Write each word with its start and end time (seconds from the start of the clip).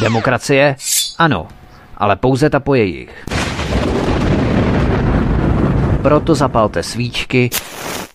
Demokracie? 0.00 0.76
Ano, 1.18 1.48
ale 1.96 2.16
pouze 2.16 2.50
ta 2.50 2.60
po 2.60 2.74
jejich. 2.74 3.24
Proto 6.02 6.34
zapalte 6.34 6.82
svíčky, 6.82 7.50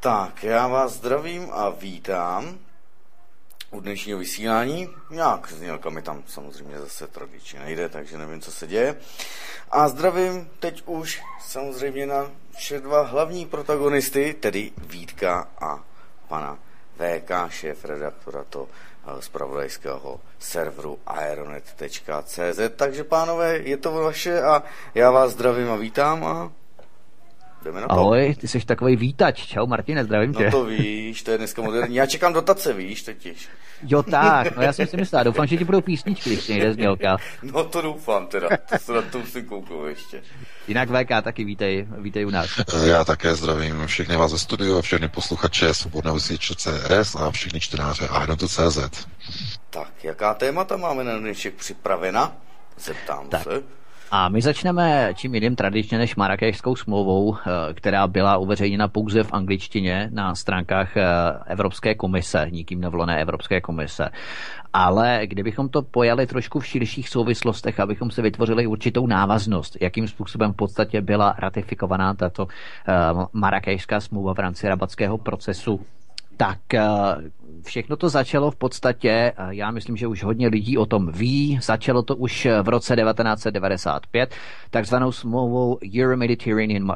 Tak, 0.00 0.42
já 0.42 0.68
vás 0.68 0.92
zdravím 0.92 1.46
a 1.52 1.70
vítám 1.70 2.65
u 3.76 3.80
dnešního 3.80 4.18
vysílání. 4.18 4.88
Nějak 5.10 5.52
znělka 5.52 5.90
mi 5.90 6.02
tam 6.02 6.22
samozřejmě 6.26 6.78
zase 6.78 7.06
tradičně 7.06 7.60
nejde, 7.60 7.88
takže 7.88 8.18
nevím, 8.18 8.40
co 8.40 8.52
se 8.52 8.66
děje. 8.66 8.96
A 9.70 9.88
zdravím 9.88 10.50
teď 10.60 10.82
už 10.86 11.22
samozřejmě 11.40 12.06
na 12.06 12.30
vše 12.56 12.80
dva 12.80 13.02
hlavní 13.02 13.46
protagonisty, 13.46 14.34
tedy 14.40 14.72
Vítka 14.78 15.48
a 15.60 15.84
pana 16.28 16.58
VK, 16.96 17.30
šéf 17.48 17.84
redaktora 17.84 18.44
to 18.44 18.68
eh, 18.68 19.22
z 19.22 19.28
pravodajského 19.28 20.20
serveru 20.38 20.98
aeronet.cz. 21.06 22.60
Takže 22.76 23.04
pánové, 23.04 23.58
je 23.58 23.76
to 23.76 23.92
vaše 23.92 24.42
a 24.42 24.62
já 24.94 25.10
vás 25.10 25.32
zdravím 25.32 25.70
a 25.70 25.76
vítám 25.76 26.24
a 26.24 26.52
jdeme 27.66 27.80
na 27.80 27.86
to. 27.88 27.92
Ahoj, 27.92 28.34
ty 28.40 28.48
jsi 28.48 28.60
takový 28.66 28.96
vítač. 28.96 29.46
Čau 29.46 29.66
Martine, 29.66 30.04
zdravím 30.04 30.34
tě. 30.34 30.44
No 30.44 30.50
to 30.50 30.64
víš, 30.64 31.22
to 31.22 31.30
je 31.30 31.38
dneska 31.38 31.62
moderní. 31.62 31.96
Já 31.96 32.06
čekám 32.06 32.32
dotace, 32.32 32.72
víš, 32.72 33.02
totiž. 33.02 33.48
Jo 33.82 34.02
tak, 34.02 34.56
no 34.56 34.62
já 34.62 34.72
jsem 34.72 34.86
si 34.86 34.96
myslel, 34.96 35.24
doufám, 35.24 35.46
že 35.46 35.56
ti 35.56 35.64
budou 35.64 35.80
písničky, 35.80 36.30
když 36.30 36.48
nejde 36.48 36.72
znělka. 36.74 37.16
No 37.42 37.64
to 37.64 37.82
doufám 37.82 38.26
teda, 38.26 38.48
to 38.70 38.78
se 38.78 38.92
na 38.92 39.02
to 39.02 39.18
musím 39.18 39.44
kouknout 39.44 39.86
ještě. 39.86 40.22
Jinak 40.68 40.88
VK 40.88 41.08
taky 41.24 41.44
vítej, 41.44 41.86
vítej 41.98 42.26
u 42.26 42.30
nás. 42.30 42.50
Já 42.86 43.04
také 43.04 43.34
zdravím 43.34 43.86
všechny 43.86 44.16
vás 44.16 44.30
ze 44.30 44.38
studiu 44.38 44.78
a 44.78 44.82
všechny 44.82 45.08
posluchače 45.08 45.74
Svobodného 45.74 46.14
vysílače 46.14 46.54
CS 46.54 47.14
a 47.14 47.30
všechny 47.30 47.60
čtenáře 47.60 48.08
Ahnotu.cz. 48.08 49.06
Tak, 49.70 50.04
jaká 50.04 50.34
témata 50.34 50.76
máme 50.76 51.04
na 51.04 51.18
dnešek 51.18 51.54
připravena? 51.54 52.36
Zeptám 52.78 53.28
Tak. 53.28 53.42
se. 53.42 53.62
A 54.10 54.28
my 54.28 54.42
začneme 54.42 55.10
čím 55.14 55.34
jiným 55.34 55.56
tradičně 55.56 55.98
než 55.98 56.16
Marrakešskou 56.16 56.76
smlouvou, 56.76 57.36
eh, 57.36 57.74
která 57.74 58.06
byla 58.06 58.36
uveřejněna 58.36 58.88
pouze 58.88 59.22
v 59.22 59.32
angličtině 59.32 60.08
na 60.12 60.34
stránkách 60.34 60.96
eh, 60.96 61.04
Evropské 61.46 61.94
komise, 61.94 62.46
nikým 62.50 62.80
nevolené 62.80 63.20
Evropské 63.20 63.60
komise. 63.60 64.08
Ale 64.72 65.20
kdybychom 65.24 65.68
to 65.68 65.82
pojali 65.82 66.26
trošku 66.26 66.60
v 66.60 66.66
širších 66.66 67.08
souvislostech, 67.08 67.80
abychom 67.80 68.10
se 68.10 68.22
vytvořili 68.22 68.66
určitou 68.66 69.06
návaznost, 69.06 69.76
jakým 69.80 70.08
způsobem 70.08 70.52
v 70.52 70.56
podstatě 70.56 71.00
byla 71.00 71.34
ratifikovaná 71.38 72.14
tato 72.14 72.46
eh, 72.88 72.92
Marrakešská 73.32 74.00
smlouva 74.00 74.34
v 74.34 74.38
rámci 74.38 74.68
rabatského 74.68 75.18
procesu, 75.18 75.80
tak 76.36 76.58
všechno 77.66 77.96
to 77.96 78.08
začalo 78.08 78.50
v 78.50 78.56
podstatě, 78.56 79.32
já 79.48 79.70
myslím, 79.70 79.96
že 79.96 80.06
už 80.06 80.24
hodně 80.24 80.48
lidí 80.48 80.78
o 80.78 80.86
tom 80.86 81.12
ví, 81.12 81.58
začalo 81.62 82.02
to 82.02 82.16
už 82.16 82.48
v 82.62 82.68
roce 82.68 82.96
1995, 82.96 84.34
takzvanou 84.70 85.12
smlouvou 85.12 85.78
Euro-Mediterranean, 86.00 86.92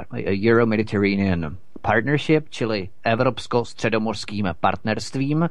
Euro-Mediterranean 0.51 1.57
Partnership, 1.83 2.47
čili 2.51 2.89
Evropsko-středomorským 3.05 4.49
partnerstvím. 4.61 5.49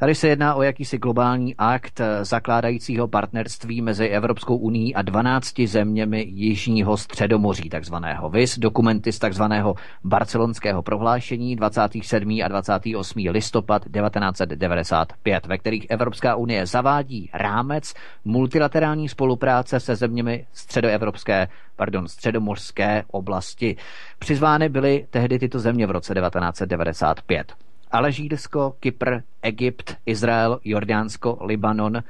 Tady 0.00 0.14
se 0.14 0.28
jedná 0.28 0.54
o 0.54 0.62
jakýsi 0.62 0.98
globální 0.98 1.54
akt 1.58 2.00
eh, 2.00 2.24
zakládajícího 2.24 3.08
partnerství 3.08 3.82
mezi 3.82 4.08
Evropskou 4.08 4.56
uní 4.56 4.94
a 4.94 5.02
12 5.02 5.60
zeměmi 5.60 6.26
Jižního 6.28 6.96
středomoří, 6.96 7.68
takzvaného 7.68 8.30
VIS, 8.30 8.58
dokumenty 8.58 9.12
z 9.12 9.18
takzvaného 9.18 9.74
barcelonského 10.04 10.82
prohlášení 10.82 11.56
27. 11.56 12.40
a 12.44 12.48
28. 12.48 13.20
listopad 13.30 13.82
1995, 13.82 15.46
ve 15.46 15.58
kterých 15.58 15.86
Evropská 15.90 16.34
unie 16.36 16.66
zavádí 16.66 17.30
rámec 17.34 17.94
multilaterální 18.24 19.08
spolupráce 19.08 19.80
se 19.80 19.96
zeměmi 19.96 20.46
středoevropské, 20.52 21.48
pardon, 21.76 22.08
středomorské 22.08 23.04
oblasti. 23.10 23.76
Přizvány 24.18 24.68
byly 24.68 25.06
tehdy 25.10 25.38
tyto 25.38 25.58
země 25.58 25.86
v 25.86 25.90
roce 25.90 26.14
1995. 26.14 27.67
Alžírsko, 27.90 28.76
Kypr, 28.80 29.20
Egypt, 29.42 29.96
Izrael, 30.06 30.60
Jordánsko, 30.64 31.38
Libanon, 31.40 32.02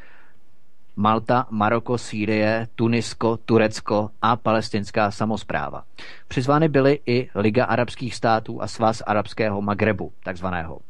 Malta, 0.96 1.46
Maroko, 1.50 1.98
Sýrie, 1.98 2.68
Tunisko, 2.74 3.36
Turecko 3.36 4.10
a 4.22 4.36
palestinská 4.36 5.10
samozpráva. 5.10 5.84
Přizvány 6.28 6.68
byly 6.68 6.98
i 7.06 7.30
Liga 7.34 7.64
arabských 7.64 8.14
států 8.14 8.62
a 8.62 8.66
Svaz 8.66 9.02
arabského 9.06 9.62
Magrebu, 9.62 10.12
takzvaného. 10.22 10.87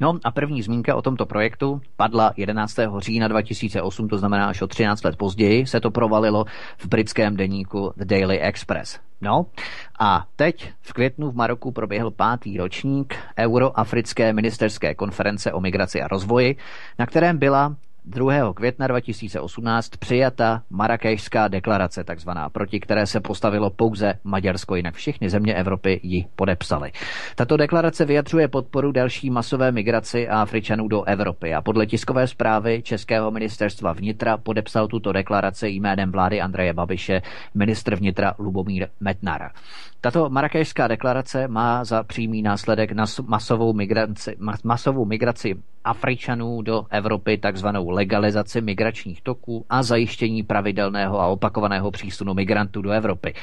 No 0.00 0.18
a 0.24 0.30
první 0.30 0.62
zmínka 0.62 0.94
o 0.94 1.02
tomto 1.02 1.26
projektu 1.26 1.80
padla 1.96 2.32
11. 2.36 2.76
října 2.98 3.28
2008, 3.28 4.08
to 4.08 4.18
znamená 4.18 4.48
až 4.48 4.62
o 4.62 4.66
13 4.66 5.04
let 5.04 5.16
později 5.16 5.66
se 5.66 5.80
to 5.80 5.90
provalilo 5.90 6.44
v 6.78 6.86
britském 6.86 7.36
deníku 7.36 7.92
The 7.96 8.04
Daily 8.04 8.40
Express. 8.40 8.98
No 9.20 9.46
a 10.00 10.26
teď 10.36 10.72
v 10.80 10.92
květnu 10.92 11.30
v 11.30 11.34
Maroku 11.34 11.72
proběhl 11.72 12.10
pátý 12.10 12.56
ročník 12.56 13.16
Euroafrické 13.38 14.32
ministerské 14.32 14.94
konference 14.94 15.52
o 15.52 15.60
migraci 15.60 16.02
a 16.02 16.08
rozvoji, 16.08 16.56
na 16.98 17.06
kterém 17.06 17.38
byla 17.38 17.76
2. 18.04 18.52
května 18.54 18.86
2018 18.86 19.88
přijata 19.88 20.62
Marrakešská 20.70 21.48
deklarace, 21.48 22.04
takzvaná, 22.04 22.48
proti 22.48 22.80
které 22.80 23.06
se 23.06 23.20
postavilo 23.20 23.70
pouze 23.70 24.14
Maďarsko, 24.24 24.76
jinak 24.76 24.94
všechny 24.94 25.30
země 25.30 25.54
Evropy 25.54 26.00
ji 26.02 26.24
podepsaly. 26.36 26.92
Tato 27.34 27.56
deklarace 27.56 28.04
vyjadřuje 28.04 28.48
podporu 28.48 28.92
další 28.92 29.30
masové 29.30 29.72
migraci 29.72 30.28
Afričanů 30.28 30.88
do 30.88 31.02
Evropy 31.02 31.54
a 31.54 31.62
podle 31.62 31.86
tiskové 31.86 32.26
zprávy 32.26 32.82
Českého 32.82 33.30
ministerstva 33.30 33.92
vnitra 33.92 34.36
podepsal 34.36 34.88
tuto 34.88 35.12
deklaraci 35.12 35.68
jménem 35.68 36.12
vlády 36.12 36.40
Andreje 36.40 36.72
Babiše 36.72 37.22
ministr 37.54 37.94
vnitra 37.94 38.34
Lubomír 38.38 38.88
Metnar. 39.00 39.50
Tato 40.04 40.30
marakešská 40.30 40.88
deklarace 40.88 41.48
má 41.48 41.84
za 41.84 42.02
přímý 42.02 42.42
následek 42.42 42.92
na 42.92 43.04
masovou 43.26 43.72
migraci, 43.72 44.36
masovou 44.64 45.04
migraci 45.04 45.54
Afričanů 45.84 46.62
do 46.62 46.86
Evropy, 46.90 47.38
takzvanou 47.38 47.90
legalizaci 47.90 48.60
migračních 48.60 49.22
toků 49.22 49.66
a 49.70 49.82
zajištění 49.82 50.42
pravidelného 50.42 51.20
a 51.20 51.26
opakovaného 51.26 51.90
přísunu 51.90 52.34
migrantů 52.34 52.82
do 52.82 52.90
Evropy. 52.90 53.34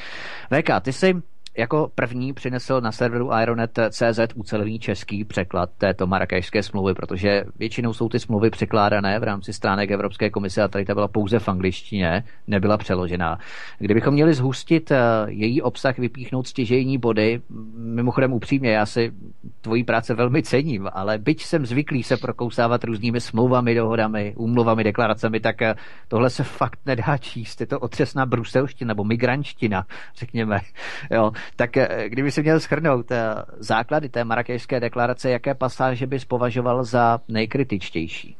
VK, 0.52 0.70
ty 0.82 0.92
jsi 0.92 1.22
jako 1.60 1.90
první 1.94 2.32
přinesl 2.32 2.80
na 2.80 2.92
serveru 2.92 3.32
Aeronet.cz 3.32 4.20
ucelený 4.34 4.78
český 4.78 5.24
překlad 5.24 5.70
této 5.78 6.06
marakešské 6.06 6.62
smlouvy, 6.62 6.94
protože 6.94 7.44
většinou 7.58 7.92
jsou 7.92 8.08
ty 8.08 8.20
smlouvy 8.20 8.50
překládané 8.50 9.18
v 9.18 9.22
rámci 9.22 9.52
stránek 9.52 9.90
Evropské 9.90 10.30
komise 10.30 10.62
a 10.62 10.68
tady 10.68 10.84
ta 10.84 10.94
byla 10.94 11.08
pouze 11.08 11.38
v 11.38 11.48
angličtině, 11.48 12.24
nebyla 12.46 12.78
přeložená. 12.78 13.38
Kdybychom 13.78 14.14
měli 14.14 14.34
zhustit 14.34 14.90
eh, 14.90 14.98
její 15.26 15.62
obsah, 15.62 15.98
vypíchnout 15.98 16.46
stěžejní 16.46 16.98
body, 16.98 17.40
mimochodem 17.76 18.32
upřímně, 18.32 18.70
já 18.70 18.86
si 18.86 19.12
tvojí 19.60 19.84
práce 19.84 20.14
velmi 20.14 20.42
cením, 20.42 20.88
ale 20.92 21.18
byť 21.18 21.42
jsem 21.44 21.66
zvyklý 21.66 22.02
se 22.02 22.16
prokousávat 22.16 22.84
různými 22.84 23.20
smlouvami, 23.20 23.74
dohodami, 23.74 24.34
úmluvami, 24.36 24.84
deklaracemi, 24.84 25.40
tak 25.40 25.62
eh, 25.62 25.74
tohle 26.08 26.30
se 26.30 26.44
fakt 26.44 26.78
nedá 26.86 27.16
číst. 27.18 27.60
Je 27.60 27.66
to 27.66 27.80
otřesná 27.80 28.26
bruselština 28.26 28.88
nebo 28.88 29.04
migrančtina, 29.04 29.86
řekněme. 30.16 30.60
Jo. 31.10 31.32
Tak 31.56 31.76
eh, 31.76 32.08
kdyby 32.08 32.32
si 32.32 32.42
měl 32.42 32.60
schrnout 32.60 33.10
eh, 33.10 33.34
základy 33.58 34.08
té 34.08 34.24
marakešské 34.24 34.80
deklarace, 34.80 35.30
jaké 35.30 35.54
pasáže 35.54 36.06
bys 36.06 36.24
považoval 36.24 36.84
za 36.84 37.20
nejkritičtější? 37.28 38.36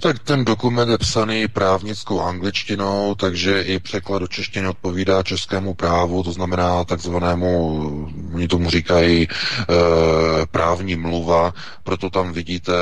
Tak 0.00 0.18
ten 0.18 0.44
dokument 0.44 0.88
je 0.88 0.98
psaný 0.98 1.48
právnickou 1.48 2.20
angličtinou, 2.20 3.14
takže 3.14 3.62
i 3.62 3.78
překlad 3.78 4.18
do 4.18 4.26
češtiny 4.28 4.68
odpovídá 4.68 5.22
českému 5.22 5.74
právu, 5.74 6.22
to 6.22 6.32
znamená 6.32 6.84
takzvanému, 6.84 7.48
oni 8.34 8.48
tomu 8.48 8.70
říkají 8.70 9.22
e, 9.22 9.26
právní 10.46 10.96
mluva, 10.96 11.54
proto 11.82 12.10
tam 12.10 12.32
vidíte 12.32 12.72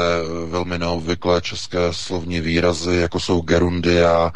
velmi 0.47 0.79
neobvyklé 0.79 1.41
české 1.41 1.79
slovní 1.91 2.41
výrazy, 2.41 2.97
jako 2.97 3.21
jsou 3.21 3.41
gerundia, 3.41 4.33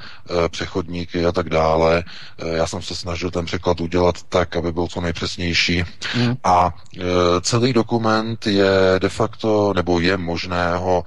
přechodníky 0.49 1.27
a 1.27 1.33
tak 1.33 1.51
dále. 1.51 2.05
E, 2.39 2.57
já 2.57 2.67
jsem 2.67 2.83
se 2.83 2.95
snažil 2.95 3.31
ten 3.31 3.45
překlad 3.45 3.81
udělat 3.81 4.23
tak, 4.23 4.57
aby 4.57 4.73
byl 4.73 4.87
co 4.87 5.01
nejpřesnější. 5.01 5.85
Mm. 6.17 6.35
A 6.45 6.75
e, 6.97 7.01
celý 7.41 7.73
dokument 7.73 8.47
je 8.47 8.71
de 8.99 9.09
facto, 9.09 9.73
nebo 9.77 10.01
je 10.01 10.17
možné 10.17 10.77
ho 10.77 11.05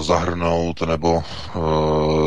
zahrnout 0.00 0.80
nebo 0.82 1.22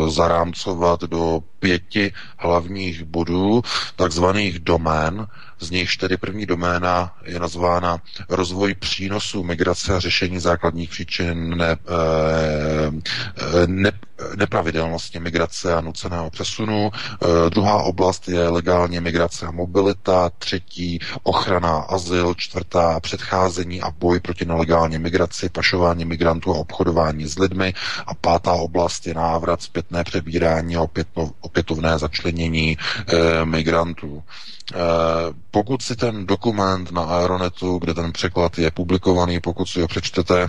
zarámcovat 0.08 1.02
do 1.02 1.40
pěti 1.60 2.14
hlavních 2.38 3.04
bodů, 3.04 3.62
takzvaných 3.96 4.60
domén, 4.60 5.28
z 5.60 5.72
nichž 5.72 5.98
tedy 5.98 6.18
první 6.18 6.46
doména 6.46 7.14
je 7.26 7.40
nazvána 7.40 7.98
rozvoj 8.30 8.74
přínosů 8.76 9.44
migrace 9.44 9.96
a 9.96 10.00
řešení 10.00 10.40
základních 10.40 10.90
příčin 10.90 11.58
ne, 11.58 11.72
eh, 11.72 13.68
ne, 13.68 13.92
nepravidelnosti 14.36 15.20
migrace 15.20 15.74
a 15.74 15.82
nuceného 15.82 16.30
přesunu. 16.30 16.92
Eh, 16.94 17.50
druhá 17.50 17.84
oblast 17.84 18.28
je 18.30 18.50
legální 18.50 19.00
migrace 19.00 19.46
a 19.46 19.52
mobilita. 19.52 20.30
Třetí 20.38 21.00
ochrana, 21.24 21.78
azyl. 21.78 22.34
Čtvrtá 22.38 23.00
předcházení 23.00 23.82
a 23.82 23.92
boj 23.92 24.20
proti 24.20 24.46
nelegální 24.46 25.00
migraci, 25.00 25.50
pašování 25.50 26.06
migrantů 26.06 26.52
a 26.56 26.58
obchodování 26.58 27.26
s 27.28 27.40
lidmi. 27.40 27.74
A 28.08 28.14
pátá 28.14 28.54
oblast 28.54 29.08
je 29.08 29.14
návrat, 29.14 29.62
zpětné 29.62 30.04
přebírání 30.04 30.76
a 30.76 30.86
opětovné 31.42 31.98
začlenění 32.00 32.78
eh, 33.08 33.46
migrantů. 33.46 34.24
Eh, 34.72 34.78
pokud 35.52 35.82
si 35.82 35.96
ten 35.96 36.26
dokument 36.26 36.92
na 36.92 37.04
Aeronetu, 37.04 37.78
kde 37.78 37.94
ten 37.94 38.12
překlad 38.14 38.58
je 38.60 38.72
publikovaný, 38.72 39.40
pokud 39.40 39.66
si 39.66 39.82
ho 39.82 39.88
přečtete, 39.88 40.48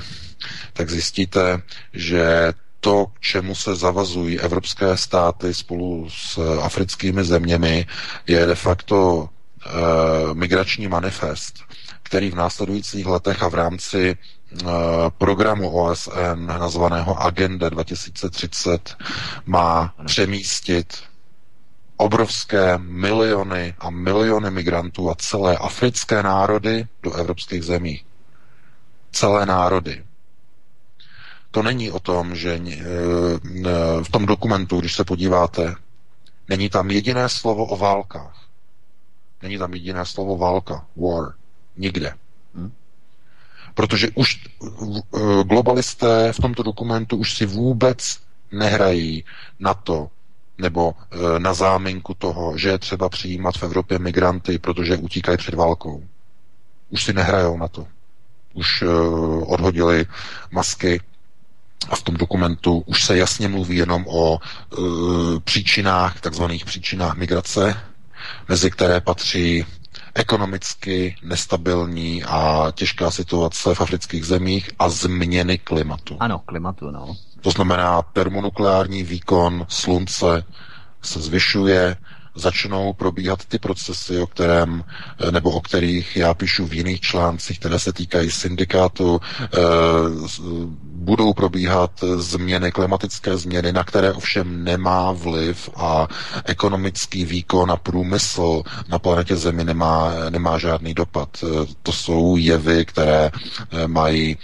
tak 0.72 0.90
zjistíte, 0.90 1.62
že 1.92 2.52
to, 2.80 3.06
k 3.06 3.20
čemu 3.20 3.54
se 3.54 3.74
zavazují 3.74 4.40
evropské 4.40 4.96
státy 4.96 5.54
spolu 5.54 6.08
s 6.10 6.58
africkými 6.62 7.24
zeměmi, 7.24 7.86
je 8.26 8.46
de 8.46 8.54
facto 8.54 9.28
e, 9.66 10.34
migrační 10.34 10.88
manifest, 10.88 11.54
který 12.02 12.30
v 12.30 12.34
následujících 12.34 13.06
letech 13.06 13.42
a 13.42 13.48
v 13.48 13.54
rámci 13.54 14.10
e, 14.10 14.16
programu 15.18 15.70
OSN 15.70 16.46
nazvaného 16.46 17.22
Agenda 17.22 17.68
2030 17.68 18.96
má 19.46 19.94
přemístit 20.06 20.94
obrovské 21.96 22.78
miliony 22.78 23.74
a 23.78 23.90
miliony 23.90 24.50
migrantů 24.50 25.10
a 25.10 25.14
celé 25.14 25.56
africké 25.58 26.22
národy 26.22 26.86
do 27.02 27.12
evropských 27.14 27.62
zemí. 27.62 28.04
Celé 29.12 29.46
národy. 29.46 30.04
To 31.50 31.62
není 31.62 31.90
o 31.90 32.00
tom, 32.00 32.34
že 32.34 32.58
eh, 32.58 32.78
v 34.02 34.08
tom 34.10 34.26
dokumentu, 34.26 34.80
když 34.80 34.94
se 34.94 35.04
podíváte, 35.04 35.74
není 36.48 36.68
tam 36.70 36.90
jediné 36.90 37.28
slovo 37.28 37.66
o 37.66 37.76
válkách. 37.76 38.48
Není 39.42 39.58
tam 39.58 39.74
jediné 39.74 40.06
slovo 40.06 40.36
válka, 40.36 40.86
war. 40.96 41.34
Nikde. 41.76 42.14
Hm? 42.54 42.72
Protože 43.74 44.08
už 44.14 44.46
eh, 44.64 45.44
globalisté 45.44 46.32
v 46.32 46.40
tomto 46.40 46.62
dokumentu 46.62 47.16
už 47.16 47.36
si 47.36 47.46
vůbec 47.46 48.18
nehrají 48.52 49.24
na 49.60 49.74
to, 49.74 50.10
nebo 50.58 50.94
e, 51.10 51.38
na 51.38 51.54
záminku 51.54 52.14
toho, 52.14 52.58
že 52.58 52.68
je 52.68 52.78
třeba 52.78 53.08
přijímat 53.08 53.54
v 53.58 53.62
Evropě 53.62 53.98
migranty, 53.98 54.58
protože 54.58 54.96
utíkají 54.96 55.38
před 55.38 55.54
válkou. 55.54 56.02
Už 56.90 57.04
si 57.04 57.12
nehrajou 57.12 57.56
na 57.58 57.68
to. 57.68 57.86
Už 58.54 58.82
e, 58.82 58.86
odhodili 59.46 60.06
masky 60.50 61.00
a 61.90 61.96
v 61.96 62.02
tom 62.02 62.14
dokumentu 62.16 62.82
už 62.86 63.04
se 63.04 63.16
jasně 63.16 63.48
mluví 63.48 63.76
jenom 63.76 64.04
o 64.08 64.38
e, 64.38 64.76
příčinách, 65.40 66.20
takzvaných 66.20 66.64
příčinách 66.64 67.16
migrace, 67.16 67.76
mezi 68.48 68.70
které 68.70 69.00
patří 69.00 69.66
ekonomicky 70.14 71.16
nestabilní 71.22 72.24
a 72.24 72.66
těžká 72.74 73.10
situace 73.10 73.74
v 73.74 73.80
afrických 73.80 74.24
zemích 74.26 74.70
a 74.78 74.88
změny 74.88 75.58
klimatu. 75.58 76.16
Ano, 76.20 76.38
klimatu, 76.38 76.90
no. 76.90 77.16
To 77.44 77.50
znamená, 77.50 78.02
termonukleární 78.02 79.02
výkon 79.02 79.66
slunce 79.68 80.44
se 81.02 81.20
zvyšuje, 81.20 81.96
začnou 82.34 82.92
probíhat 82.92 83.44
ty 83.44 83.58
procesy, 83.58 84.18
o 84.18 84.26
kterém, 84.26 84.84
eh, 85.20 85.32
nebo 85.32 85.50
o 85.50 85.60
kterých 85.60 86.16
já 86.16 86.34
píšu 86.34 86.66
v 86.66 86.74
jiných 86.74 87.00
článcích, 87.00 87.58
které 87.58 87.78
se 87.78 87.92
týkají 87.92 88.30
syndikátu, 88.30 89.20
eh, 89.42 89.48
budou 91.04 91.32
probíhat 91.32 91.90
změny, 92.16 92.72
klimatické 92.72 93.36
změny, 93.36 93.72
na 93.72 93.84
které 93.84 94.12
ovšem 94.12 94.64
nemá 94.64 95.12
vliv 95.12 95.70
a 95.76 96.08
ekonomický 96.44 97.24
výkon 97.24 97.70
a 97.70 97.76
průmysl 97.76 98.62
na 98.88 98.98
planetě 98.98 99.36
Zemi 99.36 99.64
nemá, 99.64 100.12
nemá 100.30 100.58
žádný 100.58 100.94
dopad. 100.94 101.28
Eh, 101.44 101.66
to 101.82 101.92
jsou 101.92 102.36
jevy, 102.36 102.84
které 102.84 103.30
mají 103.86 104.36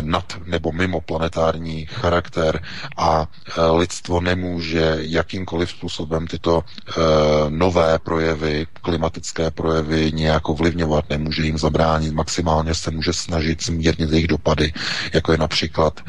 nad 0.00 0.38
nebo 0.46 0.72
mimo 0.72 1.00
planetární 1.00 1.86
charakter 1.86 2.62
a 2.96 3.26
lidstvo 3.72 4.20
nemůže 4.20 4.96
jakýmkoliv 5.00 5.70
způsobem 5.70 6.26
tyto 6.26 6.62
Eh, 6.88 7.50
nové 7.50 7.98
projevy, 7.98 8.66
klimatické 8.82 9.50
projevy 9.50 10.12
nějak 10.14 10.48
ovlivňovat, 10.48 11.10
nemůže 11.10 11.42
jim 11.42 11.58
zabránit, 11.58 12.12
maximálně 12.12 12.74
se 12.74 12.90
může 12.90 13.12
snažit 13.12 13.64
zmírnit 13.64 14.10
jejich 14.12 14.26
dopady, 14.26 14.72
jako 15.12 15.32
je 15.32 15.38
například 15.38 15.55
e, 15.62 16.02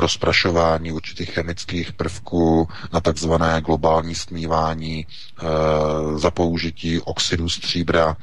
rozprašování 0.00 0.92
určitých 0.92 1.30
chemických 1.30 1.92
prvků 1.92 2.68
na 2.92 3.00
takzvané 3.00 3.60
globální 3.60 4.14
stmívání 4.14 5.06
e, 5.06 6.18
za 6.18 6.30
použití 6.30 7.00
oxidu 7.00 7.48
stříbra, 7.48 8.16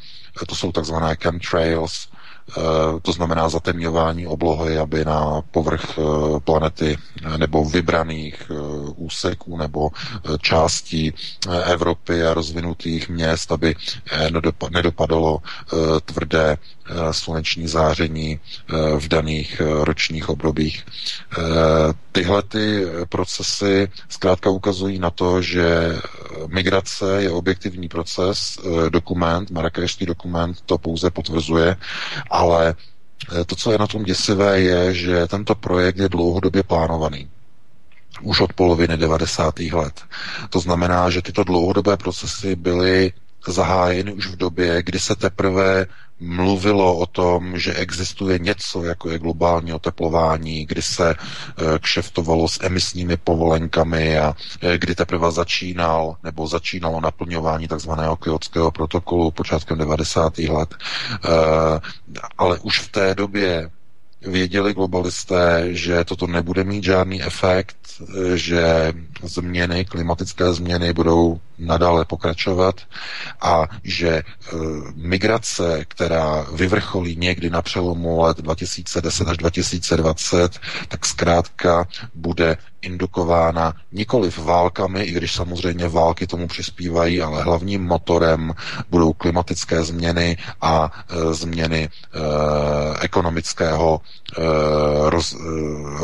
to 0.47 0.55
jsou 0.55 0.71
takzvané 0.71 1.15
chemtrails, 1.21 2.07
to 3.01 3.11
znamená 3.11 3.49
zatemňování 3.49 4.27
oblohy, 4.27 4.77
aby 4.77 5.05
na 5.05 5.41
povrch 5.51 5.99
planety 6.43 6.97
nebo 7.37 7.65
vybraných 7.65 8.51
úseků 8.95 9.57
nebo 9.57 9.89
částí 10.41 11.13
Evropy 11.63 12.23
a 12.23 12.33
rozvinutých 12.33 13.09
měst, 13.09 13.51
aby 13.51 13.75
nedopadalo 14.69 15.39
tvrdé 16.05 16.57
sluneční 17.11 17.67
záření 17.67 18.39
v 18.99 19.07
daných 19.07 19.61
ročních 19.81 20.29
obdobích. 20.29 20.85
Tyhle 22.11 22.43
ty 22.43 22.85
procesy 23.09 23.87
zkrátka 24.09 24.49
ukazují 24.49 24.99
na 24.99 25.09
to, 25.09 25.41
že 25.41 25.95
migrace 26.47 27.21
je 27.21 27.31
objektivní 27.31 27.87
proces, 27.87 28.59
dokument, 28.89 29.51
marakešský 29.51 30.05
dokument 30.05 30.57
to 30.65 30.77
pouze 30.77 31.11
potvrzuje, 31.11 31.75
ale 32.31 32.75
to, 33.45 33.55
co 33.55 33.71
je 33.71 33.77
na 33.77 33.87
tom 33.87 34.03
děsivé, 34.03 34.59
je, 34.61 34.93
že 34.93 35.27
tento 35.27 35.55
projekt 35.55 35.97
je 35.97 36.09
dlouhodobě 36.09 36.63
plánovaný 36.63 37.29
už 38.21 38.41
od 38.41 38.53
poloviny 38.53 38.97
90. 38.97 39.59
let. 39.59 40.01
To 40.49 40.59
znamená, 40.59 41.09
že 41.09 41.21
tyto 41.21 41.43
dlouhodobé 41.43 41.97
procesy 41.97 42.55
byly 42.55 43.13
zahájeny 43.47 44.13
už 44.13 44.27
v 44.27 44.35
době, 44.35 44.83
kdy 44.83 44.99
se 44.99 45.15
teprve 45.15 45.85
mluvilo 46.19 46.97
o 46.97 47.05
tom, 47.05 47.59
že 47.59 47.73
existuje 47.73 48.39
něco, 48.39 48.83
jako 48.83 49.09
je 49.09 49.19
globální 49.19 49.73
oteplování, 49.73 50.65
kdy 50.65 50.81
se 50.81 51.09
eh, 51.15 51.79
kšeftovalo 51.79 52.47
s 52.47 52.59
emisními 52.63 53.17
povolenkami 53.17 54.19
a 54.19 54.35
eh, 54.61 54.77
kdy 54.77 54.95
teprve 54.95 55.31
začínal 55.31 56.15
nebo 56.23 56.47
začínalo 56.47 57.01
naplňování 57.01 57.67
takzvaného 57.67 58.15
kyotského 58.15 58.71
protokolu 58.71 59.31
počátkem 59.31 59.77
90. 59.77 60.37
let. 60.37 60.75
Eh, 61.25 61.79
ale 62.37 62.59
už 62.59 62.79
v 62.79 62.91
té 62.91 63.15
době 63.15 63.69
věděli 64.21 64.73
globalisté, 64.73 65.63
že 65.69 66.03
toto 66.03 66.27
nebude 66.27 66.63
mít 66.63 66.83
žádný 66.83 67.23
efekt, 67.23 67.77
že 68.35 68.93
změny, 69.23 69.85
klimatické 69.85 70.53
změny 70.53 70.93
budou 70.93 71.39
nadále 71.59 72.05
pokračovat 72.05 72.81
a 73.41 73.67
že 73.83 74.09
e, 74.09 74.23
migrace, 74.95 75.85
která 75.87 76.47
vyvrcholí 76.53 77.15
někdy 77.15 77.49
na 77.49 77.61
přelomu 77.61 78.21
let 78.21 78.37
2010 78.37 79.27
až 79.27 79.37
2020, 79.37 80.59
tak 80.87 81.05
zkrátka 81.05 81.87
bude 82.15 82.57
indukována 82.81 83.73
nikoli 83.91 84.29
válkami, 84.37 85.03
i 85.03 85.11
když 85.11 85.33
samozřejmě 85.33 85.87
války 85.89 86.27
tomu 86.27 86.47
přispívají, 86.47 87.21
ale 87.21 87.43
hlavním 87.43 87.83
motorem 87.83 88.53
budou 88.89 89.13
klimatické 89.13 89.83
změny 89.83 90.37
a 90.61 90.91
e, 91.09 91.33
změny 91.33 91.89
e, 91.89 91.89
ekonomického 93.01 94.01
e, 94.37 94.41
roz, 95.09 95.33
e, 95.33 95.37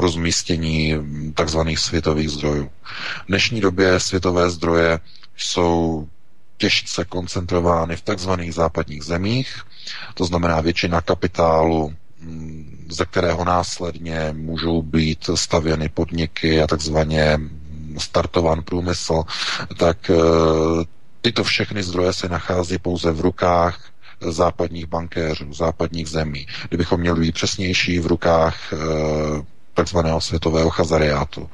rozmístění 0.01 0.93
takzvaných 1.33 1.79
světových 1.79 2.29
zdrojů. 2.29 2.69
V 3.23 3.27
dnešní 3.27 3.61
době 3.61 3.99
světové 3.99 4.49
zdroje 4.49 4.99
jsou 5.37 6.07
těžce 6.57 7.05
koncentrovány 7.05 7.95
v 7.95 8.01
takzvaných 8.01 8.53
západních 8.53 9.03
zemích, 9.03 9.61
to 10.13 10.25
znamená 10.25 10.61
většina 10.61 11.01
kapitálu 11.01 11.93
ze 12.89 13.05
kterého 13.05 13.45
následně 13.45 14.29
můžou 14.37 14.81
být 14.81 15.29
stavěny 15.35 15.89
podniky 15.89 16.61
a 16.61 16.67
takzvaně 16.67 17.39
startován 17.97 18.63
průmysl, 18.63 19.23
tak 19.77 20.09
eh, 20.09 20.15
tyto 21.21 21.43
všechny 21.43 21.83
zdroje 21.83 22.13
se 22.13 22.29
nachází 22.29 22.77
pouze 22.77 23.11
v 23.11 23.19
rukách 23.21 23.79
západních 24.21 24.85
bankéřů, 24.85 25.53
západních 25.53 26.07
zemí. 26.09 26.47
Kdybychom 26.69 26.99
měli 26.99 27.19
být 27.19 27.35
přesnější, 27.35 27.99
v 27.99 28.07
rukách 28.07 28.73
eh, 28.73 28.77
takzvaného 29.73 30.21
světového 30.21 30.69
chazariátu. 30.69 31.49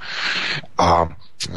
A 0.78 1.10
eh, 1.50 1.54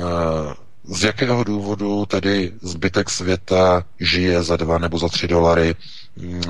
z 0.85 1.05
jakého 1.05 1.45
důvodu 1.45 2.07
tedy 2.07 2.53
zbytek 2.63 3.11
světa 3.11 3.85
žije 4.01 4.43
za 4.43 4.57
dva 4.57 4.79
nebo 4.79 4.99
za 4.99 5.09
tři 5.09 5.29
dolary? 5.29 5.75
Mm, 6.17 6.43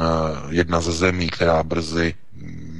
jedna 0.50 0.80
ze 0.80 0.92
zemí, 0.92 1.26
která 1.30 1.62
brzy 1.62 2.14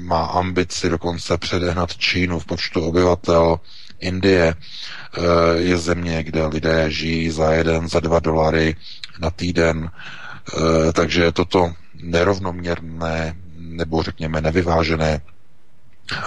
má 0.04 0.25
ambici 0.25 0.88
dokonce 0.88 1.38
předehnat 1.38 1.96
Čínu 1.96 2.38
v 2.38 2.46
počtu 2.46 2.80
obyvatel. 2.80 3.61
Indie 4.00 4.54
eh, 4.54 5.20
je 5.56 5.78
země, 5.78 6.23
kde 6.23 6.46
lidé 6.46 6.90
žijí 6.90 7.30
za 7.30 7.52
jeden, 7.52 7.88
za 7.88 8.00
dva 8.00 8.20
dolary 8.20 8.76
na 9.18 9.30
týden. 9.30 9.90
Eh, 9.90 10.92
takže 10.92 11.32
toto 11.32 11.73
nerovnoměrné 12.02 13.34
nebo 13.58 14.02
řekněme 14.02 14.40
nevyvážené 14.40 15.20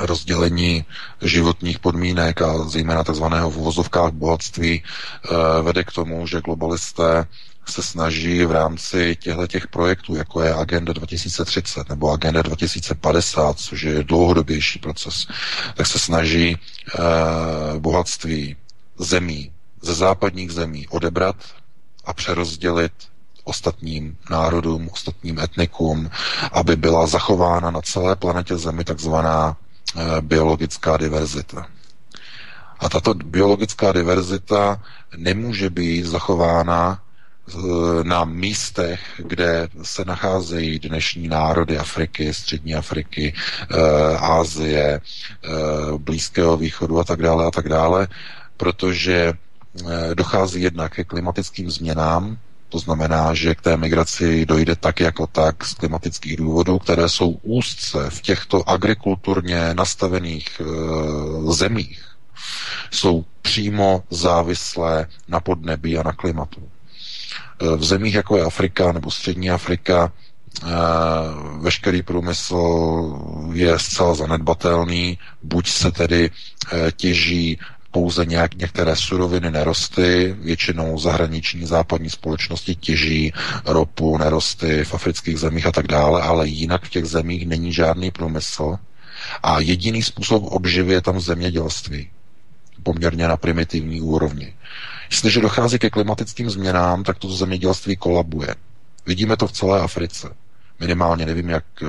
rozdělení 0.01 0.85
životních 1.21 1.79
podmínek 1.79 2.41
a 2.41 2.57
zejména 2.63 3.03
tzv. 3.03 3.23
v 3.23 3.57
uvozovkách 3.57 4.11
bohatství 4.11 4.83
eh, 4.83 5.61
vede 5.61 5.83
k 5.83 5.91
tomu, 5.91 6.27
že 6.27 6.41
globalisté 6.41 7.25
se 7.71 7.83
snaží 7.83 8.45
v 8.45 8.51
rámci 8.51 9.15
těchto 9.19 9.47
těch 9.47 9.67
projektů, 9.67 10.15
jako 10.15 10.41
je 10.41 10.53
Agenda 10.53 10.93
2030 10.93 11.89
nebo 11.89 12.11
Agenda 12.11 12.41
2050, 12.41 13.59
což 13.59 13.81
je 13.81 14.03
dlouhodobější 14.03 14.79
proces, 14.79 15.27
tak 15.75 15.87
se 15.87 15.99
snaží 15.99 16.57
eh, 16.57 16.99
bohatství 17.79 18.55
zemí, 18.99 19.51
ze 19.81 19.93
západních 19.93 20.51
zemí 20.51 20.87
odebrat 20.87 21.35
a 22.05 22.13
přerozdělit 22.13 22.91
ostatním 23.43 24.17
národům, 24.29 24.89
ostatním 24.91 25.39
etnikům, 25.39 26.09
aby 26.51 26.75
byla 26.75 27.07
zachována 27.07 27.71
na 27.71 27.81
celé 27.81 28.15
planetě 28.15 28.57
Zemi 28.57 28.83
takzvaná 28.83 29.57
eh, 29.95 30.21
biologická 30.21 30.97
diverzita. 30.97 31.67
A 32.79 32.89
tato 32.89 33.13
biologická 33.13 33.91
diverzita 33.91 34.81
nemůže 35.17 35.69
být 35.69 36.05
zachována 36.05 37.01
na 38.03 38.25
místech, 38.25 38.99
kde 39.17 39.67
se 39.81 40.05
nacházejí 40.05 40.79
dnešní 40.79 41.27
národy 41.27 41.77
Afriky, 41.77 42.33
Střední 42.33 42.75
Afriky, 42.75 43.33
Ázie, 44.19 44.83
e, 44.83 45.01
Blízkého 45.97 46.57
východu 46.57 46.99
a 46.99 47.03
tak 47.03 47.21
dále 47.21 47.45
a 47.45 47.51
tak 47.51 47.69
dále, 47.69 48.07
protože 48.57 49.33
dochází 50.13 50.61
jednak 50.61 50.93
ke 50.93 51.03
klimatickým 51.03 51.71
změnám, 51.71 52.37
to 52.69 52.79
znamená, 52.79 53.33
že 53.33 53.55
k 53.55 53.61
té 53.61 53.77
migraci 53.77 54.45
dojde 54.45 54.75
tak 54.75 54.99
jako 54.99 55.27
tak 55.27 55.65
z 55.65 55.73
klimatických 55.73 56.37
důvodů, 56.37 56.79
které 56.79 57.09
jsou 57.09 57.29
úzce 57.29 58.09
v 58.09 58.21
těchto 58.21 58.69
agrikulturně 58.69 59.73
nastavených 59.73 60.61
zemích, 61.49 62.05
jsou 62.91 63.25
přímo 63.41 64.03
závislé 64.09 65.07
na 65.27 65.39
podnebí 65.39 65.97
a 65.97 66.03
na 66.03 66.11
klimatu. 66.11 66.69
V 67.77 67.83
zemích 67.83 68.13
jako 68.13 68.37
je 68.37 68.43
Afrika 68.43 68.91
nebo 68.91 69.11
Střední 69.11 69.49
Afrika 69.51 70.11
eh, 70.63 70.67
veškerý 71.61 72.01
průmysl 72.01 72.59
je 73.53 73.79
zcela 73.79 74.15
zanedbatelný, 74.15 75.17
buď 75.43 75.69
se 75.69 75.91
tedy 75.91 76.29
eh, 76.71 76.91
těží 76.91 77.59
pouze 77.91 78.25
nějak, 78.25 78.55
některé 78.55 78.95
suroviny, 78.95 79.51
nerosty, 79.51 80.35
většinou 80.39 80.99
zahraniční 80.99 81.65
západní 81.65 82.09
společnosti 82.09 82.75
těží 82.75 83.33
ropu, 83.65 84.17
nerosty 84.17 84.83
v 84.83 84.93
afrických 84.93 85.39
zemích 85.39 85.65
a 85.65 85.71
tak 85.71 85.87
dále, 85.87 86.21
ale 86.21 86.47
jinak 86.47 86.83
v 86.85 86.89
těch 86.89 87.05
zemích 87.05 87.47
není 87.47 87.73
žádný 87.73 88.11
průmysl 88.11 88.77
a 89.43 89.59
jediný 89.59 90.03
způsob 90.03 90.43
obživy 90.45 90.93
je 90.93 91.01
tam 91.01 91.19
zemědělství 91.19 92.09
poměrně 92.83 93.27
na 93.27 93.37
primitivní 93.37 94.01
úrovni. 94.01 94.53
Jestliže 95.11 95.41
dochází 95.41 95.79
ke 95.79 95.89
klimatickým 95.89 96.49
změnám, 96.49 97.03
tak 97.03 97.17
to 97.17 97.29
zemědělství 97.29 97.95
kolabuje. 97.97 98.55
Vidíme 99.05 99.37
to 99.37 99.47
v 99.47 99.51
celé 99.51 99.81
Africe. 99.81 100.29
Minimálně 100.79 101.25
nevím, 101.25 101.49
jak 101.49 101.63
eh, 101.81 101.85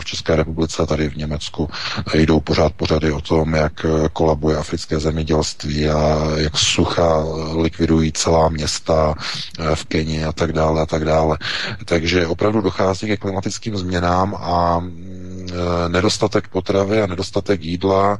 v 0.00 0.04
České 0.04 0.36
republice, 0.36 0.86
tady 0.86 1.08
v 1.10 1.16
Německu 1.16 1.70
jdou 2.14 2.40
pořád 2.40 2.72
pořady 2.74 3.12
o 3.12 3.20
tom, 3.20 3.54
jak 3.54 3.84
eh, 3.84 4.08
kolabuje 4.12 4.56
africké 4.56 4.98
zemědělství 5.00 5.88
a 5.88 6.18
jak 6.36 6.56
sucha 6.58 7.24
likvidují 7.56 8.12
celá 8.12 8.48
města 8.48 9.14
eh, 9.58 9.74
v 9.76 9.84
Keni 9.84 10.24
a 10.24 10.32
tak 10.32 10.52
dále 10.52 10.82
a 10.82 10.86
tak 10.86 11.04
dále. 11.04 11.38
Takže 11.84 12.26
opravdu 12.26 12.60
dochází 12.60 13.06
ke 13.06 13.16
klimatickým 13.16 13.76
změnám 13.76 14.34
a 14.40 14.78
mm, 14.78 15.48
nedostatek 15.88 16.48
potravy 16.48 17.02
a 17.02 17.06
nedostatek 17.06 17.62
jídla 17.62 18.18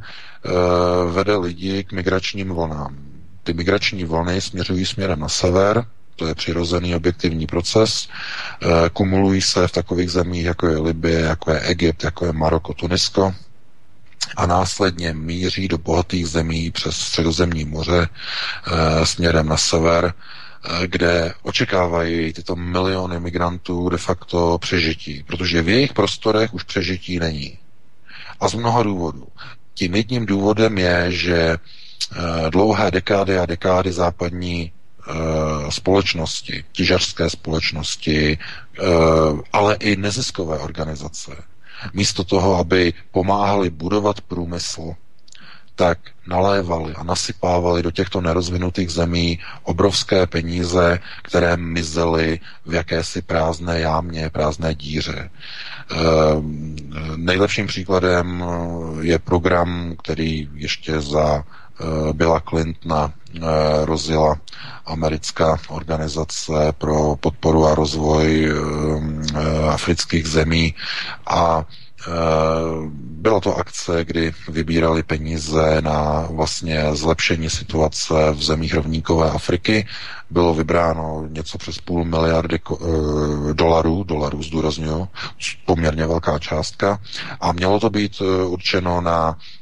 vede 1.12 1.36
lidi 1.36 1.84
k 1.84 1.92
migračním 1.92 2.48
vlnám 2.54 3.09
ty 3.42 3.52
migrační 3.52 4.04
vlny 4.04 4.40
směřují 4.40 4.86
směrem 4.86 5.20
na 5.20 5.28
sever, 5.28 5.84
to 6.16 6.26
je 6.26 6.34
přirozený 6.34 6.94
objektivní 6.94 7.46
proces, 7.46 8.08
e, 8.62 8.90
kumulují 8.90 9.42
se 9.42 9.68
v 9.68 9.72
takových 9.72 10.10
zemích, 10.10 10.44
jako 10.44 10.66
je 10.68 10.78
Libie, 10.78 11.20
jako 11.20 11.50
je 11.50 11.60
Egypt, 11.60 12.04
jako 12.04 12.26
je 12.26 12.32
Maroko, 12.32 12.74
Tunisko, 12.74 13.34
a 14.36 14.46
následně 14.46 15.12
míří 15.14 15.68
do 15.68 15.78
bohatých 15.78 16.26
zemí 16.28 16.70
přes 16.70 16.96
středozemní 16.96 17.64
moře 17.64 18.08
e, 18.08 19.06
směrem 19.06 19.48
na 19.48 19.56
sever 19.56 20.14
kde 20.86 21.34
očekávají 21.42 22.32
tyto 22.32 22.56
miliony 22.56 23.20
migrantů 23.20 23.88
de 23.88 23.98
facto 23.98 24.58
přežití, 24.58 25.22
protože 25.26 25.62
v 25.62 25.68
jejich 25.68 25.92
prostorech 25.92 26.54
už 26.54 26.62
přežití 26.62 27.18
není. 27.18 27.58
A 28.40 28.48
z 28.48 28.54
mnoha 28.54 28.82
důvodů. 28.82 29.26
Tím 29.74 29.94
jedním 29.94 30.26
důvodem 30.26 30.78
je, 30.78 31.06
že 31.12 31.56
dlouhé 32.50 32.90
dekády 32.90 33.38
a 33.38 33.46
dekády 33.46 33.92
západní 33.92 34.72
společnosti, 35.68 36.64
těžařské 36.72 37.30
společnosti, 37.30 38.38
ale 39.52 39.74
i 39.74 39.96
neziskové 39.96 40.58
organizace, 40.58 41.32
místo 41.92 42.24
toho, 42.24 42.56
aby 42.56 42.92
pomáhali 43.10 43.70
budovat 43.70 44.20
průmysl, 44.20 44.94
tak 45.74 45.98
nalévali 46.26 46.94
a 46.94 47.02
nasypávali 47.04 47.82
do 47.82 47.90
těchto 47.90 48.20
nerozvinutých 48.20 48.90
zemí 48.90 49.38
obrovské 49.62 50.26
peníze, 50.26 50.98
které 51.22 51.56
mizely 51.56 52.40
v 52.66 52.74
jakési 52.74 53.22
prázdné 53.22 53.80
jámě, 53.80 54.30
prázdné 54.30 54.74
díře. 54.74 55.30
Nejlepším 57.16 57.66
příkladem 57.66 58.44
je 59.00 59.18
program, 59.18 59.94
který 59.98 60.48
ještě 60.54 61.00
za 61.00 61.44
Eh, 61.44 61.59
Billa 62.12 62.40
Clintona 62.40 63.12
eh, 63.36 63.40
rozjela 63.84 64.36
americká 64.86 65.56
organizace 65.68 66.72
pro 66.78 67.16
podporu 67.16 67.66
a 67.66 67.74
rozvoj 67.74 68.44
eh, 68.44 69.68
afrických 69.70 70.26
zemí 70.26 70.74
a 71.26 71.64
byla 72.94 73.40
to 73.40 73.56
akce, 73.56 74.04
kdy 74.04 74.32
vybírali 74.48 75.02
peníze 75.02 75.80
na 75.80 76.26
vlastně 76.30 76.84
zlepšení 76.96 77.50
situace 77.50 78.14
v 78.32 78.42
zemích 78.42 78.74
rovníkové 78.74 79.30
Afriky. 79.30 79.86
Bylo 80.30 80.54
vybráno 80.54 81.24
něco 81.28 81.58
přes 81.58 81.78
půl 81.78 82.04
miliardy 82.04 82.58
dolarů, 83.52 84.04
dolarů 84.04 84.42
zdůraznuju, 84.42 85.08
poměrně 85.66 86.06
velká 86.06 86.38
částka. 86.38 87.00
A 87.40 87.52
mělo 87.52 87.80
to 87.80 87.90
být 87.90 88.20
určeno 88.46 89.00
na 89.00 89.36
Eh, 89.36 89.59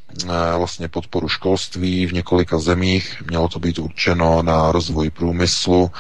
vlastně 0.58 0.88
podporu 0.88 1.28
školství 1.28 2.06
v 2.06 2.12
několika 2.12 2.58
zemích. 2.58 3.22
Mělo 3.28 3.48
to 3.48 3.58
být 3.58 3.78
určeno 3.78 4.42
na 4.42 4.72
rozvoj 4.72 5.10
průmyslu, 5.10 5.90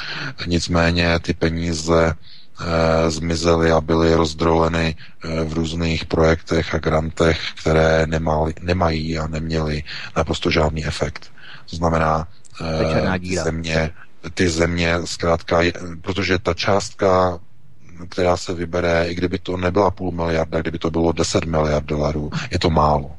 nicméně 0.46 1.18
ty 1.18 1.34
peníze 1.34 2.14
e, 2.14 3.10
zmizely 3.10 3.72
a 3.72 3.80
byly 3.80 4.14
rozdroleny 4.14 4.96
e, 5.24 5.44
v 5.44 5.52
různých 5.52 6.04
projektech 6.04 6.74
a 6.74 6.78
grantech, 6.78 7.40
které 7.60 8.06
nemali, 8.06 8.54
nemají 8.60 9.18
a 9.18 9.26
neměly 9.26 9.82
naprosto 10.16 10.50
žádný 10.50 10.86
efekt. 10.86 11.30
To 11.70 11.76
znamená, 11.76 12.28
ty 13.20 13.36
země, 13.36 13.90
ty 14.34 14.48
země 14.48 14.94
zkrátka, 15.04 15.60
protože 16.00 16.38
ta 16.38 16.54
částka 16.54 17.38
která 18.08 18.36
se 18.36 18.54
vybere, 18.54 19.06
i 19.08 19.14
kdyby 19.14 19.38
to 19.38 19.56
nebyla 19.56 19.90
půl 19.90 20.12
miliarda, 20.12 20.60
kdyby 20.60 20.78
to 20.78 20.90
bylo 20.90 21.12
10 21.12 21.44
miliard 21.44 21.84
dolarů, 21.84 22.30
je 22.50 22.58
to 22.58 22.70
málo 22.70 23.10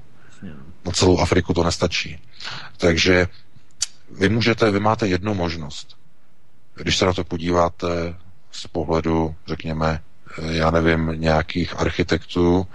na 0.90 0.94
celou 0.94 1.20
Afriku 1.20 1.54
to 1.54 1.64
nestačí. 1.64 2.20
Takže 2.78 3.28
vy 4.12 4.30
můžete, 4.30 4.72
vy 4.72 4.80
máte 4.80 5.08
jednu 5.08 5.34
možnost. 5.34 5.98
Když 6.76 6.98
se 6.98 7.06
na 7.06 7.14
to 7.14 7.24
podíváte 7.24 8.16
z 8.52 8.68
pohledu, 8.68 9.36
řekněme, 9.48 10.02
já 10.42 10.72
nevím, 10.72 11.12
nějakých 11.22 11.80
architektů, 11.80 12.68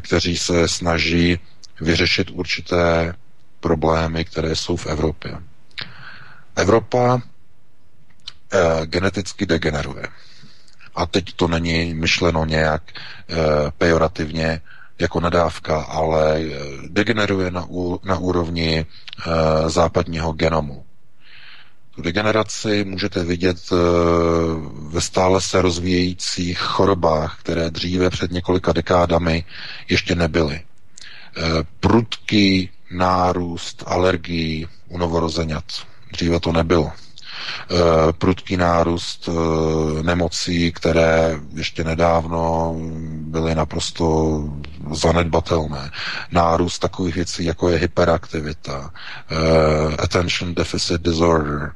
kteří 0.00 0.36
se 0.36 0.68
snaží 0.68 1.38
vyřešit 1.80 2.30
určité 2.30 3.14
problémy, 3.60 4.24
které 4.24 4.56
jsou 4.56 4.76
v 4.76 4.86
Evropě. 4.86 5.38
Evropa 6.56 7.20
eh, 8.52 8.86
geneticky 8.86 9.46
degeneruje. 9.46 10.06
A 10.94 11.06
teď 11.06 11.32
to 11.32 11.48
není 11.48 11.94
myšleno 11.94 12.44
nějak 12.44 12.82
eh, 12.94 13.34
pejorativně, 13.78 14.60
jako 14.98 15.20
nadávka, 15.20 15.80
ale 15.82 16.40
eh, 16.40 16.48
degeneruje 16.88 17.50
na, 17.50 17.64
ú, 17.68 18.00
na 18.04 18.18
úrovni 18.18 18.78
e, 18.80 18.84
západního 19.70 20.32
genomu. 20.32 20.84
Tu 21.94 22.02
degeneraci 22.02 22.84
můžete 22.84 23.24
vidět 23.24 23.56
e, 23.72 23.76
ve 24.88 25.00
stále 25.00 25.40
se 25.40 25.62
rozvíjejících 25.62 26.58
chorobách, 26.58 27.36
které 27.40 27.70
dříve 27.70 28.10
před 28.10 28.30
několika 28.30 28.72
dekádami 28.72 29.44
ještě 29.88 30.14
nebyly. 30.14 30.54
E, 30.56 30.62
prudký 31.80 32.70
nárůst 32.90 33.82
alergií 33.86 34.66
u 34.88 34.98
novorozenat. 34.98 35.64
Dříve 36.12 36.40
to 36.40 36.52
nebylo. 36.52 36.92
Prudký 38.18 38.56
nárůst 38.56 39.28
nemocí, 40.02 40.72
které 40.72 41.40
ještě 41.54 41.84
nedávno 41.84 42.74
byly 43.20 43.54
naprosto 43.54 44.40
zanedbatelné. 44.92 45.90
Nárůst 46.30 46.78
takových 46.78 47.14
věcí, 47.14 47.44
jako 47.44 47.68
je 47.68 47.78
hyperaktivita, 47.78 48.90
eh, 49.30 49.96
attention 50.02 50.54
deficit 50.54 51.02
disorder, 51.02 51.72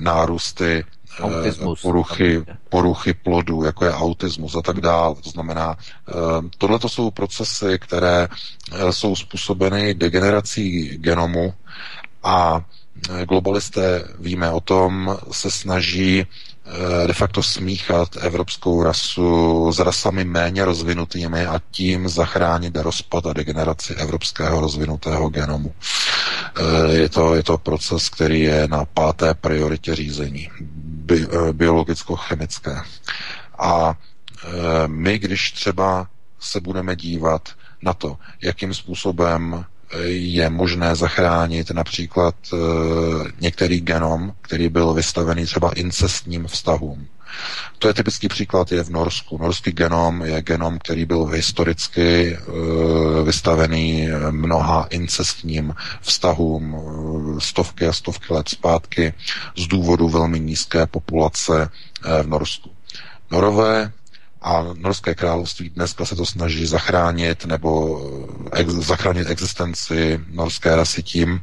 nárůsty 0.00 0.84
Autismus. 1.20 1.82
poruchy, 1.82 2.44
poruchy 2.68 3.14
plodu, 3.14 3.64
jako 3.64 3.84
je 3.84 3.92
autismus 3.92 4.54
a 4.56 4.62
tak 4.62 4.80
dále. 4.80 5.14
To 5.14 5.30
znamená, 5.30 5.76
tohle 6.58 6.78
to 6.78 6.88
jsou 6.88 7.10
procesy, 7.10 7.78
které 7.78 8.28
jsou 8.90 9.16
způsobeny 9.16 9.94
degenerací 9.94 10.88
genomu 10.88 11.54
a 12.22 12.60
globalisté, 13.28 14.04
víme 14.18 14.50
o 14.50 14.60
tom, 14.60 15.16
se 15.32 15.50
snaží 15.50 16.20
eh, 16.20 16.26
de 17.06 17.12
facto 17.12 17.42
smíchat 17.42 18.16
evropskou 18.20 18.82
rasu 18.82 19.72
s 19.72 19.78
rasami 19.78 20.24
méně 20.24 20.64
rozvinutými 20.64 21.46
a 21.46 21.60
tím 21.70 22.08
zachránit 22.08 22.76
rozpad 22.76 23.26
a 23.26 23.32
degeneraci 23.32 23.94
evropského 23.94 24.60
rozvinutého 24.60 25.28
genomu. 25.28 25.74
Eh, 26.60 26.94
je 26.94 27.08
to, 27.08 27.34
je 27.34 27.42
to 27.42 27.58
proces, 27.58 28.08
který 28.08 28.40
je 28.40 28.68
na 28.68 28.84
páté 28.84 29.34
prioritě 29.34 29.94
řízení, 29.94 30.48
bi, 30.60 31.26
eh, 31.32 31.52
biologicko-chemické. 31.52 32.82
A 33.58 33.94
my, 34.86 35.18
když 35.18 35.52
třeba 35.52 36.06
se 36.40 36.60
budeme 36.60 36.96
dívat 36.96 37.48
na 37.82 37.94
to, 37.94 38.16
jakým 38.42 38.74
způsobem 38.74 39.64
je 40.06 40.50
možné 40.50 40.96
zachránit 40.96 41.70
například 41.70 42.34
e, 42.52 42.56
některý 43.40 43.80
genom, 43.80 44.32
který 44.42 44.68
byl 44.68 44.94
vystavený 44.94 45.46
třeba 45.46 45.72
incestním 45.72 46.46
vztahům. 46.46 47.06
To 47.78 47.88
je 47.88 47.94
typický 47.94 48.28
příklad 48.28 48.72
je 48.72 48.84
v 48.84 48.90
Norsku. 48.90 49.38
Norský 49.38 49.72
genom 49.72 50.22
je 50.22 50.42
genom, 50.42 50.78
který 50.78 51.04
byl 51.04 51.24
historicky 51.26 52.36
e, 52.36 52.38
vystavený 53.22 54.08
mnoha 54.30 54.86
incestním 54.90 55.74
vztahům 56.00 56.76
e, 56.76 57.40
stovky 57.40 57.86
a 57.86 57.92
stovky 57.92 58.34
let 58.34 58.48
zpátky 58.48 59.14
z 59.56 59.66
důvodu 59.66 60.08
velmi 60.08 60.40
nízké 60.40 60.86
populace 60.86 61.70
v 62.22 62.26
Norsku. 62.26 62.70
Norové 63.30 63.92
a 64.48 64.64
Norské 64.78 65.14
království 65.14 65.70
dneska 65.70 66.04
se 66.04 66.16
to 66.16 66.26
snaží 66.26 66.66
zachránit 66.66 67.44
nebo 67.44 68.00
eh, 68.52 68.60
ex, 68.60 68.72
zachránit 68.72 69.30
existenci 69.30 70.20
norské 70.30 70.76
rasy 70.76 71.02
tím, 71.02 71.40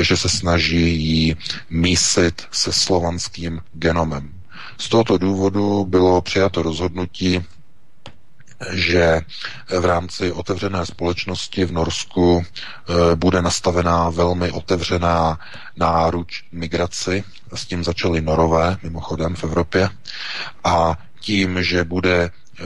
že 0.00 0.16
se 0.16 0.28
snaží 0.28 1.04
ji 1.04 1.36
mísit 1.70 2.42
se 2.52 2.72
slovanským 2.72 3.60
genomem. 3.72 4.30
Z 4.78 4.88
tohoto 4.88 5.18
důvodu 5.18 5.84
bylo 5.84 6.20
přijato 6.20 6.62
rozhodnutí, 6.62 7.44
že 8.72 9.20
v 9.80 9.84
rámci 9.84 10.32
otevřené 10.32 10.86
společnosti 10.86 11.64
v 11.64 11.72
Norsku 11.72 12.42
eh, 12.44 13.16
bude 13.16 13.42
nastavená 13.42 14.10
velmi 14.10 14.50
otevřená 14.50 15.38
náruč 15.76 16.44
migraci. 16.52 17.24
S 17.54 17.66
tím 17.66 17.84
začaly 17.84 18.20
norové, 18.20 18.76
mimochodem 18.82 19.34
v 19.34 19.44
Evropě. 19.44 19.88
A 20.64 20.96
tím, 21.20 21.62
že 21.62 21.84
bude 21.84 22.30
eh, 22.30 22.62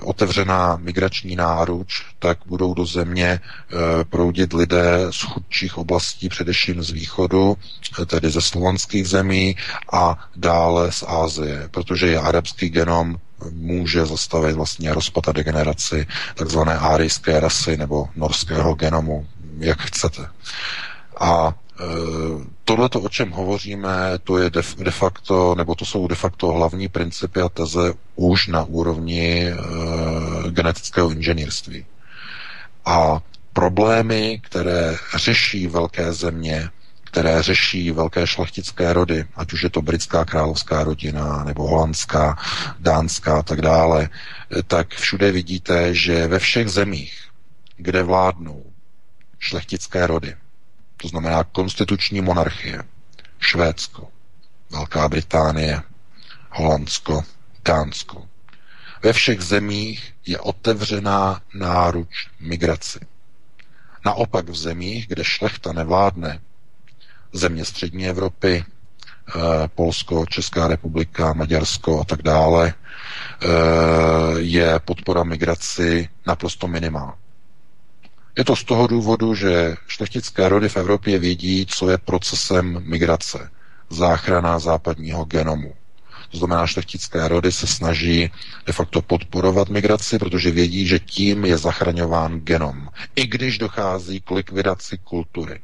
otevřená 0.00 0.76
migrační 0.76 1.36
náruč, 1.36 2.02
tak 2.18 2.38
budou 2.46 2.74
do 2.74 2.86
země 2.86 3.40
eh, 3.40 3.76
proudit 4.04 4.52
lidé 4.52 5.06
z 5.10 5.22
chudších 5.22 5.78
oblastí, 5.78 6.28
především 6.28 6.82
z 6.82 6.90
východu, 6.90 7.56
eh, 8.02 8.06
tedy 8.06 8.30
ze 8.30 8.40
slovanských 8.40 9.08
zemí 9.08 9.56
a 9.92 10.28
dále 10.36 10.92
z 10.92 11.04
Ázie, 11.06 11.68
protože 11.70 12.06
je 12.06 12.18
arabský 12.20 12.68
genom 12.70 13.16
může 13.52 14.06
zastavit 14.06 14.52
vlastně 14.56 14.94
rozpad 14.94 15.28
a 15.28 15.32
degeneraci 15.32 16.06
takzvané 16.34 16.78
árijské 16.78 17.40
rasy 17.40 17.76
nebo 17.76 18.08
norského 18.16 18.74
genomu, 18.74 19.26
jak 19.58 19.80
chcete. 19.82 20.28
A 21.20 21.54
Tohle, 22.64 22.88
o 22.88 23.08
čem 23.08 23.30
hovoříme, 23.30 24.18
to 24.24 24.38
je 24.38 24.50
de, 24.78 24.90
facto, 24.90 25.54
nebo 25.54 25.74
to 25.74 25.84
jsou 25.84 26.06
de 26.08 26.14
facto 26.14 26.46
hlavní 26.46 26.88
principy 26.88 27.40
a 27.40 27.48
teze 27.48 27.92
už 28.16 28.46
na 28.46 28.64
úrovni 28.64 29.48
e, 29.48 29.54
genetického 30.50 31.10
inženýrství. 31.10 31.86
A 32.84 33.20
problémy, 33.52 34.40
které 34.44 34.96
řeší 35.16 35.66
velké 35.66 36.12
země, 36.12 36.70
které 37.04 37.42
řeší 37.42 37.90
velké 37.90 38.26
šlechtické 38.26 38.92
rody, 38.92 39.24
ať 39.36 39.52
už 39.52 39.62
je 39.62 39.70
to 39.70 39.82
britská 39.82 40.24
královská 40.24 40.84
rodina, 40.84 41.44
nebo 41.44 41.68
holandská, 41.68 42.38
dánská 42.78 43.38
a 43.38 43.42
tak 43.42 43.60
dále, 43.60 44.08
tak 44.66 44.94
všude 44.94 45.32
vidíte, 45.32 45.94
že 45.94 46.26
ve 46.26 46.38
všech 46.38 46.68
zemích, 46.68 47.14
kde 47.76 48.02
vládnou 48.02 48.64
šlechtické 49.38 50.06
rody, 50.06 50.34
to 51.02 51.08
znamená 51.08 51.44
konstituční 51.44 52.20
monarchie, 52.20 52.82
Švédsko, 53.40 54.08
Velká 54.70 55.08
Británie, 55.08 55.82
Holandsko, 56.50 57.22
Dánsko. 57.64 58.28
Ve 59.02 59.12
všech 59.12 59.40
zemích 59.40 60.14
je 60.26 60.38
otevřená 60.40 61.40
náruč 61.54 62.28
migraci. 62.40 62.98
Naopak 64.06 64.48
v 64.48 64.56
zemích, 64.56 65.06
kde 65.08 65.24
šlechta 65.24 65.72
nevládne, 65.72 66.40
země 67.32 67.64
střední 67.64 68.08
Evropy, 68.08 68.64
eh, 68.64 69.32
Polsko, 69.74 70.26
Česká 70.26 70.68
republika, 70.68 71.32
Maďarsko 71.32 72.00
a 72.00 72.04
tak 72.04 72.22
dále, 72.22 72.74
eh, 72.74 73.46
je 74.38 74.78
podpora 74.84 75.22
migraci 75.22 76.08
naprosto 76.26 76.66
minimální. 76.68 77.27
Je 78.38 78.44
to 78.44 78.56
z 78.56 78.64
toho 78.64 78.86
důvodu, 78.86 79.34
že 79.34 79.76
šlechtické 79.88 80.48
rody 80.48 80.68
v 80.68 80.76
Evropě 80.76 81.18
vědí, 81.18 81.66
co 81.68 81.90
je 81.90 81.98
procesem 81.98 82.82
migrace, 82.86 83.50
záchrana 83.90 84.58
západního 84.58 85.24
genomu. 85.24 85.74
To 86.30 86.38
znamená, 86.38 86.66
šlechtické 86.66 87.28
rody 87.28 87.52
se 87.52 87.66
snaží 87.66 88.30
de 88.66 88.72
facto 88.72 89.02
podporovat 89.02 89.68
migraci, 89.68 90.18
protože 90.18 90.50
vědí, 90.50 90.86
že 90.86 90.98
tím 90.98 91.44
je 91.44 91.58
zachraňován 91.58 92.40
genom. 92.40 92.88
I 93.16 93.26
když 93.26 93.58
dochází 93.58 94.20
k 94.20 94.30
likvidaci 94.30 94.98
kultury. 94.98 95.60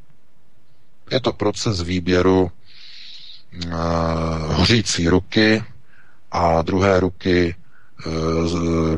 Je 1.11 1.19
to 1.19 1.33
proces 1.33 1.81
výběru 1.81 2.51
uh, 3.65 3.71
hořící 4.55 5.09
ruky 5.09 5.63
a 6.31 6.61
druhé 6.61 6.99
ruky, 6.99 7.55
uh, 8.05 8.11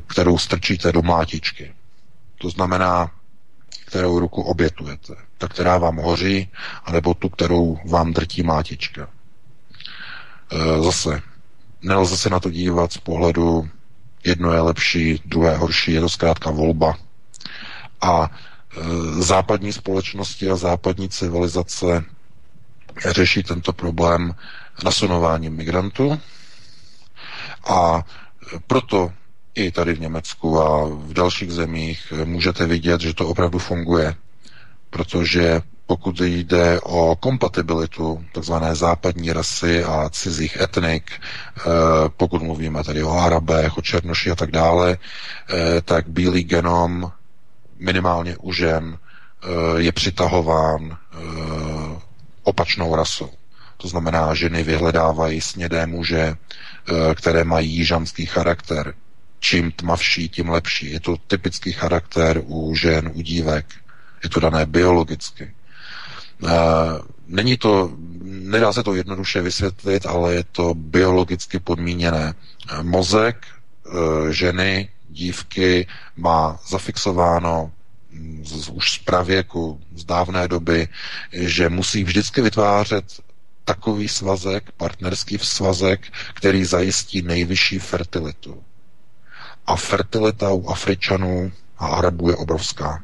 kterou 0.08 0.38
strčíte 0.38 0.92
do 0.92 1.02
mlátičky. 1.02 1.74
To 2.38 2.50
znamená, 2.50 3.12
kterou 3.88 4.19
ruku 4.19 4.41
obětujete. 4.41 5.13
Ta, 5.38 5.47
která 5.47 5.78
vám 5.78 5.95
hoří, 5.97 6.50
anebo 6.84 7.13
tu, 7.13 7.30
kterou 7.30 7.80
vám 7.86 8.13
drtí 8.13 8.43
mátička. 8.43 9.10
E, 10.52 10.82
zase, 10.84 11.21
nelze 11.82 12.17
se 12.17 12.30
na 12.30 12.39
to 12.39 12.50
dívat 12.50 12.93
z 12.93 12.97
pohledu 12.97 13.69
jedno 14.26 14.52
je 14.54 14.62
lepší, 14.62 15.21
druhé 15.26 15.58
horší, 15.58 15.91
je 15.91 16.02
to 16.02 16.10
zkrátka 16.10 16.52
volba. 16.52 16.95
A 18.02 18.30
e, 18.30 19.21
západní 19.21 19.73
společnosti 19.73 20.50
a 20.50 20.56
západní 20.56 21.10
civilizace 21.10 22.04
řeší 23.10 23.43
tento 23.43 23.73
problém 23.73 24.36
nasunováním 24.84 25.56
migrantů 25.56 26.19
a 27.69 28.04
proto 28.67 29.12
i 29.58 29.72
tady 29.72 29.93
v 29.93 30.00
Německu 30.00 30.62
a 30.62 30.86
v 30.88 31.13
dalších 31.13 31.52
zemích 31.52 32.13
můžete 32.26 32.65
vidět, 32.65 33.02
že 33.02 33.13
to 33.13 33.28
opravdu 33.28 33.60
funguje, 33.60 34.15
protože 34.89 35.62
pokud 35.88 36.22
jde 36.22 36.80
o 36.82 37.15
kompatibilitu 37.20 38.26
takzvané 38.34 38.76
západní 38.76 39.34
rasy 39.34 39.84
a 39.84 40.10
cizích 40.10 40.58
etnik, 40.62 41.12
eh, 41.12 41.62
pokud 42.17 42.41
mluvíme 42.43 42.84
tady 42.84 43.04
o 43.04 43.12
Arabech, 43.17 43.78
o 43.78 43.82
Černoši 43.82 44.32
a 44.32 44.36
tak 44.36 44.52
dále, 44.52 44.98
eh, 44.98 45.82
tak 45.82 46.08
bílý 46.08 46.43
genom 46.43 47.12
minimálně 47.80 48.38
u 48.38 48.54
žen 48.54 48.98
eh, 48.98 49.48
je 49.82 49.91
přitahován 49.91 50.98
opačnou 52.43 52.96
rasou. 52.96 53.30
To 53.78 53.88
znamená, 53.88 54.34
ženy 54.34 54.63
vyhledávají 54.63 55.41
snědé 55.41 55.86
muže, 55.86 56.36
které 57.15 57.43
mají 57.43 57.70
jižanský 57.76 58.26
charakter, 58.26 58.93
čím 59.39 59.71
tmavší, 59.71 60.30
tím 60.30 60.50
lepší. 60.50 60.91
Je 60.91 61.00
to 61.00 61.17
typický 61.28 61.71
charakter 61.71 62.41
u 62.45 62.76
žen, 62.76 63.12
u 63.13 63.21
dívek. 63.21 63.65
Je 64.23 64.30
to 64.30 64.39
dané 64.39 64.65
biologicky. 64.65 65.54
Není 67.28 67.58
to, 67.58 67.91
nedá 68.23 68.73
se 68.73 68.84
to 68.84 68.95
jednoduše 68.95 69.41
vysvětlit, 69.41 70.06
ale 70.06 70.34
je 70.34 70.43
to 70.43 70.73
biologicky 70.73 71.60
podmíněné. 71.60 72.34
Mozek 72.82 73.45
e, 73.47 74.34
ženy, 74.34 74.89
dívky 75.10 75.88
má 76.15 76.60
zafixováno 76.69 77.71
z, 78.43 78.69
už 78.69 78.91
z 78.91 78.97
pravěku, 78.97 79.82
z 79.95 80.06
dávné 80.06 80.47
doby, 80.47 80.88
že 81.32 81.69
musí 81.69 82.04
vždycky 82.04 82.41
vytvářet 82.41 83.06
takový 83.65 84.08
svazek, 84.08 84.71
partnerský 84.71 85.38
svazek, 85.41 86.02
který 86.34 86.65
zajistí 86.65 87.21
nejvyšší 87.21 87.80
fertilitu. 87.80 88.63
A 89.67 89.75
fertilita 89.75 90.51
u 90.51 90.67
Afričanů 90.69 91.51
a 91.77 91.88
Arabů 91.88 92.30
je 92.30 92.36
obrovská. 92.36 93.03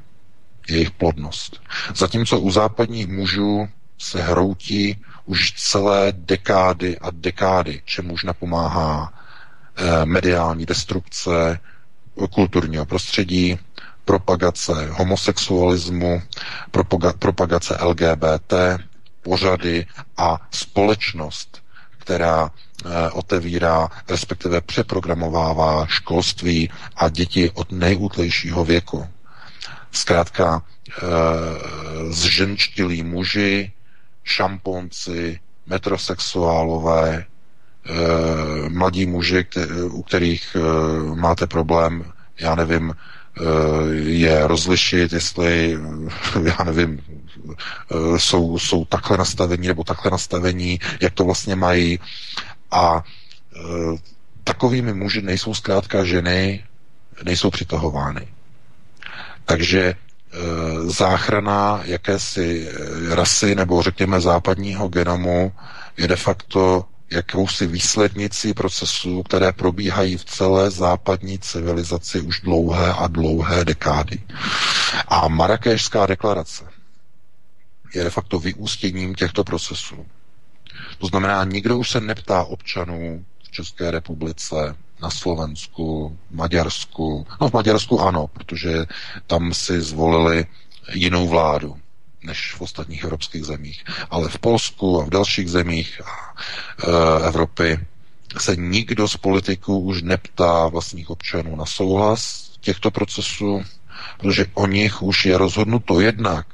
Jejich 0.69 0.91
plodnost. 0.91 1.61
Zatímco 1.95 2.39
u 2.39 2.51
západních 2.51 3.07
mužů 3.07 3.67
se 3.97 4.21
hroutí 4.21 5.01
už 5.25 5.53
celé 5.57 6.13
dekády 6.17 6.99
a 6.99 7.07
dekády, 7.11 7.81
čemuž 7.85 8.23
napomáhá 8.23 9.13
eh, 9.75 10.05
mediální 10.05 10.65
destrukce 10.65 11.59
kulturního 12.33 12.85
prostředí, 12.85 13.59
propagace 14.05 14.87
homosexualismu, 14.91 16.21
propaga- 16.71 17.17
propagace 17.17 17.77
LGBT, 17.81 18.53
pořady 19.21 19.85
a 20.17 20.47
společnost, 20.51 21.63
která 21.97 22.51
otevírá, 23.11 23.87
respektive 24.09 24.61
přeprogramovává 24.61 25.85
školství 25.85 26.69
a 26.95 27.09
děti 27.09 27.51
od 27.53 27.71
nejútlejšího 27.71 28.65
věku. 28.65 29.07
Zkrátka, 29.91 30.61
eh, 30.61 31.01
zženštilí 32.09 33.03
muži, 33.03 33.71
šamponci, 34.23 35.39
metrosexuálové, 35.65 37.25
eh, 37.25 38.69
mladí 38.69 39.05
muži, 39.05 39.45
u 39.89 40.01
kterých 40.03 40.55
máte 41.15 41.47
problém, 41.47 42.05
já 42.39 42.55
nevím, 42.55 42.93
je 44.03 44.47
rozlišit, 44.47 45.13
jestli, 45.13 45.77
já 46.43 46.63
nevím, 46.63 47.01
jsou, 48.17 48.59
jsou 48.59 48.85
takhle 48.85 49.17
nastavení 49.17 49.67
nebo 49.67 49.83
takhle 49.83 50.11
nastavení, 50.11 50.79
jak 51.01 51.13
to 51.13 51.23
vlastně 51.25 51.55
mají. 51.55 51.99
A 52.73 53.03
e, 53.03 53.59
takovými 54.43 54.93
muži 54.93 55.21
nejsou 55.21 55.53
zkrátka 55.53 56.03
ženy, 56.03 56.63
nejsou 57.23 57.49
přitahovány. 57.49 58.27
Takže 59.45 59.81
e, 59.83 59.95
záchrana 60.89 61.81
jakési 61.83 62.67
e, 62.69 63.15
rasy 63.15 63.55
nebo 63.55 63.81
řekněme 63.81 64.21
západního 64.21 64.87
genomu 64.87 65.51
je 65.97 66.07
de 66.07 66.15
facto 66.15 66.85
jakousi 67.11 67.67
výslednicí 67.67 68.53
procesů, 68.53 69.23
které 69.23 69.51
probíhají 69.51 70.17
v 70.17 70.25
celé 70.25 70.71
západní 70.71 71.39
civilizaci 71.39 72.21
už 72.21 72.39
dlouhé 72.41 72.93
a 72.93 73.07
dlouhé 73.07 73.65
dekády. 73.65 74.19
A 75.07 75.27
Marrakešská 75.27 76.05
deklarace 76.05 76.63
je 77.95 78.03
de 78.03 78.09
facto 78.09 78.39
vyústěním 78.39 79.15
těchto 79.15 79.43
procesů. 79.43 80.05
To 80.97 81.07
znamená, 81.07 81.43
nikdo 81.43 81.77
už 81.77 81.89
se 81.89 82.01
neptá 82.01 82.43
občanů 82.43 83.25
v 83.43 83.51
České 83.51 83.91
republice, 83.91 84.75
na 85.03 85.09
Slovensku, 85.09 86.17
Maďarsku. 86.31 87.27
No 87.41 87.49
v 87.49 87.53
Maďarsku 87.53 87.99
ano, 88.01 88.27
protože 88.27 88.85
tam 89.27 89.53
si 89.53 89.81
zvolili 89.81 90.45
jinou 90.93 91.27
vládu 91.27 91.75
než 92.23 92.53
v 92.53 92.61
ostatních 92.61 93.03
evropských 93.03 93.43
zemích. 93.45 93.83
Ale 94.09 94.29
v 94.29 94.39
Polsku 94.39 95.01
a 95.01 95.05
v 95.05 95.09
dalších 95.09 95.49
zemích 95.49 96.01
a, 96.05 96.35
e, 96.87 97.27
Evropy 97.27 97.79
se 98.37 98.55
nikdo 98.55 99.07
z 99.07 99.17
politiků 99.17 99.79
už 99.79 100.01
neptá 100.01 100.67
vlastních 100.67 101.09
občanů 101.09 101.55
na 101.55 101.65
souhlas 101.65 102.51
těchto 102.61 102.91
procesů, 102.91 103.63
protože 104.19 104.45
o 104.53 104.67
nich 104.67 105.01
už 105.01 105.25
je 105.25 105.37
rozhodnuto 105.37 105.99
jednak 105.99 106.45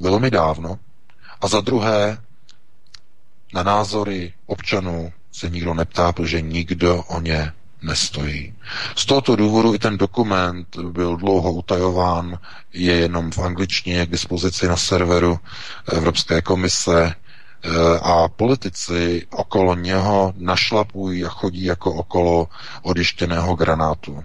velmi 0.00 0.30
dávno 0.30 0.78
a 1.40 1.48
za 1.48 1.60
druhé 1.60 2.18
na 3.54 3.62
názory 3.62 4.32
občanů 4.46 5.12
se 5.32 5.50
nikdo 5.50 5.74
neptá, 5.74 6.12
protože 6.12 6.40
nikdo 6.40 7.02
o 7.02 7.20
ně 7.20 7.52
nestojí. 7.82 8.54
Z 8.96 9.06
tohoto 9.06 9.36
důvodu 9.36 9.74
i 9.74 9.78
ten 9.78 9.98
dokument 9.98 10.76
byl 10.90 11.16
dlouho 11.16 11.52
utajován, 11.52 12.38
je 12.72 12.94
jenom 12.94 13.30
v 13.30 13.38
angličtině 13.38 14.06
k 14.06 14.10
dispozici 14.10 14.68
na 14.68 14.76
serveru 14.76 15.38
Evropské 15.92 16.42
komise 16.42 17.14
eh, 17.14 17.68
a 18.02 18.28
politici 18.28 19.26
okolo 19.30 19.74
něho 19.74 20.32
našlapují 20.36 21.24
a 21.24 21.28
chodí 21.28 21.64
jako 21.64 21.92
okolo 21.92 22.48
odištěného 22.82 23.54
granátu. 23.54 24.24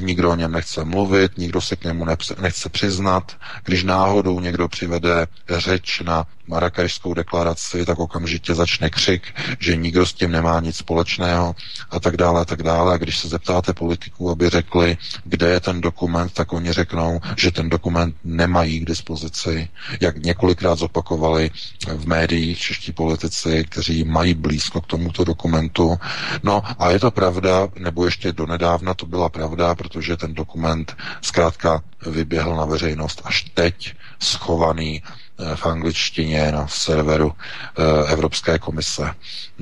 Nikdo 0.00 0.30
o 0.30 0.34
něm 0.36 0.52
nechce 0.52 0.84
mluvit, 0.84 1.38
nikdo 1.38 1.60
se 1.60 1.76
k 1.76 1.84
němu 1.84 2.06
nechce 2.40 2.68
přiznat. 2.68 3.36
Když 3.64 3.84
náhodou 3.84 4.40
někdo 4.40 4.68
přivede 4.68 5.26
řeč 5.58 6.00
na 6.04 6.26
Marrakešskou 6.46 7.14
deklaraci, 7.14 7.86
tak 7.86 7.98
okamžitě 7.98 8.54
začne 8.54 8.90
křik, 8.90 9.22
že 9.58 9.76
nikdo 9.76 10.06
s 10.06 10.12
tím 10.12 10.30
nemá 10.30 10.60
nic 10.60 10.76
společného 10.76 11.54
a 11.90 12.00
tak 12.00 12.16
dále 12.16 12.40
a 12.40 12.44
tak 12.44 12.62
dále. 12.62 12.94
A 12.94 12.96
když 12.96 13.18
se 13.18 13.28
zeptáte 13.28 13.72
politiků, 13.72 14.30
aby 14.30 14.48
řekli, 14.48 14.96
kde 15.24 15.48
je 15.48 15.60
ten 15.60 15.80
dokument, 15.80 16.32
tak 16.32 16.52
oni 16.52 16.72
řeknou, 16.72 17.20
že 17.36 17.50
ten 17.50 17.68
dokument 17.68 18.16
nemají 18.24 18.80
k 18.80 18.84
dispozici. 18.84 19.68
Jak 20.00 20.16
několikrát 20.16 20.78
zopakovali 20.78 21.50
v 21.88 22.06
médiích 22.06 22.58
čeští 22.58 22.92
politici, 22.92 23.64
kteří 23.68 24.04
mají 24.04 24.34
blízko 24.34 24.80
k 24.80 24.86
tomuto 24.86 25.24
dokumentu. 25.24 25.98
No 26.42 26.62
a 26.78 26.90
je 26.90 26.98
to 27.00 27.10
pravda, 27.10 27.68
nebo 27.78 28.04
ještě 28.04 28.32
donedávna 28.32 28.94
to 28.94 29.06
byla 29.06 29.28
pravda, 29.28 29.74
protože 29.82 30.16
ten 30.16 30.34
dokument 30.34 30.96
zkrátka 31.22 31.82
vyběhl 32.06 32.56
na 32.56 32.64
veřejnost 32.64 33.22
až 33.24 33.42
teď, 33.54 33.94
schovaný 34.18 35.02
eh, 35.02 35.56
v 35.56 35.66
angličtině 35.66 36.52
na 36.52 36.66
serveru 36.68 37.32
eh, 37.32 38.12
Evropské 38.12 38.58
komise. 38.58 39.10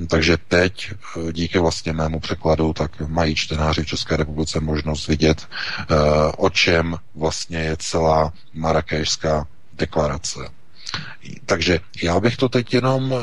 Takže 0.07 0.37
teď 0.47 0.91
eh, 0.93 1.33
díky 1.33 1.59
vlastně 1.59 1.93
mému 1.93 2.19
překladu 2.19 2.73
tak 2.73 3.01
mají 3.07 3.35
čtenáři 3.35 3.83
v 3.83 3.87
České 3.87 4.17
republice 4.17 4.59
možnost 4.59 5.07
vidět, 5.07 5.47
o 6.37 6.49
čem 6.49 6.97
vlastně 7.15 7.57
je 7.57 7.77
celá 7.77 8.33
Marrakešská 8.53 9.47
deklarace. 9.73 10.39
Takže 11.45 11.79
já 12.03 12.19
bych 12.19 12.37
to 12.37 12.49
teď 12.49 12.73
jenom 12.73 13.13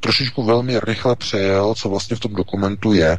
trošičku 0.00 0.44
velmi 0.44 0.80
rychle 0.80 1.16
přejel, 1.16 1.74
co 1.74 1.88
vlastně 1.88 2.16
v 2.16 2.20
tom 2.20 2.34
dokumentu 2.34 2.92
je, 2.92 3.18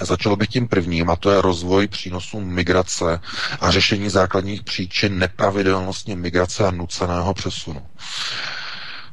Začal 0.00 0.36
bych 0.36 0.48
tím 0.48 0.68
prvním, 0.68 1.10
a 1.10 1.16
to 1.16 1.30
je 1.30 1.40
rozvoj 1.42 1.86
přínosů 1.88 2.40
migrace 2.40 3.20
a 3.60 3.70
řešení 3.70 4.08
základních 4.10 4.62
příčin 4.62 5.18
nepravidelnosti 5.18 6.16
migrace 6.16 6.66
a 6.66 6.70
nuceného 6.70 7.34
přesunu. 7.34 7.82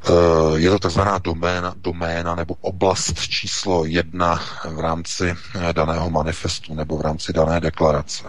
Eh, 0.06 0.60
je 0.60 0.70
to 0.70 0.80
takzvaná 0.80 1.18
doména, 1.18 1.74
doména 1.78 2.36
nebo 2.36 2.54
oblast 2.62 3.20
číslo 3.28 3.86
jedna 3.86 4.42
v 4.70 4.80
rámci 4.80 5.36
eh, 5.70 5.74
daného 5.74 6.10
manifestu 6.10 6.74
nebo 6.74 6.98
v 6.98 7.02
rámci 7.02 7.34
dané 7.34 7.60
deklarace. 7.60 8.24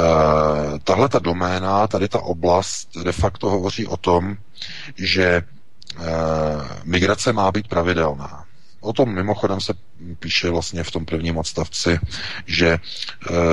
Eh, 0.00 0.04
tahle 0.84 1.08
ta 1.08 1.18
doména, 1.18 1.86
tady 1.86 2.08
ta 2.08 2.18
oblast 2.20 2.88
de 3.04 3.12
facto 3.12 3.50
hovoří 3.50 3.86
o 3.86 3.96
tom, 3.96 4.36
že 4.96 5.42
migrace 6.84 7.32
má 7.32 7.52
být 7.52 7.68
pravidelná. 7.68 8.43
O 8.84 8.92
tom 8.92 9.14
mimochodem 9.14 9.60
se 9.60 9.74
píše 10.18 10.50
vlastně 10.50 10.82
v 10.84 10.90
tom 10.90 11.04
prvním 11.04 11.36
odstavci, 11.36 11.98
že 12.46 12.68
e, 12.68 12.78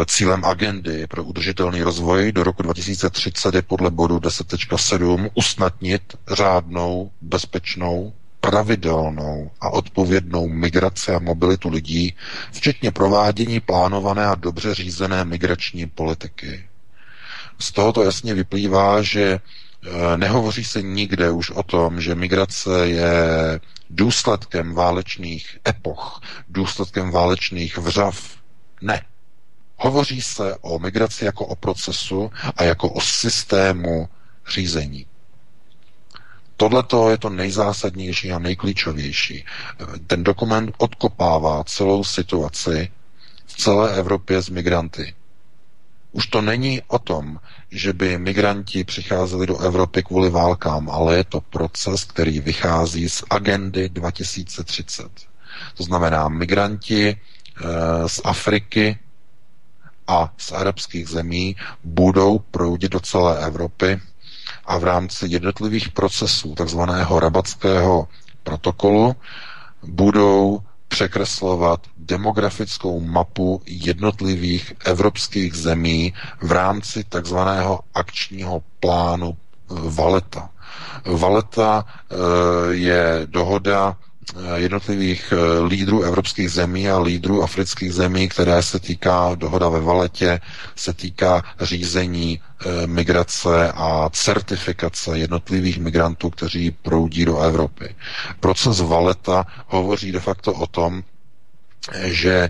cílem 0.05 0.45
agendy 0.45 1.07
pro 1.07 1.23
udržitelný 1.23 1.81
rozvoj 1.81 2.31
do 2.31 2.43
roku 2.43 2.63
2030 2.63 3.55
je 3.55 3.61
podle 3.61 3.91
bodu 3.91 4.17
10.7 4.17 5.29
usnadnit 5.33 6.01
řádnou, 6.27 7.11
bezpečnou, 7.21 8.13
pravidelnou 8.41 9.51
a 9.61 9.69
odpovědnou 9.69 10.47
migraci 10.47 11.11
a 11.11 11.19
mobilitu 11.19 11.69
lidí, 11.69 12.13
včetně 12.51 12.91
provádění 12.91 13.59
plánované 13.59 14.25
a 14.25 14.35
dobře 14.35 14.73
řízené 14.73 15.25
migrační 15.25 15.85
politiky. 15.85 16.67
Z 17.59 17.71
tohoto 17.71 18.03
jasně 18.03 18.33
vyplývá, 18.33 19.01
že 19.01 19.39
nehovoří 20.15 20.63
se 20.63 20.81
nikde 20.81 21.31
už 21.31 21.49
o 21.51 21.63
tom, 21.63 22.01
že 22.01 22.15
migrace 22.15 22.87
je 22.87 23.13
důsledkem 23.89 24.73
válečných 24.73 25.57
epoch, 25.67 26.21
důsledkem 26.49 27.11
válečných 27.11 27.77
vřav. 27.77 28.37
Ne. 28.81 29.01
Hovoří 29.77 30.21
se 30.21 30.55
o 30.61 30.79
migraci 30.79 31.25
jako 31.25 31.45
o 31.45 31.55
procesu 31.55 32.31
a 32.57 32.63
jako 32.63 32.89
o 32.89 33.01
systému 33.01 34.09
řízení. 34.53 35.05
Tohle 36.57 36.83
je 37.09 37.17
to 37.17 37.29
nejzásadnější 37.29 38.31
a 38.31 38.39
nejklíčovější. 38.39 39.45
Ten 40.07 40.23
dokument 40.23 40.75
odkopává 40.77 41.63
celou 41.63 42.03
situaci 42.03 42.91
v 43.45 43.53
celé 43.57 43.95
Evropě 43.97 44.41
s 44.41 44.49
migranty. 44.49 45.13
Už 46.11 46.27
to 46.27 46.41
není 46.41 46.81
o 46.87 46.99
tom, 46.99 47.39
že 47.71 47.93
by 47.93 48.17
migranti 48.17 48.83
přicházeli 48.83 49.47
do 49.47 49.57
Evropy 49.59 50.03
kvůli 50.03 50.29
válkám, 50.29 50.89
ale 50.89 51.15
je 51.17 51.23
to 51.23 51.41
proces, 51.41 52.03
který 52.03 52.39
vychází 52.39 53.09
z 53.09 53.23
agendy 53.29 53.89
2030. 53.89 55.07
To 55.77 55.83
znamená, 55.83 56.27
migranti 56.29 57.07
e, 57.09 57.15
z 58.09 58.21
Afriky 58.23 58.99
a 60.07 60.33
z 60.37 60.51
arabských 60.51 61.07
zemí 61.09 61.55
budou 61.83 62.39
proudit 62.39 62.91
do 62.91 62.99
celé 62.99 63.45
Evropy 63.45 63.99
a 64.65 64.77
v 64.77 64.83
rámci 64.83 65.25
jednotlivých 65.29 65.89
procesů 65.89 66.55
takzvaného 66.55 67.19
rabatského 67.19 68.07
protokolu 68.43 69.15
budou 69.83 70.61
překreslovat 70.91 71.87
demografickou 71.97 72.99
mapu 72.99 73.61
jednotlivých 73.65 74.73
evropských 74.85 75.53
zemí 75.55 76.13
v 76.41 76.51
rámci 76.51 77.03
takzvaného 77.03 77.79
akčního 77.93 78.61
plánu 78.79 79.37
eh, 79.37 79.73
Valeta. 79.89 80.49
Valeta 81.05 81.85
eh, 81.87 82.15
je 82.75 83.21
dohoda 83.25 83.95
jednotlivých 84.55 85.33
lídrů 85.67 86.03
evropských 86.03 86.51
zemí 86.51 86.89
a 86.89 86.99
lídrů 86.99 87.43
afrických 87.43 87.93
zemí, 87.93 88.29
které 88.29 88.63
se 88.63 88.79
týká 88.79 89.35
dohoda 89.35 89.69
ve 89.69 89.81
Valetě, 89.81 90.39
se 90.75 90.93
týká 90.93 91.43
řízení 91.61 92.39
migrace 92.85 93.71
a 93.71 94.09
certifikace 94.13 95.17
jednotlivých 95.17 95.79
migrantů, 95.79 96.29
kteří 96.29 96.71
proudí 96.71 97.25
do 97.25 97.39
Evropy. 97.39 97.95
Proces 98.39 98.79
Valeta 98.79 99.45
hovoří 99.67 100.11
de 100.11 100.19
facto 100.19 100.53
o 100.53 100.67
tom, 100.67 101.03
že 102.03 102.49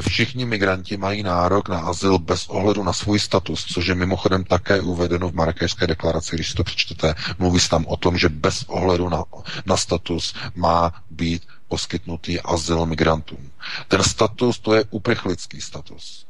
všichni 0.00 0.44
migranti 0.44 0.96
mají 0.96 1.22
nárok 1.22 1.68
na 1.68 1.78
azyl 1.80 2.18
bez 2.18 2.46
ohledu 2.48 2.82
na 2.82 2.92
svůj 2.92 3.18
status, 3.20 3.64
což 3.64 3.86
je 3.86 3.94
mimochodem 3.94 4.44
také 4.44 4.80
uvedeno 4.80 5.28
v 5.28 5.34
Marrakešské 5.34 5.86
deklaraci, 5.86 6.36
když 6.36 6.54
to 6.54 6.64
přečtete. 6.64 7.14
Mluví 7.38 7.60
se 7.60 7.68
tam 7.68 7.84
o 7.86 7.96
tom, 7.96 8.18
že 8.18 8.28
bez 8.28 8.64
ohledu 8.68 9.08
na, 9.08 9.24
na 9.66 9.76
status 9.76 10.34
má 10.54 10.92
být 11.10 11.42
poskytnutý 11.68 12.40
azyl 12.40 12.86
migrantům. 12.86 13.50
Ten 13.88 14.02
status, 14.02 14.58
to 14.58 14.74
je 14.74 14.84
uprchlický 14.90 15.60
status. 15.60 16.26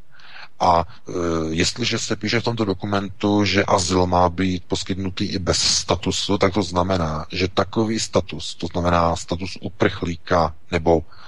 A 0.61 0.85
e, 1.09 1.13
jestliže 1.55 1.99
se 1.99 2.17
píše 2.17 2.41
v 2.41 2.45
tomto 2.45 2.65
dokumentu, 2.65 3.45
že 3.45 3.65
azyl 3.65 4.07
má 4.07 4.29
být 4.29 4.65
poskytnutý 4.69 5.25
i 5.25 5.39
bez 5.39 5.59
statusu, 5.59 6.39
tak 6.39 6.55
to 6.55 6.63
znamená, 6.63 7.27
že 7.33 7.49
takový 7.49 8.01
status, 8.01 8.55
to 8.55 8.67
znamená 8.67 9.17
status 9.17 9.59
uprchlíka 9.61 10.55
nebo 10.71 11.03
Eh, 11.03 11.26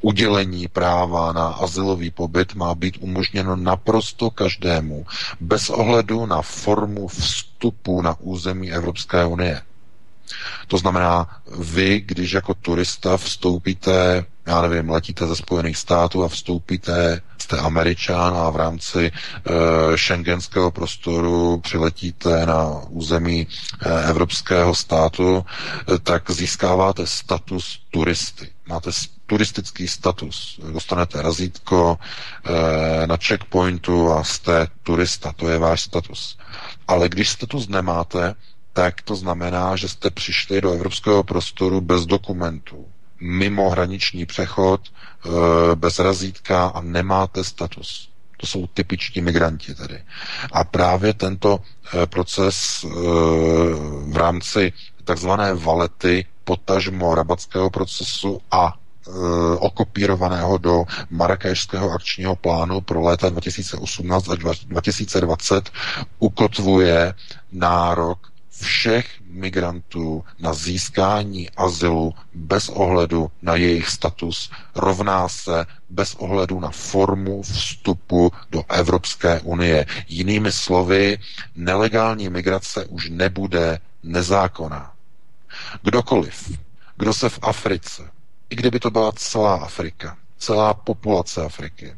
udělení 0.00 0.68
práva 0.68 1.32
na 1.32 1.46
azylový 1.48 2.10
pobyt 2.10 2.54
má 2.54 2.74
být 2.74 2.96
umožněno 3.00 3.56
naprosto 3.56 4.30
každému, 4.30 5.06
bez 5.40 5.70
ohledu 5.70 6.26
na 6.26 6.42
formu 6.42 7.08
vstupu 7.08 8.02
na 8.02 8.16
území 8.20 8.72
Evropské 8.72 9.24
unie. 9.24 9.62
To 10.66 10.78
znamená, 10.78 11.28
vy, 11.58 12.00
když 12.00 12.32
jako 12.32 12.54
turista 12.54 13.16
vstoupíte, 13.16 14.24
já 14.46 14.62
nevím, 14.62 14.90
letíte 14.90 15.26
ze 15.26 15.36
Spojených 15.36 15.76
států 15.76 16.24
a 16.24 16.28
vstoupíte, 16.28 17.20
jste 17.38 17.58
američan 17.58 18.34
a 18.36 18.50
v 18.50 18.56
rámci 18.56 19.06
e, 19.06 19.12
šengenského 19.98 20.70
prostoru 20.70 21.58
přiletíte 21.58 22.46
na 22.46 22.80
území 22.88 23.46
e, 23.80 24.08
evropského 24.10 24.74
státu, 24.74 25.44
e, 25.94 25.98
tak 25.98 26.30
získáváte 26.30 27.06
status 27.06 27.80
turisty. 27.90 28.51
Máte 28.66 28.90
turistický 29.26 29.88
status. 29.88 30.60
Dostanete 30.72 31.22
razítko 31.22 31.98
e, 32.44 33.06
na 33.06 33.16
checkpointu 33.16 34.12
a 34.12 34.24
jste 34.24 34.66
turista. 34.82 35.32
To 35.36 35.48
je 35.48 35.58
váš 35.58 35.80
status. 35.82 36.38
Ale 36.88 37.08
když 37.08 37.28
status 37.28 37.68
nemáte, 37.68 38.34
tak 38.72 39.02
to 39.02 39.16
znamená, 39.16 39.76
že 39.76 39.88
jste 39.88 40.10
přišli 40.10 40.60
do 40.60 40.72
evropského 40.72 41.22
prostoru 41.22 41.80
bez 41.80 42.06
dokumentů, 42.06 42.86
mimo 43.20 43.70
hraniční 43.70 44.26
přechod, 44.26 44.80
eh, 45.26 45.28
bez 45.74 45.98
razítka 45.98 46.66
a 46.66 46.80
nemáte 46.80 47.44
status. 47.44 48.08
To 48.36 48.46
jsou 48.46 48.66
typičtí 48.66 49.20
migranti 49.20 49.74
tedy. 49.74 50.02
A 50.52 50.64
právě 50.64 51.14
tento 51.14 51.58
eh, 52.02 52.06
proces 52.06 52.84
eh, 52.84 52.88
v 54.10 54.16
rámci 54.16 54.72
takzvané 55.04 55.54
valety, 55.54 56.26
potažmo 56.44 57.14
rabatského 57.14 57.70
procesu 57.70 58.40
a 58.50 58.74
okopírovaného 59.58 60.58
do 60.58 60.84
Marrakešského 61.10 61.90
akčního 61.90 62.36
plánu 62.36 62.80
pro 62.80 63.00
léta 63.00 63.28
2018 63.28 64.28
až 64.28 64.38
2020 64.64 65.70
ukotvuje 66.18 67.14
nárok 67.52 68.32
všech 68.60 69.06
migrantů 69.30 70.24
na 70.38 70.52
získání 70.54 71.50
azylu 71.50 72.14
bez 72.34 72.68
ohledu 72.68 73.30
na 73.42 73.56
jejich 73.56 73.88
status 73.88 74.50
rovná 74.74 75.28
se 75.28 75.66
bez 75.90 76.14
ohledu 76.14 76.60
na 76.60 76.70
formu 76.70 77.42
vstupu 77.42 78.32
do 78.50 78.64
Evropské 78.68 79.40
unie. 79.40 79.86
Jinými 80.08 80.52
slovy, 80.52 81.18
nelegální 81.56 82.28
migrace 82.28 82.84
už 82.84 83.10
nebude 83.10 83.78
nezákonná. 84.02 84.92
Kdokoliv, 85.82 86.58
kdo 86.96 87.14
se 87.14 87.28
v 87.28 87.38
Africe, 87.42 88.10
i 88.50 88.56
kdyby 88.56 88.80
to 88.80 88.90
byla 88.90 89.12
celá 89.12 89.54
Afrika, 89.56 90.16
celá 90.38 90.74
populace 90.74 91.44
Afriky, 91.44 91.96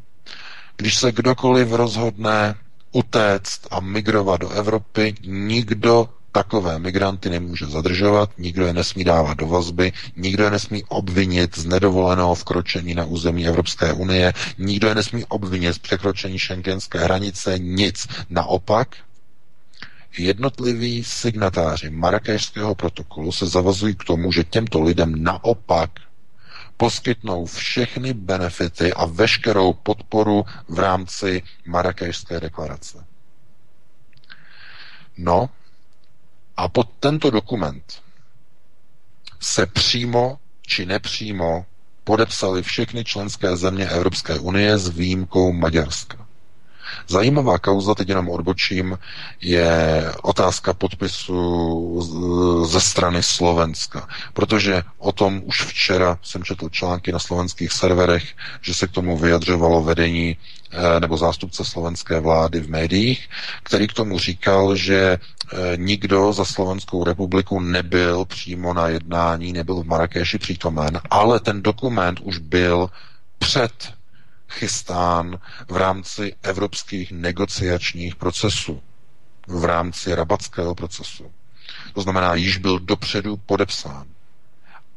když 0.76 0.96
se 0.98 1.12
kdokoliv 1.12 1.72
rozhodne 1.72 2.54
utéct 2.92 3.66
a 3.70 3.80
migrovat 3.80 4.40
do 4.40 4.50
Evropy, 4.50 5.14
nikdo 5.26 6.08
takové 6.32 6.78
migranty 6.78 7.30
nemůže 7.30 7.66
zadržovat, 7.66 8.30
nikdo 8.38 8.66
je 8.66 8.72
nesmí 8.72 9.04
dávat 9.04 9.38
do 9.38 9.46
vazby, 9.46 9.92
nikdo 10.16 10.44
je 10.44 10.50
nesmí 10.50 10.84
obvinit 10.84 11.58
z 11.58 11.64
nedovoleného 11.66 12.34
vkročení 12.34 12.94
na 12.94 13.04
území 13.04 13.46
Evropské 13.46 13.92
unie, 13.92 14.32
nikdo 14.58 14.88
je 14.88 14.94
nesmí 14.94 15.24
obvinit 15.24 15.72
z 15.74 15.78
překročení 15.78 16.38
šengenské 16.38 16.98
hranice, 16.98 17.58
nic. 17.58 18.06
Naopak, 18.30 18.96
jednotliví 20.18 21.04
signatáři 21.04 21.90
Marrakešského 21.90 22.74
protokolu 22.74 23.32
se 23.32 23.46
zavazují 23.46 23.94
k 23.94 24.04
tomu, 24.04 24.32
že 24.32 24.44
těmto 24.44 24.80
lidem 24.82 25.22
naopak 25.22 25.90
poskytnou 26.76 27.46
všechny 27.46 28.12
benefity 28.14 28.92
a 28.92 29.06
veškerou 29.06 29.72
podporu 29.72 30.44
v 30.68 30.78
rámci 30.78 31.42
Marrakešské 31.66 32.40
deklarace. 32.40 33.04
No, 35.16 35.50
a 36.56 36.68
pod 36.68 36.88
tento 37.00 37.30
dokument 37.30 38.02
se 39.40 39.66
přímo 39.66 40.38
či 40.66 40.86
nepřímo 40.86 41.66
podepsali 42.04 42.62
všechny 42.62 43.04
členské 43.04 43.56
země 43.56 43.88
Evropské 43.88 44.38
unie 44.38 44.78
s 44.78 44.88
výjimkou 44.88 45.52
Maďarska. 45.52 46.23
Zajímavá 47.08 47.58
kauza, 47.58 47.94
teď 47.94 48.08
jenom 48.08 48.28
odbočím, 48.28 48.98
je 49.40 50.04
otázka 50.22 50.74
podpisu 50.74 52.64
ze 52.66 52.80
strany 52.80 53.22
Slovenska. 53.22 54.08
Protože 54.32 54.82
o 54.98 55.12
tom 55.12 55.42
už 55.44 55.62
včera 55.62 56.18
jsem 56.22 56.44
četl 56.44 56.68
články 56.68 57.12
na 57.12 57.18
slovenských 57.18 57.72
serverech, 57.72 58.24
že 58.62 58.74
se 58.74 58.86
k 58.86 58.90
tomu 58.90 59.18
vyjadřovalo 59.18 59.82
vedení 59.82 60.36
eh, 60.70 61.00
nebo 61.00 61.16
zástupce 61.16 61.64
slovenské 61.64 62.20
vlády 62.20 62.60
v 62.60 62.70
médiích, 62.70 63.28
který 63.62 63.88
k 63.88 63.92
tomu 63.92 64.18
říkal, 64.18 64.76
že 64.76 65.18
eh, 65.18 65.76
nikdo 65.76 66.32
za 66.32 66.44
Slovenskou 66.44 67.04
republiku 67.04 67.60
nebyl 67.60 68.24
přímo 68.24 68.74
na 68.74 68.88
jednání, 68.88 69.52
nebyl 69.52 69.74
v 69.74 69.86
Marrakeši 69.86 70.38
přítomen, 70.38 71.00
ale 71.10 71.40
ten 71.40 71.62
dokument 71.62 72.20
už 72.20 72.38
byl 72.38 72.90
před 73.38 73.72
chystán 74.54 75.38
v 75.68 75.76
rámci 75.76 76.34
evropských 76.42 77.12
negociačních 77.12 78.14
procesů, 78.16 78.80
v 79.46 79.64
rámci 79.64 80.14
rabatského 80.14 80.74
procesu. 80.74 81.32
To 81.94 82.00
znamená, 82.02 82.34
již 82.34 82.58
byl 82.58 82.78
dopředu 82.78 83.36
podepsán. 83.36 84.06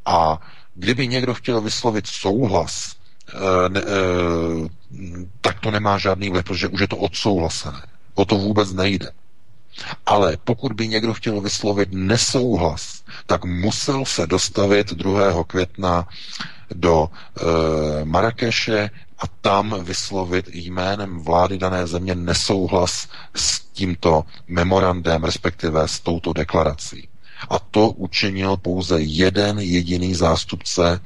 A 0.06 0.40
kdyby 0.76 1.08
někdo 1.08 1.34
chtěl 1.34 1.62
vyslovit 1.62 2.08
souhlas, 2.08 2.96
eh, 3.34 3.70
ne, 3.70 3.82
eh, 3.82 4.70
tak 5.42 5.60
to 5.60 5.72
nemá 5.72 5.98
žádný 5.98 6.30
vliv, 6.30 6.46
protože 6.46 6.68
už 6.68 6.80
je 6.82 6.88
to 6.88 6.98
odsouhlasené. 6.98 7.82
O 8.14 8.26
to 8.26 8.36
vůbec 8.36 8.74
nejde. 8.74 9.12
Ale 10.06 10.38
pokud 10.44 10.74
by 10.74 10.88
někdo 10.88 11.14
chtěl 11.14 11.42
vyslovit 11.42 11.90
nesouhlas, 11.92 13.04
tak 13.26 13.46
musel 13.46 14.06
se 14.06 14.28
dostavit 14.28 14.94
2. 14.94 15.44
května 15.44 16.08
do 16.76 17.10
e, 17.10 18.06
Marrakeše 18.06 18.90
a 19.20 19.28
tam 19.42 19.84
vyslovit 19.84 20.50
jménem 20.54 21.20
vlády 21.20 21.58
dané 21.58 21.88
země 21.88 22.16
nesouhlas 22.16 23.08
s 23.36 23.60
tímto 23.60 24.26
memorandem, 24.48 25.24
respektive 25.24 25.88
s 25.88 26.00
touto 26.00 26.34
deklarací. 26.34 27.08
A 27.50 27.60
to 27.60 27.90
učinil 27.90 28.58
pouze 28.58 29.02
jeden 29.02 29.60
jediný 29.60 30.16
zástupce, 30.16 31.00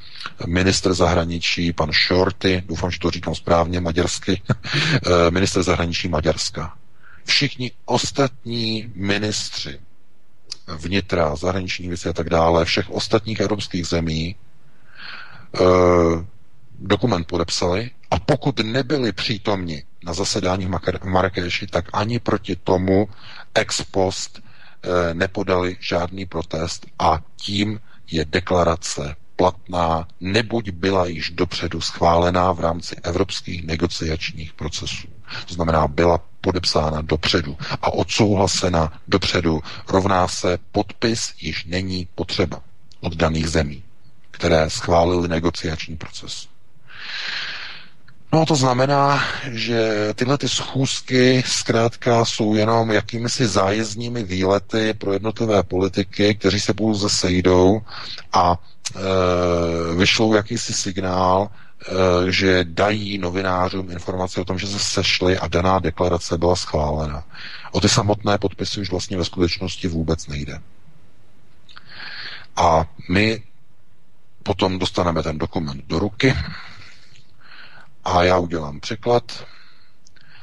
minister 0.47 0.93
zahraničí, 0.93 1.73
pan 1.73 1.91
Shorty, 2.07 2.63
doufám, 2.65 2.91
že 2.91 2.99
to 2.99 3.11
říkám 3.11 3.35
správně 3.35 3.79
maďarsky, 3.79 4.41
eh, 4.67 5.31
minister 5.31 5.63
zahraničí 5.63 6.07
Maďarska. 6.07 6.77
Všichni 7.25 7.71
ostatní 7.85 8.91
ministři 8.95 9.79
vnitra, 10.67 11.35
zahraniční 11.35 11.87
věci 11.87 12.09
a 12.09 12.13
tak 12.13 12.29
dále, 12.29 12.65
všech 12.65 12.89
ostatních 12.89 13.39
evropských 13.39 13.87
zemí 13.87 14.35
dokument 16.79 17.27
podepsali 17.27 17.89
a 18.11 18.19
pokud 18.19 18.59
nebyli 18.59 19.11
přítomni 19.11 19.83
na 20.05 20.13
zasedání 20.13 20.65
v 20.65 21.03
Marrakeši, 21.03 21.67
tak 21.67 21.85
ani 21.93 22.19
proti 22.19 22.55
tomu 22.55 23.09
ex 23.55 23.81
post 23.83 24.39
e, 24.39 25.13
nepodali 25.13 25.77
žádný 25.79 26.25
protest 26.25 26.85
a 26.99 27.19
tím 27.35 27.79
je 28.11 28.25
deklarace 28.25 29.15
platná, 29.35 30.07
nebuď 30.19 30.69
byla 30.71 31.05
již 31.05 31.29
dopředu 31.29 31.81
schválená 31.81 32.51
v 32.51 32.59
rámci 32.59 32.95
evropských 33.03 33.65
negociačních 33.67 34.53
procesů. 34.53 35.07
To 35.47 35.53
znamená, 35.53 35.87
byla 35.87 36.19
podepsána 36.41 37.01
dopředu 37.01 37.57
a 37.81 37.93
odsouhlasena 37.93 38.93
dopředu 39.07 39.61
rovná 39.87 40.27
se 40.27 40.57
podpis 40.71 41.33
již 41.41 41.65
není 41.65 42.07
potřeba 42.15 42.61
od 42.99 43.15
daných 43.15 43.49
zemí, 43.49 43.83
které 44.41 44.69
schválili 44.69 45.27
negociační 45.27 45.97
proces. 45.97 46.47
No 48.33 48.45
to 48.45 48.55
znamená, 48.55 49.23
že 49.51 50.09
tyhle 50.15 50.37
ty 50.37 50.49
schůzky 50.49 51.43
zkrátka 51.47 52.25
jsou 52.25 52.55
jenom 52.55 52.91
jakýmisi 52.91 53.47
zájezdními 53.47 54.23
výlety 54.23 54.93
pro 54.93 55.13
jednotlivé 55.13 55.63
politiky, 55.63 56.35
kteří 56.35 56.59
se 56.59 56.73
pouze 56.73 57.09
sejdou 57.09 57.81
a 58.33 58.57
e, 58.57 58.99
vyšlou 59.95 60.33
jakýsi 60.33 60.73
signál, 60.73 61.49
e, 61.49 62.31
že 62.31 62.63
dají 62.63 63.17
novinářům 63.17 63.91
informace 63.91 64.41
o 64.41 64.45
tom, 64.45 64.59
že 64.59 64.67
se 64.67 64.79
sešli 64.79 65.37
a 65.37 65.47
daná 65.47 65.79
deklarace 65.79 66.37
byla 66.37 66.55
schválena. 66.55 67.23
O 67.71 67.81
ty 67.81 67.89
samotné 67.89 68.37
podpisy 68.37 68.81
už 68.81 68.91
vlastně 68.91 69.17
ve 69.17 69.25
skutečnosti 69.25 69.87
vůbec 69.87 70.27
nejde. 70.27 70.59
A 72.55 72.85
my 73.09 73.43
potom 74.43 74.79
dostaneme 74.79 75.23
ten 75.23 75.37
dokument 75.37 75.85
do 75.87 75.99
ruky, 75.99 76.35
a 78.03 78.23
já 78.23 78.37
udělám 78.37 78.79
překlad 78.79 79.45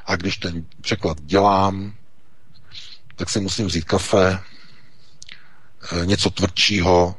a 0.06 0.16
když 0.16 0.36
ten 0.36 0.64
překlad 0.80 1.20
dělám, 1.20 1.94
tak 3.16 3.30
si 3.30 3.40
musím 3.40 3.66
vzít 3.66 3.84
kafe, 3.84 4.40
eh, 6.02 6.06
něco 6.06 6.30
tvrdšího, 6.30 7.16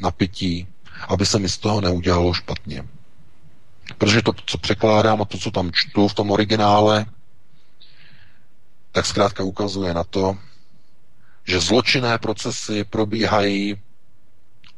napití, 0.00 0.66
aby 1.08 1.26
se 1.26 1.38
mi 1.38 1.48
z 1.48 1.58
toho 1.58 1.80
neudělalo 1.80 2.34
špatně. 2.34 2.84
Protože 3.98 4.22
to, 4.22 4.32
co 4.46 4.58
překládám 4.58 5.22
a 5.22 5.24
to, 5.24 5.38
co 5.38 5.50
tam 5.50 5.70
čtu 5.72 6.08
v 6.08 6.14
tom 6.14 6.30
originále, 6.30 7.06
tak 8.92 9.06
zkrátka 9.06 9.44
ukazuje 9.44 9.94
na 9.94 10.04
to, 10.04 10.38
že 11.44 11.60
zločinné 11.60 12.18
procesy 12.18 12.84
probíhají 12.84 13.76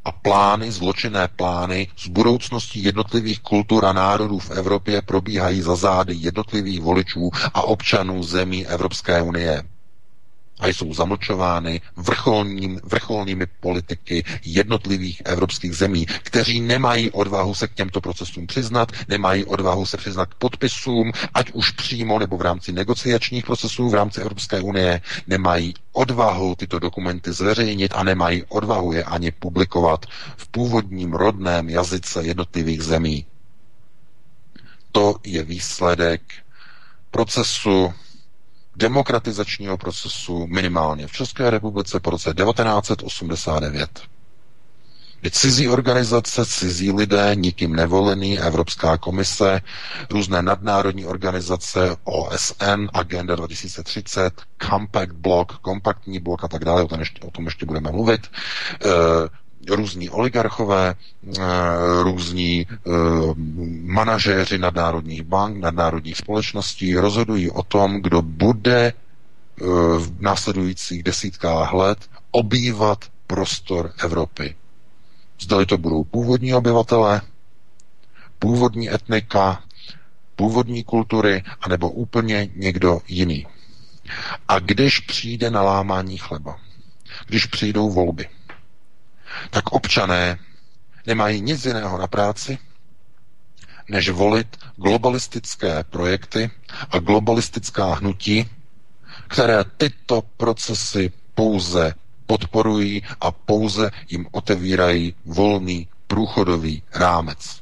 a 0.05 0.11
plány, 0.11 0.71
zločinné 0.71 1.27
plány 1.27 1.87
z 1.97 2.07
budoucnosti 2.07 2.79
jednotlivých 2.79 3.39
kultur 3.39 3.85
a 3.85 3.93
národů 3.93 4.39
v 4.39 4.51
Evropě 4.51 5.01
probíhají 5.01 5.61
za 5.61 5.75
zády 5.75 6.13
jednotlivých 6.17 6.81
voličů 6.81 7.31
a 7.53 7.61
občanů 7.61 8.23
zemí 8.23 8.67
Evropské 8.67 9.21
unie 9.21 9.63
a 10.59 10.67
jsou 10.67 10.93
zamlčovány 10.93 11.81
vrcholním, 11.95 12.79
vrcholnými 12.83 13.45
politiky 13.59 14.23
jednotlivých 14.45 15.21
evropských 15.25 15.73
zemí, 15.73 16.05
kteří 16.05 16.61
nemají 16.61 17.11
odvahu 17.11 17.55
se 17.55 17.67
k 17.67 17.73
těmto 17.73 18.01
procesům 18.01 18.47
přiznat, 18.47 18.91
nemají 19.07 19.45
odvahu 19.45 19.85
se 19.85 19.97
přiznat 19.97 20.25
k 20.25 20.35
podpisům, 20.35 21.11
ať 21.33 21.51
už 21.51 21.71
přímo 21.71 22.19
nebo 22.19 22.37
v 22.37 22.41
rámci 22.41 22.71
negociačních 22.71 23.45
procesů 23.45 23.89
v 23.89 23.93
rámci 23.93 24.21
Evropské 24.21 24.61
unie, 24.61 25.01
nemají 25.27 25.73
odvahu 25.91 26.55
tyto 26.55 26.79
dokumenty 26.79 27.31
zveřejnit 27.33 27.91
a 27.95 28.03
nemají 28.03 28.43
odvahu 28.49 28.91
je 28.93 29.03
ani 29.03 29.31
publikovat 29.31 30.05
v 30.37 30.47
původním 30.47 31.13
rodném 31.13 31.69
jazyce 31.69 32.23
jednotlivých 32.23 32.81
zemí. 32.81 33.25
To 34.91 35.15
je 35.23 35.43
výsledek 35.43 36.21
procesu 37.11 37.93
demokratizačního 38.75 39.77
procesu 39.77 40.47
minimálně 40.47 41.07
v 41.07 41.11
České 41.11 41.49
republice 41.49 41.99
po 41.99 42.09
roce 42.09 42.33
1989. 42.33 43.89
Cizí 45.31 45.69
organizace, 45.69 46.45
cizí 46.45 46.91
lidé, 46.91 47.31
nikým 47.35 47.75
nevolený, 47.75 48.39
Evropská 48.39 48.97
komise, 48.97 49.61
různé 50.09 50.41
nadnárodní 50.41 51.05
organizace, 51.05 51.95
OSN, 52.03 52.87
Agenda 52.93 53.35
2030, 53.35 54.41
Compact 54.69 55.11
Block, 55.11 55.51
kompaktní 55.57 56.19
blok 56.19 56.43
a 56.43 56.47
tak 56.47 56.65
dále, 56.65 56.83
o 56.83 56.87
tom 56.87 56.99
ještě, 56.99 57.27
o 57.27 57.31
tom 57.31 57.45
ještě 57.45 57.65
budeme 57.65 57.91
mluvit. 57.91 58.27
Různí 59.69 60.09
oligarchové, 60.09 60.89
e, 60.89 61.41
různí 62.03 62.61
e, 62.61 62.67
manažéři 63.83 64.57
nadnárodních 64.57 65.23
bank, 65.23 65.57
nadnárodních 65.57 66.17
společností 66.17 66.95
rozhodují 66.95 67.51
o 67.51 67.63
tom, 67.63 68.01
kdo 68.01 68.21
bude 68.21 68.93
v 69.97 70.21
následujících 70.21 71.03
desítkách 71.03 71.73
let 71.73 71.97
obývat 72.31 73.05
prostor 73.27 73.91
Evropy. 74.03 74.55
Zdali 75.41 75.65
to 75.65 75.77
budou 75.77 76.03
původní 76.03 76.53
obyvatelé, 76.53 77.21
původní 78.39 78.93
etnika, 78.93 79.63
původní 80.35 80.83
kultury, 80.83 81.43
anebo 81.61 81.89
úplně 81.91 82.49
někdo 82.55 82.99
jiný. 83.07 83.47
A 84.47 84.59
když 84.59 84.99
přijde 84.99 85.51
na 85.51 85.61
lámání 85.61 86.17
chleba, 86.17 86.59
když 87.27 87.45
přijdou 87.45 87.89
volby, 87.91 88.27
tak 89.49 89.71
občané 89.71 90.39
nemají 91.05 91.41
nic 91.41 91.65
jiného 91.65 91.97
na 91.97 92.07
práci, 92.07 92.57
než 93.89 94.09
volit 94.09 94.57
globalistické 94.75 95.83
projekty 95.83 96.51
a 96.89 96.99
globalistická 96.99 97.93
hnutí, 97.93 98.49
které 99.27 99.63
tyto 99.77 100.21
procesy 100.37 101.11
pouze 101.35 101.93
podporují 102.25 103.03
a 103.21 103.31
pouze 103.31 103.91
jim 104.09 104.27
otevírají 104.31 105.15
volný 105.25 105.87
průchodový 106.07 106.83
rámec. 106.93 107.61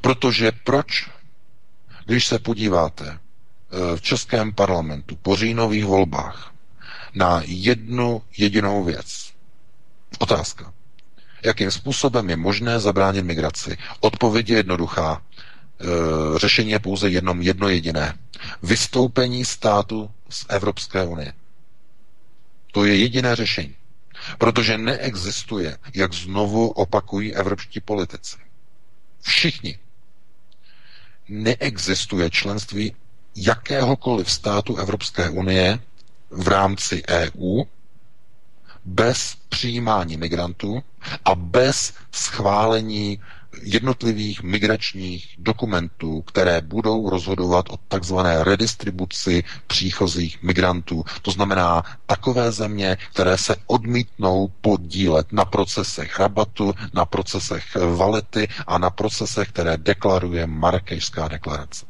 Protože 0.00 0.52
proč? 0.64 1.10
Když 2.06 2.26
se 2.26 2.38
podíváte 2.38 3.06
eh, 3.10 3.96
v 3.96 4.00
českém 4.02 4.52
parlamentu 4.52 5.16
po 5.16 5.36
říjnových 5.36 5.84
volbách 5.84 6.52
na 7.14 7.42
jednu 7.46 8.22
jedinou 8.38 8.84
věc. 8.84 9.29
Otázka. 10.18 10.72
Jakým 11.44 11.70
způsobem 11.70 12.30
je 12.30 12.36
možné 12.36 12.80
zabránit 12.80 13.22
migraci? 13.22 13.78
Odpověď 14.00 14.48
je 14.50 14.56
jednoduchá. 14.56 15.22
E, 15.22 16.38
řešení 16.38 16.70
je 16.70 16.78
pouze 16.78 17.10
jednom 17.10 17.42
jedno 17.42 17.68
jediné. 17.68 18.14
Vystoupení 18.62 19.44
státu 19.44 20.10
z 20.30 20.46
Evropské 20.48 21.04
unie. 21.04 21.32
To 22.72 22.84
je 22.84 22.96
jediné 22.96 23.36
řešení. 23.36 23.74
Protože 24.38 24.78
neexistuje, 24.78 25.78
jak 25.94 26.12
znovu 26.14 26.68
opakují 26.68 27.34
evropští 27.34 27.80
politici. 27.80 28.36
Všichni. 29.20 29.78
Neexistuje 31.28 32.30
členství 32.30 32.94
jakéhokoliv 33.36 34.30
státu 34.30 34.76
Evropské 34.76 35.30
unie 35.30 35.78
v 36.30 36.48
rámci 36.48 37.02
EU 37.08 37.62
bez 38.90 39.36
přijímání 39.48 40.16
migrantů 40.16 40.82
a 41.24 41.34
bez 41.34 41.92
schválení 42.12 43.20
jednotlivých 43.62 44.42
migračních 44.42 45.34
dokumentů, 45.38 46.22
které 46.22 46.60
budou 46.60 47.10
rozhodovat 47.10 47.66
o 47.70 47.76
takzvané 47.88 48.44
redistribuci 48.44 49.44
příchozích 49.66 50.42
migrantů. 50.42 51.04
To 51.22 51.30
znamená 51.30 51.82
takové 52.06 52.52
země, 52.52 52.96
které 53.12 53.38
se 53.38 53.56
odmítnou 53.66 54.48
podílet 54.60 55.32
na 55.32 55.44
procesech 55.44 56.18
rabatu, 56.20 56.74
na 56.94 57.04
procesech 57.04 57.64
valety 57.96 58.48
a 58.66 58.78
na 58.78 58.90
procesech, 58.90 59.48
které 59.48 59.76
deklaruje 59.76 60.46
Marrakešská 60.46 61.28
deklarace. 61.28 61.86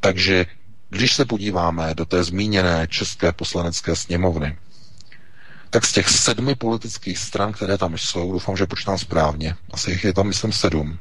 Takže 0.00 0.46
když 0.90 1.14
se 1.14 1.24
podíváme 1.24 1.94
do 1.94 2.06
té 2.06 2.24
zmíněné 2.24 2.86
České 2.90 3.32
poslanecké 3.32 3.96
sněmovny, 3.96 4.56
tak 5.70 5.84
z 5.86 5.92
těch 5.92 6.08
sedmi 6.08 6.54
politických 6.54 7.18
stran, 7.18 7.52
které 7.52 7.78
tam 7.78 7.98
jsou, 7.98 8.32
doufám, 8.32 8.56
že 8.56 8.66
počítám 8.66 8.98
správně, 8.98 9.56
asi 9.72 9.90
jich 9.90 10.04
je 10.04 10.12
tam, 10.12 10.26
myslím, 10.26 10.52
sedm, 10.52 10.98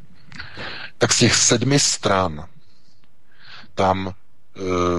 tak 0.97 1.13
z 1.13 1.19
těch 1.19 1.35
sedmi 1.35 1.79
stran 1.79 2.47
tam 3.75 4.07
e, 4.07 4.11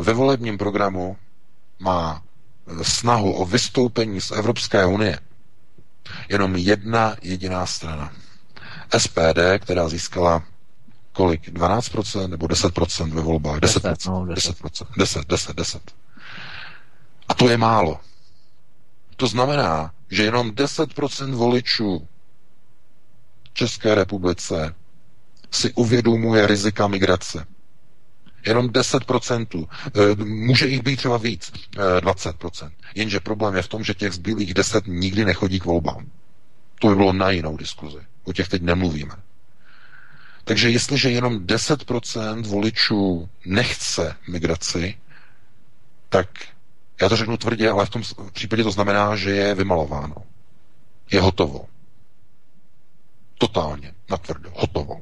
ve 0.03 0.13
volebním 0.13 0.59
programu 0.59 1.17
má 1.79 2.23
e, 2.81 2.85
snahu 2.85 3.33
o 3.33 3.47
vystoupení 3.47 4.21
z 4.21 4.31
Evropské 4.31 4.87
unie 4.87 5.19
jenom 6.29 6.57
jedna 6.57 7.17
jediná 7.23 7.67
strana. 7.67 8.13
SPD, 8.99 9.39
která 9.59 9.89
získala 9.89 10.43
kolik? 11.13 11.49
12% 11.49 12.29
nebo 12.29 12.47
10% 12.47 13.11
ve 13.13 13.21
volbách? 13.23 13.59
10%. 13.59 13.91
10, 13.91 14.07
no, 14.07 14.27
10. 14.27 14.61
10%. 14.61 14.87
10, 14.97 15.27
10, 15.29 15.57
10. 15.57 15.83
A 17.29 17.35
to 17.35 17.49
je 17.49 17.57
málo. 17.57 18.01
To 19.21 19.27
znamená, 19.27 19.93
že 20.11 20.23
jenom 20.25 20.51
10% 20.51 21.35
voličů 21.35 22.09
České 23.53 23.95
republice 23.95 24.75
si 25.51 25.73
uvědomuje 25.73 26.47
rizika 26.47 26.87
migrace. 26.89 27.47
Jenom 28.47 28.69
10%. 28.69 29.69
Eh, 29.87 30.25
může 30.25 30.67
jich 30.69 30.83
být 30.83 30.97
třeba 30.97 31.17
víc, 31.17 31.53
20%. 32.01 32.73
Eh, 32.83 32.87
Jenže 32.95 33.21
problém 33.21 33.55
je 33.57 33.63
v 33.63 33.69
tom, 33.69 33.85
že 33.85 33.95
těch 33.95 34.13
zbylých 34.13 34.55
10 34.55 34.85
nikdy 34.87 35.25
nechodí 35.25 35.61
k 35.61 35.65
volbám. 35.65 36.07
To 36.81 36.89
by 36.89 36.95
bylo 36.97 37.13
na 37.13 37.31
jinou 37.31 37.57
diskuzi. 37.57 37.99
O 38.25 38.33
těch 38.33 38.49
teď 38.49 38.63
nemluvíme. 38.63 39.15
Takže 40.45 40.71
jestliže 40.71 41.11
jenom 41.11 41.39
10% 41.47 42.47
voličů 42.47 43.29
nechce 43.45 44.17
migraci, 44.29 44.99
tak 46.09 46.29
já 47.03 47.09
to 47.09 47.17
řeknu 47.17 47.37
tvrdě, 47.37 47.71
ale 47.71 47.87
v 47.87 47.91
tom 47.91 48.03
případě 48.33 48.63
to 48.63 48.71
znamená, 48.71 49.17
že 49.17 49.31
je 49.31 49.55
vymalováno. 49.55 50.15
Je 51.11 51.21
hotovo. 51.21 51.67
Totálně, 53.39 53.95
natvrdo, 54.11 54.51
hotovo. 54.57 55.01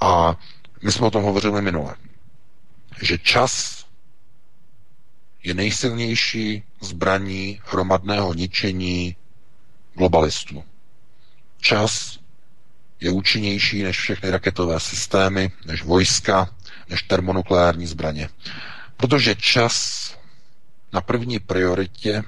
A 0.00 0.36
my 0.82 0.92
jsme 0.92 1.06
o 1.06 1.10
tom 1.10 1.22
hovořili 1.22 1.62
minule, 1.62 1.94
že 3.02 3.18
čas 3.18 3.84
je 5.42 5.54
nejsilnější 5.54 6.62
zbraní 6.80 7.60
hromadného 7.64 8.34
ničení 8.34 9.16
globalistů. 9.94 10.64
Čas 11.60 12.18
je 13.00 13.10
účinnější 13.10 13.82
než 13.82 13.98
všechny 13.98 14.30
raketové 14.30 14.80
systémy, 14.80 15.52
než 15.66 15.82
vojska, 15.82 16.54
než 16.88 17.02
termonukleární 17.02 17.86
zbraně. 17.86 18.28
Protože 19.00 19.34
čas 19.34 19.74
na 20.92 21.00
první 21.00 21.38
prioritě 21.38 22.22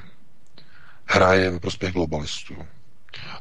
hraje 1.04 1.50
ve 1.50 1.58
prospěch 1.58 1.92
globalistů. 1.92 2.54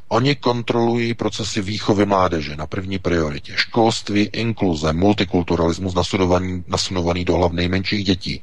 Oni 0.08 0.34
kontrolují 0.36 1.14
procesy 1.14 1.62
výchovy 1.62 2.06
mládeže 2.06 2.56
na 2.56 2.66
první 2.66 2.98
prioritě. 2.98 3.52
Školství, 3.56 4.20
inkluze, 4.32 4.92
multikulturalismus 4.92 5.94
nasunovaný, 5.94 6.64
nasunovaný 6.66 7.24
do 7.24 7.36
hlav 7.36 7.52
nejmenších 7.52 8.04
dětí. 8.04 8.42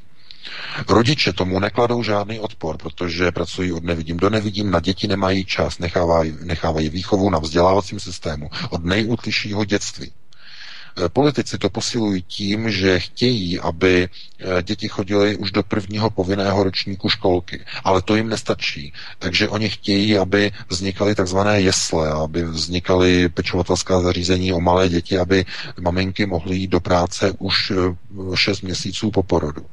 Rodiče 0.88 1.34
tomu 1.34 1.60
nekladou 1.60 2.04
žádný 2.04 2.40
odpor, 2.40 2.78
protože 2.78 3.32
pracují 3.32 3.72
od 3.74 3.84
nevidím 3.84 4.18
do 4.18 4.30
nevidím, 4.30 4.72
na 4.72 4.80
děti 4.80 5.08
nemají 5.08 5.46
čas, 5.46 5.80
nechávají, 5.80 6.38
nechávají 6.44 6.90
výchovu 6.90 7.30
na 7.30 7.40
vzdělávacím 7.40 8.00
systému 8.00 8.50
od 8.70 8.86
nejútliššího 8.86 9.66
dětství. 9.66 10.12
Eh, 11.06 11.10
politici 11.10 11.58
to 11.58 11.70
posilují 11.70 12.22
tím, 12.22 12.72
že 12.72 13.00
chtějí, 13.00 13.60
aby 13.60 14.10
eh, 14.40 14.64
děti 14.64 14.88
chodily 14.88 15.38
už 15.38 15.52
do 15.52 15.64
prvního 15.64 16.10
povinného 16.10 16.64
ročníku 16.64 17.10
školky, 17.10 17.66
ale 17.84 18.02
to 18.02 18.16
jim 18.16 18.30
nestačí. 18.30 18.94
Takže 19.20 19.50
oni 19.50 19.70
chtějí, 19.70 20.18
aby 20.18 20.52
vznikaly 20.70 21.16
takzvané 21.16 21.62
jesle, 21.62 22.10
aby 22.12 22.44
vznikaly 22.44 23.30
pečovatelská 23.30 24.02
zařízení 24.02 24.54
o 24.54 24.60
malé 24.60 24.90
děti, 24.90 25.18
aby 25.18 25.46
maminky 25.82 26.26
mohly 26.26 26.56
jít 26.58 26.68
do 26.68 26.80
práce 26.80 27.34
už 27.40 27.72
6 28.36 28.64
eh, 28.64 28.66
měsíců 28.66 29.12
po 29.12 29.24
porodu. 29.24 29.66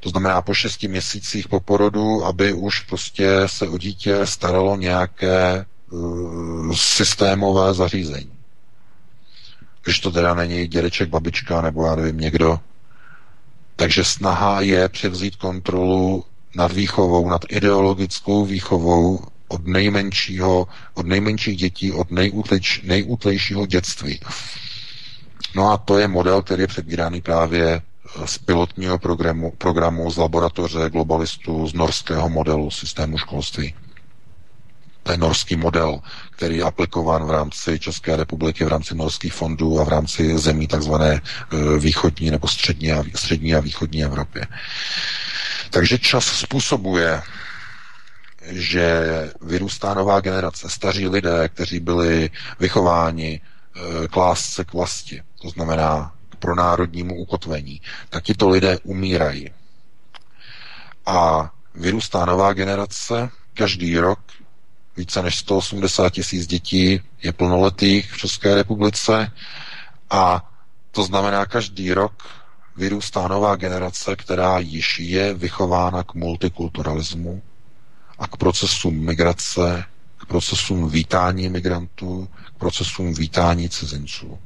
To 0.00 0.08
znamená 0.08 0.42
po 0.42 0.54
šesti 0.54 0.88
měsících 0.88 1.48
po 1.48 1.60
porodu, 1.60 2.24
aby 2.24 2.52
už 2.52 2.80
prostě 2.80 3.28
se 3.46 3.68
o 3.68 3.78
dítě 3.78 4.26
staralo 4.26 4.76
nějaké 4.76 5.64
uh, 5.90 6.72
systémové 6.74 7.74
zařízení 7.74 8.37
když 9.88 10.00
to 10.00 10.10
teda 10.10 10.34
není 10.34 10.66
dědeček, 10.66 11.08
babička 11.08 11.60
nebo 11.62 11.86
já 11.86 11.94
nevím, 11.94 12.18
někdo. 12.20 12.60
Takže 13.76 14.04
snaha 14.04 14.60
je 14.60 14.88
převzít 14.88 15.36
kontrolu 15.36 16.24
nad 16.56 16.72
výchovou, 16.72 17.28
nad 17.28 17.40
ideologickou 17.48 18.44
výchovou 18.44 19.20
od 19.48 19.66
nejmenšího, 19.66 20.68
od 20.94 21.06
nejmenších 21.06 21.56
dětí, 21.56 21.92
od 21.92 22.10
nejútlejš, 22.10 22.80
nejútlejšího 22.84 23.66
dětství. 23.66 24.20
No 25.56 25.70
a 25.72 25.76
to 25.76 25.98
je 25.98 26.08
model, 26.08 26.42
který 26.42 26.60
je 26.62 26.66
přebíraný 26.66 27.20
právě 27.20 27.82
z 28.24 28.38
pilotního 28.38 28.98
programu, 28.98 29.52
programu 29.58 30.10
z 30.10 30.16
laboratoře 30.16 30.90
globalistů 30.90 31.66
z 31.66 31.74
norského 31.74 32.28
modelu 32.28 32.70
systému 32.70 33.18
školství. 33.18 33.74
To 35.08 35.12
je 35.12 35.18
norský 35.18 35.56
model, 35.56 36.00
který 36.30 36.56
je 36.56 36.62
aplikován 36.62 37.24
v 37.24 37.30
rámci 37.30 37.78
České 37.78 38.16
republiky, 38.16 38.64
v 38.64 38.68
rámci 38.68 38.94
norských 38.94 39.32
fondů 39.32 39.80
a 39.80 39.84
v 39.84 39.88
rámci 39.88 40.38
zemí 40.38 40.66
takzvané 40.66 41.20
eh, 41.22 41.78
východní 41.78 42.30
nebo 42.30 42.48
střední 42.48 42.92
a, 42.92 43.04
střední 43.14 43.54
a 43.54 43.60
východní 43.60 44.04
Evropy. 44.04 44.40
Takže 45.70 45.98
čas 45.98 46.24
způsobuje, 46.26 47.22
že 48.48 49.00
vyrůstá 49.40 49.94
nová 49.94 50.20
generace, 50.20 50.68
staří 50.68 51.08
lidé, 51.08 51.48
kteří 51.48 51.80
byli 51.80 52.30
vychováni 52.60 53.40
k 54.10 54.16
lásce 54.16 54.64
k 54.64 54.72
vlasti, 54.72 55.22
to 55.42 55.50
znamená 55.50 56.12
pro 56.38 56.54
národnímu 56.54 57.14
ukotvení, 57.16 57.80
tak 58.10 58.24
tito 58.24 58.48
lidé 58.48 58.78
umírají. 58.82 59.50
A 61.06 61.50
vyrůstá 61.74 62.24
nová 62.24 62.52
generace, 62.52 63.30
každý 63.54 63.98
rok 63.98 64.18
více 64.98 65.22
než 65.22 65.38
180 65.38 66.10
tisíc 66.10 66.46
dětí 66.46 67.00
je 67.22 67.32
plnoletých 67.32 68.12
v 68.12 68.18
České 68.18 68.54
republice 68.54 69.32
a 70.10 70.50
to 70.90 71.04
znamená, 71.04 71.46
každý 71.46 71.92
rok 71.92 72.22
vyrůstá 72.76 73.28
nová 73.28 73.56
generace, 73.56 74.16
která 74.16 74.58
již 74.58 74.98
je 74.98 75.34
vychována 75.34 76.02
k 76.02 76.14
multikulturalismu 76.14 77.42
a 78.18 78.26
k 78.28 78.36
procesu 78.36 78.90
migrace, 78.90 79.84
k 80.16 80.26
procesům 80.26 80.90
vítání 80.90 81.48
migrantů, 81.48 82.28
k 82.54 82.58
procesům 82.58 83.14
vítání 83.14 83.68
cizinců. 83.68 84.38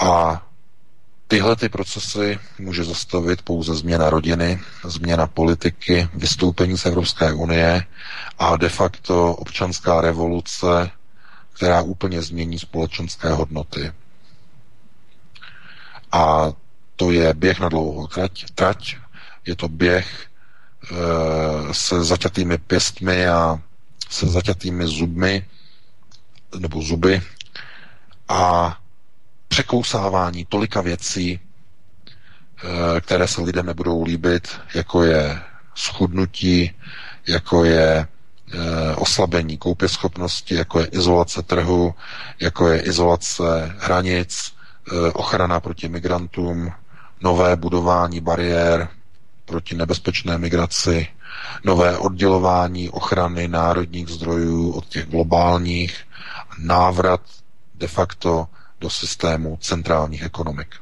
A 0.00 0.45
tyhle 1.28 1.56
ty 1.56 1.68
procesy 1.68 2.38
může 2.58 2.84
zastavit 2.84 3.42
pouze 3.42 3.74
změna 3.74 4.10
rodiny, 4.10 4.60
změna 4.84 5.26
politiky, 5.26 6.08
vystoupení 6.14 6.78
z 6.78 6.86
Evropské 6.86 7.32
unie 7.32 7.84
a 8.38 8.56
de 8.56 8.68
facto 8.68 9.34
občanská 9.34 10.00
revoluce, 10.00 10.90
která 11.52 11.82
úplně 11.82 12.22
změní 12.22 12.58
společenské 12.58 13.28
hodnoty. 13.32 13.92
A 16.12 16.52
to 16.96 17.10
je 17.10 17.34
běh 17.34 17.60
na 17.60 17.68
dlouhou 17.68 18.06
trať, 18.06 18.44
trať 18.54 18.96
je 19.46 19.56
to 19.56 19.68
běh 19.68 20.26
e, 20.90 21.74
se 21.74 22.04
zaťatými 22.04 22.58
pěstmi 22.58 23.28
a 23.28 23.60
se 24.10 24.26
zaťatými 24.26 24.86
zubmi, 24.86 25.46
nebo 26.58 26.82
zuby 26.82 27.22
a 28.28 28.78
překousávání 29.48 30.44
tolika 30.44 30.80
věcí, 30.80 31.40
eh, 32.64 33.00
které 33.00 33.28
se 33.28 33.40
lidem 33.40 33.66
nebudou 33.66 34.04
líbit, 34.04 34.48
jako 34.74 35.02
je 35.02 35.40
schudnutí, 35.74 36.70
jako 37.28 37.64
je 37.64 38.06
eh, 38.52 38.94
oslabení 38.96 39.58
koupěschopnosti, 39.58 40.54
jako 40.54 40.80
je 40.80 40.86
izolace 40.86 41.42
trhu, 41.42 41.94
jako 42.40 42.68
je 42.68 42.80
izolace 42.80 43.74
hranic, 43.78 44.52
eh, 44.92 45.12
ochrana 45.12 45.60
proti 45.60 45.88
migrantům, 45.88 46.72
nové 47.20 47.56
budování 47.56 48.20
bariér 48.20 48.88
proti 49.44 49.74
nebezpečné 49.74 50.38
migraci, 50.38 51.06
nové 51.64 51.98
oddělování 51.98 52.90
ochrany 52.90 53.48
národních 53.48 54.08
zdrojů 54.08 54.70
od 54.72 54.86
těch 54.86 55.06
globálních, 55.06 55.96
návrat 56.58 57.20
de 57.74 57.86
facto 57.88 58.46
do 58.80 58.90
systému 58.90 59.58
centrálních 59.60 60.22
ekonomik. 60.22 60.74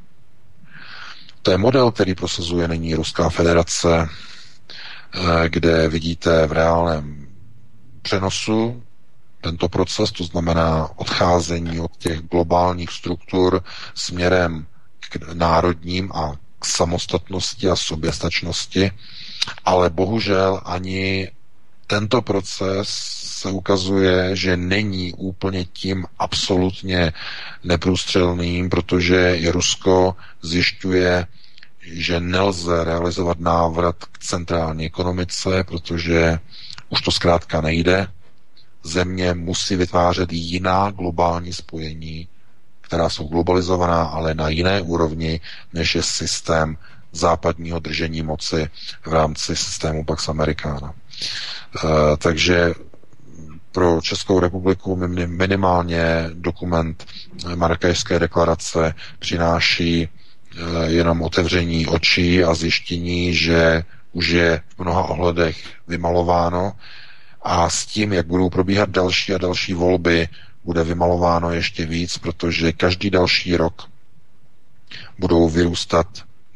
To 1.42 1.50
je 1.50 1.58
model, 1.58 1.90
který 1.90 2.14
prosazuje 2.14 2.68
nyní 2.68 2.94
Ruská 2.94 3.28
federace, 3.28 4.08
eh, 5.14 5.48
kde 5.48 5.88
vidíte 5.88 6.46
v 6.46 6.52
reálném 6.52 7.26
přenosu 8.02 8.82
tento 9.40 9.68
proces, 9.68 10.12
to 10.12 10.24
znamená 10.24 10.88
odcházení 10.96 11.80
od 11.80 11.96
těch 11.96 12.20
globálních 12.20 12.90
struktur 12.90 13.64
směrem 13.94 14.66
k 15.00 15.32
národním 15.34 16.12
a 16.12 16.32
k 16.58 16.64
samostatnosti 16.64 17.68
a 17.70 17.76
soběstačnosti, 17.76 18.90
ale 19.64 19.90
bohužel 19.90 20.60
ani 20.64 21.30
tento 21.86 22.22
proces 22.22 22.88
se 23.44 23.50
ukazuje, 23.50 24.36
že 24.36 24.56
není 24.56 25.12
úplně 25.12 25.64
tím 25.64 26.06
absolutně 26.18 27.12
neprůstřelným, 27.64 28.70
protože 28.70 29.36
i 29.36 29.48
Rusko 29.50 30.16
zjišťuje, 30.42 31.26
že 31.80 32.20
nelze 32.20 32.84
realizovat 32.84 33.40
návrat 33.40 33.96
k 34.12 34.18
centrální 34.18 34.86
ekonomice, 34.86 35.64
protože 35.64 36.38
už 36.88 37.00
to 37.02 37.10
zkrátka 37.10 37.60
nejde. 37.60 38.06
Země 38.82 39.34
musí 39.34 39.76
vytvářet 39.76 40.32
jiná 40.32 40.90
globální 40.90 41.52
spojení, 41.52 42.28
která 42.80 43.08
jsou 43.08 43.28
globalizovaná, 43.28 44.02
ale 44.04 44.34
na 44.34 44.48
jiné 44.48 44.80
úrovni, 44.80 45.40
než 45.72 45.94
je 45.94 46.02
systém 46.02 46.76
západního 47.12 47.78
držení 47.78 48.22
moci 48.22 48.68
v 49.06 49.12
rámci 49.12 49.56
systému 49.56 50.04
Pax 50.04 50.28
Americana. 50.28 50.94
E, 51.84 52.16
takže 52.16 52.74
pro 53.74 54.00
Českou 54.00 54.40
republiku 54.40 54.96
minimálně 55.26 56.30
dokument 56.34 57.06
Marrakešské 57.54 58.18
deklarace 58.18 58.94
přináší 59.18 60.02
e, 60.02 60.08
jenom 60.90 61.22
otevření 61.22 61.86
očí 61.86 62.44
a 62.44 62.54
zjištění, 62.54 63.34
že 63.34 63.82
už 64.12 64.28
je 64.28 64.62
v 64.76 64.78
mnoha 64.82 65.02
ohledech 65.02 65.56
vymalováno. 65.88 66.72
A 67.42 67.70
s 67.70 67.86
tím, 67.86 68.12
jak 68.12 68.26
budou 68.26 68.50
probíhat 68.50 68.90
další 68.90 69.34
a 69.34 69.38
další 69.38 69.74
volby, 69.74 70.28
bude 70.64 70.84
vymalováno 70.84 71.50
ještě 71.50 71.86
víc, 71.86 72.18
protože 72.18 72.72
každý 72.72 73.10
další 73.10 73.56
rok 73.56 73.82
budou 75.18 75.48
vyrůstat 75.48 76.06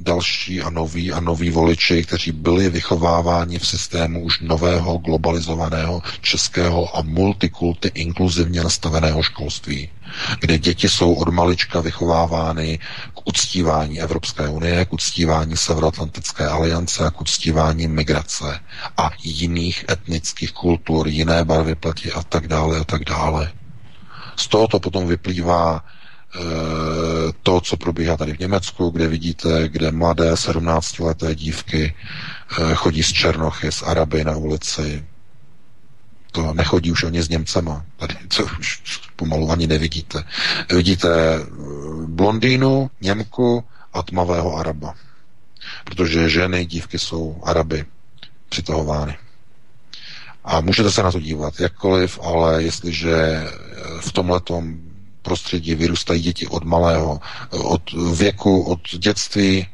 další 0.01 0.63
a 0.63 0.71
noví 0.71 1.13
a 1.13 1.21
noví 1.21 1.51
voliči, 1.51 2.03
kteří 2.05 2.33
byli 2.33 2.71
vychováváni 2.71 3.59
v 3.59 3.67
systému 3.67 4.23
už 4.23 4.41
nového 4.41 4.99
globalizovaného 4.99 6.03
českého 6.21 6.97
a 6.97 7.03
multikulty 7.03 7.91
inkluzivně 7.95 8.63
nastaveného 8.63 9.23
školství, 9.23 9.89
kde 10.41 10.59
děti 10.59 10.89
jsou 10.89 11.15
od 11.15 11.29
malička 11.29 11.81
vychovávány 11.81 12.79
k 13.15 13.27
uctívání 13.29 14.01
Evropské 14.01 14.49
unie, 14.49 14.85
k 14.85 14.93
uctívání 14.93 15.57
Severoatlantické 15.57 16.47
aliance 16.49 17.07
a 17.07 17.11
k 17.11 17.21
uctívání 17.21 17.89
migrace 17.89 18.61
a 18.97 19.11
jiných 19.23 19.85
etnických 19.91 20.53
kultur, 20.53 21.09
jiné 21.09 21.45
barvy 21.45 21.75
pleti 21.75 22.13
a 22.13 22.23
tak 22.23 22.49
dále 22.49 22.81
a 22.81 22.85
tak 22.85 23.05
dále. 23.05 23.53
Z 24.37 24.47
tohoto 24.49 24.81
potom 24.81 25.07
vyplývá 25.07 25.85
to, 27.43 27.61
co 27.61 27.77
probíhá 27.77 28.17
tady 28.17 28.33
v 28.33 28.39
Německu, 28.39 28.91
kde 28.91 29.09
vidíte, 29.09 29.69
kde 29.69 29.93
mladé 29.93 30.33
17-leté 30.35 31.35
dívky 31.35 31.95
e, 32.59 32.75
chodí 32.75 33.03
z 33.03 33.13
Černochy, 33.13 33.73
z 33.73 33.83
Araby 33.83 34.25
na 34.25 34.37
ulici. 34.37 35.05
To 36.33 36.55
nechodí 36.55 36.93
už 36.93 37.03
oni 37.05 37.23
s 37.23 37.29
Němcema. 37.29 37.85
Tady 37.97 38.15
to 38.37 38.45
už 38.61 38.83
pomalu 39.17 39.51
ani 39.51 39.67
nevidíte. 39.67 40.25
Vidíte 40.73 41.09
e, 41.35 41.47
blondýnu, 42.07 42.91
Němku 43.01 43.65
a 43.93 44.03
tmavého 44.03 44.57
Araba. 44.57 44.95
Protože 45.85 46.29
ženy, 46.31 46.67
dívky 46.67 46.99
jsou 46.99 47.41
Araby 47.45 47.85
přitahovány. 48.49 49.17
A 50.45 50.61
můžete 50.61 50.91
se 50.91 51.03
na 51.03 51.13
to 51.13 51.21
dívat 51.21 51.61
jakkoliv, 51.61 52.19
ale 52.23 52.63
jestliže 52.63 53.47
v 54.01 54.13
tomhletom 54.13 54.88
prostředí 55.29 55.75
vyrůstají 55.75 56.23
děti 56.23 56.47
od 56.47 56.65
malého, 56.65 57.21
od 57.51 57.83
věku, 58.17 58.63
od 58.63 58.81
dětství, 58.99 59.67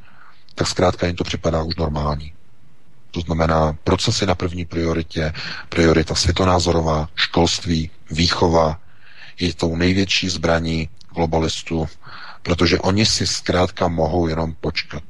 tak 0.54 0.66
zkrátka 0.66 1.06
jim 1.06 1.16
to 1.16 1.24
připadá 1.24 1.62
už 1.62 1.76
normální. 1.76 2.32
To 3.10 3.20
znamená 3.20 3.72
procesy 3.84 4.26
na 4.26 4.34
první 4.34 4.64
prioritě, 4.64 5.32
priorita 5.68 6.14
světonázorová, 6.14 7.08
školství, 7.14 7.90
výchova, 8.10 8.80
je 9.40 9.54
tou 9.54 9.76
největší 9.76 10.28
zbraní 10.28 10.88
globalistů, 11.14 11.86
protože 12.42 12.78
oni 12.78 13.06
si 13.06 13.26
zkrátka 13.26 13.88
mohou 13.88 14.28
jenom 14.28 14.54
počkat. 14.60 15.02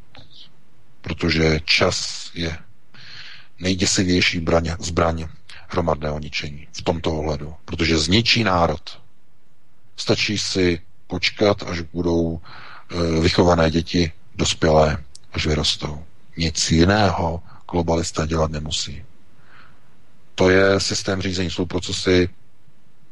Protože 1.01 1.61
čas 1.65 2.31
je 2.35 2.59
nejděsivější 3.61 4.45
zbraně, 4.81 5.29
hromadného 5.69 6.19
ničení 6.19 6.69
v 6.73 6.83
tomto 6.83 7.13
ohledu. 7.17 7.55
Protože 7.65 7.99
zničí 7.99 8.45
národ. 8.45 9.04
Stačí 9.97 10.39
si 10.39 10.81
počkat, 11.07 11.63
až 11.63 11.81
budou 11.81 12.41
e, 12.41 13.21
vychované 13.21 13.71
děti 13.71 14.13
dospělé, 14.35 14.99
až 15.33 15.47
vyrostou. 15.47 16.05
Nic 16.37 16.71
jiného 16.71 17.43
globalista 17.71 18.27
dělat 18.27 18.51
nemusí. 18.51 19.05
To 20.35 20.51
je 20.51 20.81
systém 20.81 21.23
řízení, 21.23 21.51
jsou 21.51 21.67
procesy, 21.67 22.29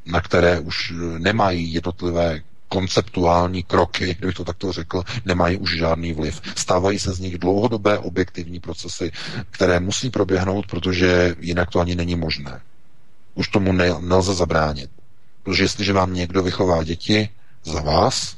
na 0.06 0.20
které 0.20 0.60
už 0.60 0.92
nemají 1.18 1.74
jednotlivé 1.74 2.40
konceptuální 2.68 3.62
kroky, 3.62 4.14
kdybych 4.18 4.34
to 4.36 4.44
takto 4.44 4.72
řekl, 4.72 5.02
nemají 5.24 5.56
už 5.56 5.76
žádný 5.76 6.12
vliv. 6.12 6.40
Stávají 6.56 6.98
se 6.98 7.12
z 7.12 7.18
nich 7.18 7.38
dlouhodobé 7.38 7.98
objektivní 7.98 8.60
procesy, 8.60 9.12
které 9.50 9.80
musí 9.80 10.10
proběhnout, 10.10 10.66
protože 10.66 11.34
jinak 11.40 11.70
to 11.70 11.80
ani 11.80 11.94
není 11.94 12.16
možné. 12.16 12.60
Už 13.34 13.48
tomu 13.48 13.72
ne, 13.72 13.90
nelze 14.00 14.34
zabránit. 14.34 14.90
Protože 15.42 15.64
jestliže 15.64 15.92
vám 15.92 16.14
někdo 16.14 16.42
vychová 16.42 16.84
děti 16.84 17.28
za 17.64 17.80
vás, 17.80 18.36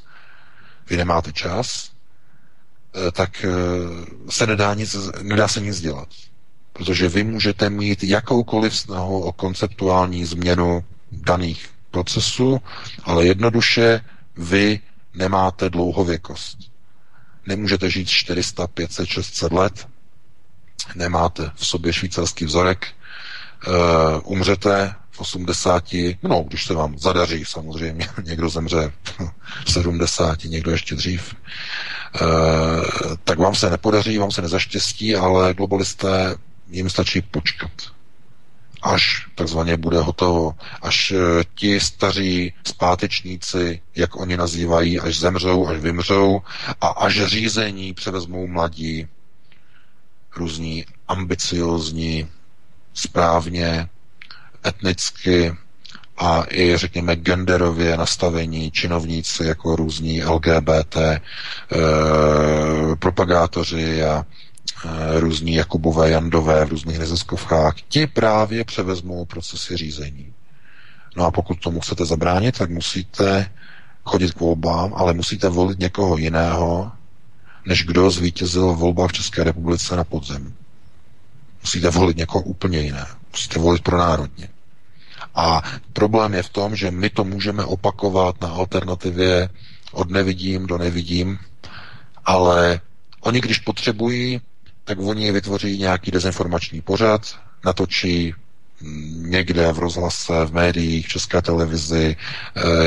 vy 0.89 0.97
nemáte 0.97 1.33
čas, 1.33 1.91
eh, 3.07 3.11
tak 3.11 3.45
eh, 3.45 3.51
se 4.31 4.47
nedá, 4.47 4.73
nic, 4.73 4.95
nedá 5.21 5.47
se 5.47 5.61
nic 5.61 5.81
dělat. 5.81 6.07
Protože 6.73 7.09
vy 7.09 7.23
můžete 7.23 7.69
mít 7.69 8.03
jakoukoliv 8.03 8.75
snahu 8.75 9.21
o 9.21 9.31
konceptuální 9.31 10.25
změnu 10.25 10.83
daných 11.11 11.69
procesů, 11.91 12.61
ale 13.03 13.25
jednoduše 13.25 14.01
vy 14.37 14.79
nemáte 15.13 15.69
dlouhověkost. 15.69 16.57
Nemůžete 17.45 17.89
žít 17.89 18.09
400, 18.09 18.67
500, 18.67 19.07
600 19.07 19.51
let, 19.51 19.87
nemáte 20.95 21.51
v 21.55 21.65
sobě 21.67 21.93
švýcarský 21.93 22.45
vzorek, 22.45 22.87
uh, 23.67 23.73
umřete 24.23 24.95
80, 25.17 25.83
no, 26.23 26.45
když 26.47 26.65
se 26.65 26.73
vám 26.73 26.97
zadaří 26.97 27.45
samozřejmě, 27.45 28.07
někdo 28.23 28.49
zemře 28.49 28.91
v 29.65 29.71
70, 29.71 30.43
někdo 30.43 30.71
ještě 30.71 30.95
dřív, 30.95 31.35
uh, 32.21 32.27
tak 33.23 33.39
vám 33.39 33.55
se 33.55 33.69
nepodaří, 33.69 34.17
vám 34.17 34.31
se 34.31 34.41
nezaštěstí, 34.41 35.15
ale 35.15 35.53
globalisté 35.53 36.35
jim 36.69 36.89
stačí 36.89 37.21
počkat. 37.21 37.71
Až 38.81 39.27
takzvaně 39.35 39.77
bude 39.77 39.99
hotovo, 39.99 40.55
až 40.81 41.11
eh, 41.11 41.43
ti 41.55 41.79
staří 41.79 42.53
zpátečníci, 42.67 43.81
jak 43.95 44.15
oni 44.15 44.37
nazývají, 44.37 44.99
až 44.99 45.19
zemřou, 45.19 45.67
až 45.67 45.77
vymřou 45.79 46.41
a 46.81 46.87
až 46.87 47.25
řízení 47.25 47.93
převezmou 47.93 48.47
mladí, 48.47 49.07
různí 50.35 50.85
ambiciozní, 51.07 52.27
správně, 52.93 53.89
etnicky 54.67 55.53
a 56.17 56.43
i, 56.51 56.77
řekněme, 56.77 57.15
genderově 57.15 57.97
nastavení 57.97 58.71
činovníci 58.71 59.43
jako 59.43 59.75
různí 59.75 60.23
LGBT 60.23 60.97
eh, 60.97 61.19
propagátoři 62.99 64.03
a 64.03 64.25
Eh, 64.85 65.19
různí 65.19 65.53
Jakubové, 65.53 66.09
Jandové 66.09 66.65
v 66.65 66.69
různých 66.69 66.99
neziskovkách, 66.99 67.75
ti 67.89 68.07
právě 68.07 68.63
převezmou 68.63 69.25
procesy 69.25 69.77
řízení. 69.77 70.33
No 71.15 71.25
a 71.25 71.31
pokud 71.31 71.59
tomu 71.59 71.79
chcete 71.79 72.05
zabránit, 72.05 72.57
tak 72.57 72.69
musíte 72.69 73.51
chodit 74.03 74.33
k 74.33 74.39
volbám, 74.39 74.93
ale 74.95 75.13
musíte 75.13 75.49
volit 75.49 75.79
někoho 75.79 76.17
jiného, 76.17 76.91
než 77.65 77.85
kdo 77.85 78.11
zvítězil 78.11 78.73
v 78.73 78.77
volbách 78.77 79.09
v 79.09 79.13
České 79.13 79.43
republice 79.43 79.95
na 79.95 80.03
podzem. 80.03 80.53
Musíte 81.61 81.89
volit 81.89 82.17
někoho 82.17 82.43
úplně 82.43 82.79
jiné. 82.79 83.05
Musíte 83.31 83.59
volit 83.59 83.83
pro 83.83 83.97
národně. 83.97 84.49
A 85.35 85.61
problém 85.93 86.33
je 86.33 86.43
v 86.43 86.49
tom, 86.49 86.75
že 86.75 86.91
my 86.91 87.09
to 87.09 87.23
můžeme 87.23 87.65
opakovat 87.65 88.41
na 88.41 88.47
alternativě 88.47 89.49
od 89.91 90.09
nevidím 90.09 90.67
do 90.67 90.77
nevidím, 90.77 91.37
ale 92.25 92.79
oni, 93.21 93.41
když 93.41 93.59
potřebují 93.59 94.41
tak 94.85 94.99
oni 94.99 95.31
vytvoří 95.31 95.77
nějaký 95.77 96.11
dezinformační 96.11 96.81
pořad, 96.81 97.21
natočí 97.65 98.33
někde 99.15 99.71
v 99.73 99.79
rozhlase, 99.79 100.45
v 100.45 100.53
médiích, 100.53 101.05
v 101.05 101.09
české 101.09 101.41
televizi 101.41 102.15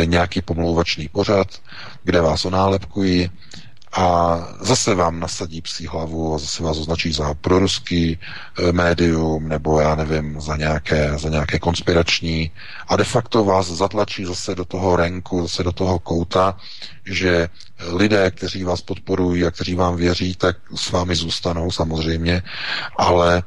e, 0.03 0.07
nějaký 0.07 0.43
pomlouvačný 0.43 1.09
pořad, 1.09 1.47
kde 2.05 2.21
vás 2.21 2.45
onálepkují 2.45 3.31
a 3.93 4.39
zase 4.61 4.95
vám 4.95 5.20
nasadí 5.20 5.61
psí 5.62 5.86
hlavu 5.86 6.34
a 6.34 6.39
zase 6.39 6.62
vás 6.62 6.78
označí 6.78 7.12
za 7.12 7.34
proruský 7.34 8.18
e, 8.68 8.72
médium 8.72 9.49
nebo 9.49 9.80
já 9.80 9.95
nevím, 9.95 10.41
za 10.41 10.57
nějaké, 10.57 11.18
za 11.18 11.28
nějaké 11.28 11.59
konspirační. 11.59 12.51
A 12.89 12.97
de 12.97 13.05
facto 13.05 13.45
vás 13.45 13.66
zatlačí 13.66 14.24
zase 14.24 14.55
do 14.55 14.64
toho 14.64 14.97
renku, 14.97 15.43
zase 15.43 15.62
do 15.62 15.72
toho 15.72 15.99
kouta, 15.99 16.57
že 17.07 17.49
lidé, 17.93 18.30
kteří 18.30 18.64
vás 18.64 18.80
podporují 18.82 19.45
a 19.45 19.51
kteří 19.51 19.74
vám 19.74 19.97
věří, 19.97 20.34
tak 20.36 20.57
s 20.74 20.91
vámi 20.91 21.16
zůstanou 21.16 21.70
samozřejmě, 21.70 22.43
ale 22.99 23.39
e, 23.39 23.43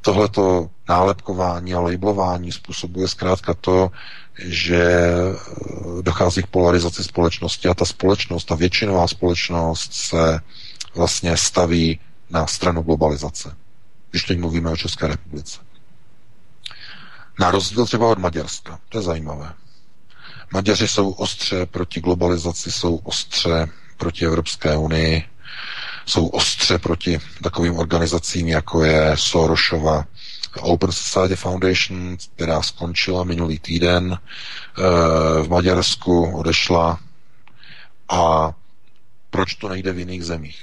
tohleto 0.00 0.68
nálepkování 0.88 1.74
a 1.74 1.80
labelování 1.80 2.52
způsobuje 2.52 3.08
zkrátka 3.08 3.54
to, 3.54 3.90
že 4.38 4.82
eh, 4.82 6.02
dochází 6.02 6.42
k 6.42 6.46
polarizaci 6.46 7.04
společnosti 7.04 7.68
a 7.68 7.74
ta 7.74 7.84
společnost, 7.84 8.44
ta 8.44 8.54
většinová 8.54 9.08
společnost 9.08 9.92
se 9.92 10.40
vlastně 10.94 11.36
staví 11.36 12.00
na 12.30 12.46
stranu 12.46 12.82
globalizace, 12.82 13.56
když 14.10 14.24
teď 14.24 14.38
mluvíme 14.38 14.70
o 14.70 14.76
České 14.76 15.06
republice. 15.06 15.58
Na 17.40 17.50
rozdíl 17.50 17.86
třeba 17.86 18.08
od 18.08 18.18
Maďarska, 18.18 18.78
to 18.88 18.98
je 18.98 19.02
zajímavé. 19.02 19.52
Maďaři 20.52 20.88
jsou 20.88 21.10
ostře 21.10 21.66
proti 21.66 22.00
globalizaci, 22.00 22.72
jsou 22.72 22.96
ostře 22.96 23.68
proti 23.96 24.24
Evropské 24.26 24.76
unii, 24.76 25.24
jsou 26.06 26.26
ostře 26.26 26.78
proti 26.78 27.20
takovým 27.42 27.76
organizacím, 27.78 28.48
jako 28.48 28.84
je 28.84 29.12
Sorosova 29.14 30.04
Open 30.60 30.92
Society 30.92 31.36
Foundation, 31.36 32.16
která 32.34 32.62
skončila 32.62 33.24
minulý 33.24 33.58
týden 33.58 34.18
eh, 34.18 34.82
v 35.42 35.48
Maďarsku, 35.48 36.36
odešla. 36.36 37.00
A 38.08 38.52
proč 39.30 39.54
to 39.54 39.68
nejde 39.68 39.92
v 39.92 39.98
jiných 39.98 40.24
zemích? 40.24 40.62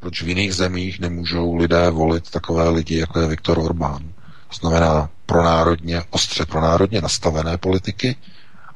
Proč 0.00 0.22
v 0.22 0.28
jiných 0.28 0.54
zemích 0.54 1.00
nemůžou 1.00 1.56
lidé 1.56 1.90
volit 1.90 2.30
takové 2.30 2.68
lidi, 2.68 2.98
jako 2.98 3.20
je 3.20 3.28
Viktor 3.28 3.58
Orbán? 3.58 4.12
To 4.48 4.56
znamená 4.60 5.10
pronárodně, 5.26 6.02
ostře 6.10 6.46
pronárodně 6.46 7.00
nastavené 7.00 7.58
politiky 7.58 8.16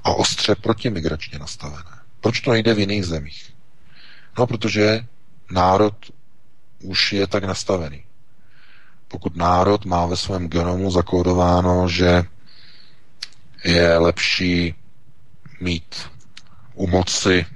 a 0.05 0.11
ostře 0.11 0.55
protimigračně 0.55 1.39
nastavené. 1.39 1.91
Proč 2.21 2.41
to 2.41 2.51
nejde 2.53 2.75
v 2.75 2.79
jiných 2.79 3.05
zemích? 3.05 3.51
No, 4.39 4.47
protože 4.47 5.07
národ 5.51 5.95
už 6.83 7.13
je 7.13 7.27
tak 7.27 7.45
nastavený 7.45 8.04
pokud 9.15 9.37
národ 9.37 9.85
má 9.85 10.07
ve 10.07 10.17
svém 10.17 10.49
genomu 10.49 10.91
zakódováno, 10.91 11.89
že 11.89 12.23
je 13.65 13.99
lepší 13.99 14.75
mít 15.61 15.95
u 16.75 16.87
moci 16.87 17.47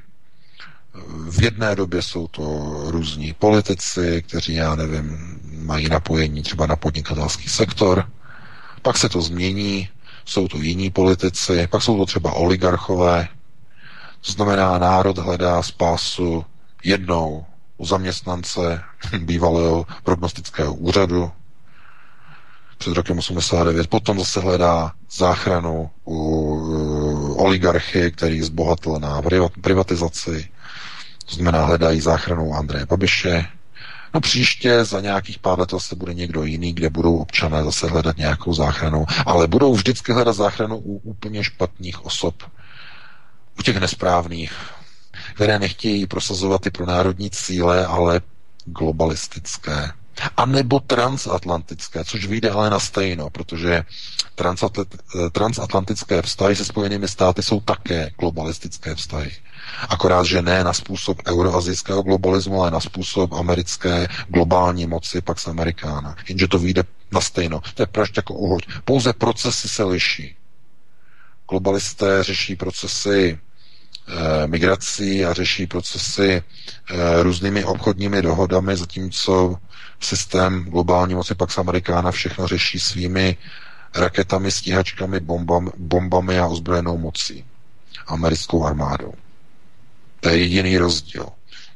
v 1.31 1.43
jedné 1.43 1.75
době 1.77 2.03
jsou 2.03 2.29
to 2.29 2.43
různí 2.87 3.33
politici, 3.33 4.23
kteří, 4.29 4.55
já 4.55 4.75
nevím, 4.75 5.39
mají 5.67 5.89
napojení 5.89 6.43
třeba 6.43 6.67
na 6.67 6.77
podnikatelský 6.77 7.49
sektor, 7.49 8.11
pak 8.83 8.99
se 8.99 9.09
to 9.09 9.23
změní, 9.23 9.89
jsou 10.25 10.49
to 10.49 10.57
jiní 10.57 10.91
politici, 10.91 11.67
pak 11.67 11.83
jsou 11.83 11.97
to 11.99 12.07
třeba 12.07 12.33
oligarchové, 12.33 13.29
to 14.27 14.33
znamená, 14.33 14.79
národ 14.79 15.19
hledá 15.19 15.63
spásu 15.63 16.45
jednou 16.85 17.47
u 17.77 17.87
zaměstnance 17.87 18.83
bývalého 19.19 19.87
prognostického 20.05 20.75
úřadu, 20.75 21.31
před 22.79 22.93
rokem 22.95 23.19
89. 23.19 23.87
Potom 23.87 24.19
zase 24.19 24.41
hledá 24.41 24.93
záchranu 25.13 25.91
u 26.07 27.35
oligarchy, 27.39 28.13
který 28.13 28.43
zbohatl 28.43 28.97
na 28.99 29.23
privatizaci. 29.61 30.49
To 31.27 31.35
znamená, 31.35 31.65
hledají 31.65 32.01
záchranu 32.01 32.55
Andreje 32.55 32.87
Babiše. 32.87 33.47
No 34.15 34.21
příště 34.21 34.85
za 34.85 35.01
nějakých 35.01 35.39
pár 35.39 35.59
let 35.59 35.73
se 35.79 35.97
bude 35.97 36.15
někdo 36.15 36.45
jiný, 36.45 36.73
kde 36.73 36.91
budou 36.91 37.17
občané 37.17 37.65
zase 37.65 37.89
hledat 37.89 38.17
nějakou 38.17 38.55
záchranu, 38.55 39.05
ale 39.27 39.47
budou 39.47 39.75
vždycky 39.75 40.13
hledat 40.13 40.33
záchranu 40.33 40.77
u 40.77 40.97
úplně 40.99 41.45
špatných 41.45 42.05
osob, 42.05 42.35
u 43.59 43.63
těch 43.63 43.77
nesprávných, 43.81 44.53
které 45.35 45.59
nechtějí 45.59 46.07
prosazovat 46.07 46.61
ty 46.61 46.71
pronárodní 46.71 47.31
cíle, 47.31 47.87
ale 47.87 48.21
globalistické, 48.65 49.91
a 50.37 50.47
nebo 50.47 50.81
transatlantické, 50.81 52.05
což 52.05 52.27
vyjde 52.27 52.51
ale 52.51 52.71
na 52.71 52.81
stejno, 52.81 53.31
protože 53.31 53.85
transatlantické 55.33 56.23
vztahy 56.23 56.57
se 56.57 56.65
Spojenými 56.65 57.09
státy 57.09 57.43
jsou 57.43 57.61
také 57.61 58.11
globalistické 58.21 58.95
vztahy. 58.95 59.31
Akorát, 59.89 60.27
že 60.27 60.43
ne 60.43 60.65
na 60.65 60.73
způsob 60.73 61.19
euroazijského 61.27 62.03
globalismu, 62.03 62.63
ale 62.63 62.71
na 62.71 62.81
způsob 62.81 63.33
americké 63.33 64.09
globální 64.29 64.87
moci 64.87 65.21
Pax 65.21 65.47
Americana. 65.49 66.17
Jenže 66.29 66.49
to 66.49 66.59
vyjde 66.59 66.83
na 67.13 67.21
stejno. 67.21 67.61
To 67.75 67.83
je 67.83 67.87
prašť 67.87 68.17
jako 68.17 68.35
uhoď. 68.35 68.63
Pouze 68.85 69.13
procesy 69.13 69.69
se 69.69 69.85
liší. 69.85 70.37
Globalisté 71.51 72.23
řeší 72.25 72.57
procesy 72.57 73.39
e, 74.09 74.47
migrací 74.47 75.25
a 75.25 75.33
řeší 75.33 75.67
procesy 75.67 76.33
e, 76.33 76.43
různými 77.23 77.65
obchodními 77.65 78.23
dohodami, 78.23 78.77
zatímco 78.77 79.57
systém 80.01 80.65
globální 80.65 81.15
moci 81.15 81.35
Pax 81.35 81.59
Americana 81.59 82.11
všechno 82.11 82.47
řeší 82.47 82.79
svými 82.81 83.37
raketami, 83.95 84.51
stíhačkami, 84.51 85.21
bombami, 85.21 85.71
bombami 85.77 86.39
a 86.39 86.47
ozbrojenou 86.47 86.99
mocí. 86.99 87.45
americkou 88.07 88.65
armádou. 88.65 89.15
To 90.21 90.29
je 90.29 90.37
jediný 90.39 90.79
rozdíl. 90.79 91.27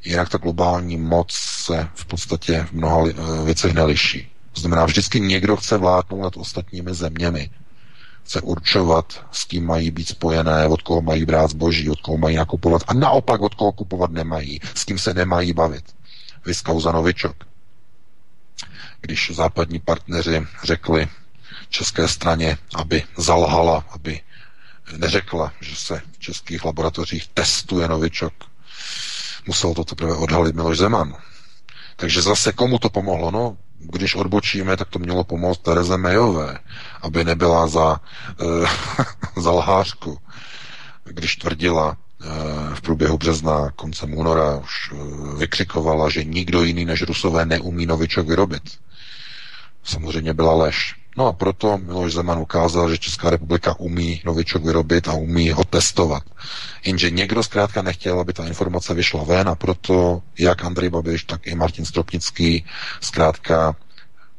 Jinak 0.05 0.29
ta 0.29 0.37
globální 0.37 0.97
moc 0.97 1.31
se 1.33 1.89
v 1.95 2.05
podstatě 2.05 2.65
v 2.69 2.71
mnoha 2.71 3.03
věcech 3.45 3.73
neliší. 3.73 4.31
To 4.53 4.61
znamená, 4.61 4.85
vždycky 4.85 5.19
někdo 5.19 5.55
chce 5.57 5.77
vládnout 5.77 6.21
nad 6.21 6.37
ostatními 6.37 6.93
zeměmi. 6.93 7.49
Chce 8.23 8.41
určovat, 8.41 9.25
s 9.31 9.45
kým 9.45 9.65
mají 9.65 9.91
být 9.91 10.07
spojené, 10.07 10.67
od 10.67 10.81
koho 10.81 11.01
mají 11.01 11.25
brát 11.25 11.49
zboží, 11.49 11.89
od 11.89 12.01
koho 12.01 12.17
mají 12.17 12.35
nakupovat 12.35 12.81
a 12.87 12.93
naopak 12.93 13.41
od 13.41 13.55
koho 13.55 13.71
kupovat 13.71 14.11
nemají, 14.11 14.59
s 14.75 14.83
kým 14.83 14.99
se 14.99 15.13
nemají 15.13 15.53
bavit. 15.53 15.83
Vyskauza 16.45 16.91
Novičok. 16.91 17.35
Když 19.05 19.31
západní 19.35 19.79
partneři 19.79 20.47
řekli 20.63 21.07
české 21.69 22.07
straně, 22.07 22.57
aby 22.75 23.03
zalhala, 23.17 23.85
aby 23.89 24.21
neřekla, 24.97 25.53
že 25.61 25.75
se 25.75 26.01
v 26.11 26.19
českých 26.19 26.65
laboratořích 26.65 27.27
testuje 27.33 27.87
novičok. 27.87 28.33
Musel 29.47 29.73
to 29.73 29.83
teprve 29.83 30.15
odhalit 30.15 30.55
Miloš 30.55 30.77
Zeman. 30.77 31.15
Takže 31.95 32.21
zase 32.21 32.51
komu 32.51 32.79
to 32.79 32.89
pomohlo? 32.89 33.31
No, 33.31 33.57
když 33.79 34.15
odbočíme, 34.15 34.77
tak 34.77 34.89
to 34.89 34.99
mělo 34.99 35.23
pomoct 35.23 35.57
Tereze 35.61 35.97
Mejové, 35.97 36.57
aby 37.01 37.23
nebyla 37.23 37.67
za, 37.67 37.99
e, 39.35 39.41
za 39.41 39.51
lhářku, 39.51 40.17
když 41.03 41.35
tvrdila 41.35 41.97
e, 42.21 42.75
v 42.75 42.81
průběhu 42.81 43.17
března, 43.17 43.71
koncem 43.75 44.13
února, 44.13 44.55
už 44.57 44.91
e, 44.91 44.95
vykřikovala, 45.37 46.09
že 46.09 46.23
nikdo 46.23 46.63
jiný 46.63 46.85
než 46.85 47.01
Rusové 47.01 47.45
neumí 47.45 47.85
novičok 47.85 48.27
vyrobit. 48.27 48.63
Samozřejmě 49.83 50.33
byla 50.33 50.53
lež. 50.53 50.95
No 51.17 51.27
a 51.27 51.33
proto 51.33 51.77
Miloš 51.77 52.13
Zeman 52.13 52.39
ukázal, 52.39 52.89
že 52.89 52.97
Česká 52.97 53.29
republika 53.29 53.79
umí 53.79 54.21
novičok 54.25 54.63
vyrobit 54.63 55.07
a 55.07 55.13
umí 55.13 55.51
ho 55.51 55.63
testovat. 55.63 56.23
Jenže 56.85 57.09
někdo 57.09 57.43
zkrátka 57.43 57.81
nechtěl, 57.81 58.19
aby 58.19 58.33
ta 58.33 58.47
informace 58.47 58.93
vyšla 58.93 59.23
ven 59.23 59.49
a 59.49 59.55
proto 59.55 60.21
jak 60.39 60.65
Andrej 60.65 60.89
Babiš, 60.89 61.23
tak 61.23 61.47
i 61.47 61.55
Martin 61.55 61.85
Stropnický 61.85 62.65
zkrátka 63.01 63.75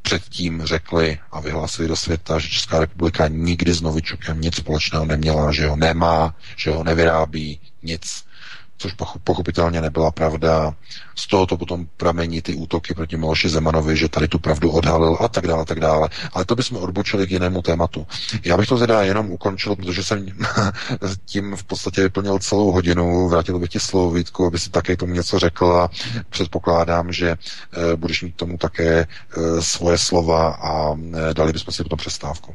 předtím 0.03 0.62
řekli 0.64 1.18
a 1.32 1.40
vyhlásili 1.40 1.88
do 1.88 1.97
světa, 1.97 2.38
že 2.38 2.49
Česká 2.49 2.80
republika 2.80 3.28
nikdy 3.28 3.72
s 3.72 3.80
novičokem 3.80 4.40
nic 4.40 4.57
společného 4.57 5.05
neměla, 5.05 5.53
že 5.53 5.66
ho 5.66 5.76
nemá, 5.76 6.34
že 6.57 6.70
ho 6.70 6.84
nevyrábí, 6.84 7.61
nic 7.82 8.24
což 8.79 8.95
pochopitelně 9.25 9.81
nebyla 9.81 10.11
pravda. 10.11 10.75
Z 11.14 11.27
toho 11.27 11.47
to 11.47 11.57
potom 11.57 11.87
pramení 11.97 12.43
ty 12.43 12.55
útoky 12.55 12.95
proti 12.95 13.16
Miloši 13.16 13.49
Zemanovi, 13.49 13.97
že 13.97 14.09
tady 14.09 14.29
tu 14.29 14.39
pravdu 14.39 14.70
odhalil 14.70 15.16
a 15.20 15.29
tak 15.29 15.47
dále, 15.47 15.64
tak 15.64 15.81
dále. 15.81 16.09
Ale 16.33 16.45
to 16.45 16.55
bychom 16.57 16.79
odbočili 16.79 17.27
k 17.27 17.31
jinému 17.31 17.62
tématu. 17.62 18.07
Já 18.45 18.57
bych 18.57 18.68
to 18.68 18.79
teda 18.79 19.03
jenom 19.03 19.31
ukončil, 19.31 19.77
protože 19.77 20.03
jsem 20.03 20.27
tím 21.25 21.57
v 21.57 21.64
podstatě 21.64 22.03
vyplnil 22.03 22.39
celou 22.39 22.72
hodinu. 22.72 23.29
Vrátil 23.29 23.59
bych 23.59 23.70
ti 23.70 23.81
slovo 23.81 24.11
Vítku, 24.11 24.47
aby 24.47 24.59
si 24.59 24.70
také 24.70 24.97
tomu 24.97 25.14
něco 25.14 25.39
řekl 25.39 25.66
a 25.66 25.91
předpokládám, 26.31 27.12
že 27.12 27.31
e, 27.31 27.37
budeš 27.97 28.22
mít 28.22 28.37
tomu 28.37 28.59
také 28.59 29.01
e, 29.01 29.07
svoje 29.62 29.99
slova 29.99 30.49
a 30.49 30.95
e, 30.95 31.35
dali 31.35 31.53
bychom 31.53 31.75
si 31.75 31.83
potom 31.83 31.99
přestávku. 31.99 32.55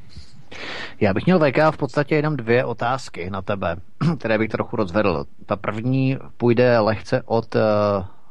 Já 1.00 1.14
bych 1.14 1.26
měl 1.26 1.40
VK 1.40 1.58
v 1.72 1.78
podstatě 1.78 2.16
jenom 2.16 2.38
dvě 2.38 2.66
otázky 2.66 3.30
na 3.30 3.42
tebe, 3.42 3.76
které 4.20 4.38
bych 4.38 4.50
trochu 4.50 4.76
rozvedl. 4.76 5.26
Ta 5.46 5.56
první 5.56 6.18
půjde 6.38 6.80
lehce 6.80 7.22
od, 7.26 7.56
eh, 7.56 7.60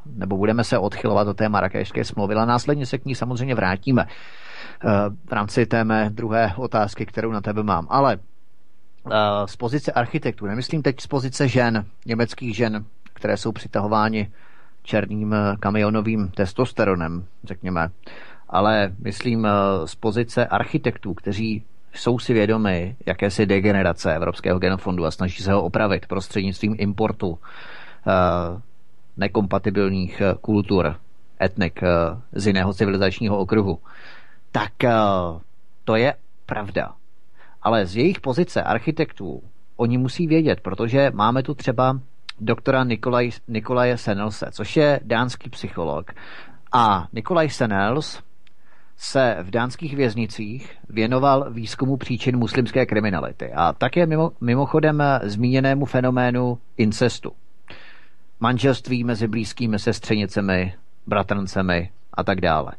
nebo 0.07 0.37
budeme 0.37 0.65
se 0.65 0.79
odchylovat 0.79 1.29
od 1.29 1.37
té 1.37 1.49
marakešské 1.49 2.05
smlouvy, 2.05 2.35
ale 2.35 2.47
následně 2.47 2.87
se 2.87 2.99
k 2.99 3.05
ní 3.05 3.15
samozřejmě 3.15 3.55
vrátíme 3.55 4.07
eh, 4.07 4.89
v 5.29 5.33
rámci 5.33 5.67
té 5.67 5.85
mé 5.85 6.11
druhé 6.11 6.53
otázky, 6.57 7.07
kterou 7.07 7.33
na 7.33 7.41
tebe 7.41 7.63
mám. 7.63 7.87
Ale 7.91 8.17
eh, 8.17 9.15
z 9.47 9.57
pozice 9.57 9.93
architektů, 9.93 10.47
nemyslím 10.47 10.83
teď 10.83 11.01
z 11.01 11.07
pozice 11.07 11.49
žen, 11.49 11.85
německých 12.07 12.57
žen, 12.57 12.85
které 13.13 13.37
jsou 13.37 13.53
přitahováni 13.53 14.33
černým 14.83 15.35
kamionovým 15.61 16.29
testosteronem, 16.29 17.25
řekněme, 17.45 17.89
ale 18.49 18.93
myslím 18.99 19.49
z 19.85 19.95
pozice 19.95 20.47
architektů, 20.47 21.15
kteří 21.15 21.65
jsou 22.01 22.19
si 22.19 22.35
vědomi 22.35 22.97
jakési 23.07 23.47
degenerace 23.47 24.15
Evropského 24.15 24.59
genofondu 24.59 25.05
a 25.05 25.11
snaží 25.11 25.43
se 25.43 25.53
ho 25.53 25.63
opravit 25.63 26.07
prostřednictvím 26.07 26.77
importu 26.79 27.29
uh, 27.29 27.39
nekompatibilních 29.17 30.21
eh, 30.21 30.35
kultur, 30.41 30.97
etnik 31.43 31.81
uh, 31.83 31.89
z 32.33 32.47
jiného 32.47 32.75
civilizačního 32.75 33.39
okruhu, 33.39 33.79
tak 34.53 34.73
to 35.85 35.97
je 35.97 36.15
pravda. 36.47 36.95
Ale 37.63 37.87
z 37.87 37.97
jejich 37.97 38.21
pozice 38.21 38.63
architektů 38.63 39.43
oni 39.77 39.99
musí 39.99 40.27
vědět, 40.27 40.61
protože 40.61 41.11
máme 41.15 41.43
tu 41.43 41.55
třeba 41.55 42.01
doktora 42.41 42.85
Nikolaj, 42.85 43.31
Nikolaje 43.49 43.97
Senelse, 43.97 44.47
což 44.53 44.77
je 44.77 45.01
dánský 45.05 45.51
psycholog. 45.51 46.13
A 46.73 47.07
Nikolaj 47.13 47.51
Senels 47.51 48.23
se 48.99 49.37
v 49.43 49.51
dánských 49.51 49.97
věznicích 49.97 50.77
věnoval 50.89 51.51
výzkumu 51.51 51.97
příčin 51.97 52.37
muslimské 52.37 52.87
kriminality 52.87 53.53
a 53.53 53.73
také 53.73 54.07
mimo, 54.07 54.33
mimochodem 54.41 55.03
zmíněnému 55.23 55.85
fenoménu 55.85 56.59
incestu. 56.77 57.33
Manželství 58.41 59.05
mezi 59.05 59.29
blízkými 59.29 59.79
sestřenicemi, 59.79 60.75
bratrancemi 61.07 61.91
a 62.15 62.25
tak 62.25 62.41
dále. 62.41 62.73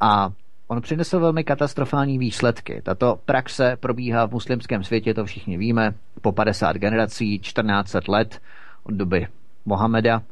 A 0.00 0.32
on 0.66 0.80
přinesl 0.80 1.20
velmi 1.20 1.44
katastrofální 1.44 2.18
výsledky. 2.18 2.82
Tato 2.82 3.18
praxe 3.24 3.76
probíhá 3.80 4.26
v 4.26 4.32
muslimském 4.32 4.84
světě, 4.84 5.14
to 5.14 5.24
všichni 5.24 5.56
víme, 5.56 5.94
po 6.20 6.32
50 6.32 6.76
generací, 6.76 7.40
14 7.40 8.08
let 8.08 8.42
od 8.82 8.94
doby 8.94 9.26
Mohameda. 9.64 10.22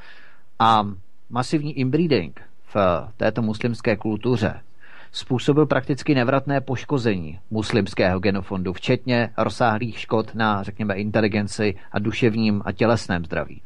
A 0.59 0.87
masivní 1.31 1.79
inbreeding 1.79 2.41
v 2.75 2.77
této 3.17 3.43
muslimské 3.43 3.97
kultuře 3.97 4.61
způsobil 5.15 5.67
prakticky 5.67 6.15
nevratné 6.15 6.61
poškození 6.61 7.39
muslimského 7.51 8.21
genofondu, 8.21 8.73
včetně 8.73 9.31
rozsáhlých 9.37 9.99
škod 9.99 10.35
na, 10.35 10.63
řekněme, 10.63 10.95
inteligenci 10.95 11.75
a 11.93 11.99
duševním 11.99 12.63
a 12.65 12.73
tělesném 12.73 13.25
zdraví. 13.25 13.63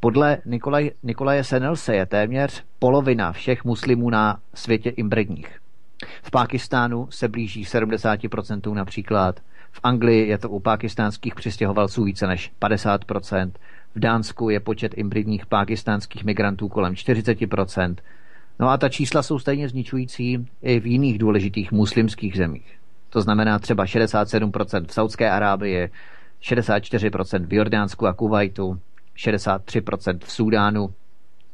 Podle 0.00 0.38
Nikolaj, 0.44 0.90
Nikolaje 1.02 1.44
Senelse 1.44 1.96
je 1.96 2.06
téměř 2.06 2.64
polovina 2.78 3.32
všech 3.32 3.64
muslimů 3.64 4.10
na 4.10 4.38
světě 4.54 4.90
imbredních. 4.90 5.58
V 6.22 6.30
Pákistánu 6.30 7.06
se 7.10 7.28
blíží 7.28 7.64
70% 7.64 8.74
například, 8.74 9.40
v 9.72 9.80
Anglii 9.82 10.28
je 10.28 10.38
to 10.38 10.50
u 10.50 10.60
pakistánských 10.60 11.34
přistěhovalců 11.34 12.04
více 12.04 12.26
než 12.26 12.52
50%, 12.62 13.52
v 13.94 13.98
Dánsku 13.98 14.50
je 14.50 14.60
počet 14.60 14.98
imbridních 14.98 15.46
pakistánských 15.46 16.24
migrantů 16.24 16.68
kolem 16.68 16.92
40%, 16.92 17.96
No 18.58 18.68
a 18.68 18.76
ta 18.76 18.88
čísla 18.88 19.22
jsou 19.22 19.38
stejně 19.38 19.68
zničující 19.68 20.46
i 20.62 20.80
v 20.80 20.86
jiných 20.86 21.18
důležitých 21.18 21.72
muslimských 21.72 22.36
zemích. 22.36 22.78
To 23.10 23.20
znamená 23.20 23.58
třeba 23.58 23.84
67% 23.84 24.86
v 24.86 24.92
Saudské 24.92 25.30
Arábii, 25.30 25.90
64% 26.42 27.46
v 27.46 27.52
Jordánsku 27.52 28.06
a 28.06 28.12
Kuwaitu, 28.12 28.80
63% 29.16 30.18
v 30.24 30.32
Súdánu, 30.32 30.94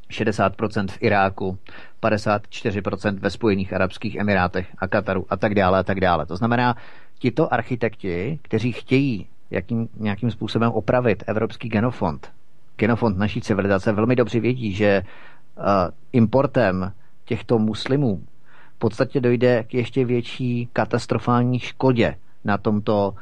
60% 0.09 0.87
v 0.87 0.97
Iráku, 1.01 1.57
54% 2.01 3.19
ve 3.19 3.29
Spojených 3.29 3.73
Arabských 3.73 4.15
Emirátech 4.15 4.67
a 4.77 4.87
Kataru 4.87 5.25
a 5.29 5.37
tak 5.37 5.55
dále 5.55 5.79
a 5.79 5.83
tak 5.83 5.99
dále. 5.99 6.25
To 6.25 6.35
znamená, 6.35 6.75
tito 7.19 7.53
architekti, 7.53 8.39
kteří 8.41 8.71
chtějí 8.71 9.27
jakým, 9.51 9.89
nějakým 9.97 10.31
způsobem 10.31 10.71
opravit 10.71 11.23
evropský 11.27 11.69
genofond, 11.69 12.31
genofond 12.77 13.17
naší 13.17 13.41
civilizace, 13.41 13.91
velmi 13.91 14.15
dobře 14.15 14.39
vědí, 14.39 14.73
že 14.73 15.03
importem 16.13 16.91
těchto 17.25 17.59
muslimů 17.59 18.23
v 18.75 18.79
podstatě 18.79 19.21
dojde 19.21 19.63
k 19.63 19.73
ještě 19.73 20.05
větší 20.05 20.69
katastrofální 20.73 21.59
škodě 21.59 22.15
na 22.43 22.57
tomto 22.57 23.13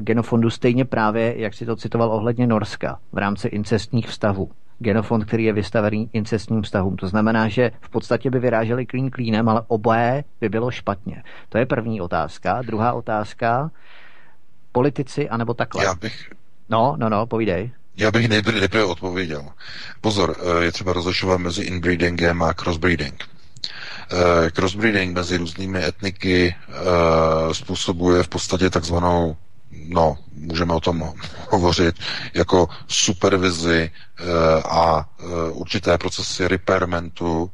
genofondu, 0.00 0.50
stejně 0.50 0.84
právě, 0.84 1.34
jak 1.40 1.54
si 1.54 1.66
to 1.66 1.76
citoval 1.76 2.12
ohledně 2.12 2.46
Norska, 2.46 2.98
v 3.12 3.18
rámci 3.18 3.48
incestních 3.48 4.08
vztahů. 4.08 4.50
Genofond, 4.78 5.24
který 5.24 5.44
je 5.44 5.52
vystavený 5.52 6.10
incestním 6.12 6.62
vztahům. 6.62 6.96
To 6.96 7.08
znamená, 7.08 7.48
že 7.48 7.70
v 7.80 7.90
podstatě 7.90 8.30
by 8.30 8.38
vyráželi 8.38 8.86
klín 8.86 9.10
klínem, 9.10 9.48
ale 9.48 9.62
oboje 9.66 10.24
by 10.40 10.48
bylo 10.48 10.70
špatně. 10.70 11.22
To 11.48 11.58
je 11.58 11.66
první 11.66 12.00
otázka. 12.00 12.62
Druhá 12.62 12.92
otázka, 12.92 13.70
politici, 14.72 15.28
anebo 15.28 15.54
takhle. 15.54 15.84
Já 15.84 15.94
bych... 15.94 16.32
No, 16.68 16.96
no, 16.98 17.08
no, 17.08 17.26
povídej. 17.26 17.70
Já 17.96 18.10
bych 18.10 18.28
nejprve, 18.28 18.58
nejprve 18.60 18.84
odpověděl. 18.84 19.48
Pozor, 20.00 20.36
eh, 20.60 20.64
je 20.64 20.72
třeba 20.72 20.92
rozlišovat 20.92 21.40
mezi 21.40 21.62
inbreedingem 21.64 22.42
a 22.42 22.54
crossbreeding. 22.54 23.24
Eh, 24.12 24.50
crossbreeding 24.50 25.14
mezi 25.14 25.36
různými 25.36 25.84
etniky 25.84 26.54
eh, 26.68 27.54
způsobuje 27.54 28.22
v 28.22 28.28
podstatě 28.28 28.70
takzvanou 28.70 29.36
no, 29.88 30.18
můžeme 30.34 30.74
o 30.74 30.80
tom 30.80 31.12
hovořit, 31.50 31.94
jako 32.34 32.68
supervizi 32.88 33.90
a 34.64 35.08
určité 35.50 35.98
procesy 35.98 36.48
repairmentu 36.48 37.50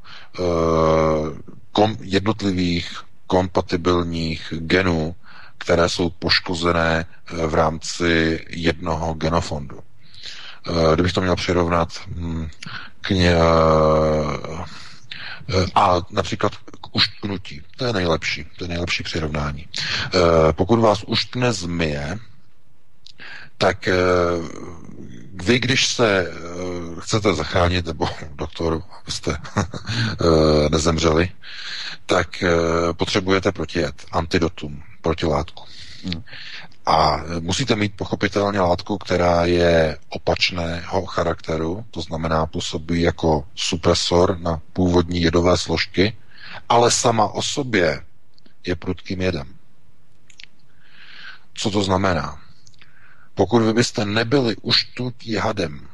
jednotlivých 2.01 3.01
kompatibilních 3.26 4.53
genů, 4.57 5.14
které 5.59 5.88
jsou 5.88 6.11
poškozené 6.11 7.07
v 7.47 7.55
rámci 7.55 8.41
jednoho 8.51 9.14
genofondu. 9.14 9.80
Kdybych 10.94 11.12
to 11.12 11.20
měl 11.20 11.36
přirovnat 11.36 11.88
hm, 12.06 12.48
k 13.00 13.11
ně, 13.11 13.34
a 15.74 16.00
například 16.11 16.56
k 16.56 16.96
uštknutí. 16.96 17.62
To 17.76 17.84
je 17.84 17.92
nejlepší, 17.92 18.46
to 18.58 18.64
je 18.64 18.68
nejlepší 18.68 19.02
přirovnání. 19.02 19.68
Pokud 20.52 20.80
vás 20.80 21.04
uštkne 21.06 21.52
zmije, 21.52 22.18
tak 23.58 23.88
vy, 25.42 25.58
když 25.58 25.86
se 25.86 26.32
chcete 27.00 27.34
zachránit, 27.34 27.86
nebo 27.86 28.08
doktor, 28.34 28.82
abyste 29.02 29.36
nezemřeli, 30.70 31.28
tak 32.06 32.44
potřebujete 32.92 33.52
protijet, 33.52 34.04
antidotum, 34.12 34.82
protilátku. 35.02 35.64
Hmm. 36.04 36.22
A 36.91 37.22
musíte 37.41 37.76
mít 37.76 37.97
pochopitelně 37.97 38.61
látku, 38.61 38.99
která 38.99 39.45
je 39.45 39.99
opačného 40.09 41.07
charakteru, 41.07 41.84
to 41.91 42.01
znamená 42.01 42.47
působí 42.47 43.01
jako 43.03 43.45
supresor 43.55 44.38
na 44.41 44.61
původní 44.72 45.22
jedové 45.22 45.59
složky, 45.59 46.16
ale 46.68 46.91
sama 46.91 47.28
o 47.28 47.43
sobě 47.43 48.05
je 48.66 48.76
prudkým 48.76 49.20
jedem. 49.20 49.55
Co 51.55 51.70
to 51.70 51.82
znamená? 51.82 52.43
Pokud 53.34 53.62
vy 53.62 53.72
byste 53.72 54.05
nebyli 54.05 54.57
uštutí 54.57 55.34
hadem 55.36 55.88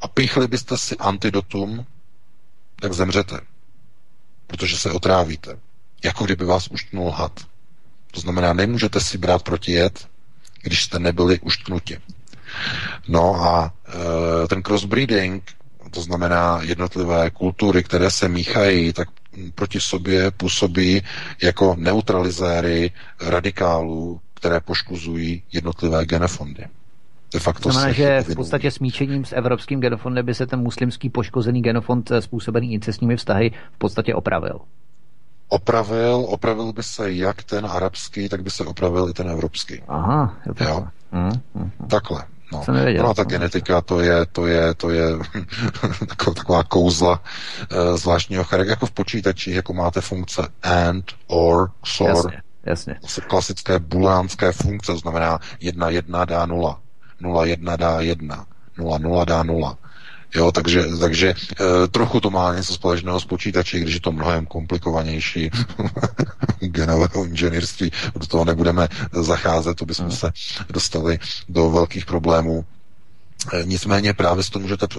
a 0.00 0.08
píchli 0.08 0.48
byste 0.48 0.78
si 0.78 0.96
antidotum, 0.96 1.86
tak 2.80 2.92
zemřete, 2.92 3.40
protože 4.46 4.78
se 4.78 4.90
otrávíte, 4.92 5.58
jako 6.04 6.24
kdyby 6.24 6.44
vás 6.44 6.68
uštnul 6.68 7.10
had. 7.10 7.55
To 8.16 8.20
znamená, 8.20 8.52
nemůžete 8.52 9.00
si 9.00 9.18
brát 9.18 9.42
protijed, 9.42 10.08
když 10.62 10.84
jste 10.84 10.98
nebyli 10.98 11.40
uštknuti. 11.40 11.98
No 13.08 13.34
a 13.34 13.72
e, 14.44 14.48
ten 14.48 14.62
crossbreeding, 14.62 15.42
to 15.90 16.00
znamená 16.02 16.60
jednotlivé 16.62 17.30
kultury, 17.30 17.82
které 17.82 18.10
se 18.10 18.28
míchají, 18.28 18.92
tak 18.92 19.08
proti 19.54 19.80
sobě 19.80 20.30
působí 20.30 21.02
jako 21.42 21.74
neutralizéry 21.78 22.90
radikálů, 23.20 24.20
které 24.34 24.60
poškozují 24.60 25.42
jednotlivé 25.52 26.06
genofondy. 26.06 26.64
De 27.32 27.40
facto 27.40 27.70
znamená, 27.70 27.92
že 27.92 28.22
v 28.22 28.34
podstatě 28.34 28.70
smíčením 28.70 29.24
s 29.24 29.32
evropským 29.32 29.80
genofondem 29.80 30.26
by 30.26 30.34
se 30.34 30.46
ten 30.46 30.60
muslimský 30.60 31.10
poškozený 31.10 31.62
genofond 31.62 32.12
způsobený 32.20 32.72
incestními 32.72 33.16
vztahy 33.16 33.50
v 33.72 33.78
podstatě 33.78 34.14
opravil 34.14 34.60
opravil, 35.48 36.24
opravil 36.28 36.72
by 36.72 36.82
se 36.82 37.12
jak 37.12 37.42
ten 37.42 37.66
arabský, 37.66 38.28
tak 38.28 38.42
by 38.42 38.50
se 38.50 38.64
opravil 38.64 39.08
i 39.08 39.12
ten 39.12 39.28
evropský. 39.30 39.82
Aha, 39.88 40.36
je 40.46 40.54
takhle. 40.54 40.76
Jo? 40.76 40.86
Mm, 41.12 41.30
mm, 41.54 41.70
Takhle. 41.88 42.24
No. 42.52 42.64
Nevěděl, 42.72 43.04
no, 43.04 43.14
ta 43.14 43.24
genetika, 43.24 43.80
to 43.80 44.00
je, 44.00 44.26
to 44.26 44.46
je, 44.46 44.74
to 44.74 44.90
je 44.90 45.04
taková, 46.08 46.34
taková 46.34 46.62
kouzla 46.62 47.20
uh, 47.72 47.96
zvláštního 47.96 48.44
charakteru, 48.44 48.70
jako 48.70 48.86
v 48.86 48.90
počítači, 48.90 49.50
jako 49.50 49.72
máte 49.74 50.00
funkce 50.00 50.48
and, 50.62 51.04
or, 51.26 51.70
sor. 51.84 52.08
Jasně, 52.08 52.42
jasně. 52.64 52.94
Klasické 53.26 53.78
bulánské 53.78 54.52
funkce, 54.52 54.92
to 54.92 54.98
znamená 54.98 55.38
1, 55.60 55.90
1 55.90 56.24
dá 56.24 56.46
0, 56.46 56.80
0, 57.20 57.44
1 57.44 57.76
dá 57.76 58.00
1, 58.00 58.46
0, 58.78 58.98
0 58.98 59.24
dá 59.24 59.42
0. 59.42 59.78
Jo, 60.36 60.52
takže, 60.52 60.84
takže 61.00 61.28
e, 61.28 61.88
trochu 61.88 62.20
to 62.20 62.30
má 62.30 62.54
něco 62.54 62.74
společného 62.74 63.20
s 63.20 63.24
počítači, 63.24 63.80
když 63.80 63.94
je 63.94 64.00
to 64.00 64.12
mnohem 64.12 64.46
komplikovanější 64.46 65.50
genového 66.60 67.24
inženýrství. 67.24 67.92
Do 68.16 68.26
toho 68.26 68.44
nebudeme 68.44 68.88
zacházet, 69.12 69.76
to 69.76 69.86
bychom 69.86 70.06
hmm. 70.06 70.16
se 70.16 70.32
dostali 70.70 71.18
do 71.48 71.70
velkých 71.70 72.06
problémů. 72.06 72.64
E, 73.52 73.64
nicméně 73.64 74.14
právě 74.14 74.44
si 74.44 74.50
to 74.50 74.58
můžete 74.58 74.86
e, 74.86 74.98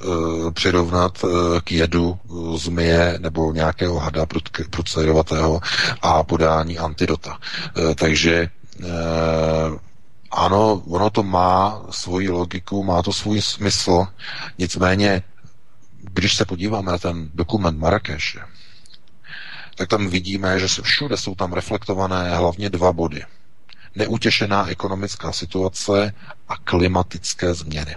přirovnat 0.52 1.26
k 1.64 1.72
jedu 1.72 2.18
zmije 2.56 3.18
nebo 3.22 3.54
nějakého 3.54 4.00
hada 4.00 4.26
procedovatého 4.70 5.62
a 6.02 6.24
podání 6.24 6.78
antidota. 6.78 7.38
Takže 7.96 8.50
ano, 10.38 10.84
ono 10.88 11.10
to 11.10 11.24
má 11.24 11.82
svoji 11.90 12.30
logiku, 12.30 12.84
má 12.84 13.04
to 13.04 13.14
svůj 13.14 13.42
smysl, 13.42 14.08
nicméně, 14.58 15.24
když 15.98 16.36
se 16.36 16.46
podíváme 16.46 16.92
na 16.92 16.98
ten 16.98 17.30
dokument 17.34 17.80
Marrakeše, 17.80 18.40
tak 19.76 19.90
tam 19.90 20.08
vidíme, 20.08 20.60
že 20.60 20.82
všude 20.82 21.18
jsou 21.18 21.36
tam 21.36 21.54
reflektované 21.54 22.36
hlavně 22.36 22.70
dva 22.70 22.94
body. 22.94 23.26
Neutěšená 23.96 24.68
ekonomická 24.68 25.32
situace 25.32 26.14
a 26.48 26.58
klimatické 26.58 27.54
změny. 27.54 27.96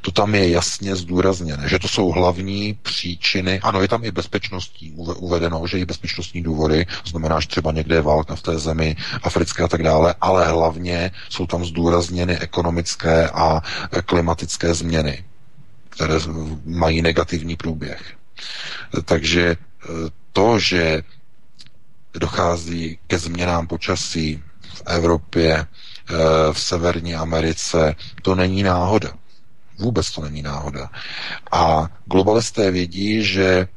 To 0.00 0.10
tam 0.10 0.34
je 0.34 0.50
jasně 0.50 0.96
zdůrazněné, 0.96 1.68
že 1.68 1.78
to 1.78 1.88
jsou 1.88 2.08
hlavní 2.10 2.78
příčiny. 2.82 3.60
Ano, 3.60 3.82
je 3.82 3.88
tam 3.88 4.04
i 4.04 4.10
bezpečnostní 4.10 4.90
uvedeno, 4.92 5.66
že 5.66 5.78
i 5.78 5.84
bezpečnostní 5.84 6.42
důvody, 6.42 6.86
znamená, 7.06 7.40
že 7.40 7.48
třeba 7.48 7.72
někde 7.72 7.94
je 7.94 8.02
válka 8.02 8.36
v 8.36 8.42
té 8.42 8.58
zemi, 8.58 8.96
africké 9.22 9.62
a 9.62 9.68
tak 9.68 9.82
dále, 9.82 10.14
ale 10.20 10.48
hlavně 10.48 11.10
jsou 11.28 11.46
tam 11.46 11.64
zdůrazněny 11.64 12.38
ekonomické 12.38 13.30
a 13.30 13.62
klimatické 14.06 14.74
změny, 14.74 15.24
které 15.88 16.14
mají 16.64 17.02
negativní 17.02 17.56
průběh. 17.56 18.02
Takže 19.04 19.42
e, 19.50 19.56
to, 20.32 20.58
že 20.58 21.02
dochází 22.14 22.98
ke 23.06 23.18
změnám 23.18 23.66
počasí 23.66 24.42
v 24.74 24.82
Evropě, 24.86 25.54
e, 25.56 25.66
v 26.52 26.60
Severní 26.60 27.14
Americe, 27.14 27.94
to 28.22 28.34
není 28.34 28.62
náhoda. 28.62 29.10
Vůbec 29.78 30.10
to 30.10 30.22
není 30.22 30.42
náhoda. 30.42 30.90
A 31.52 31.88
globalisté 32.06 32.70
vědí, 32.70 33.24
že 33.24 33.68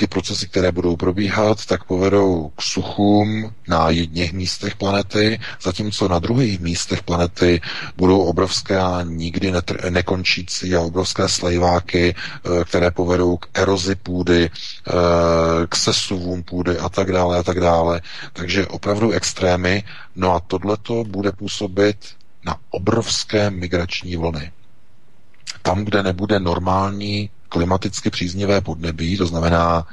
ty 0.00 0.06
procesy, 0.06 0.48
které 0.48 0.72
budou 0.72 0.96
probíhat, 0.96 1.66
tak 1.66 1.84
povedou 1.84 2.52
k 2.56 2.62
suchům 2.62 3.52
na 3.68 3.90
jedných 3.90 4.32
místech 4.32 4.76
planety, 4.76 5.40
zatímco 5.62 6.08
na 6.08 6.18
druhých 6.18 6.60
místech 6.60 7.02
planety 7.02 7.60
budou 7.96 8.20
obrovské 8.20 8.78
a 8.78 9.02
nikdy 9.04 9.52
netr- 9.52 9.90
nekončící 9.90 10.74
a 10.74 10.80
obrovské 10.80 11.28
slejváky, 11.28 12.14
eh, 12.14 12.64
které 12.64 12.90
povedou 12.90 13.36
k 13.36 13.46
erozi 13.54 13.94
půdy, 13.94 14.50
eh, 14.50 14.92
k 15.68 15.76
sesuvům 15.76 16.42
půdy 16.42 16.78
a 16.78 16.88
tak 16.88 17.12
dále 17.12 17.38
a 17.38 17.42
tak 17.42 17.60
dále. 17.60 18.00
Takže 18.32 18.66
opravdu 18.66 19.10
extrémy. 19.10 19.84
No 20.16 20.34
a 20.34 20.40
tohleto 20.40 21.04
bude 21.04 21.32
působit 21.32 21.96
na 22.44 22.56
obrovské 22.70 23.50
migrační 23.50 24.16
vlny 24.16 24.52
tam, 25.62 25.84
kde 25.84 26.02
nebude 26.02 26.40
normální 26.40 27.30
klimaticky 27.48 28.10
příznivé 28.10 28.60
podnebí, 28.60 29.16
to 29.16 29.26
znamená 29.26 29.86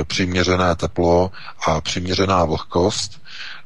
e, 0.00 0.04
přiměřené 0.04 0.76
teplo 0.76 1.30
a 1.66 1.80
přiměřená 1.80 2.44
vlhkost, 2.44 3.22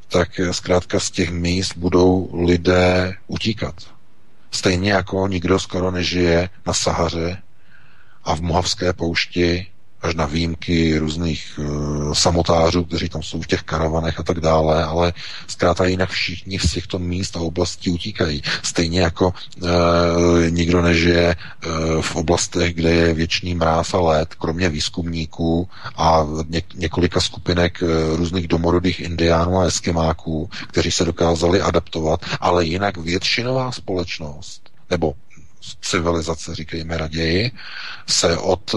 tak 0.08 0.40
zkrátka 0.50 1.00
z 1.00 1.10
těch 1.10 1.30
míst 1.30 1.76
budou 1.76 2.30
lidé 2.46 3.14
utíkat. 3.26 3.74
Stejně 4.50 4.92
jako 4.92 5.28
nikdo 5.28 5.58
skoro 5.58 5.90
nežije 5.90 6.48
na 6.66 6.72
Sahaře 6.72 7.42
a 8.24 8.36
v 8.36 8.40
Mohavské 8.40 8.92
poušti 8.92 9.71
až 10.02 10.14
na 10.14 10.26
výjimky 10.26 10.98
různých 10.98 11.58
uh, 11.58 12.12
samotářů, 12.12 12.84
kteří 12.84 13.08
tam 13.08 13.22
jsou 13.22 13.40
v 13.42 13.46
těch 13.46 13.62
karavanech 13.62 14.20
a 14.20 14.22
tak 14.22 14.40
dále, 14.40 14.84
ale 14.84 15.12
zkrátka 15.46 15.84
jinak 15.84 16.10
všichni 16.10 16.58
z 16.58 16.72
těchto 16.72 16.98
míst 16.98 17.36
a 17.36 17.40
oblastí 17.40 17.90
utíkají. 17.90 18.42
Stejně 18.62 19.00
jako 19.00 19.34
uh, 19.62 19.70
nikdo 20.48 20.82
nežije 20.82 21.36
uh, 21.66 22.02
v 22.02 22.16
oblastech, 22.16 22.74
kde 22.74 22.90
je 22.90 23.14
věčný 23.14 23.54
mráz 23.54 23.94
a 23.94 24.00
led, 24.00 24.34
kromě 24.34 24.68
výzkumníků 24.68 25.68
a 25.96 26.26
ně- 26.48 26.62
několika 26.74 27.20
skupinek 27.20 27.82
různých 28.16 28.48
domorodých 28.48 29.00
indiánů 29.00 29.58
a 29.58 29.64
eskimáků, 29.64 30.50
kteří 30.68 30.90
se 30.90 31.04
dokázali 31.04 31.60
adaptovat, 31.60 32.20
ale 32.40 32.64
jinak 32.64 32.96
většinová 32.96 33.72
společnost 33.72 34.62
nebo 34.90 35.14
civilizace, 35.80 36.54
říkejme 36.54 36.96
raději, 36.96 37.50
se 38.06 38.38
od, 38.38 38.74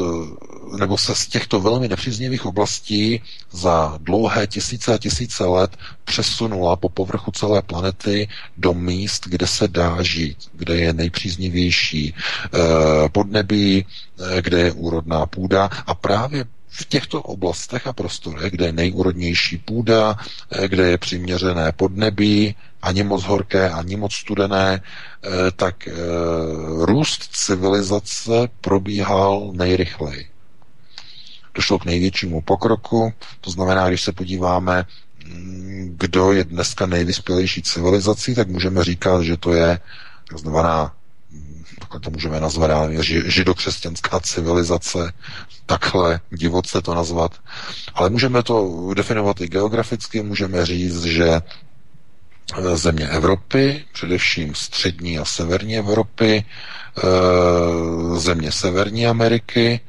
nebo 0.80 0.98
se 0.98 1.16
z 1.16 1.28
těchto 1.28 1.60
velmi 1.60 1.88
nepříznivých 1.88 2.46
oblastí 2.46 3.22
za 3.52 3.98
dlouhé 4.02 4.48
tisíce 4.48 4.94
a 4.94 4.98
tisíce 4.98 5.46
let 5.46 5.78
přesunula 6.06 6.76
po 6.76 6.90
povrchu 6.90 7.32
celé 7.32 7.62
planety 7.62 8.28
do 8.58 8.74
míst, 8.74 9.28
kde 9.28 9.48
se 9.48 9.68
dá 9.68 10.04
žít, 10.04 10.38
kde 10.54 10.76
je 10.76 10.94
nejpříznivější 10.94 12.14
eh, 12.16 13.10
podnebí, 13.10 13.86
eh, 13.86 14.42
kde 14.42 14.60
je 14.60 14.72
úrodná 14.72 15.26
půda. 15.26 15.70
A 15.88 15.96
právě 15.96 16.46
v 16.78 16.86
těchto 16.86 17.22
oblastech 17.22 17.88
a 17.88 17.94
prostorech, 17.94 18.52
kde 18.52 18.66
je 18.66 18.72
nejúrodnější 18.72 19.58
půda, 19.58 20.16
eh, 20.52 20.68
kde 20.68 20.90
je 20.90 20.98
přiměřené 20.98 21.72
podnebí, 21.72 22.56
ani 22.82 23.04
moc 23.04 23.24
horké, 23.24 23.70
ani 23.70 23.96
moc 23.96 24.14
studené, 24.14 24.82
eh, 24.82 24.82
tak 25.56 25.88
eh, 25.88 25.94
růst 26.86 27.30
civilizace 27.32 28.48
probíhal 28.62 29.52
nejrychleji. 29.54 30.28
Došlo 31.56 31.80
k 31.80 31.86
největšímu 31.86 32.42
pokroku, 32.42 33.14
to 33.42 33.52
znamená, 33.52 33.88
když 33.88 34.02
se 34.04 34.12
podíváme, 34.12 34.86
mm, 35.28 35.96
kdo 36.00 36.32
je 36.32 36.44
dneska 36.44 36.86
nejvyspělejší 36.86 37.62
civilizací, 37.62 38.36
tak 38.36 38.48
můžeme 38.48 38.84
říkat, 38.84 39.22
že 39.24 39.38
to 39.38 39.54
je 39.54 39.80
takzvaná 40.30 40.94
pokud 41.80 42.04
to 42.04 42.12
můžeme 42.12 42.40
nazvat, 42.40 42.72
židokřesťanská 43.26 44.20
civilizace, 44.20 45.14
takhle 45.66 46.20
divoce 46.30 46.82
to 46.82 46.94
nazvat. 46.96 47.32
Ale 47.94 48.10
můžeme 48.10 48.44
to 48.44 48.90
definovat 48.94 49.42
i 49.42 49.48
geograficky, 49.48 50.24
můžeme 50.24 50.66
říct, 50.66 51.04
že 51.04 51.30
eh, 51.30 51.42
země 52.74 53.08
Evropy, 53.08 53.86
především 53.94 54.56
střední 54.56 55.20
a 55.20 55.26
severní 55.26 55.78
Evropy, 55.78 56.46
eh, 56.98 57.02
země 58.20 58.52
Severní 58.52 59.08
Ameriky, 59.08 59.80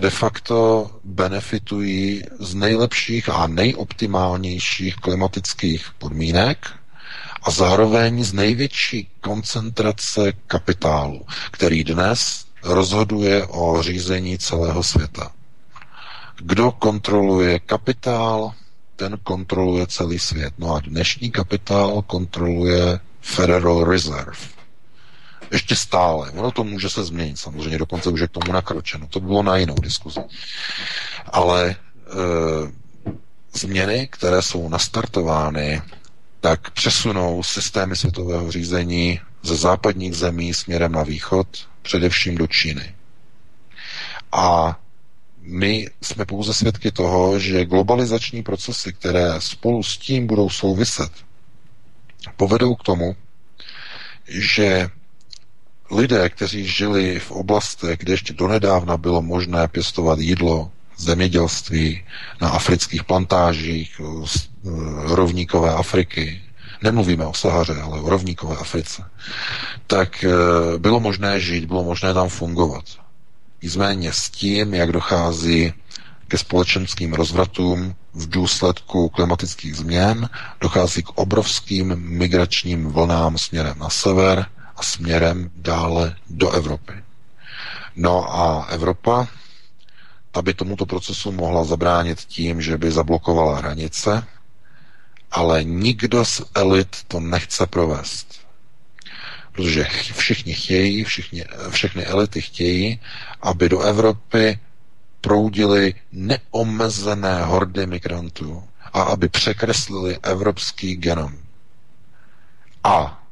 de 0.00 0.10
facto 0.10 0.90
benefitují 1.04 2.22
z 2.40 2.54
nejlepších 2.54 3.28
a 3.28 3.46
nejoptimálnějších 3.46 4.96
klimatických 4.96 5.86
podmínek 5.98 6.66
a 7.42 7.50
zároveň 7.50 8.24
z 8.24 8.32
největší 8.32 9.08
koncentrace 9.20 10.32
kapitálu, 10.46 11.26
který 11.50 11.84
dnes 11.84 12.44
rozhoduje 12.62 13.46
o 13.46 13.82
řízení 13.82 14.38
celého 14.38 14.82
světa. 14.82 15.32
Kdo 16.36 16.70
kontroluje 16.72 17.58
kapitál, 17.58 18.52
ten 18.98 19.18
kontroluje 19.22 19.86
celý 19.86 20.18
svět. 20.18 20.54
No 20.58 20.74
a 20.74 20.80
dnešní 20.80 21.30
kapitál 21.30 22.02
kontroluje 22.02 23.00
Federal 23.20 23.84
Reserve. 23.84 24.38
Ještě 25.52 25.76
stále. 25.76 26.30
Ono 26.30 26.50
to 26.50 26.64
může 26.64 26.90
se 26.90 27.04
změnit, 27.04 27.38
samozřejmě, 27.38 27.78
dokonce 27.78 28.10
už 28.10 28.20
je 28.20 28.28
k 28.28 28.30
tomu 28.30 28.52
nakročeno. 28.52 29.06
To 29.06 29.20
bylo 29.20 29.42
na 29.42 29.56
jinou 29.56 29.74
diskuzi. 29.74 30.20
Ale 31.32 31.70
e, 31.70 31.76
změny, 33.58 34.08
které 34.12 34.42
jsou 34.42 34.68
nastartovány, 34.68 35.82
tak 36.40 36.70
přesunou 36.70 37.42
systémy 37.42 37.96
světového 37.96 38.50
řízení 38.52 39.20
ze 39.42 39.56
západních 39.56 40.14
zemí 40.14 40.54
směrem 40.54 40.92
na 40.92 41.02
východ, 41.02 41.46
především 41.82 42.34
do 42.38 42.46
Číny. 42.46 42.94
A 44.32 44.76
my 45.50 45.88
jsme 46.02 46.24
pouze 46.24 46.54
svědky 46.54 46.92
toho, 46.92 47.38
že 47.38 47.64
globalizační 47.64 48.42
procesy, 48.42 48.92
které 48.92 49.32
spolu 49.38 49.82
s 49.82 49.96
tím 49.98 50.26
budou 50.26 50.50
souviset, 50.50 51.12
povedou 52.36 52.74
k 52.74 52.82
tomu, 52.82 53.16
že 54.28 54.88
lidé, 55.90 56.28
kteří 56.28 56.66
žili 56.66 57.20
v 57.20 57.30
oblastech, 57.30 57.98
kde 57.98 58.12
ještě 58.12 58.32
donedávna 58.32 58.96
bylo 58.96 59.22
možné 59.22 59.68
pěstovat 59.68 60.18
jídlo, 60.18 60.70
zemědělství 60.96 62.04
na 62.40 62.48
afrických 62.48 63.04
plantážích, 63.04 64.00
rovníkové 65.04 65.74
Afriky, 65.74 66.42
nemluvíme 66.82 67.26
o 67.26 67.34
Sahaře, 67.34 67.80
ale 67.82 68.00
o 68.00 68.08
rovníkové 68.08 68.56
Africe, 68.56 69.04
tak 69.86 70.24
eh, 70.24 70.28
bylo 70.78 71.00
možné 71.00 71.40
žít, 71.40 71.64
bylo 71.64 71.84
možné 71.84 72.14
tam 72.14 72.28
fungovat. 72.28 72.84
Nicméně 73.62 74.12
s 74.12 74.30
tím, 74.30 74.74
jak 74.74 74.92
dochází 74.92 75.72
ke 76.28 76.38
společenským 76.38 77.12
rozvratům 77.14 77.94
v 78.14 78.28
důsledku 78.28 79.08
klimatických 79.08 79.76
změn, 79.76 80.28
dochází 80.60 81.02
k 81.02 81.08
obrovským 81.08 81.94
migračním 81.96 82.86
vlnám 82.86 83.38
směrem 83.38 83.78
na 83.78 83.88
sever 83.90 84.46
a 84.76 84.82
směrem 84.82 85.50
dále 85.56 86.16
do 86.30 86.50
Evropy. 86.50 86.92
No 87.96 88.34
a 88.40 88.64
Evropa, 88.70 89.26
ta 90.30 90.42
by 90.42 90.54
tomuto 90.54 90.86
procesu 90.86 91.32
mohla 91.32 91.64
zabránit 91.64 92.18
tím, 92.20 92.62
že 92.62 92.78
by 92.78 92.90
zablokovala 92.92 93.58
hranice, 93.58 94.26
ale 95.30 95.64
nikdo 95.64 96.24
z 96.24 96.42
elit 96.54 96.96
to 97.08 97.20
nechce 97.20 97.66
provést. 97.66 98.27
Protože 99.58 99.84
všichni 100.16 100.54
chtějí, 100.54 101.04
všichni, 101.04 101.44
všechny 101.70 102.04
elity 102.06 102.40
chtějí, 102.40 103.00
aby 103.42 103.68
do 103.68 103.80
Evropy 103.80 104.58
proudily 105.20 105.94
neomezené 106.12 107.42
hordy 107.44 107.86
migrantů 107.86 108.64
a 108.92 109.02
aby 109.02 109.28
překreslili 109.28 110.18
evropský 110.22 110.96
genom. 110.96 111.32
A 112.84 113.22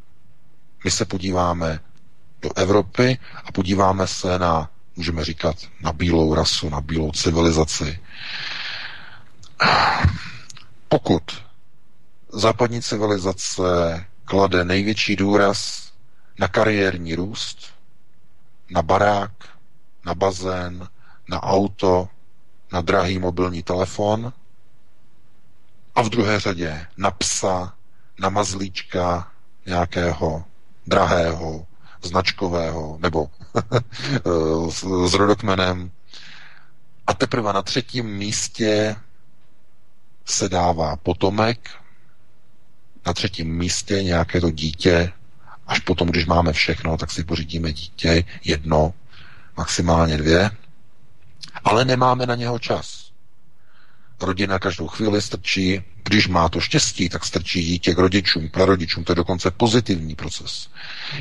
my 0.85 0.91
se 0.91 1.05
podíváme 1.05 1.81
do 2.43 2.51
Evropy 2.57 3.19
a 3.45 3.53
podíváme 3.53 4.07
se 4.07 4.39
na, 4.39 4.71
můžeme 4.97 5.25
říkat, 5.25 5.57
na 5.81 5.93
bílou 5.93 6.35
rasu, 6.35 6.69
na 6.71 6.81
bílou 6.81 7.13
civilizaci. 7.13 7.99
Pokud 10.89 11.23
západní 12.33 12.83
civilizace 12.83 13.63
klade 14.25 14.65
největší 14.65 15.17
důraz 15.17 15.86
na 16.39 16.49
kariérní 16.49 17.15
růst, 17.15 17.59
na 18.71 18.83
barák, 18.83 19.33
na 20.07 20.15
bazén, 20.15 20.89
na 21.29 21.43
auto, 21.43 22.09
na 22.73 22.81
drahý 22.81 23.19
mobilní 23.19 23.63
telefon 23.63 24.33
a 25.95 26.03
v 26.03 26.09
druhé 26.09 26.41
řadě 26.41 26.87
na 26.97 27.11
psa, 27.11 27.75
na 28.21 28.29
mazlíčka 28.29 29.33
nějakého 29.67 30.45
drahého, 30.87 31.67
značkového 32.03 32.99
nebo 33.03 33.31
s, 35.07 35.15
rodokmenem. 35.15 35.91
A 37.07 37.15
teprve 37.15 37.53
na 37.53 37.63
třetím 37.63 38.07
místě 38.07 38.97
se 40.25 40.49
dává 40.49 40.97
potomek, 40.97 41.71
na 43.07 43.13
třetím 43.13 43.57
místě 43.57 44.03
nějaké 44.03 44.41
to 44.41 44.51
dítě, 44.51 45.13
až 45.67 45.79
potom, 45.79 46.09
když 46.09 46.27
máme 46.27 46.53
všechno, 46.53 46.97
tak 46.97 47.11
si 47.11 47.25
pořídíme 47.25 47.73
dítě, 47.73 48.25
jedno, 48.45 48.95
maximálně 49.57 50.17
dvě, 50.17 50.51
ale 51.65 51.85
nemáme 51.85 52.27
na 52.27 52.35
něho 52.35 52.59
čas. 52.59 53.07
Rodina 54.21 54.59
každou 54.59 54.89
chvíli 54.89 55.23
strčí, 55.23 55.83
když 56.05 56.29
má 56.29 56.49
to 56.49 56.61
štěstí, 56.61 57.09
tak 57.09 57.25
strčí 57.25 57.63
dítě 57.63 57.95
k 57.95 57.99
rodičům, 57.99 58.49
prarodičům, 58.49 59.05
to 59.05 59.13
je 59.13 59.17
dokonce 59.17 59.51
pozitivní 59.51 60.15
proces. 60.15 60.69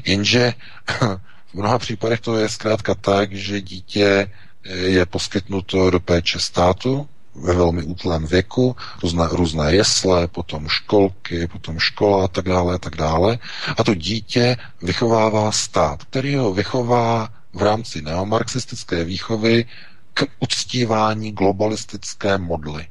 Jenže 0.05 0.53
v 1.47 1.53
mnoha 1.53 1.79
případech 1.79 2.21
to 2.21 2.37
je 2.37 2.49
zkrátka 2.49 2.95
tak, 2.95 3.33
že 3.33 3.61
dítě 3.61 4.31
je 4.65 5.05
poskytnuto 5.05 5.89
do 5.89 5.99
péče 5.99 6.39
státu, 6.39 7.09
ve 7.35 7.53
velmi 7.53 7.83
útlém 7.83 8.25
věku, 8.25 8.75
různé, 9.03 9.27
různé 9.31 9.75
jesle, 9.75 10.27
potom 10.27 10.67
školky, 10.67 11.47
potom 11.47 11.79
škola 11.79 12.25
a 12.25 12.27
tak 12.27 12.45
dále 12.45 12.75
a 12.75 12.77
tak 12.77 12.95
dále. 12.95 13.39
A 13.77 13.83
to 13.83 13.95
dítě 13.95 14.57
vychovává 14.81 15.51
stát, 15.51 16.03
který 16.03 16.35
ho 16.35 16.53
vychová 16.53 17.29
v 17.53 17.61
rámci 17.61 18.01
neomarxistické 18.01 19.03
výchovy 19.03 19.65
k 20.13 20.23
uctívání 20.39 21.31
globalistické 21.31 22.37
modly, 22.37 22.87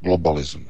globalismu. 0.00 0.66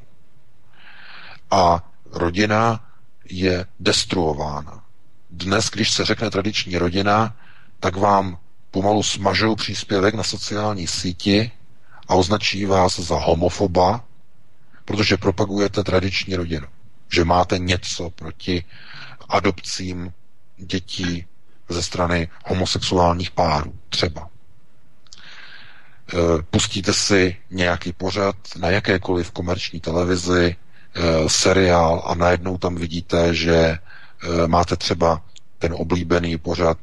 A 1.50 1.90
rodina 2.12 2.84
je 3.30 3.66
destruována. 3.80 4.82
Dnes, 5.30 5.70
když 5.70 5.90
se 5.90 6.04
řekne 6.04 6.30
tradiční 6.30 6.78
rodina, 6.78 7.36
tak 7.80 7.96
vám 7.96 8.38
pomalu 8.70 9.02
smažou 9.02 9.54
příspěvek 9.54 10.14
na 10.14 10.22
sociální 10.22 10.86
síti 10.86 11.50
a 12.08 12.14
označí 12.14 12.64
vás 12.64 12.98
za 13.00 13.16
homofoba, 13.18 14.04
protože 14.84 15.16
propagujete 15.16 15.84
tradiční 15.84 16.34
rodinu. 16.36 16.66
Že 17.12 17.24
máte 17.24 17.58
něco 17.58 18.10
proti 18.10 18.64
adopcím 19.28 20.12
dětí 20.56 21.24
ze 21.68 21.82
strany 21.82 22.28
homosexuálních 22.44 23.30
párů, 23.30 23.74
třeba. 23.88 24.28
E, 26.12 26.42
pustíte 26.50 26.92
si 26.92 27.36
nějaký 27.50 27.92
pořad 27.92 28.36
na 28.58 28.70
jakékoliv 28.70 29.30
komerční 29.30 29.80
televizi, 29.80 30.56
e, 30.94 31.28
seriál 31.28 32.02
a 32.06 32.14
najednou 32.14 32.58
tam 32.58 32.74
vidíte, 32.74 33.34
že 33.34 33.56
e, 33.56 33.78
máte 34.46 34.76
třeba 34.76 35.22
ten 35.58 35.74
oblíbený 35.76 36.38
pořad 36.38 36.78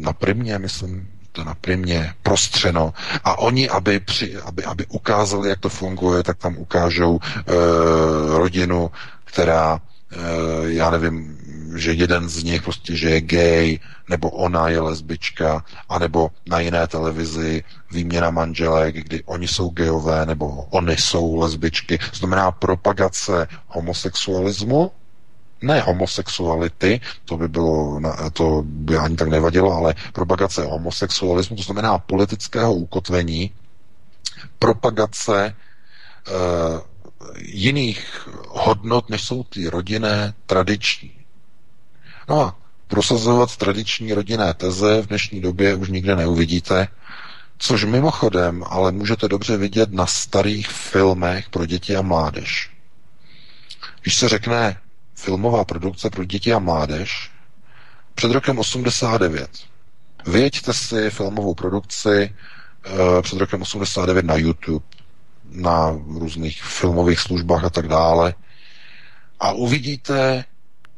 na 0.00 0.12
primě, 0.12 0.58
myslím, 0.58 1.15
to 1.36 1.44
na 1.44 1.54
primě 1.54 2.14
prostřeno 2.22 2.92
a 3.24 3.38
oni, 3.38 3.68
aby, 3.68 4.00
při, 4.00 4.36
aby, 4.36 4.64
aby 4.64 4.86
ukázali, 4.88 5.48
jak 5.48 5.60
to 5.60 5.68
funguje, 5.68 6.22
tak 6.22 6.38
tam 6.38 6.56
ukážou 6.58 7.20
e, 7.20 7.52
rodinu, 8.38 8.90
která, 9.24 9.80
e, 10.12 10.72
já 10.72 10.90
nevím, 10.90 11.38
že 11.76 11.92
jeden 11.92 12.28
z 12.28 12.44
nich 12.44 12.62
prostě, 12.62 12.96
že 12.96 13.10
je 13.10 13.20
gay, 13.20 13.78
nebo 14.08 14.30
ona 14.30 14.68
je 14.68 14.80
lesbička, 14.80 15.64
anebo 15.88 16.30
na 16.48 16.60
jiné 16.60 16.86
televizi 16.86 17.64
výměna 17.92 18.30
manželek, 18.30 18.94
kdy 18.96 19.22
oni 19.24 19.48
jsou 19.48 19.68
gejové, 19.70 20.26
nebo 20.26 20.46
oni 20.70 20.96
jsou 20.96 21.36
lesbičky. 21.36 21.98
Znamená 22.14 22.50
propagace 22.50 23.48
homosexualismu, 23.66 24.90
ne 25.62 25.80
homosexuality, 25.80 27.00
to 27.24 27.36
by 27.36 27.48
bylo, 27.48 28.00
to 28.32 28.62
by 28.66 28.96
ani 28.96 29.16
tak 29.16 29.28
nevadilo, 29.28 29.72
ale 29.72 29.94
propagace 30.12 30.64
homosexualismu, 30.64 31.56
to 31.56 31.62
znamená 31.62 31.98
politického 31.98 32.74
ukotvení, 32.74 33.50
propagace 34.58 35.46
e, 35.46 35.54
jiných 37.38 38.28
hodnot, 38.48 39.10
než 39.10 39.22
jsou 39.22 39.44
ty 39.44 39.68
rodinné, 39.68 40.34
tradiční. 40.46 41.10
No 42.28 42.40
a 42.40 42.56
prosazovat 42.88 43.56
tradiční 43.56 44.12
rodinné 44.12 44.54
teze 44.54 45.02
v 45.02 45.06
dnešní 45.06 45.40
době 45.40 45.74
už 45.74 45.88
nikde 45.88 46.16
neuvidíte, 46.16 46.88
což 47.58 47.84
mimochodem 47.84 48.64
ale 48.66 48.92
můžete 48.92 49.28
dobře 49.28 49.56
vidět 49.56 49.92
na 49.92 50.06
starých 50.06 50.68
filmech 50.68 51.50
pro 51.50 51.66
děti 51.66 51.96
a 51.96 52.02
mládež. 52.02 52.70
Když 54.02 54.14
se 54.14 54.28
řekne 54.28 54.76
filmová 55.16 55.64
produkce 55.64 56.10
pro 56.10 56.24
děti 56.24 56.52
a 56.52 56.58
mládež, 56.58 57.30
před 58.14 58.30
rokem 58.32 58.58
89. 58.58 59.50
Vyjeďte 60.26 60.72
si 60.72 61.10
filmovou 61.10 61.54
produkci 61.54 62.34
uh, 62.90 63.22
před 63.22 63.38
rokem 63.38 63.62
89 63.62 64.24
na 64.24 64.34
YouTube, 64.36 64.84
na 65.50 65.98
různých 66.06 66.62
filmových 66.62 67.20
službách 67.20 67.64
a 67.64 67.70
tak 67.70 67.88
dále 67.88 68.34
a 69.40 69.52
uvidíte, 69.52 70.44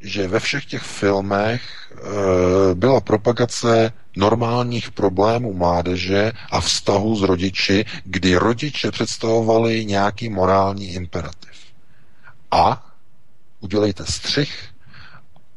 že 0.00 0.28
ve 0.28 0.40
všech 0.40 0.64
těch 0.64 0.82
filmech 0.82 1.62
e, 1.92 2.74
byla 2.74 3.00
propagace 3.00 3.92
normálních 4.16 4.90
problémů 4.90 5.52
mládeže 5.54 6.32
a 6.50 6.60
vztahu 6.60 7.16
s 7.16 7.22
rodiči, 7.22 7.84
kdy 8.04 8.36
rodiče 8.36 8.90
představovali 8.90 9.84
nějaký 9.84 10.28
morální 10.28 10.88
imperativ. 10.92 11.50
A 12.50 12.87
udělejte 13.60 14.04
střih 14.06 14.68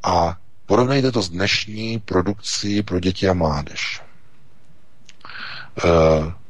a 0.03 0.37
porovnejte 0.65 1.11
to 1.11 1.21
s 1.21 1.29
dnešní 1.29 1.99
produkcí 1.99 2.83
pro 2.83 2.99
děti 2.99 3.29
a 3.29 3.33
mládež. 3.33 4.01
E, 5.83 5.87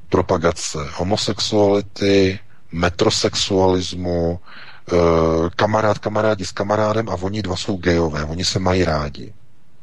propagace 0.10 0.78
homosexuality, 0.94 2.40
metrosexualismu, 2.72 4.40
Eh, 4.94 5.50
kamarád 5.56 6.00
kamarádi 6.00 6.46
s 6.46 6.52
kamarádem 6.52 7.10
a 7.10 7.14
oni 7.14 7.42
dva 7.42 7.56
jsou 7.56 7.78
gejové, 7.78 8.24
oni 8.26 8.46
se 8.46 8.60
mají 8.60 8.84
rádi. 8.86 9.34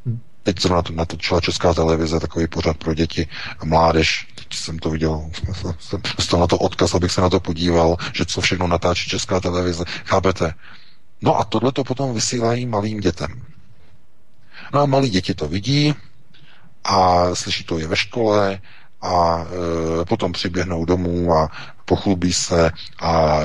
Hm. 0.06 0.18
Teď 0.42 0.60
zrovna 0.62 0.82
to 0.82 0.92
natočila 0.92 1.40
Česká 1.40 1.74
televize, 1.74 2.20
takový 2.20 2.46
pořad 2.46 2.76
pro 2.76 2.94
děti 2.94 3.28
a 3.58 3.64
mládež. 3.64 4.28
Teď 4.34 4.54
jsem 4.54 4.78
to 4.78 4.90
viděl, 4.90 5.30
jsem 5.78 6.00
dostal 6.16 6.40
na 6.40 6.46
to 6.46 6.58
odkaz, 6.58 6.94
abych 6.94 7.12
se 7.12 7.20
na 7.20 7.30
to 7.30 7.40
podíval, 7.40 7.96
že 8.14 8.24
co 8.24 8.40
všechno 8.40 8.66
natáčí 8.66 9.10
Česká 9.10 9.40
televize. 9.40 9.84
Chápete? 10.04 10.54
No 11.22 11.38
a 11.38 11.44
tohle 11.44 11.72
to 11.72 11.84
potom 11.84 12.14
vysílají 12.14 12.66
malým 12.66 13.00
dětem. 13.00 13.42
No 14.72 14.80
a 14.80 14.86
malí 14.86 15.10
děti 15.10 15.34
to 15.34 15.48
vidí 15.48 15.94
a 16.84 17.24
slyší 17.34 17.64
to 17.64 17.78
je 17.78 17.86
ve 17.86 17.96
škole 17.96 18.60
a 19.02 19.44
e, 20.00 20.04
potom 20.04 20.32
přiběhnou 20.32 20.84
domů 20.84 21.32
a 21.32 21.50
pochlubí 21.84 22.32
se 22.32 22.70
a 23.00 23.38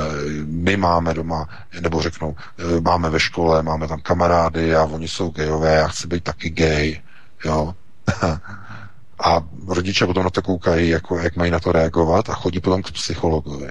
my 0.46 0.78
máme 0.78 1.14
doma, 1.14 1.50
nebo 1.82 2.02
řeknou, 2.02 2.36
e, 2.78 2.82
máme 2.82 3.10
ve 3.10 3.20
škole, 3.20 3.64
máme 3.64 3.88
tam 3.88 4.02
kamarády 4.02 4.76
a 4.76 4.84
oni 4.84 5.08
jsou 5.08 5.30
gejové, 5.30 5.76
já 5.76 5.88
chci 5.88 6.08
být 6.08 6.24
taky 6.24 6.50
gay, 6.50 7.02
jo. 7.46 7.76
a 9.24 9.42
rodiče 9.68 10.06
potom 10.06 10.24
na 10.24 10.30
to 10.30 10.42
koukají, 10.42 10.90
jako, 10.90 11.18
jak 11.18 11.36
mají 11.36 11.52
na 11.52 11.60
to 11.60 11.72
reagovat 11.72 12.30
a 12.30 12.34
chodí 12.34 12.60
potom 12.60 12.84
k 12.84 12.92
psychologovi. 12.92 13.70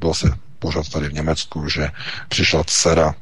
Bylo 0.00 0.14
se 0.14 0.30
pořád 0.60 0.88
tady 0.88 1.08
v 1.08 1.12
Německu, 1.12 1.68
že 1.68 1.90
přišla 2.28 2.64
dcera 2.64 3.14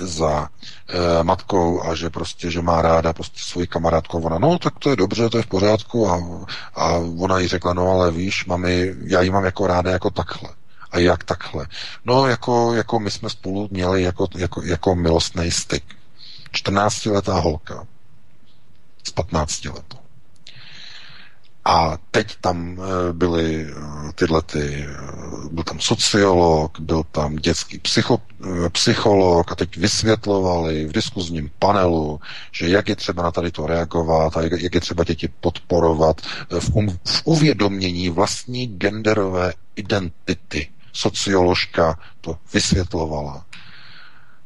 za 0.00 0.48
e, 0.88 1.24
matkou 1.24 1.82
a 1.82 1.94
že 1.94 2.10
prostě, 2.10 2.50
že 2.50 2.62
má 2.62 2.82
ráda 2.82 3.12
prostě 3.12 3.40
svoji 3.42 3.66
kamarádku. 3.66 4.18
Ona, 4.18 4.38
no 4.38 4.58
tak 4.58 4.78
to 4.78 4.90
je 4.90 4.96
dobře, 4.96 5.30
to 5.30 5.36
je 5.36 5.42
v 5.42 5.46
pořádku 5.46 6.08
a, 6.08 6.46
a 6.74 6.92
ona 7.18 7.38
jí 7.38 7.48
řekla, 7.48 7.72
no 7.72 7.90
ale 7.90 8.10
víš, 8.10 8.46
mami, 8.46 8.94
já 9.04 9.22
ji 9.22 9.30
mám 9.30 9.44
jako 9.44 9.66
ráda 9.66 9.90
jako 9.90 10.10
takhle. 10.10 10.50
A 10.90 10.98
jak 10.98 11.24
takhle? 11.24 11.66
No 12.04 12.26
jako, 12.26 12.74
jako 12.74 13.00
my 13.00 13.10
jsme 13.10 13.30
spolu 13.30 13.68
měli 13.70 14.02
jako, 14.02 14.28
jako, 14.36 14.62
jako 14.62 14.94
milostný 14.94 15.50
styk. 15.50 15.84
14-letá 16.52 17.40
holka 17.40 17.86
z 19.04 19.10
15 19.10 19.64
letou. 19.64 20.03
A 21.64 21.98
teď 22.10 22.36
tam 22.40 22.78
eh, 22.78 23.12
byly 23.12 23.66
eh, 23.68 23.72
tyhle 24.14 24.42
ty, 24.42 24.86
eh, 24.88 24.96
byl 25.50 25.64
tam 25.64 25.80
sociolog, 25.80 26.80
byl 26.80 27.02
tam 27.04 27.36
dětský 27.36 27.78
psycho, 27.78 28.18
psycholog 28.72 29.52
a 29.52 29.54
teď 29.54 29.76
vysvětlovali 29.76 30.86
v 30.86 30.92
diskuzním 30.92 31.50
panelu, 31.58 32.20
že 32.52 32.68
jak 32.68 32.88
je 32.88 32.96
třeba 32.96 33.22
na 33.22 33.30
tady 33.30 33.50
to 33.50 33.66
reagovat 33.66 34.36
a 34.36 34.42
jak 34.42 34.74
je 34.74 34.80
třeba 34.80 35.04
děti 35.04 35.28
podporovat 35.40 36.20
v, 36.60 36.76
um, 36.76 36.98
v 37.04 37.22
uvědomění 37.24 38.10
vlastní 38.10 38.66
genderové 38.66 39.52
identity. 39.76 40.70
Socioložka 40.92 41.98
to 42.20 42.38
vysvětlovala 42.52 43.44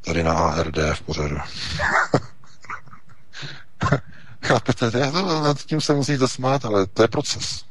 tady 0.05 0.23
na 0.23 0.33
ARD 0.33 0.77
v 0.95 1.03
pořadu. 1.03 1.37
Chápete? 4.43 4.91
To, 4.91 5.43
nad 5.43 5.59
tím 5.63 5.81
se 5.81 5.95
musíte 5.95 6.29
smát, 6.29 6.65
ale 6.65 6.87
to 6.87 7.03
je 7.03 7.09
proces. 7.09 7.65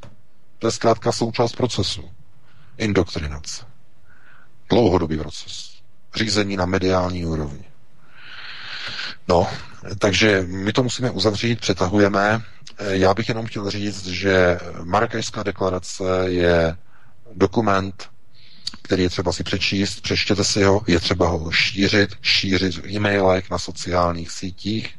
To 0.60 0.68
je 0.68 0.72
zkrátka 0.72 1.12
součást 1.12 1.56
procesu. 1.56 2.10
Indoktrinace. 2.78 3.66
Dlouhodobý 4.70 5.18
proces. 5.18 5.72
Řízení 6.16 6.58
na 6.58 6.66
mediální 6.66 7.26
úrovni. 7.26 7.64
No, 9.28 9.48
takže 10.00 10.44
my 10.48 10.74
to 10.74 10.84
musíme 10.84 11.12
uzavřít, 11.12 11.60
přetahujeme. 11.62 12.42
Já 12.90 13.14
bych 13.14 13.30
jenom 13.30 13.46
chtěl 13.46 13.70
říct, 13.72 14.06
že 14.06 14.60
Marrakešská 14.84 15.44
deklarace 15.44 16.04
je 16.26 16.78
dokument, 17.34 18.10
který 18.88 19.04
je 19.04 19.10
třeba 19.10 19.32
si 19.32 19.44
přečíst, 19.44 20.02
přečtěte 20.02 20.44
si 20.44 20.64
ho, 20.64 20.82
je 20.88 21.00
třeba 21.00 21.28
ho 21.28 21.52
šířit, 21.52 22.10
šířit 22.22 22.76
v 22.78 22.86
e-mailech, 22.88 23.50
na 23.50 23.58
sociálních 23.60 24.32
sítích 24.32 24.96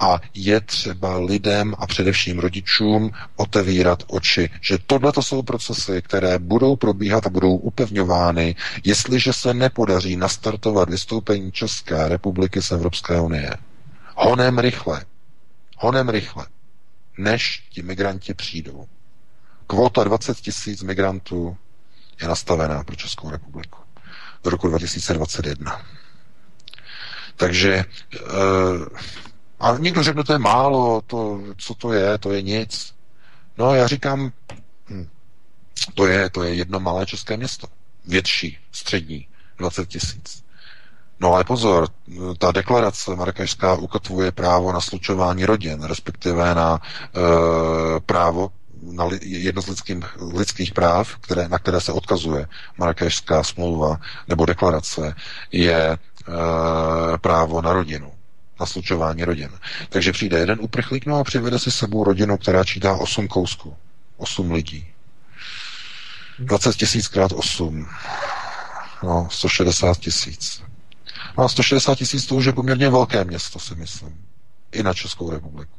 a 0.00 0.20
je 0.34 0.60
třeba 0.60 1.18
lidem 1.18 1.74
a 1.78 1.86
především 1.86 2.38
rodičům 2.38 3.10
otevírat 3.36 4.02
oči, 4.06 4.50
že 4.60 4.78
tohle 4.86 5.12
to 5.12 5.22
jsou 5.22 5.42
procesy, 5.42 6.02
které 6.02 6.38
budou 6.38 6.76
probíhat 6.76 7.26
a 7.26 7.30
budou 7.30 7.56
upevňovány, 7.56 8.56
jestliže 8.84 9.32
se 9.32 9.54
nepodaří 9.54 10.16
nastartovat 10.16 10.90
vystoupení 10.90 11.52
České 11.52 12.08
republiky 12.08 12.62
z 12.62 12.70
Evropské 12.72 13.20
unie. 13.20 13.50
Honem 14.16 14.58
rychle. 14.58 15.04
Honem 15.76 16.08
rychle. 16.08 16.46
Než 17.18 17.62
ti 17.70 17.82
migranti 17.82 18.34
přijdou. 18.34 18.86
Kvota 19.66 20.04
20 20.04 20.36
tisíc 20.40 20.82
migrantů 20.82 21.56
je 22.22 22.28
nastavená 22.28 22.84
pro 22.84 22.96
Českou 22.96 23.30
republiku 23.30 23.78
do 24.44 24.50
roku 24.50 24.68
2021. 24.68 25.82
Takže 27.36 27.74
e, 27.74 27.84
a 29.60 29.78
někdo 29.78 30.02
řekne, 30.02 30.24
to 30.24 30.32
je 30.32 30.38
málo, 30.38 31.00
to, 31.06 31.40
co 31.56 31.74
to 31.74 31.92
je, 31.92 32.18
to 32.18 32.32
je 32.32 32.42
nic. 32.42 32.94
No 33.58 33.74
já 33.74 33.86
říkám, 33.86 34.32
hm, 34.90 35.08
to 35.94 36.06
je, 36.06 36.30
to 36.30 36.42
je 36.42 36.54
jedno 36.54 36.80
malé 36.80 37.06
české 37.06 37.36
město. 37.36 37.66
Větší, 38.06 38.58
střední, 38.72 39.26
20 39.58 39.88
tisíc. 39.88 40.44
No 41.20 41.34
ale 41.34 41.44
pozor, 41.44 41.88
ta 42.38 42.52
deklarace 42.52 43.16
marrakešská 43.16 43.74
ukotvuje 43.74 44.32
právo 44.32 44.72
na 44.72 44.80
slučování 44.80 45.44
rodin, 45.44 45.82
respektive 45.82 46.54
na 46.54 46.80
e, 46.80 48.00
právo 48.00 48.50
na 48.98 49.04
li, 49.04 49.18
jedno 49.22 49.62
z 49.62 49.68
lidských, 49.68 49.96
lidských 50.32 50.72
práv, 50.72 51.16
které, 51.16 51.48
na 51.48 51.58
které 51.58 51.80
se 51.80 51.92
odkazuje 51.92 52.46
Marrakešská 52.78 53.42
smlouva 53.42 54.00
nebo 54.28 54.46
deklarace, 54.46 55.14
je 55.52 55.78
e, 55.92 55.98
právo 57.18 57.62
na 57.62 57.72
rodinu, 57.72 58.12
na 58.60 58.66
slučování 58.66 59.24
rodin. 59.24 59.50
Takže 59.88 60.12
přijde 60.12 60.38
jeden 60.38 60.58
uprchlík 60.60 61.06
no 61.06 61.18
a 61.18 61.24
přivede 61.24 61.58
si 61.58 61.70
sebou 61.70 62.04
rodinu, 62.04 62.38
která 62.38 62.64
čítá 62.64 62.96
8 62.96 63.28
kousků, 63.28 63.76
8 64.16 64.52
lidí. 64.52 64.86
20 66.38 66.76
tisíc 66.76 67.08
krát 67.08 67.32
8. 67.32 67.88
No, 69.02 69.28
160 69.30 69.98
tisíc. 69.98 70.62
No 71.38 71.44
a 71.44 71.48
160 71.48 71.94
tisíc 71.94 72.26
to 72.26 72.34
už 72.34 72.44
je 72.44 72.52
poměrně 72.52 72.90
velké 72.90 73.24
město, 73.24 73.58
si 73.58 73.74
myslím. 73.74 74.24
I 74.72 74.82
na 74.82 74.94
Českou 74.94 75.30
republiku. 75.30 75.78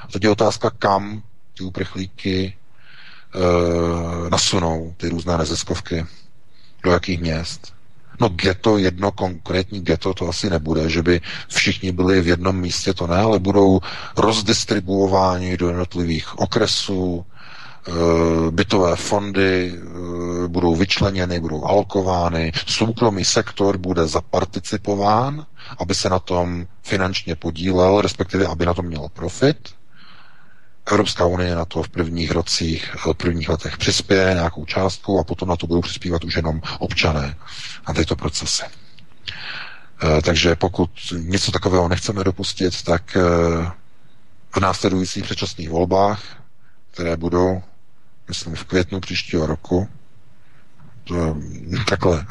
A 0.00 0.08
teď 0.12 0.24
je 0.24 0.30
otázka, 0.30 0.70
kam 0.70 1.22
ty 1.58 1.64
uprchlíky 1.64 2.54
e, 3.34 4.30
nasunou, 4.30 4.94
ty 4.96 5.08
různé 5.08 5.38
neziskovky, 5.38 6.06
do 6.82 6.90
jakých 6.90 7.20
měst. 7.20 7.72
No 8.20 8.28
geto, 8.28 8.78
jedno 8.78 9.12
konkrétní 9.12 9.80
geto 9.80 10.14
to 10.14 10.28
asi 10.28 10.50
nebude, 10.50 10.90
že 10.90 11.02
by 11.02 11.20
všichni 11.48 11.92
byli 11.92 12.20
v 12.20 12.26
jednom 12.28 12.56
místě, 12.60 12.94
to 12.94 13.06
ne, 13.06 13.16
ale 13.16 13.38
budou 13.38 13.80
rozdistribuováni 14.16 15.56
do 15.56 15.68
jednotlivých 15.68 16.38
okresů, 16.38 17.24
e, 17.26 18.50
bytové 18.50 18.96
fondy 18.96 19.74
e, 19.74 20.48
budou 20.48 20.74
vyčleněny, 20.76 21.40
budou 21.40 21.64
alokovány, 21.64 22.52
soukromý 22.66 23.24
sektor 23.24 23.78
bude 23.78 24.06
zaparticipován, 24.06 25.46
aby 25.78 25.94
se 25.94 26.08
na 26.08 26.18
tom 26.18 26.66
finančně 26.82 27.36
podílel, 27.36 28.00
respektive 28.00 28.46
aby 28.46 28.66
na 28.66 28.74
tom 28.74 28.86
měl 28.86 29.08
profit, 29.12 29.68
Evropská 30.86 31.26
unie 31.26 31.54
na 31.54 31.64
to 31.64 31.82
v 31.82 31.88
prvních 31.88 32.30
rocích, 32.30 32.94
v 33.06 33.14
prvních 33.14 33.48
letech 33.48 33.76
přispěje 33.76 34.34
nějakou 34.34 34.64
částku 34.64 35.18
a 35.20 35.24
potom 35.24 35.48
na 35.48 35.56
to 35.56 35.66
budou 35.66 35.80
přispívat 35.80 36.24
už 36.24 36.36
jenom 36.36 36.60
občané 36.78 37.36
na 37.88 37.94
tyto 37.94 38.16
procesy. 38.16 38.64
Takže 40.24 40.54
pokud 40.56 40.90
něco 41.16 41.52
takového 41.52 41.88
nechceme 41.88 42.24
dopustit, 42.24 42.82
tak 42.82 43.16
v 44.56 44.60
následujících 44.60 45.24
předčasných 45.24 45.70
volbách, 45.70 46.22
které 46.90 47.16
budou, 47.16 47.62
myslím, 48.28 48.54
v 48.54 48.64
květnu 48.64 49.00
příštího 49.00 49.46
roku, 49.46 49.88
to, 51.04 51.36
takhle, 51.88 52.26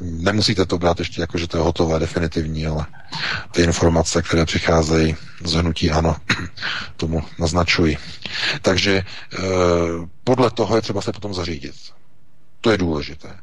nemusíte 0.00 0.66
to 0.66 0.78
brát 0.78 0.98
ještě 0.98 1.20
jako, 1.20 1.38
že 1.38 1.48
to 1.48 1.56
je 1.56 1.62
hotové, 1.62 1.98
definitivní, 1.98 2.66
ale 2.66 2.86
ty 3.50 3.62
informace, 3.62 4.22
které 4.22 4.44
přicházejí 4.44 5.16
z 5.44 5.52
hnutí 5.52 5.90
ano, 5.90 6.16
tomu 6.96 7.22
naznačují. 7.38 7.98
Takže 8.62 8.92
e, 8.96 9.04
podle 10.24 10.50
toho 10.50 10.76
je 10.76 10.82
třeba 10.82 11.00
se 11.02 11.12
potom 11.12 11.34
zařídit. 11.34 11.74
To 12.60 12.70
je 12.70 12.78
důležité. 12.78 13.36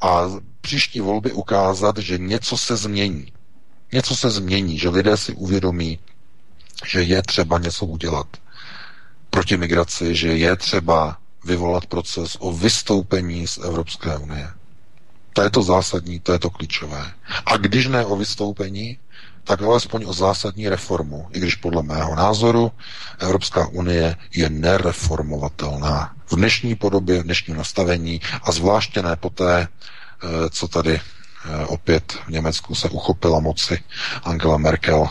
A 0.00 0.22
příští 0.60 1.00
volby 1.00 1.32
ukázat, 1.32 1.98
že 1.98 2.18
něco 2.18 2.56
se 2.56 2.76
změní. 2.76 3.32
Něco 3.92 4.16
se 4.16 4.30
změní, 4.30 4.78
že 4.78 4.88
lidé 4.88 5.16
si 5.16 5.32
uvědomí, 5.32 5.98
že 6.86 7.02
je 7.02 7.22
třeba 7.22 7.58
něco 7.58 7.86
udělat 7.86 8.26
proti 9.30 9.56
migraci, 9.56 10.14
že 10.16 10.28
je 10.28 10.56
třeba 10.56 11.16
vyvolat 11.44 11.86
proces 11.86 12.36
o 12.40 12.52
vystoupení 12.52 13.46
z 13.46 13.58
Evropské 13.58 14.16
unie. 14.16 14.48
To 15.34 15.42
je 15.42 15.50
to 15.50 15.62
zásadní, 15.62 16.20
to 16.20 16.32
je 16.32 16.38
to 16.38 16.50
klíčové. 16.50 17.12
A 17.46 17.56
když 17.56 17.86
ne 17.86 18.04
o 18.06 18.16
vystoupení, 18.16 18.98
tak 19.44 19.62
alespoň 19.62 20.04
o 20.06 20.12
zásadní 20.12 20.68
reformu, 20.68 21.26
i 21.32 21.38
když 21.40 21.54
podle 21.54 21.82
mého 21.82 22.14
názoru 22.14 22.72
Evropská 23.18 23.66
unie 23.66 24.16
je 24.34 24.50
nereformovatelná 24.50 26.14
v 26.26 26.36
dnešní 26.36 26.74
podobě, 26.74 27.20
v 27.20 27.22
dnešním 27.22 27.56
nastavení 27.56 28.20
a 28.42 28.52
zvláště 28.52 29.02
ne 29.02 29.16
poté, 29.16 29.68
eh, 29.68 30.28
co 30.50 30.68
tady 30.68 30.94
eh, 31.00 31.66
opět 31.66 32.12
v 32.26 32.28
Německu 32.28 32.74
se 32.74 32.88
uchopila 32.88 33.40
moci 33.40 33.82
Angela 34.24 34.56
Merkel 34.56 35.08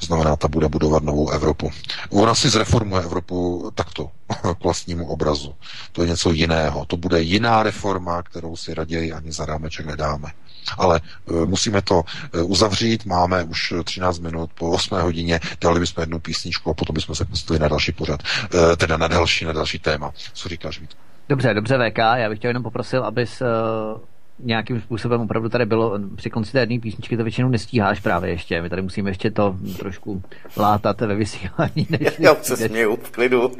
to 0.00 0.06
znamená, 0.06 0.36
ta 0.36 0.48
bude 0.48 0.68
budovat 0.68 1.02
novou 1.02 1.30
Evropu. 1.30 1.70
Ona 2.10 2.34
si 2.34 2.48
zreformuje 2.48 3.02
Evropu 3.02 3.70
takto, 3.74 4.10
k 4.58 4.64
vlastnímu 4.64 5.06
obrazu. 5.06 5.54
To 5.92 6.02
je 6.02 6.08
něco 6.08 6.32
jiného. 6.32 6.84
To 6.84 6.96
bude 6.96 7.20
jiná 7.22 7.62
reforma, 7.62 8.22
kterou 8.22 8.56
si 8.56 8.74
raději 8.74 9.12
ani 9.12 9.32
za 9.32 9.46
rámeček 9.46 9.86
nedáme. 9.86 10.28
Ale 10.78 11.00
e, 11.30 11.46
musíme 11.46 11.82
to 11.82 12.02
e, 12.32 12.42
uzavřít, 12.42 13.06
máme 13.06 13.44
už 13.44 13.74
13 13.84 14.18
minut 14.18 14.50
po 14.54 14.70
8 14.70 15.00
hodině, 15.00 15.40
dali 15.60 15.80
bychom 15.80 16.02
jednu 16.02 16.18
písničku 16.18 16.70
a 16.70 16.74
potom 16.74 16.94
bychom 16.94 17.14
se 17.14 17.24
pustili 17.24 17.58
na 17.58 17.68
další 17.68 17.92
pořad, 17.92 18.20
e, 18.72 18.76
teda 18.76 18.96
na 18.96 19.08
další, 19.08 19.44
na 19.44 19.52
další 19.52 19.78
téma. 19.78 20.12
Co 20.32 20.48
říkáš, 20.48 20.80
Vítku? 20.80 21.00
Dobře, 21.28 21.54
dobře, 21.54 21.78
VK, 21.78 21.98
já 21.98 22.28
bych 22.28 22.38
tě 22.38 22.48
jenom 22.48 22.62
poprosil, 22.62 23.04
abys 23.04 23.42
nějakým 24.38 24.80
způsobem 24.80 25.20
opravdu 25.20 25.48
tady 25.48 25.66
bylo, 25.66 25.98
při 26.16 26.30
konci 26.30 26.52
té 26.52 26.60
jedné 26.60 26.78
písničky 26.78 27.16
to 27.16 27.22
většinou 27.22 27.48
nestíháš 27.48 28.00
právě 28.00 28.30
ještě. 28.30 28.62
My 28.62 28.70
tady 28.70 28.82
musíme 28.82 29.10
ještě 29.10 29.30
to 29.30 29.56
trošku 29.78 30.22
látat 30.56 31.00
ve 31.00 31.14
vysílání. 31.14 31.86
Než 31.90 32.08
já 32.18 32.34
se 32.34 32.56
směju 32.56 32.96
v 32.96 33.10
klidu. 33.10 33.52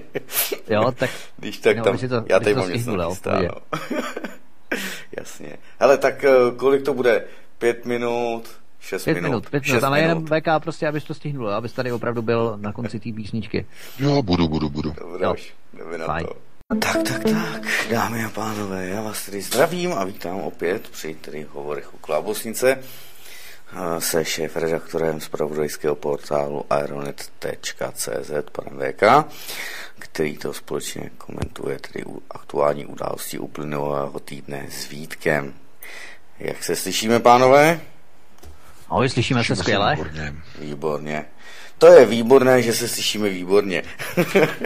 jo, 0.70 0.92
tak... 0.92 1.10
Když 1.36 1.58
tak 1.58 1.76
no, 1.76 1.84
tam, 1.84 1.98
to, 1.98 2.24
já 2.28 2.40
tady 2.40 2.54
mám 2.54 2.72
něco 2.72 2.96
nachystáno. 2.96 3.48
Jasně. 5.18 5.56
Hele, 5.80 5.98
tak 5.98 6.24
eh, 6.24 6.30
kolik 6.56 6.82
to 6.82 6.94
bude? 6.94 7.24
Pět 7.58 7.86
minut? 7.86 8.42
Šest 8.80 9.04
pět 9.04 9.14
minut, 9.14 9.28
minut, 9.28 9.50
pět 9.50 9.66
minut, 9.66 9.84
ale 9.84 10.00
jenom 10.00 10.26
VK 10.26 10.62
prostě, 10.62 10.88
abys 10.88 11.04
to 11.04 11.14
stihnul, 11.14 11.50
abys 11.50 11.72
tady 11.72 11.92
opravdu 11.92 12.22
byl 12.22 12.56
na 12.60 12.72
konci 12.72 13.00
té 13.00 13.12
písničky. 13.12 13.66
Jo, 13.98 14.22
budu, 14.22 14.48
budu, 14.48 14.68
budu. 14.68 14.94
Dobře, 15.20 15.44
jdeme 15.78 15.98
na 15.98 16.06
Fajn. 16.06 16.26
to. 16.26 16.34
Tak, 16.68 17.02
tak, 17.02 17.22
tak, 17.22 17.62
dámy 17.90 18.24
a 18.24 18.28
pánové, 18.28 18.86
já 18.86 19.02
vás 19.02 19.24
tedy 19.24 19.42
zdravím 19.42 19.92
a 19.92 20.04
vítám 20.04 20.40
opět 20.40 20.88
při 20.88 21.14
tedy 21.14 21.46
hovorech 21.50 21.94
u 21.94 21.98
Klábosnice 21.98 22.78
se 23.98 24.24
šéf-redaktorem 24.24 25.20
z 25.20 25.28
pravodajského 25.28 25.94
portálu 25.94 26.64
aeronet.cz, 26.70 28.30
panem 28.52 28.92
VK, 28.92 29.02
který 29.98 30.38
to 30.38 30.52
společně 30.52 31.10
komentuje 31.18 31.78
tedy 31.78 32.04
aktuální 32.30 32.86
události 32.86 33.38
uplynulého 33.38 34.20
týdne 34.20 34.66
s 34.70 34.88
Vítkem. 34.88 35.54
Jak 36.38 36.64
se 36.64 36.76
slyšíme, 36.76 37.20
pánové? 37.20 37.80
Ahoj, 38.88 39.08
slyšíme 39.08 39.44
se 39.44 39.56
skvěle. 39.56 39.96
Výborně. 39.96 40.34
Výborně. 40.58 41.24
To 41.78 41.86
je 41.86 42.06
výborné, 42.06 42.62
že 42.62 42.72
se 42.72 42.88
slyšíme 42.88 43.28
výborně. 43.28 43.82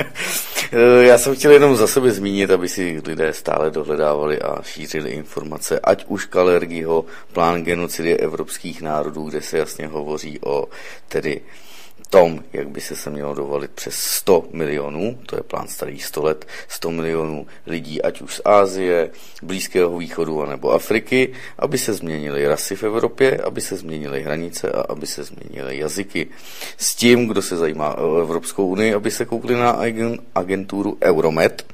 Já 1.00 1.18
jsem 1.18 1.34
chtěl 1.34 1.52
jenom 1.52 1.76
za 1.76 1.86
sebe 1.86 2.10
zmínit, 2.10 2.50
aby 2.50 2.68
si 2.68 3.02
lidé 3.06 3.32
stále 3.32 3.70
dohledávali 3.70 4.38
a 4.38 4.62
šířili 4.62 5.10
informace, 5.10 5.80
ať 5.80 6.04
už 6.08 6.24
Kalergiho 6.24 7.04
plán 7.32 7.64
genocidy 7.64 8.16
evropských 8.16 8.82
národů, 8.82 9.24
kde 9.24 9.42
se 9.42 9.58
jasně 9.58 9.86
hovoří 9.86 10.38
o 10.44 10.64
tedy 11.08 11.40
tom, 12.10 12.44
jak 12.52 12.68
by 12.68 12.80
se 12.80 12.96
se 12.96 13.10
mělo 13.10 13.34
dovolit 13.34 13.70
přes 13.70 13.94
100 13.94 14.44
milionů, 14.52 15.18
to 15.26 15.36
je 15.36 15.42
plán 15.42 15.68
starých 15.68 16.04
100 16.04 16.22
let, 16.22 16.46
100 16.68 16.90
milionů 16.90 17.46
lidí, 17.66 18.02
ať 18.02 18.20
už 18.20 18.34
z 18.34 18.40
Ázie, 18.44 19.10
Blízkého 19.42 19.98
východu 19.98 20.44
nebo 20.44 20.70
Afriky, 20.70 21.32
aby 21.58 21.78
se 21.78 21.92
změnily 21.92 22.46
rasy 22.46 22.76
v 22.76 22.82
Evropě, 22.82 23.36
aby 23.36 23.60
se 23.60 23.76
změnily 23.76 24.22
hranice 24.22 24.72
a 24.72 24.80
aby 24.80 25.06
se 25.06 25.24
změnily 25.24 25.78
jazyky. 25.78 26.26
S 26.76 26.94
tím, 26.94 27.26
kdo 27.26 27.42
se 27.42 27.56
zajímá 27.56 27.98
o 27.98 28.20
Evropskou 28.20 28.66
unii, 28.66 28.94
aby 28.94 29.10
se 29.10 29.24
koukli 29.24 29.54
na 29.54 29.80
agenturu 30.34 30.98
Euromed, 31.02 31.66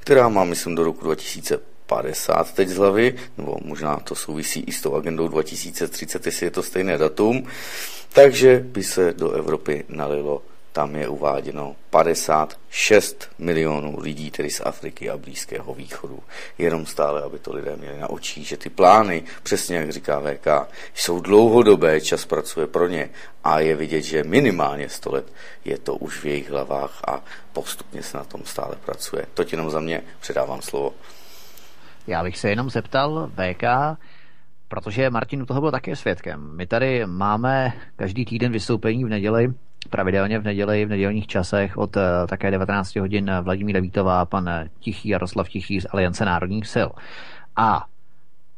která 0.00 0.28
má, 0.28 0.44
myslím, 0.44 0.74
do 0.74 0.84
roku 0.84 1.04
2000 1.04 1.71
50 1.92 2.54
teď 2.54 2.68
z 2.68 2.76
hlavy, 2.76 3.14
nebo 3.38 3.56
možná 3.64 3.96
to 3.96 4.14
souvisí 4.14 4.60
i 4.60 4.72
s 4.72 4.80
tou 4.80 4.94
agendou 4.94 5.28
2030, 5.28 6.26
jestli 6.26 6.46
je 6.46 6.50
to 6.50 6.62
stejné 6.62 6.98
datum, 6.98 7.46
takže 8.12 8.60
by 8.64 8.82
se 8.82 9.12
do 9.12 9.30
Evropy 9.30 9.84
nalilo, 9.88 10.42
tam 10.72 10.96
je 10.96 11.08
uváděno 11.08 11.76
56 11.90 13.28
milionů 13.38 14.00
lidí, 14.00 14.30
tedy 14.30 14.50
z 14.50 14.60
Afriky 14.64 15.10
a 15.10 15.16
Blízkého 15.16 15.74
východu. 15.74 16.22
Jenom 16.58 16.86
stále, 16.86 17.22
aby 17.22 17.38
to 17.38 17.52
lidé 17.52 17.76
měli 17.76 17.98
na 17.98 18.10
očích, 18.10 18.48
že 18.48 18.56
ty 18.56 18.70
plány, 18.70 19.24
přesně 19.42 19.76
jak 19.76 19.92
říká 19.92 20.20
VK, 20.20 20.46
jsou 20.94 21.20
dlouhodobé, 21.20 22.00
čas 22.00 22.24
pracuje 22.24 22.66
pro 22.66 22.88
ně 22.88 23.10
a 23.44 23.60
je 23.60 23.76
vidět, 23.76 24.02
že 24.02 24.24
minimálně 24.24 24.88
100 24.88 25.12
let 25.12 25.32
je 25.64 25.78
to 25.78 25.94
už 25.94 26.18
v 26.18 26.24
jejich 26.24 26.50
hlavách 26.50 27.00
a 27.06 27.24
postupně 27.52 28.02
se 28.02 28.16
na 28.16 28.24
tom 28.24 28.40
stále 28.44 28.76
pracuje. 28.84 29.26
To 29.34 29.44
jenom 29.52 29.70
za 29.70 29.80
mě 29.80 30.02
předávám 30.20 30.62
slovo. 30.62 30.94
Já 32.06 32.22
bych 32.22 32.38
se 32.38 32.50
jenom 32.50 32.70
zeptal 32.70 33.30
VK, 33.34 33.64
protože 34.68 35.10
Martin 35.10 35.42
u 35.42 35.46
toho 35.46 35.60
byl 35.60 35.70
také 35.70 35.96
svědkem. 35.96 36.56
My 36.56 36.66
tady 36.66 37.06
máme 37.06 37.72
každý 37.96 38.24
týden 38.24 38.52
vystoupení 38.52 39.04
v 39.04 39.08
neděli, 39.08 39.54
pravidelně 39.90 40.38
v 40.38 40.44
neděli, 40.44 40.84
v 40.84 40.88
nedělních 40.88 41.26
časech 41.26 41.78
od 41.78 41.96
uh, 41.96 42.02
také 42.28 42.50
19 42.50 42.96
hodin 42.96 43.30
Vladimír 43.42 43.80
Vítová, 43.80 44.26
pan 44.26 44.50
Tichý 44.78 45.08
Jaroslav 45.08 45.48
Tichý 45.48 45.80
z 45.80 45.86
Aliance 45.90 46.24
národních 46.24 46.66
sil. 46.74 46.90
A 47.56 47.84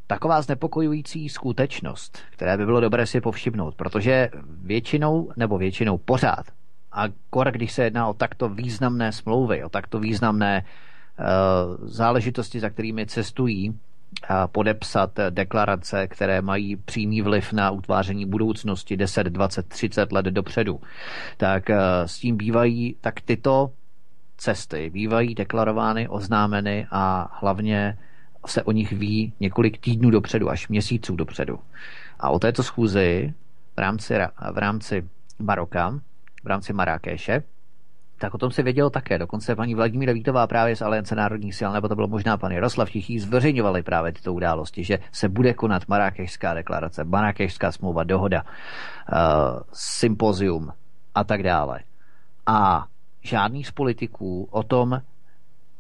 taková 0.07 0.43
znepokojující 0.43 1.29
skutečnost, 1.29 2.19
které 2.31 2.57
by 2.57 2.65
bylo 2.65 2.81
dobré 2.81 3.07
si 3.07 3.21
povšimnout, 3.21 3.75
protože 3.75 4.29
většinou, 4.63 5.33
nebo 5.37 5.59
většinou 5.59 5.99
pořád, 5.99 6.47
a 6.93 7.05
kor, 7.31 7.51
když 7.51 7.73
se 7.73 7.85
jedná 7.85 8.09
o 8.09 8.15
takto 8.15 8.49
významné 8.49 9.13
smlouvy, 9.13 9.65
o 9.65 9.69
takto 9.69 9.99
významné 9.99 10.63
uh, 10.63 10.94
záležitosti, 11.85 12.61
za 12.61 12.71
kterými 12.71 13.07
cestují 13.07 13.79
podepsat 14.47 15.11
deklarace, 15.31 16.09
které 16.09 16.43
mají 16.43 16.77
přímý 16.77 17.23
vliv 17.23 17.53
na 17.53 17.71
utváření 17.71 18.27
budoucnosti 18.27 18.97
10, 18.97 19.27
20, 19.27 19.69
30 19.69 20.13
let 20.13 20.27
dopředu, 20.27 20.81
tak 21.37 21.71
eh, 21.71 21.79
s 22.07 22.19
tím 22.19 22.37
bývají, 22.37 22.97
tak 23.01 23.21
tyto 23.21 23.71
cesty 24.37 24.91
bývají 24.91 25.35
deklarovány, 25.35 26.09
oznámeny 26.09 26.87
a 26.91 27.37
hlavně 27.41 27.99
se 28.47 28.63
o 28.63 28.73
nich 28.73 28.93
ví 28.93 29.33
několik 29.41 29.79
týdnů 29.79 30.11
dopředu, 30.11 30.51
až 30.51 30.69
měsíců 30.69 31.17
dopředu. 31.17 31.59
A 32.21 32.31
o 32.31 32.39
této 32.39 32.63
schůzi 32.63 33.35
v 33.77 33.79
rámci, 33.79 34.15
v 34.53 34.59
rámci 34.59 35.09
Maroka, 35.39 36.01
v 36.45 36.47
rámci 36.47 36.73
Marrakeše, 36.73 37.43
tak 38.25 38.35
o 38.35 38.39
tom 38.39 38.51
se 38.51 38.63
vědělo 38.63 38.91
také. 38.91 39.19
Dokonce 39.19 39.57
paní 39.57 39.75
Vladimíra 39.75 40.13
Vítová 40.13 40.47
právě 40.47 40.77
z 40.77 40.83
Aliance 40.83 41.15
národních 41.15 41.55
sil, 41.59 41.71
nebo 41.73 41.89
to 41.89 41.95
bylo 41.95 42.09
možná 42.09 42.37
pan 42.37 42.53
Jaroslav 42.53 42.91
Tichý, 42.91 43.19
zveřejňovali 43.19 43.83
právě 43.83 44.13
tyto 44.13 44.33
události, 44.33 44.85
že 44.85 44.99
se 45.13 45.29
bude 45.29 45.55
konat 45.55 45.89
Marrakešská 45.89 46.55
deklarace, 46.55 47.05
Marrakešská 47.05 47.73
smlouva, 47.73 48.05
dohoda, 48.05 48.43
uh, 48.43 49.61
sympozium 49.73 50.73
a 51.15 51.25
tak 51.25 51.43
dále. 51.43 51.81
A 52.47 52.87
žádný 53.23 53.65
z 53.65 53.71
politiků 53.71 54.49
o 54.51 54.63
tom 54.63 55.01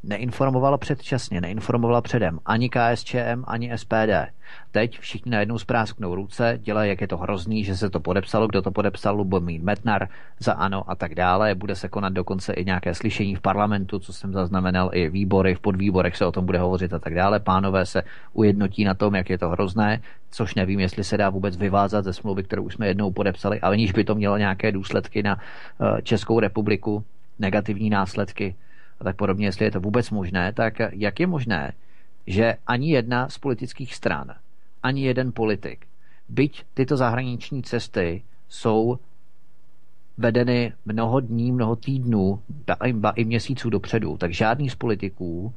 neinformovala 0.06 0.78
předčasně, 0.78 1.40
neinformovala 1.40 2.00
předem 2.00 2.38
ani 2.46 2.70
KSČM, 2.70 3.44
ani 3.44 3.72
SPD. 3.76 4.30
Teď 4.70 4.98
všichni 4.98 5.30
najednou 5.30 5.58
sprásknou 5.58 6.14
ruce, 6.14 6.58
dělají, 6.62 6.90
jak 6.90 7.00
je 7.00 7.08
to 7.08 7.16
hrozný, 7.16 7.64
že 7.64 7.76
se 7.76 7.90
to 7.90 8.00
podepsalo, 8.00 8.46
kdo 8.46 8.62
to 8.62 8.70
podepsal, 8.70 9.16
Lubomír 9.16 9.62
Metnar 9.62 10.08
za 10.38 10.52
ANO 10.52 10.90
a 10.90 10.94
tak 10.94 11.14
dále. 11.14 11.54
Bude 11.54 11.74
se 11.74 11.88
konat 11.88 12.12
dokonce 12.12 12.52
i 12.52 12.64
nějaké 12.64 12.94
slyšení 12.94 13.34
v 13.34 13.40
parlamentu, 13.40 13.98
co 13.98 14.12
jsem 14.12 14.32
zaznamenal, 14.32 14.90
i 14.92 15.08
výbory, 15.08 15.54
v 15.54 15.60
podvýborech 15.60 16.16
se 16.16 16.26
o 16.26 16.32
tom 16.32 16.46
bude 16.46 16.58
hovořit 16.58 16.92
a 16.92 16.98
tak 16.98 17.14
dále. 17.14 17.40
Pánové 17.40 17.86
se 17.86 18.02
ujednotí 18.32 18.84
na 18.84 18.94
tom, 18.94 19.14
jak 19.14 19.30
je 19.30 19.38
to 19.38 19.48
hrozné, 19.48 20.00
což 20.30 20.54
nevím, 20.54 20.80
jestli 20.80 21.04
se 21.04 21.16
dá 21.16 21.30
vůbec 21.30 21.56
vyvázat 21.56 22.04
ze 22.04 22.12
smlouvy, 22.12 22.42
kterou 22.42 22.62
už 22.62 22.74
jsme 22.74 22.86
jednou 22.86 23.10
podepsali, 23.10 23.60
ale 23.60 23.76
níž 23.76 23.92
by 23.92 24.04
to 24.04 24.14
mělo 24.14 24.38
nějaké 24.38 24.72
důsledky 24.72 25.22
na 25.22 25.38
eh, 25.38 26.02
Českou 26.02 26.40
republiku, 26.40 27.04
negativní 27.38 27.90
následky 27.90 28.54
a 29.00 29.04
tak 29.04 29.16
podobně, 29.16 29.46
jestli 29.46 29.64
je 29.64 29.70
to 29.70 29.80
vůbec 29.80 30.10
možné, 30.10 30.52
tak 30.52 30.74
jak 30.92 31.20
je 31.20 31.26
možné, 31.26 31.72
že 32.26 32.56
ani 32.66 32.90
jedna 32.90 33.28
z 33.28 33.38
politických 33.38 33.94
stran, 33.94 34.34
ani 34.82 35.02
jeden 35.02 35.32
politik, 35.32 35.86
byť 36.28 36.64
tyto 36.74 36.96
zahraniční 36.96 37.62
cesty 37.62 38.22
jsou 38.48 38.98
vedeny 40.18 40.72
mnoho 40.84 41.20
dní, 41.20 41.52
mnoho 41.52 41.76
týdnů, 41.76 42.40
ba 42.92 43.10
i 43.10 43.24
měsíců 43.24 43.70
dopředu, 43.70 44.16
tak 44.16 44.32
žádný 44.32 44.70
z 44.70 44.74
politiků 44.74 45.54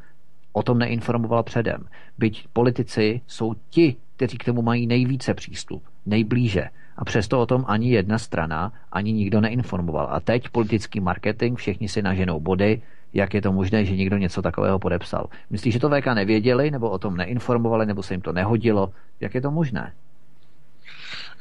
o 0.52 0.64
tom 0.64 0.80
neinformoval 0.80 1.44
předem. 1.44 1.86
Byť 2.18 2.48
politici 2.54 3.22
jsou 3.28 3.54
ti, 3.70 3.96
kteří 4.16 4.38
k 4.38 4.44
tomu 4.44 4.62
mají 4.62 4.88
nejvíce 4.88 5.34
přístup, 5.34 5.84
nejblíže. 6.06 6.70
A 6.98 7.06
přesto 7.06 7.42
o 7.42 7.46
tom 7.46 7.66
ani 7.68 7.90
jedna 7.90 8.18
strana, 8.18 8.74
ani 8.92 9.12
nikdo 9.14 9.42
neinformoval. 9.42 10.08
A 10.12 10.20
teď 10.20 10.50
politický 10.50 11.00
marketing, 11.00 11.58
všichni 11.58 11.90
si 11.90 12.02
naženou 12.02 12.40
body, 12.40 12.82
jak 13.14 13.34
je 13.34 13.42
to 13.42 13.52
možné, 13.52 13.86
že 13.86 13.96
někdo 13.96 14.18
něco 14.18 14.42
takového 14.42 14.80
podepsal. 14.80 15.28
Myslíš, 15.50 15.74
že 15.74 15.80
to 15.80 15.90
VK 15.90 16.06
nevěděli, 16.06 16.72
nebo 16.72 16.90
o 16.90 17.00
tom 17.00 17.18
neinformovali, 17.18 17.86
nebo 17.86 18.04
se 18.04 18.14
jim 18.14 18.22
to 18.22 18.34
nehodilo? 18.34 18.90
Jak 19.20 19.36
je 19.36 19.42
to 19.42 19.52
možné? 19.52 19.94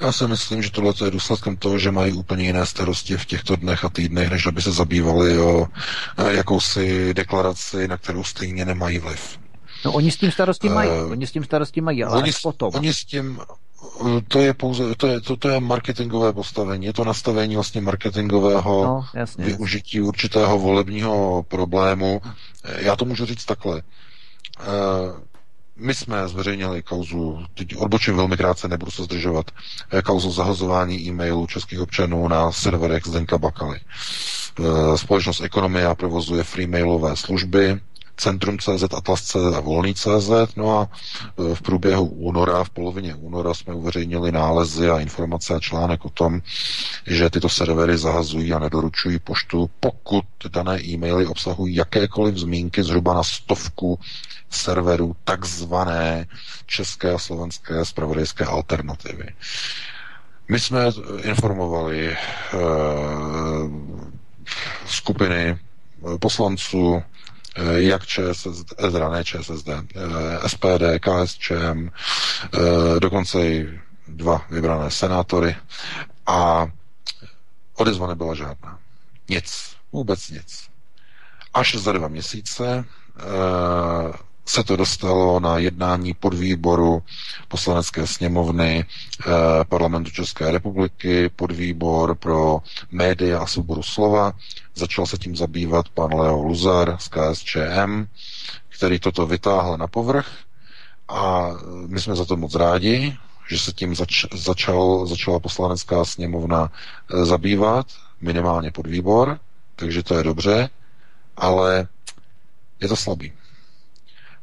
Já 0.00 0.12
si 0.12 0.26
myslím, 0.26 0.62
že 0.62 0.70
tohle 0.70 0.94
je 1.04 1.10
důsledkem 1.10 1.56
toho, 1.56 1.78
že 1.78 1.90
mají 1.90 2.12
úplně 2.12 2.44
jiné 2.44 2.66
starosti 2.66 3.16
v 3.16 3.24
těchto 3.24 3.56
dnech 3.56 3.84
a 3.84 3.88
týdnech, 3.88 4.30
než 4.30 4.46
aby 4.46 4.62
se 4.62 4.72
zabývali 4.72 5.38
o 5.38 5.66
eh, 6.18 6.32
jakousi 6.32 7.14
deklaraci, 7.14 7.88
na 7.88 7.96
kterou 7.96 8.24
stejně 8.24 8.64
nemají 8.64 8.98
vliv. 8.98 9.38
No 9.84 9.92
oni 9.92 10.10
s 10.10 10.16
tím 10.16 10.30
starosti 10.30 10.68
mají, 10.68 10.90
uh, 10.90 11.10
oni 11.10 11.26
s 11.26 11.32
tím 11.32 11.44
starosti 11.44 11.80
mají, 11.80 12.04
ale 12.04 12.22
oni, 12.22 12.32
potom. 12.42 12.70
Oni 12.74 12.92
s 12.92 13.04
tím, 13.04 13.40
to 14.28 14.40
je 14.40 14.54
pouze, 14.54 14.94
to 14.94 15.06
je, 15.06 15.20
to, 15.20 15.36
to 15.36 15.48
je 15.48 15.60
marketingové 15.60 16.32
postavení, 16.32 16.86
je 16.86 16.92
to 16.92 17.04
nastavení 17.04 17.54
vlastně 17.54 17.80
marketingového 17.80 18.84
no, 18.84 19.04
jasně, 19.14 19.44
využití 19.44 19.96
jasně. 19.96 20.08
určitého 20.08 20.58
volebního 20.58 21.42
problému. 21.48 22.20
Já 22.78 22.96
to 22.96 23.04
můžu 23.04 23.26
říct 23.26 23.44
takhle. 23.44 23.82
Uh, 24.60 25.20
my 25.76 25.94
jsme 25.94 26.28
zveřejnili 26.28 26.82
kauzu, 26.82 27.44
teď 27.54 27.76
odbočím 27.76 28.16
velmi 28.16 28.36
krátce, 28.36 28.68
nebudu 28.68 28.90
se 28.90 29.04
zdržovat, 29.04 29.50
eh, 29.90 30.02
kauzu 30.02 30.30
zahazování 30.30 31.00
e-mailů 31.00 31.46
českých 31.46 31.80
občanů 31.80 32.28
na 32.28 32.52
serverech 32.52 33.06
Zdenka 33.06 33.38
Bakaly. 33.38 33.80
Společnost 34.96 35.40
Ekonomia 35.40 35.94
provozuje 35.94 36.44
freemailové 36.44 37.16
služby, 37.16 37.80
Centrum 38.16 38.58
CZ, 38.58 38.82
Atlas 38.96 39.22
CZ 39.22 39.36
a 39.56 39.60
Volný 39.60 39.94
CZ. 39.94 40.30
No 40.56 40.78
a 40.78 40.88
e, 41.50 41.54
v 41.54 41.62
průběhu 41.62 42.06
února, 42.06 42.64
v 42.64 42.70
polovině 42.70 43.14
února 43.14 43.54
jsme 43.54 43.74
uveřejnili 43.74 44.32
nálezy 44.32 44.90
a 44.90 44.98
informace 45.00 45.54
a 45.54 45.60
článek 45.60 46.04
o 46.04 46.10
tom, 46.10 46.42
že 47.06 47.30
tyto 47.30 47.48
servery 47.48 47.98
zahazují 47.98 48.52
a 48.52 48.58
nedoručují 48.58 49.18
poštu, 49.18 49.70
pokud 49.80 50.24
dané 50.48 50.82
e-maily 50.84 51.26
obsahují 51.26 51.74
jakékoliv 51.74 52.36
zmínky 52.36 52.82
zhruba 52.82 53.14
na 53.14 53.22
stovku 53.22 53.98
serverů 54.50 55.16
takzvané 55.24 56.26
české 56.66 57.12
a 57.14 57.18
slovenské 57.18 57.84
spravodajské 57.84 58.44
alternativy. 58.44 59.26
My 60.48 60.60
jsme 60.60 60.80
informovali 61.22 62.08
e, 62.10 62.16
skupiny 64.86 65.58
poslanců 66.20 67.02
Eh, 67.02 67.15
jak 67.76 68.06
ČSSD, 68.06 68.74
eh, 68.78 68.90
teda 68.90 69.08
ne 69.08 69.24
ČSSD, 69.24 69.68
eh, 69.68 70.48
SPD, 70.48 70.98
KSČM, 70.98 71.88
dokonce 72.98 73.46
i 73.46 73.80
dva 74.08 74.42
vybrané 74.50 74.90
senátory 74.90 75.56
a 76.26 76.66
odezva 77.74 78.06
nebyla 78.06 78.34
žádná. 78.34 78.78
Nic, 79.28 79.76
vůbec 79.92 80.30
nic. 80.30 80.68
Až 81.54 81.74
za 81.74 81.92
dva 81.92 82.08
měsíce 82.08 82.84
se 84.46 84.64
to 84.64 84.76
dostalo 84.76 85.40
na 85.40 85.58
jednání 85.58 86.14
podvýboru 86.14 87.02
poslanecké 87.48 88.06
sněmovny 88.06 88.84
eh, 88.84 89.30
parlamentu 89.68 90.10
České 90.10 90.50
republiky, 90.50 91.28
podvýbor 91.36 92.14
pro 92.14 92.58
média 92.90 93.38
a 93.40 93.46
svobodu 93.46 93.82
slova. 93.82 94.32
Začal 94.74 95.06
se 95.06 95.18
tím 95.18 95.36
zabývat 95.36 95.88
pan 95.88 96.14
Leo 96.14 96.42
Luzar 96.42 96.96
z 97.00 97.08
KSČM, 97.08 98.06
který 98.68 98.98
toto 98.98 99.26
vytáhl 99.26 99.76
na 99.76 99.86
povrch 99.86 100.26
a 101.08 101.50
my 101.86 102.00
jsme 102.00 102.16
za 102.16 102.24
to 102.24 102.36
moc 102.36 102.54
rádi, 102.54 103.16
že 103.50 103.58
se 103.58 103.72
tím 103.72 103.94
zač- 103.94 104.26
začal, 104.34 105.06
začala 105.06 105.40
poslanecká 105.40 106.04
sněmovna 106.04 106.72
eh, 107.14 107.24
zabývat, 107.24 107.86
minimálně 108.20 108.70
podvýbor, 108.70 109.38
takže 109.76 110.02
to 110.02 110.14
je 110.14 110.22
dobře, 110.22 110.68
ale 111.36 111.88
je 112.80 112.88
to 112.88 112.96
slabý. 112.96 113.32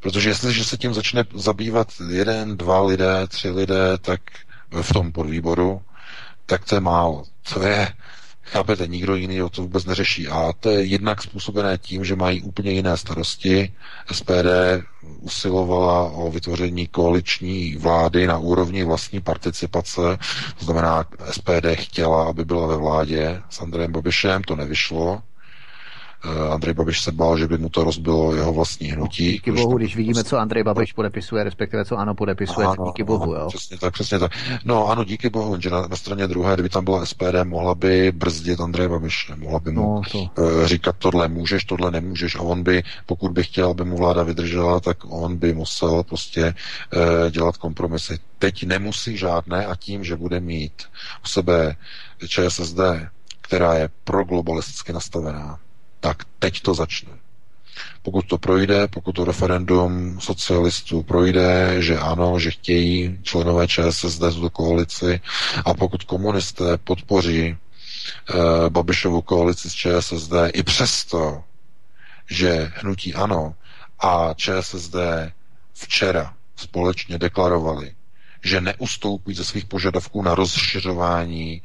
Protože 0.03 0.29
jestliže 0.29 0.63
se 0.63 0.77
tím 0.77 0.93
začne 0.93 1.23
zabývat 1.35 1.87
jeden, 2.09 2.57
dva 2.57 2.81
lidé, 2.81 3.27
tři 3.27 3.49
lidé, 3.49 3.97
tak 4.01 4.21
v 4.81 4.93
tom 4.93 5.11
podvýboru, 5.11 5.81
tak 6.45 6.65
to 6.65 6.75
je 6.75 6.81
málo. 6.81 7.23
To 7.53 7.63
je, 7.63 7.87
chápete, 8.43 8.87
nikdo 8.87 9.15
jiný 9.15 9.41
o 9.41 9.49
to 9.49 9.61
vůbec 9.61 9.85
neřeší. 9.85 10.27
A 10.27 10.53
to 10.59 10.69
je 10.69 10.83
jednak 10.83 11.21
způsobené 11.21 11.77
tím, 11.77 12.05
že 12.05 12.15
mají 12.15 12.41
úplně 12.41 12.71
jiné 12.71 12.97
starosti. 12.97 13.73
SPD 14.11 14.47
usilovala 15.21 16.09
o 16.11 16.31
vytvoření 16.31 16.87
koaliční 16.87 17.75
vlády 17.75 18.27
na 18.27 18.37
úrovni 18.37 18.83
vlastní 18.83 19.21
participace. 19.21 20.01
To 20.59 20.65
znamená, 20.65 21.05
SPD 21.31 21.65
chtěla, 21.73 22.29
aby 22.29 22.45
byla 22.45 22.67
ve 22.67 22.77
vládě 22.77 23.41
s 23.49 23.61
Andrejem 23.61 23.91
Babišem, 23.91 24.43
to 24.43 24.55
nevyšlo. 24.55 25.21
Eh, 26.25 26.49
Andrej 26.53 26.73
Babiš 26.73 27.01
se 27.01 27.11
bál, 27.11 27.37
že 27.37 27.47
by 27.47 27.57
mu 27.57 27.69
to 27.69 27.83
rozbilo 27.83 28.35
jeho 28.35 28.53
vlastní 28.53 28.87
hnutí. 28.87 29.31
Díky 29.31 29.51
bohu, 29.51 29.77
když 29.77 29.95
vidíme, 29.95 30.23
co 30.23 30.37
Andrej 30.37 30.63
Babiš 30.63 30.93
podepisuje, 30.93 31.43
respektive 31.43 31.85
co 31.85 31.97
ano 31.97 32.15
podepisuje, 32.15 32.67
ano, 32.67 32.85
díky 32.85 33.03
bohu. 33.03 33.33
Jo? 33.33 33.47
Přesně 33.47 33.77
tak, 33.77 33.93
přesně 33.93 34.19
tak. 34.19 34.31
No 34.65 34.87
ano, 34.87 35.03
díky 35.03 35.29
bohu, 35.29 35.61
že 35.61 35.69
na, 35.69 35.87
na 35.87 35.95
straně 35.95 36.27
druhé, 36.27 36.53
kdyby 36.53 36.69
tam 36.69 36.85
byla 36.85 37.05
SPD, 37.05 37.43
mohla 37.43 37.75
by 37.75 38.11
brzdit 38.11 38.59
Andrej 38.59 38.87
Babiš, 38.87 39.31
mohla 39.35 39.59
by 39.59 39.71
mu 39.71 39.81
no, 39.81 40.01
to. 40.11 40.19
uh, 40.19 40.65
říkat 40.65 40.95
tohle 40.99 41.27
můžeš, 41.27 41.65
tohle 41.65 41.91
nemůžeš 41.91 42.35
a 42.35 42.41
on 42.41 42.63
by, 42.63 42.83
pokud 43.05 43.31
by 43.31 43.43
chtěl, 43.43 43.69
aby 43.69 43.85
mu 43.85 43.97
vláda 43.97 44.23
vydržela, 44.23 44.79
tak 44.79 44.97
on 45.09 45.37
by 45.37 45.53
musel 45.53 46.03
prostě 46.03 46.43
uh, 46.95 47.31
dělat 47.31 47.57
kompromisy. 47.57 48.19
Teď 48.39 48.63
nemusí 48.65 49.17
žádné 49.17 49.65
a 49.65 49.75
tím, 49.75 50.03
že 50.03 50.15
bude 50.15 50.39
mít 50.39 50.83
u 51.25 51.27
sebe 51.27 51.75
ČSSD, 52.27 52.79
která 53.41 53.73
je 53.73 53.89
proglobalisticky 54.03 54.93
nastavená, 54.93 55.59
tak 56.03 56.23
teď 56.39 56.61
to 56.61 56.73
začne. 56.73 57.09
Pokud 58.01 58.27
to 58.27 58.37
projde, 58.37 58.87
pokud 58.87 59.11
to 59.15 59.25
referendum 59.25 60.19
socialistů 60.21 61.03
projde, 61.03 61.75
že 61.79 61.97
ano, 61.99 62.39
že 62.39 62.51
chtějí 62.51 63.19
členové 63.23 63.67
ČSSD 63.67 64.21
do 64.21 64.49
koalici 64.49 65.19
a 65.65 65.73
pokud 65.73 66.03
komunisté 66.03 66.77
podpoří 66.77 67.41
e, 67.47 67.57
Babišovu 68.69 69.21
koalici 69.21 69.69
s 69.69 69.73
ČSSD 69.73 70.33
i 70.53 70.63
přesto, 70.63 71.43
že 72.29 72.71
hnutí 72.75 73.13
ano 73.13 73.55
a 73.99 74.33
ČSSD 74.33 74.95
včera 75.73 76.33
společně 76.55 77.17
deklarovali, 77.17 77.91
že 78.43 78.61
neustoupí 78.61 79.33
ze 79.33 79.43
svých 79.43 79.65
požadavků 79.65 80.21
na 80.21 80.35
rozšiřování, 80.35 81.53
e, 81.55 81.61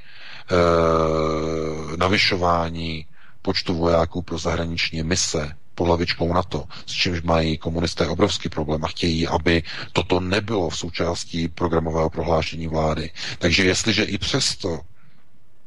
navyšování 1.96 3.06
počtu 3.42 3.74
vojáků 3.74 4.22
pro 4.22 4.38
zahraniční 4.38 5.02
mise 5.02 5.52
pod 5.74 5.84
hlavičkou 5.86 6.32
NATO, 6.32 6.64
s 6.86 6.92
čímž 6.92 7.22
mají 7.22 7.58
komunisté 7.58 8.06
obrovský 8.08 8.48
problém 8.48 8.84
a 8.84 8.88
chtějí, 8.88 9.28
aby 9.28 9.62
toto 9.92 10.20
nebylo 10.20 10.70
v 10.70 10.76
součástí 10.76 11.48
programového 11.48 12.10
prohlášení 12.10 12.66
vlády. 12.68 13.10
Takže 13.38 13.64
jestliže 13.64 14.02
i 14.04 14.18
přesto, 14.18 14.80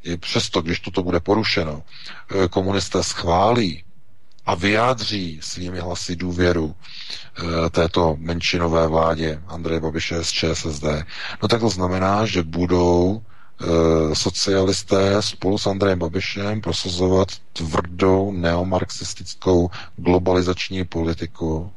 i 0.04 0.18
přesto, 0.18 0.62
když 0.62 0.80
toto 0.80 1.04
bude 1.04 1.20
porušeno, 1.20 1.84
eh, 1.84 2.48
komunisté 2.48 3.04
schválí 3.04 3.84
a 4.46 4.56
vyjádří 4.56 5.40
svými 5.42 5.80
hlasy 5.80 6.16
důvěru 6.16 6.76
e, 7.66 7.70
této 7.70 8.16
menšinové 8.20 8.88
vládě 8.88 9.42
Andreje 9.48 9.80
Babiše 9.80 10.24
z 10.24 10.30
ČSSD, 10.32 10.84
no 11.42 11.48
tak 11.48 11.60
to 11.60 11.70
znamená, 11.70 12.26
že 12.26 12.44
budou 12.44 13.22
socialisté 14.14 15.22
spolu 15.22 15.58
s 15.58 15.68
Andrejem 15.68 16.00
Babišem 16.00 16.62
prosazovat 16.62 17.28
tvrdou 17.54 18.32
neomarxistickou 18.32 19.70
globalizační 19.96 20.86
politiku, 20.86 21.72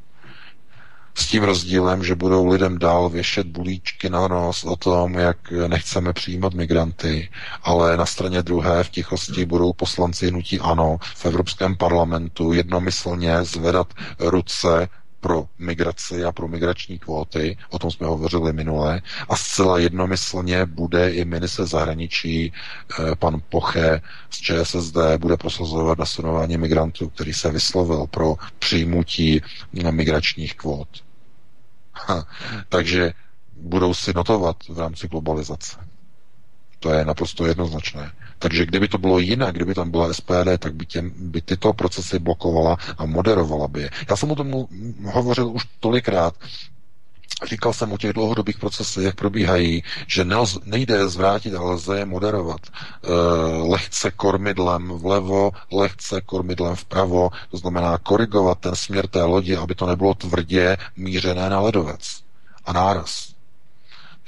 s 1.16 1.26
tím 1.26 1.42
rozdílem, 1.42 2.04
že 2.04 2.14
budou 2.14 2.46
lidem 2.46 2.78
dál 2.78 3.08
věšet 3.08 3.46
bulíčky 3.46 4.10
na 4.10 4.28
nos 4.28 4.64
o 4.64 4.76
tom, 4.76 5.14
jak 5.14 5.36
nechceme 5.66 6.12
přijímat 6.12 6.54
migranty, 6.54 7.28
ale 7.62 7.96
na 7.96 8.06
straně 8.06 8.42
druhé 8.42 8.84
v 8.84 8.90
tichosti 8.90 9.44
budou 9.46 9.72
poslanci 9.72 10.26
hnutí 10.28 10.60
ANO 10.60 10.96
v 11.14 11.26
Evropském 11.26 11.76
parlamentu 11.76 12.52
jednomyslně 12.52 13.44
zvedat 13.44 13.94
ruce 14.18 14.88
pro 15.24 15.48
migraci 15.58 16.24
a 16.24 16.32
pro 16.32 16.48
migrační 16.48 16.98
kvóty, 16.98 17.56
o 17.70 17.78
tom 17.78 17.90
jsme 17.90 18.06
hovořili 18.06 18.52
minule, 18.52 19.00
a 19.28 19.36
zcela 19.36 19.78
jednomyslně 19.78 20.66
bude 20.66 21.10
i 21.10 21.24
minister 21.24 21.66
zahraničí 21.66 22.52
eh, 22.52 23.16
pan 23.16 23.40
Poche 23.48 24.00
z 24.30 24.36
ČSSD 24.40 24.96
bude 25.18 25.36
prosazovat 25.36 25.98
nasunování 25.98 26.56
migrantů, 26.58 27.08
který 27.08 27.32
se 27.32 27.50
vyslovil 27.50 28.06
pro 28.06 28.36
přijmutí 28.58 29.40
migračních 29.90 30.54
kvót. 30.54 30.88
Ha, 31.94 32.26
takže 32.68 33.12
budou 33.56 33.94
si 33.94 34.12
notovat 34.14 34.56
v 34.68 34.78
rámci 34.78 35.08
globalizace. 35.08 35.76
To 36.80 36.92
je 36.92 37.04
naprosto 37.04 37.46
jednoznačné. 37.46 38.12
Takže 38.44 38.66
kdyby 38.66 38.88
to 38.88 38.98
bylo 38.98 39.18
jinak, 39.18 39.54
kdyby 39.54 39.74
tam 39.74 39.90
byla 39.90 40.12
SPD, 40.12 40.48
tak 40.58 40.74
by, 40.74 40.86
těm, 40.86 41.12
by 41.16 41.40
tyto 41.40 41.72
procesy 41.72 42.18
blokovala 42.18 42.76
a 42.98 43.06
moderovala 43.06 43.68
by 43.68 43.80
je. 43.82 43.90
Já 44.10 44.16
jsem 44.16 44.30
o 44.30 44.34
tom 44.36 44.66
hovořil 45.04 45.48
už 45.48 45.64
tolikrát, 45.80 46.34
Říkal 47.48 47.72
jsem 47.72 47.92
o 47.92 47.98
těch 47.98 48.12
dlouhodobých 48.12 48.58
procesech, 48.58 49.04
jak 49.04 49.14
probíhají, 49.14 49.82
že 50.06 50.24
nelze, 50.24 50.60
nejde 50.64 51.08
zvrátit, 51.08 51.54
ale 51.54 51.70
lze 51.74 51.98
je 51.98 52.04
moderovat. 52.04 52.60
E, 52.66 53.08
lehce 53.68 54.10
kormidlem 54.10 54.88
vlevo, 54.88 55.50
lehce 55.72 56.20
kormidlem 56.20 56.76
vpravo, 56.76 57.30
to 57.50 57.56
znamená 57.56 57.98
korigovat 57.98 58.58
ten 58.58 58.74
směr 58.74 59.06
té 59.06 59.22
lodi, 59.22 59.56
aby 59.56 59.74
to 59.74 59.86
nebylo 59.86 60.14
tvrdě 60.14 60.76
mířené 60.96 61.50
na 61.50 61.60
ledovec 61.60 62.20
a 62.64 62.72
náraz. 62.72 63.34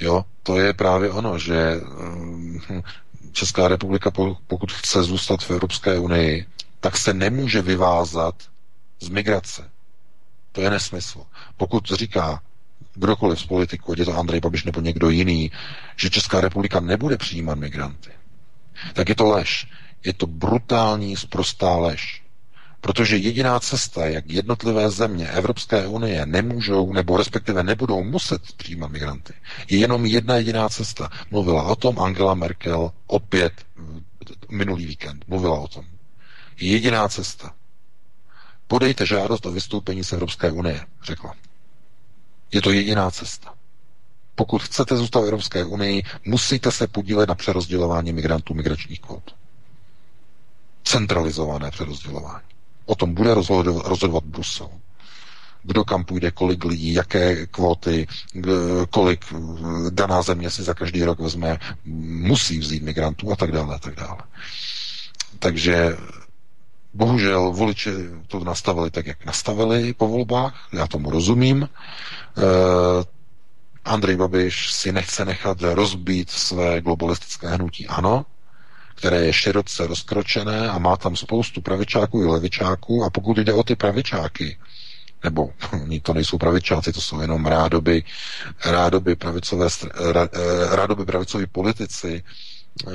Jo, 0.01 0.25
to 0.43 0.59
je 0.59 0.73
právě 0.73 1.11
ono, 1.11 1.39
že 1.39 1.81
hm, 1.85 2.83
Česká 3.37 3.69
republika, 3.69 4.11
pokud 4.47 4.73
chce 4.73 5.03
zůstat 5.03 5.43
v 5.45 5.51
Evropské 5.51 5.99
unii, 5.99 6.47
tak 6.81 6.97
se 6.97 7.15
nemůže 7.15 7.63
vyvázat 7.63 8.35
z 9.01 9.09
migrace. 9.09 9.71
To 10.53 10.61
je 10.61 10.71
nesmysl. 10.71 11.23
Pokud 11.57 11.85
říká 11.87 12.43
kdokoliv 12.95 13.41
z 13.41 13.47
politiků, 13.47 13.93
ať 13.93 13.99
je 13.99 14.05
to 14.05 14.17
Andrej 14.19 14.41
Babiš 14.41 14.65
nebo 14.65 14.81
někdo 14.81 15.11
jiný, 15.11 15.51
že 15.97 16.11
Česká 16.11 16.41
republika 16.41 16.81
nebude 16.81 17.17
přijímat 17.17 17.59
migranty, 17.59 18.11
tak 18.93 19.09
je 19.09 19.15
to 19.15 19.27
lež. 19.29 19.69
Je 20.05 20.13
to 20.13 20.27
brutální, 20.27 21.17
sprostá 21.17 21.77
lež. 21.77 22.23
Protože 22.87 23.17
jediná 23.17 23.61
cesta, 23.61 24.07
jak 24.07 24.31
jednotlivé 24.31 24.91
země 24.91 25.29
Evropské 25.29 25.87
unie 25.87 26.27
nemůžou, 26.27 26.93
nebo 26.93 27.17
respektive 27.17 27.63
nebudou 27.63 28.05
muset 28.05 28.43
přijímat 28.57 28.91
migranty, 28.91 29.33
je 29.71 29.79
jenom 29.79 30.07
jedna 30.07 30.37
jediná 30.37 30.69
cesta. 30.69 31.11
Mluvila 31.31 31.63
o 31.63 31.77
tom 31.77 31.99
Angela 31.99 32.35
Merkel 32.35 32.93
opět 33.07 33.53
minulý 34.51 34.87
víkend. 34.87 35.25
Mluvila 35.29 35.59
o 35.61 35.69
tom. 35.69 35.85
Jediná 36.61 37.09
cesta. 37.09 37.55
Podejte 38.67 39.07
žádost 39.07 39.47
o 39.47 39.51
vystoupení 39.53 40.05
z 40.05 40.13
Evropské 40.13 40.51
unie, 40.51 40.81
řekla. 41.05 41.35
Je 42.53 42.63
to 42.63 42.71
jediná 42.73 43.11
cesta. 43.11 43.55
Pokud 44.35 44.63
chcete 44.63 44.97
zůstat 44.97 45.21
v 45.21 45.25
Evropské 45.25 45.65
unii, 45.65 46.03
musíte 46.25 46.73
se 46.73 46.87
podílet 46.87 47.29
na 47.29 47.35
přerozdělování 47.35 48.13
migrantů 48.13 48.55
migračních 48.55 49.01
kvot. 49.01 49.35
Centralizované 50.85 51.71
přerozdělování. 51.71 52.56
O 52.87 52.95
tom 52.95 53.15
bude 53.15 53.35
rozhodovat, 53.35 53.87
rozhodovat 53.87 54.25
Brusel. 54.25 54.69
Kdo 55.63 55.85
kam 55.85 56.05
půjde, 56.05 56.31
kolik 56.31 56.65
lidí, 56.65 56.95
jaké 56.95 57.47
kvóty, 57.47 58.07
kolik 58.91 59.25
eh, 59.33 59.37
daná 59.91 60.23
země 60.23 60.51
si 60.51 60.63
za 60.63 60.75
každý 60.75 61.05
rok 61.05 61.19
vezme, 61.21 61.59
musí 61.85 62.59
vzít 62.59 62.83
migrantů 62.83 63.33
a 63.33 63.37
tak 63.37 63.53
dále, 63.53 63.75
a 63.75 63.79
tak 63.79 63.95
dále. 63.95 64.19
Takže 65.39 65.97
bohužel 66.95 67.53
voliči 67.53 67.91
to 68.27 68.45
nastavili 68.45 68.91
tak, 68.91 69.07
jak 69.07 69.25
nastavili 69.25 69.95
po 69.95 70.09
volbách, 70.09 70.69
já 70.73 70.87
tomu 70.87 71.11
rozumím. 71.11 71.69
Eh, 72.39 73.05
Andrej 73.85 74.17
Babiš 74.17 74.73
si 74.73 74.93
nechce 74.93 75.25
nechat 75.25 75.61
rozbít 75.61 76.31
své 76.31 76.81
globalistické 76.81 77.49
hnutí, 77.49 77.87
ano, 77.87 78.27
které 78.97 79.24
je 79.24 79.32
široce 79.32 79.86
rozkročené 79.86 80.68
a 80.70 80.78
má 80.78 80.97
tam 80.97 81.16
spoustu 81.16 81.60
pravičáků 81.60 82.23
i 82.23 82.27
levičáků. 82.27 83.05
A 83.05 83.10
pokud 83.10 83.36
jde 83.39 83.52
o 83.52 83.62
ty 83.62 83.77
pravičáky, 83.77 84.56
nebo 85.24 85.51
oni 85.73 86.01
to 86.01 86.14
nejsou 86.14 86.39
pravičáci, 86.39 86.93
to 86.93 87.01
jsou 87.01 87.20
jenom 87.20 87.47
rádoby, 87.47 88.05
rádoby, 88.64 89.16
pravicové, 89.16 89.66
eh, 89.66 90.77
rádoby 90.77 91.05
pravicoví 91.05 91.47
politici, 91.47 92.23
eh, 92.23 92.93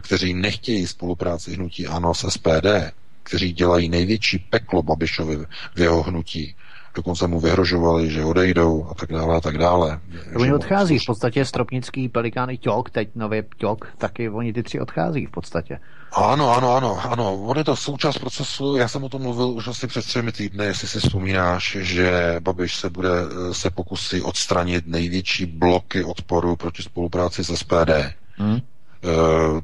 kteří 0.00 0.34
nechtějí 0.34 0.86
spolupráci 0.86 1.54
hnutí 1.54 1.86
ANO 1.86 2.14
s 2.14 2.28
SPD, 2.28 2.92
kteří 3.22 3.52
dělají 3.52 3.88
největší 3.88 4.38
peklo 4.38 4.82
Babišovi 4.82 5.36
v 5.74 5.80
jeho 5.80 6.02
hnutí, 6.02 6.54
dokonce 6.94 7.26
mu 7.26 7.40
vyhrožovali, 7.40 8.10
že 8.10 8.24
odejdou 8.24 8.86
a 8.90 8.94
tak 8.94 9.12
dále 9.12 9.36
a 9.36 9.40
tak 9.40 9.58
dále. 9.58 10.00
Oni 10.36 10.52
odchází 10.52 10.98
v 10.98 11.06
podstatě 11.06 11.44
Stropnický, 11.44 12.08
Pelikán 12.08 12.50
i 12.50 12.58
Ťok, 12.58 12.90
teď 12.90 13.08
nově 13.14 13.44
Ťok, 13.56 13.88
taky 13.98 14.28
oni 14.28 14.52
ty 14.52 14.62
tři 14.62 14.80
odchází 14.80 15.26
v 15.26 15.30
podstatě. 15.30 15.78
Ano, 16.12 16.56
ano, 16.56 16.76
ano, 16.76 17.00
ano. 17.10 17.34
On 17.34 17.58
je 17.58 17.64
to 17.64 17.76
součást 17.76 18.18
procesu. 18.18 18.76
Já 18.76 18.88
jsem 18.88 19.04
o 19.04 19.08
tom 19.08 19.22
mluvil 19.22 19.48
už 19.48 19.68
asi 19.68 19.86
před 19.86 20.04
třemi 20.04 20.32
týdny, 20.32 20.64
jestli 20.64 20.88
si 20.88 21.00
vzpomínáš, 21.00 21.76
že 21.80 22.36
Babiš 22.40 22.76
se 22.76 22.90
bude 22.90 23.10
se 23.52 23.70
pokusí 23.70 24.20
odstranit 24.20 24.86
největší 24.86 25.46
bloky 25.46 26.04
odporu 26.04 26.56
proti 26.56 26.82
spolupráci 26.82 27.44
s 27.44 27.54
SPD. 27.54 27.90
Hmm. 28.36 28.56
E, 28.56 28.60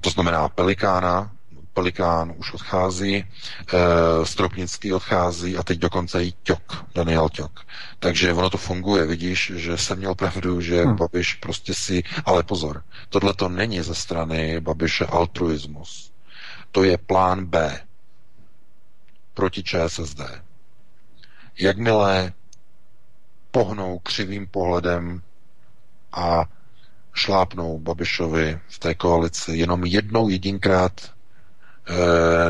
to 0.01 0.11
znamená 0.11 0.49
Pelikána, 0.49 1.31
Pelikán 1.79 2.35
už 2.37 2.55
odchází, 2.55 3.17
e, 3.17 3.25
Stropnický 4.27 4.93
odchází 4.93 5.57
a 5.57 5.63
teď 5.63 5.79
dokonce 5.79 6.25
i 6.25 6.33
Ťok, 6.43 6.85
Daniel 6.95 7.29
Ťok. 7.29 7.61
Takže 7.99 8.33
ono 8.33 8.51
to 8.51 8.59
funguje, 8.59 9.07
vidíš, 9.07 9.53
že 9.57 9.79
jsem 9.79 9.99
měl 9.99 10.15
pravdu, 10.15 10.61
že 10.61 10.83
hmm. 10.85 10.97
Babiš 10.97 11.35
prostě 11.35 11.75
si, 11.75 12.03
ale 12.25 12.43
pozor, 12.43 12.83
tohle 13.09 13.35
to 13.35 13.49
není 13.49 13.81
ze 13.83 13.95
strany 13.95 14.61
Babiše 14.61 15.07
altruismus. 15.07 16.13
To 16.73 16.83
je 16.85 16.99
plán 16.99 17.47
B 17.47 17.81
proti 19.35 19.63
ČSSD. 19.63 20.21
Jakmile 21.59 22.33
pohnou 23.51 23.99
křivým 23.99 24.47
pohledem 24.47 25.23
a 26.13 26.45
šlápnou 27.15 27.79
Babišovi 27.79 28.61
v 28.69 28.79
té 28.79 28.95
koalici 28.95 29.53
jenom 29.53 29.85
jednou 29.85 30.29
jedinkrát 30.29 31.18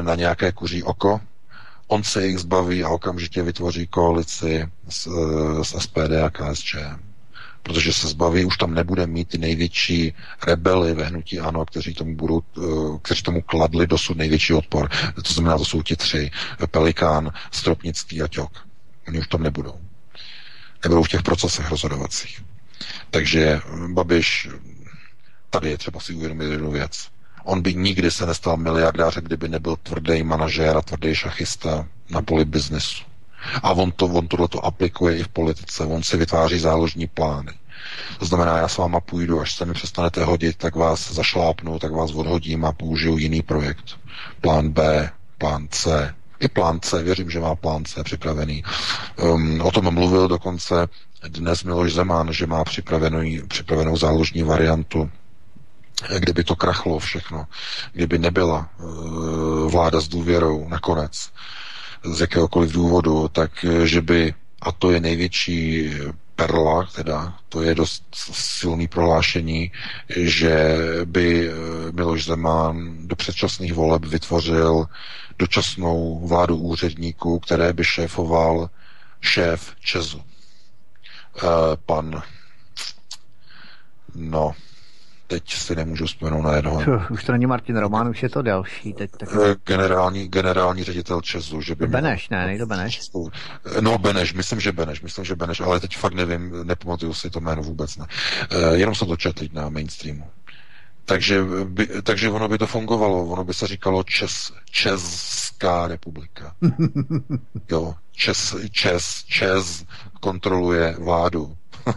na 0.03 0.15
nějaké 0.15 0.53
kuří 0.53 0.83
oko, 0.83 1.21
on 1.89 2.03
se 2.05 2.27
jich 2.27 2.39
zbaví 2.39 2.85
a 2.85 2.89
okamžitě 2.89 3.43
vytvoří 3.43 3.87
koalici 3.87 4.69
s, 4.89 5.07
eh, 5.07 5.65
s 5.65 5.75
SPD 5.79 6.23
a 6.25 6.31
KSČM 6.31 7.09
protože 7.63 7.93
se 7.93 8.09
zbaví, 8.09 8.45
už 8.45 8.57
tam 8.57 8.75
nebude 8.75 9.07
mít 9.07 9.29
ty 9.29 9.39
největší 9.39 10.15
rebely 10.47 10.95
ve 10.95 11.05
hnutí 11.05 11.41
ANO, 11.41 11.65
kteří 11.67 11.95
tomu, 11.95 12.17
budou, 12.17 12.43
eh, 12.59 12.63
kteří 13.03 13.23
tomu 13.23 13.43
kladli 13.43 13.87
dosud 13.87 14.17
největší 14.17 14.53
odpor. 14.53 14.89
To 15.25 15.33
znamená, 15.33 15.59
to 15.59 15.65
jsou 15.65 15.83
ti 15.83 15.97
tři, 15.97 16.31
Pelikán, 16.71 17.33
Stropnický 17.53 18.23
a 18.23 18.29
Ťok. 18.29 18.67
Oni 19.09 19.19
už 19.19 19.29
tam 19.29 19.43
nebudou. 19.43 19.75
Nebudou 20.85 21.03
v 21.03 21.09
těch 21.09 21.23
procesech 21.23 21.71
rozhodovacích. 21.71 22.43
Takže 23.11 23.61
Babiš, 23.89 24.49
tady 25.51 25.71
je 25.71 25.79
třeba 25.79 26.01
si 26.01 26.15
uvědomit 26.15 26.51
jednu 26.51 26.71
věc. 26.71 27.09
On 27.49 27.63
by 27.63 27.75
nikdy 27.75 28.11
se 28.11 28.27
nestal 28.27 28.57
miliardářem, 28.57 29.25
kdyby 29.25 29.49
nebyl 29.49 29.77
tvrdý 29.77 30.23
manažér 30.23 30.77
a 30.77 30.83
tvrdý 30.83 31.15
šachista 31.15 31.87
na 32.11 32.23
poli 32.23 32.45
biznesu. 32.45 33.05
A 33.63 33.73
on, 33.73 33.93
to, 33.93 34.07
on 34.07 34.29
tohle 34.29 34.49
to 34.49 34.65
aplikuje 34.65 35.17
i 35.19 35.23
v 35.23 35.29
politice. 35.29 35.85
On 35.85 36.03
si 36.03 36.17
vytváří 36.17 36.59
záložní 36.59 37.07
plány. 37.07 37.53
To 38.19 38.25
znamená, 38.25 38.57
já 38.59 38.69
s 38.69 38.77
váma 38.77 39.01
půjdu, 39.01 39.41
až 39.41 39.55
se 39.55 39.65
mi 39.65 39.75
přestanete 39.75 40.25
hodit, 40.25 40.57
tak 40.57 40.77
vás 40.77 41.13
zašlápnu, 41.13 41.79
tak 41.79 41.93
vás 41.93 42.11
odhodím 42.11 42.65
a 42.65 42.73
použiju 42.73 43.19
jiný 43.19 43.43
projekt. 43.43 43.85
Plán 44.41 44.69
B, 44.69 45.11
plán 45.39 45.69
C, 45.71 46.15
i 46.41 46.49
plán 46.49 46.81
C, 46.81 47.03
věřím, 47.03 47.31
že 47.31 47.41
má 47.41 47.55
plán 47.55 47.85
C 47.85 48.05
připravený. 48.05 48.65
Um, 49.23 49.61
o 49.61 49.71
tom 49.71 49.95
mluvil 49.95 50.29
dokonce 50.29 50.89
dnes 51.29 51.65
Miloš 51.65 51.93
Zeman, 51.93 52.33
že 52.33 52.47
má 52.47 52.65
připravenou, 52.65 53.47
připravenou 53.49 53.97
záložní 53.97 54.43
variantu, 54.43 55.11
kdyby 56.19 56.45
to 56.45 56.57
krachlo 56.57 56.99
všechno, 56.99 57.47
kdyby 57.93 58.19
nebyla 58.19 58.71
uh, 58.79 59.71
vláda 59.71 60.01
s 60.01 60.09
důvěrou 60.09 60.69
nakonec, 60.69 61.31
z 62.05 62.21
jakéhokoliv 62.21 62.73
důvodu, 62.73 63.29
tak 63.29 63.65
eh, 63.65 63.87
že 63.87 64.03
by, 64.03 64.35
a 64.63 64.73
to 64.73 64.91
je 64.91 65.01
největší 65.01 65.91
perla, 66.37 66.85
teda 66.95 67.35
to 67.49 67.63
je 67.63 67.75
dost 67.75 68.05
silný 68.33 68.89
prohlášení, 68.89 69.73
že 70.17 70.77
by 71.05 71.51
Miloš 71.93 72.25
Zeman 72.25 73.07
do 73.09 73.17
předčasných 73.17 73.75
voleb 73.75 74.05
vytvořil 74.05 74.87
dočasnou 75.39 76.27
vládu 76.27 76.57
úředníků, 76.57 77.39
které 77.39 77.73
by 77.73 77.85
šéfoval 77.85 78.71
šéf 79.21 79.73
Česu. 79.81 80.23
Pan 81.87 82.23
no, 84.15 84.55
teď 85.29 85.55
si 85.55 85.77
nemůžu 85.77 86.07
vzpomenout 86.07 86.43
na 86.43 86.57
jednoho. 86.57 86.83
Už 87.11 87.25
to 87.25 87.33
není 87.33 87.47
Martin 87.47 87.77
Roman, 87.77 88.09
už 88.09 88.23
je 88.23 88.29
to 88.29 88.43
další. 88.43 88.93
Teď 88.93 89.11
tak... 89.11 89.29
Eh, 89.33 89.55
generální, 89.65 90.29
generální 90.29 90.85
ředitel 90.85 91.21
Česu. 91.21 91.61
Že 91.61 91.75
by 91.75 91.87
Beneš, 91.87 92.29
ne, 92.29 92.47
nejde 92.47 92.67
Beneš. 92.67 93.11
No 93.81 93.99
Beneš, 93.99 94.35
myslím, 94.35 94.61
že 94.61 94.73
Beneš, 94.73 95.03
myslím, 95.03 95.25
že 95.25 95.37
Beneš, 95.37 95.61
ale 95.61 95.81
teď 95.81 95.97
fakt 95.97 96.15
nevím, 96.15 96.67
nepamatuju 96.67 97.15
si 97.15 97.31
to 97.31 97.41
jméno 97.41 97.63
vůbec 97.63 97.97
ne. 97.97 98.07
Uh, 98.53 98.75
jenom 98.75 98.95
jsem 98.95 99.09
to 99.09 99.17
četl 99.17 99.45
na 99.53 99.69
mainstreamu. 99.69 100.25
Takže, 101.05 101.43
by, 101.65 101.89
takže 102.03 102.31
ono 102.31 102.49
by 102.49 102.59
to 102.59 102.67
fungovalo, 102.67 103.25
ono 103.25 103.45
by 103.45 103.55
se 103.55 103.67
říkalo 103.67 104.03
Čes, 104.03 104.53
Česká 104.71 105.89
republika. 105.89 106.55
jo, 107.71 107.95
Čes, 108.13 108.57
Čes, 108.71 109.25
Čes 109.25 109.85
kontroluje 110.21 110.97
vládu. 110.99 111.57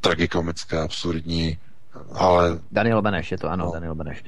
tragikomické, 0.00 0.78
absurdní, 0.78 1.58
ale... 2.12 2.58
Daniel 2.72 3.02
Beneš, 3.02 3.32
je 3.32 3.38
to 3.38 3.48
ano, 3.48 3.64
no. 3.64 3.72
Daniel 3.72 3.94
Beneš. 3.94 4.24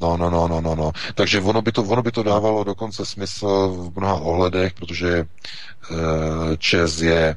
No, 0.00 0.16
no, 0.16 0.30
no, 0.30 0.48
no, 0.48 0.60
no, 0.60 0.74
no. 0.74 0.92
Takže 1.14 1.40
ono 1.40 1.62
by, 1.62 1.72
to, 1.72 1.82
ono 1.82 2.02
by 2.02 2.12
to 2.12 2.22
dávalo 2.22 2.64
dokonce 2.64 3.06
smysl 3.06 3.68
v 3.68 3.96
mnoha 3.96 4.14
ohledech, 4.14 4.72
protože 4.72 5.26
uh, 5.90 5.96
ČES 6.58 7.02
je 7.02 7.36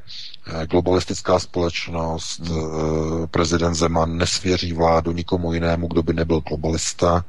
globalistická 0.70 1.38
společnost, 1.38 2.40
hmm. 2.40 3.26
prezident 3.30 3.74
Zeman 3.74 4.16
nesvěří 4.16 4.72
vládu 4.72 5.12
nikomu 5.12 5.52
jinému, 5.52 5.86
kdo 5.86 6.02
by 6.02 6.12
nebyl 6.12 6.40
globalista, 6.40 7.24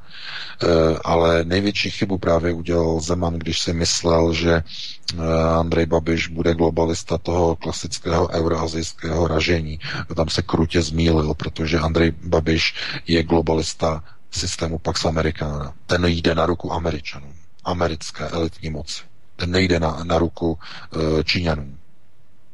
eh, 0.63 0.67
ale 1.03 1.43
největší 1.43 1.89
chybu 1.89 2.17
právě 2.17 2.53
udělal 2.53 2.99
Zeman, 2.99 3.33
když 3.33 3.59
si 3.59 3.73
myslel, 3.73 4.33
že 4.33 4.63
Andrej 5.59 5.85
Babiš 5.85 6.27
bude 6.27 6.53
globalista 6.53 7.17
toho 7.17 7.55
klasického 7.55 8.29
euroazijského 8.29 9.27
ražení. 9.27 9.79
Tam 10.15 10.29
se 10.29 10.41
krutě 10.41 10.81
zmílil, 10.81 11.33
protože 11.33 11.79
Andrej 11.79 12.11
Babiš 12.23 12.75
je 13.07 13.23
globalista 13.23 14.03
systému 14.31 14.77
Pax 14.79 15.05
Americana. 15.05 15.73
Ten 15.85 16.05
jde 16.05 16.35
na 16.35 16.45
ruku 16.45 16.73
Američanům, 16.73 17.33
americké 17.63 18.27
elitní 18.27 18.69
moci. 18.69 19.03
Ten 19.35 19.51
nejde 19.51 19.79
na, 19.79 20.03
na 20.03 20.17
ruku 20.17 20.59
Číňanům. 21.23 21.77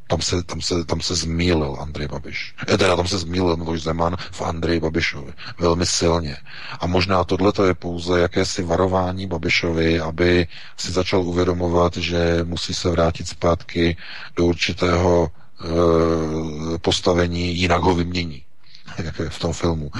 Tam 0.07 0.21
se, 0.21 0.43
tam 0.43 0.61
se, 0.61 0.85
tam 0.85 1.01
se 1.01 1.15
zmílil 1.15 1.77
Andrej 1.79 2.07
Babiš. 2.07 2.55
E, 2.73 2.77
teda 2.77 2.95
tam 2.95 3.07
se 3.07 3.17
zmílil 3.17 3.57
Miloš 3.57 3.81
Zeman 3.81 4.17
v 4.31 4.41
Andrej 4.41 4.79
Babišovi. 4.79 5.33
Velmi 5.59 5.85
silně. 5.85 6.37
A 6.79 6.87
možná 6.87 7.23
tohle 7.23 7.53
je 7.67 7.73
pouze 7.73 8.19
jakési 8.19 8.63
varování 8.63 9.27
Babišovi, 9.27 9.99
aby 9.99 10.47
si 10.77 10.91
začal 10.91 11.21
uvědomovat, 11.21 11.97
že 11.97 12.39
musí 12.43 12.73
se 12.73 12.89
vrátit 12.89 13.27
zpátky 13.27 13.97
do 14.35 14.45
určitého 14.45 15.31
e, 15.31 16.77
postavení, 16.77 17.57
jinak 17.57 17.81
ho 17.81 17.95
vymění. 17.95 18.43
Jak 19.03 19.19
je 19.19 19.29
v 19.29 19.39
tom 19.39 19.53
filmu. 19.53 19.91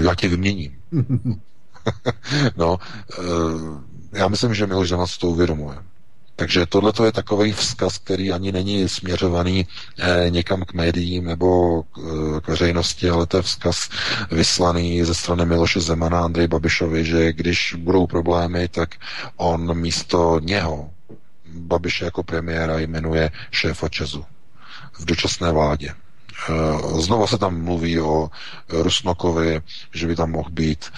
Já 0.00 0.14
tě 0.14 0.28
vyměním. 0.28 0.78
no, 2.56 2.78
e, 4.12 4.18
já 4.18 4.28
myslím, 4.28 4.54
že 4.54 4.66
Miloš 4.66 4.88
Zeman 4.88 5.06
si 5.06 5.18
to 5.18 5.26
uvědomuje. 5.26 5.76
Takže 6.38 6.66
tohle 6.66 6.92
je 7.04 7.12
takový 7.12 7.52
vzkaz, 7.52 7.98
který 7.98 8.32
ani 8.32 8.52
není 8.52 8.88
směřovaný 8.88 9.66
eh, 9.98 10.30
někam 10.30 10.62
k 10.62 10.72
médiím 10.72 11.24
nebo 11.24 11.82
k, 11.82 11.98
eh, 11.98 12.40
k 12.40 12.48
veřejnosti, 12.48 13.10
ale 13.10 13.26
to 13.26 13.36
je 13.36 13.42
vzkaz 13.42 13.88
vyslaný 14.30 15.04
ze 15.04 15.14
strany 15.14 15.46
Miloše 15.46 15.80
Zemana 15.80 16.20
Andrej 16.20 16.48
Babišovi, 16.48 17.04
že 17.04 17.32
když 17.32 17.74
budou 17.78 18.06
problémy, 18.06 18.68
tak 18.68 18.94
on 19.36 19.78
místo 19.78 20.40
něho 20.42 20.90
Babiše 21.46 22.04
jako 22.04 22.22
premiéra 22.22 22.78
jmenuje 22.78 23.30
šéfa 23.50 23.88
Česu 23.88 24.24
v 24.98 25.04
dočasné 25.04 25.52
vládě. 25.52 25.90
Eh, 25.90 27.02
znova 27.02 27.26
se 27.26 27.38
tam 27.38 27.62
mluví 27.62 28.00
o 28.00 28.30
Rusnokovi, 28.68 29.60
že 29.94 30.06
by 30.06 30.16
tam 30.16 30.30
mohl 30.30 30.50
být 30.50 30.92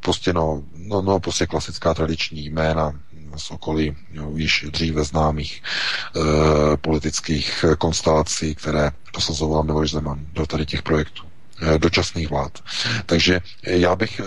prostě 0.00 0.32
no, 0.32 0.62
no, 0.76 1.02
no 1.02 1.20
prostě 1.20 1.46
klasická 1.46 1.94
tradiční 1.94 2.44
jména 2.46 2.92
z 3.40 3.50
okolí 3.50 3.96
jo, 4.12 4.32
již 4.34 4.66
dříve 4.70 5.04
známých 5.04 5.62
e, 5.62 6.76
politických 6.76 7.64
konstelací, 7.78 8.54
které 8.54 8.90
dosazoval 9.14 9.62
Miloš 9.62 9.90
Zeman 9.90 10.26
do 10.32 10.46
tady 10.46 10.66
těch 10.66 10.82
projektů 10.82 11.22
e, 11.62 11.78
dočasných 11.78 12.30
vlád. 12.30 12.58
Takže 13.06 13.40
já 13.66 13.96
bych 13.96 14.20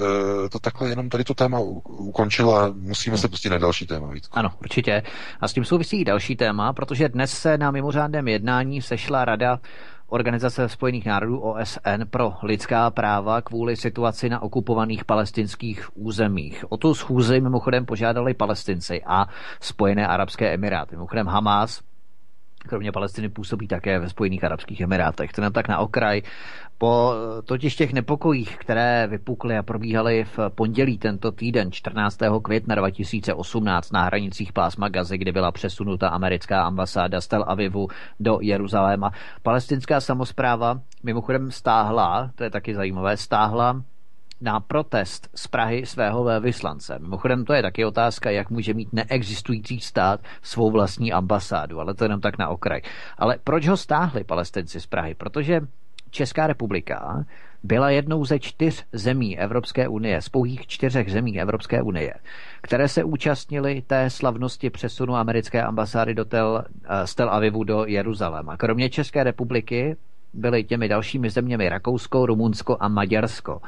to 0.52 0.60
takhle 0.60 0.90
jenom 0.90 1.10
tady 1.10 1.24
to 1.24 1.34
téma 1.34 1.60
ukončil 1.86 2.56
a 2.56 2.74
musíme 2.76 3.18
se 3.18 3.28
pustit 3.28 3.50
na 3.50 3.58
další 3.58 3.88
téma. 3.88 4.08
Vítku. 4.08 4.38
Ano, 4.38 4.52
určitě. 4.62 5.04
A 5.42 5.48
s 5.48 5.54
tím 5.54 5.66
souvisí 5.66 6.04
další 6.04 6.36
téma, 6.36 6.74
protože 6.74 7.10
dnes 7.10 7.32
se 7.32 7.58
na 7.58 7.72
mimořádném 7.72 8.28
jednání 8.28 8.82
sešla 8.82 9.26
rada 9.26 9.60
Organizace 10.08 10.70
spojených 10.70 11.06
národů 11.06 11.40
OSN 11.40 12.04
pro 12.10 12.34
lidská 12.44 12.92
práva 12.92 13.42
kvůli 13.42 13.76
situaci 13.76 14.30
na 14.30 14.42
okupovaných 14.42 15.06
palestinských 15.06 15.98
územích. 15.98 16.66
O 16.70 16.78
tu 16.78 16.94
schůzi 16.94 17.42
mimochodem 17.42 17.86
požádali 17.86 18.34
palestinci 18.34 19.02
a 19.06 19.26
Spojené 19.62 20.08
arabské 20.08 20.54
emiráty. 20.54 20.96
Mimochodem 20.96 21.28
Hamas 21.28 21.82
kromě 22.68 22.92
Palestiny 22.92 23.30
působí 23.30 23.68
také 23.68 24.00
ve 24.00 24.10
Spojených 24.10 24.44
Arabských 24.44 24.82
Emirátech. 24.82 25.32
To 25.32 25.52
tak 25.52 25.68
na 25.68 25.78
okraj. 25.78 26.22
Po 26.84 27.14
totiž 27.46 27.76
těch 27.76 27.94
nepokojích, 27.94 28.58
které 28.58 29.08
vypukly 29.08 29.58
a 29.58 29.64
probíhaly 29.64 30.24
v 30.24 30.40
pondělí 30.50 30.98
tento 30.98 31.32
týden, 31.32 31.72
14. 31.72 32.20
května 32.44 32.76
2018 32.76 33.92
na 33.92 34.04
hranicích 34.04 34.54
pásma 34.54 34.90
Gazy, 34.90 35.18
kdy 35.18 35.32
byla 35.32 35.52
přesunuta 35.52 36.08
americká 36.08 36.64
ambasáda 36.64 37.22
z 37.22 37.28
Tel 37.28 37.46
Avivu 37.48 37.88
do 38.20 38.38
Jeruzaléma, 38.42 39.12
palestinská 39.44 40.02
samozpráva 40.02 40.80
mimochodem 41.04 41.52
stáhla, 41.52 42.32
to 42.36 42.44
je 42.44 42.50
taky 42.50 42.76
zajímavé, 42.76 43.18
stáhla 43.18 43.82
na 44.42 44.60
protest 44.60 45.30
z 45.36 45.48
Prahy 45.48 45.86
svého 45.86 46.40
vyslance. 46.40 47.00
Mimochodem 47.00 47.46
to 47.46 47.54
je 47.54 47.62
taky 47.62 47.86
otázka, 47.86 48.30
jak 48.30 48.50
může 48.50 48.74
mít 48.74 48.94
neexistující 48.94 49.80
stát 49.80 50.20
svou 50.42 50.72
vlastní 50.72 51.14
ambasádu, 51.14 51.80
ale 51.80 51.94
to 51.94 52.06
jenom 52.06 52.22
tak 52.22 52.38
na 52.38 52.50
okraj. 52.50 52.82
Ale 53.18 53.38
proč 53.44 53.68
ho 53.68 53.78
stáhli 53.78 54.24
palestinci 54.24 54.82
z 54.82 54.88
Prahy? 54.88 55.16
Protože 55.16 55.62
Česká 56.14 56.48
republika 56.48 57.26
byla 57.64 57.90
jednou 57.90 58.26
ze 58.26 58.40
čtyř 58.40 58.86
zemí 58.92 59.40
Evropské 59.40 59.88
unie, 59.88 60.22
z 60.22 60.30
pouhých 60.30 60.68
čtyřech 60.68 61.12
zemí 61.12 61.42
Evropské 61.42 61.82
unie, 61.82 62.14
které 62.62 62.88
se 62.88 63.04
účastnily 63.04 63.84
té 63.88 64.10
slavnosti 64.10 64.70
přesunu 64.70 65.16
americké 65.16 65.64
ambasády 65.64 66.14
do 66.14 66.26
tel, 66.26 66.64
eh, 66.86 67.08
z 67.08 67.16
Tel 67.16 67.30
Avivu 67.30 67.64
do 67.64 67.86
Jeruzaléma. 67.86 68.58
Kromě 68.58 68.90
České 68.90 69.24
republiky 69.24 69.96
byly 70.34 70.64
těmi 70.64 70.88
dalšími 70.88 71.30
zeměmi 71.30 71.70
Rakousko, 71.70 72.26
Rumunsko 72.26 72.78
a 72.80 72.88
Maďarsko. 72.88 73.62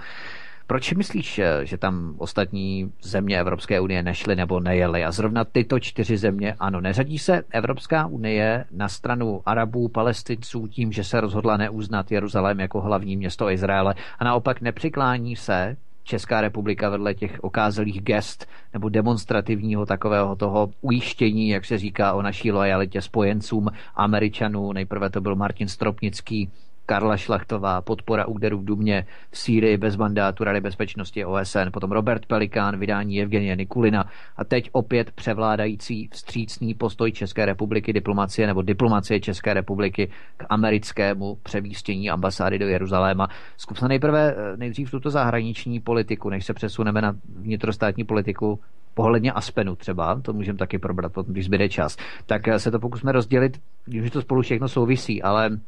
Proč 0.67 0.93
myslíš, 0.93 1.41
že 1.63 1.77
tam 1.77 2.15
ostatní 2.17 2.91
země 3.01 3.39
Evropské 3.39 3.79
unie 3.79 4.03
nešly 4.03 4.35
nebo 4.35 4.59
nejeli 4.59 5.03
a 5.03 5.11
zrovna 5.11 5.43
tyto 5.43 5.79
čtyři 5.79 6.17
země, 6.17 6.55
ano, 6.59 6.81
neřadí 6.81 7.19
se 7.19 7.43
Evropská 7.49 8.05
unie 8.05 8.65
na 8.71 8.89
stranu 8.89 9.41
Arabů, 9.45 9.87
Palestinců 9.87 10.67
tím, 10.67 10.91
že 10.91 11.03
se 11.03 11.21
rozhodla 11.21 11.57
neuznat 11.57 12.11
Jeruzalém 12.11 12.59
jako 12.59 12.81
hlavní 12.81 13.17
město 13.17 13.49
Izraele 13.49 13.95
a 14.19 14.23
naopak 14.23 14.61
nepřiklání 14.61 15.35
se 15.35 15.77
Česká 16.03 16.41
republika 16.41 16.89
vedle 16.89 17.13
těch 17.13 17.43
okázalých 17.43 18.01
gest 18.01 18.47
nebo 18.73 18.89
demonstrativního 18.89 19.85
takového 19.85 20.35
toho 20.35 20.69
ujištění, 20.81 21.49
jak 21.49 21.65
se 21.65 21.77
říká 21.77 22.13
o 22.13 22.21
naší 22.21 22.51
lojalitě 22.51 23.01
spojencům 23.01 23.67
Američanů. 23.95 24.73
Nejprve 24.73 25.09
to 25.09 25.21
byl 25.21 25.35
Martin 25.35 25.67
Stropnický, 25.67 26.51
Karla 26.85 27.17
Šlachtová, 27.17 27.81
podpora 27.81 28.25
úderu 28.25 28.57
v 28.57 28.65
Dumě 28.65 29.05
v 29.31 29.37
Sýrii 29.37 29.77
bez 29.77 29.97
mandátu 29.97 30.43
Rady 30.43 30.61
bezpečnosti 30.61 31.25
OSN, 31.25 31.71
potom 31.73 31.91
Robert 31.91 32.25
Pelikán, 32.25 32.79
vydání 32.79 33.21
Evgenie 33.21 33.55
Nikulina 33.55 34.05
a 34.37 34.43
teď 34.43 34.69
opět 34.71 35.11
převládající 35.11 36.09
vstřícný 36.11 36.73
postoj 36.73 37.11
České 37.11 37.45
republiky 37.45 37.93
diplomacie 37.93 38.47
nebo 38.47 38.61
diplomacie 38.61 39.19
České 39.19 39.53
republiky 39.53 40.09
k 40.37 40.45
americkému 40.49 41.37
přemístění 41.43 42.09
ambasády 42.09 42.59
do 42.59 42.67
Jeruzaléma. 42.67 43.27
Zkup 43.57 43.77
se 43.77 43.87
nejprve 43.87 44.35
eh, 44.37 44.57
nejdřív 44.57 44.91
tuto 44.91 45.09
zahraniční 45.09 45.79
politiku, 45.79 46.29
než 46.29 46.45
se 46.45 46.53
přesuneme 46.53 47.01
na 47.01 47.15
vnitrostátní 47.35 48.03
politiku 48.03 48.59
pohledně 48.93 49.31
Aspenu 49.31 49.75
třeba, 49.75 50.21
to 50.21 50.33
můžeme 50.33 50.57
taky 50.57 50.79
probrat, 50.79 51.11
když 51.27 51.45
zbyde 51.45 51.69
čas, 51.69 51.97
tak 52.25 52.47
eh, 52.47 52.59
se 52.59 52.71
to 52.71 52.79
pokusme 52.79 53.11
rozdělit, 53.11 53.61
když 53.85 54.11
to 54.11 54.21
spolu 54.21 54.41
všechno 54.41 54.67
souvisí, 54.67 55.23
ale 55.23 55.59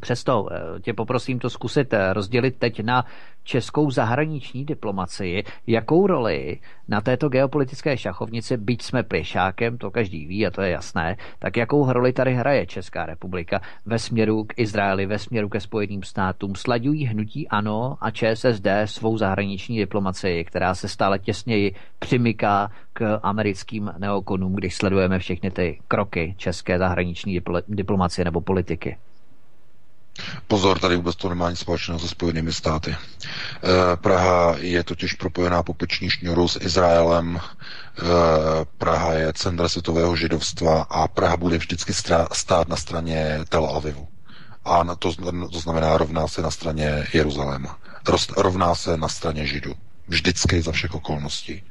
Přesto 0.00 0.48
eh, 0.50 0.80
tě 0.80 0.92
poprosím 0.94 1.38
to 1.38 1.50
zkusit 1.50 1.92
eh, 1.92 2.12
rozdělit 2.12 2.56
teď 2.58 2.80
na 2.80 3.04
českou 3.44 3.90
zahraniční 3.90 4.64
diplomacii. 4.64 5.44
Jakou 5.66 6.06
roli 6.06 6.58
na 6.88 7.00
této 7.00 7.28
geopolitické 7.28 7.96
šachovnici, 7.96 8.56
byť 8.56 8.82
jsme 8.82 9.02
plišákem, 9.02 9.78
to 9.78 9.90
každý 9.90 10.26
ví 10.26 10.46
a 10.46 10.50
to 10.50 10.62
je 10.62 10.70
jasné, 10.70 11.16
tak 11.38 11.56
jakou 11.56 11.92
roli 11.92 12.12
tady 12.12 12.34
hraje 12.34 12.66
Česká 12.66 13.06
republika 13.06 13.60
ve 13.86 13.98
směru 13.98 14.44
k 14.44 14.52
Izraeli, 14.56 15.06
ve 15.06 15.18
směru 15.18 15.48
ke 15.48 15.60
Spojeným 15.60 16.02
státům? 16.02 16.54
Slaďují 16.54 17.04
hnutí 17.04 17.48
ANO 17.48 17.96
a 18.00 18.10
ČSSD 18.10 18.66
svou 18.84 19.18
zahraniční 19.18 19.78
diplomacii, 19.78 20.44
která 20.44 20.74
se 20.74 20.88
stále 20.88 21.18
těsněji 21.18 21.74
přimyká 21.98 22.70
k 22.92 23.20
americkým 23.22 23.92
neokonům, 23.98 24.54
když 24.54 24.76
sledujeme 24.76 25.18
všechny 25.18 25.50
ty 25.50 25.80
kroky 25.88 26.34
české 26.36 26.78
zahraniční 26.78 27.40
diplomacie 27.68 28.24
nebo 28.24 28.40
politiky? 28.40 28.96
Pozor, 30.46 30.78
tady 30.78 30.96
vůbec 30.96 31.16
to 31.16 31.28
nemá 31.28 31.50
nic 31.50 31.58
společného 31.58 32.00
se 32.00 32.08
Spojenými 32.08 32.52
státy. 32.52 32.96
Eh, 32.96 33.96
Praha 33.96 34.54
je 34.58 34.84
totiž 34.84 35.12
propojená 35.12 35.62
po 35.62 35.74
peční 35.74 36.10
šňůru 36.10 36.48
s 36.48 36.58
Izraelem. 36.60 37.40
Eh, 37.40 38.02
Praha 38.78 39.12
je 39.12 39.32
centra 39.32 39.68
světového 39.68 40.16
židovstva 40.16 40.82
a 40.82 41.08
Praha 41.08 41.36
bude 41.36 41.58
vždycky 41.58 41.92
stát 42.32 42.68
na 42.68 42.76
straně 42.76 43.38
Tel 43.48 43.66
Avivu. 43.66 44.08
A 44.64 44.84
to, 44.98 45.12
to 45.52 45.58
znamená 45.60 45.96
rovná 45.98 46.28
se 46.28 46.42
na 46.42 46.50
straně 46.50 47.06
Jeruzaléma. 47.12 47.78
Rovná 48.36 48.74
se 48.74 48.96
na 48.96 49.08
straně 49.08 49.46
Židů. 49.46 49.74
Vždycky 50.08 50.62
za 50.62 50.72
všech 50.72 50.94
okolností. 50.94 51.62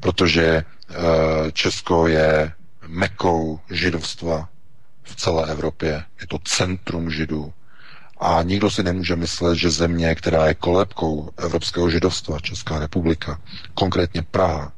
Protože 0.00 0.44
eh, 0.44 1.52
Česko 1.52 2.06
je 2.06 2.52
mekou 2.86 3.60
židovstva 3.70 4.48
v 5.02 5.16
celé 5.16 5.50
Evropě. 5.50 6.04
Je 6.20 6.26
to 6.26 6.38
centrum 6.44 7.10
židů. 7.10 7.52
A 8.24 8.42
nikdo 8.42 8.70
si 8.70 8.82
nemůže 8.82 9.16
myslet, 9.16 9.56
že 9.56 9.70
země, 9.70 10.14
která 10.14 10.46
je 10.46 10.54
kolebkou 10.54 11.30
evropského 11.36 11.90
židovstva, 11.90 12.40
Česká 12.40 12.78
republika, 12.78 13.40
konkrétně 13.74 14.22
Praha, 14.22 14.72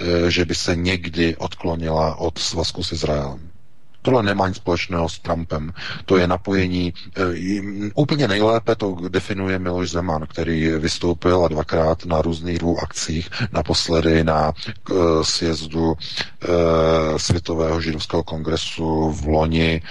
eh, 0.00 0.30
že 0.30 0.44
by 0.44 0.54
se 0.54 0.76
někdy 0.76 1.36
odklonila 1.36 2.16
od 2.16 2.38
svazku 2.38 2.82
s 2.84 2.92
Izraelem. 2.92 3.49
Tohle 4.02 4.22
nemá 4.22 4.48
nic 4.48 4.56
společného 4.56 5.08
s 5.08 5.18
Trumpem. 5.18 5.72
To 6.06 6.16
je 6.16 6.26
napojení. 6.26 6.94
E, 7.16 7.60
úplně 7.94 8.28
nejlépe 8.28 8.74
to 8.76 8.96
definuje 9.08 9.58
Miloš 9.58 9.90
Zeman, 9.90 10.26
který 10.26 10.68
vystoupil 10.68 11.44
a 11.44 11.48
dvakrát 11.48 12.04
na 12.06 12.22
různých 12.22 12.58
dvou 12.58 12.78
akcích, 12.82 13.30
naposledy 13.52 14.24
na 14.24 14.52
e, 14.52 14.94
sjezdu 15.22 15.94
e, 15.94 17.18
Světového 17.18 17.80
židovského 17.80 18.22
kongresu 18.22 19.10
v 19.10 19.26
loni 19.26 19.82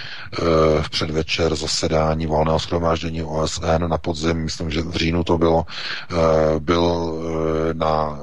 v 0.82 0.90
předvečer 0.90 1.56
zasedání 1.56 2.26
volného 2.26 2.58
schromáždění 2.58 3.22
OSN 3.22 3.86
na 3.88 3.98
podzim, 3.98 4.36
myslím, 4.36 4.70
že 4.70 4.82
v 4.82 4.96
říjnu 4.96 5.24
to 5.24 5.38
bylo, 5.38 5.66
byl 6.58 7.14
na 7.72 8.18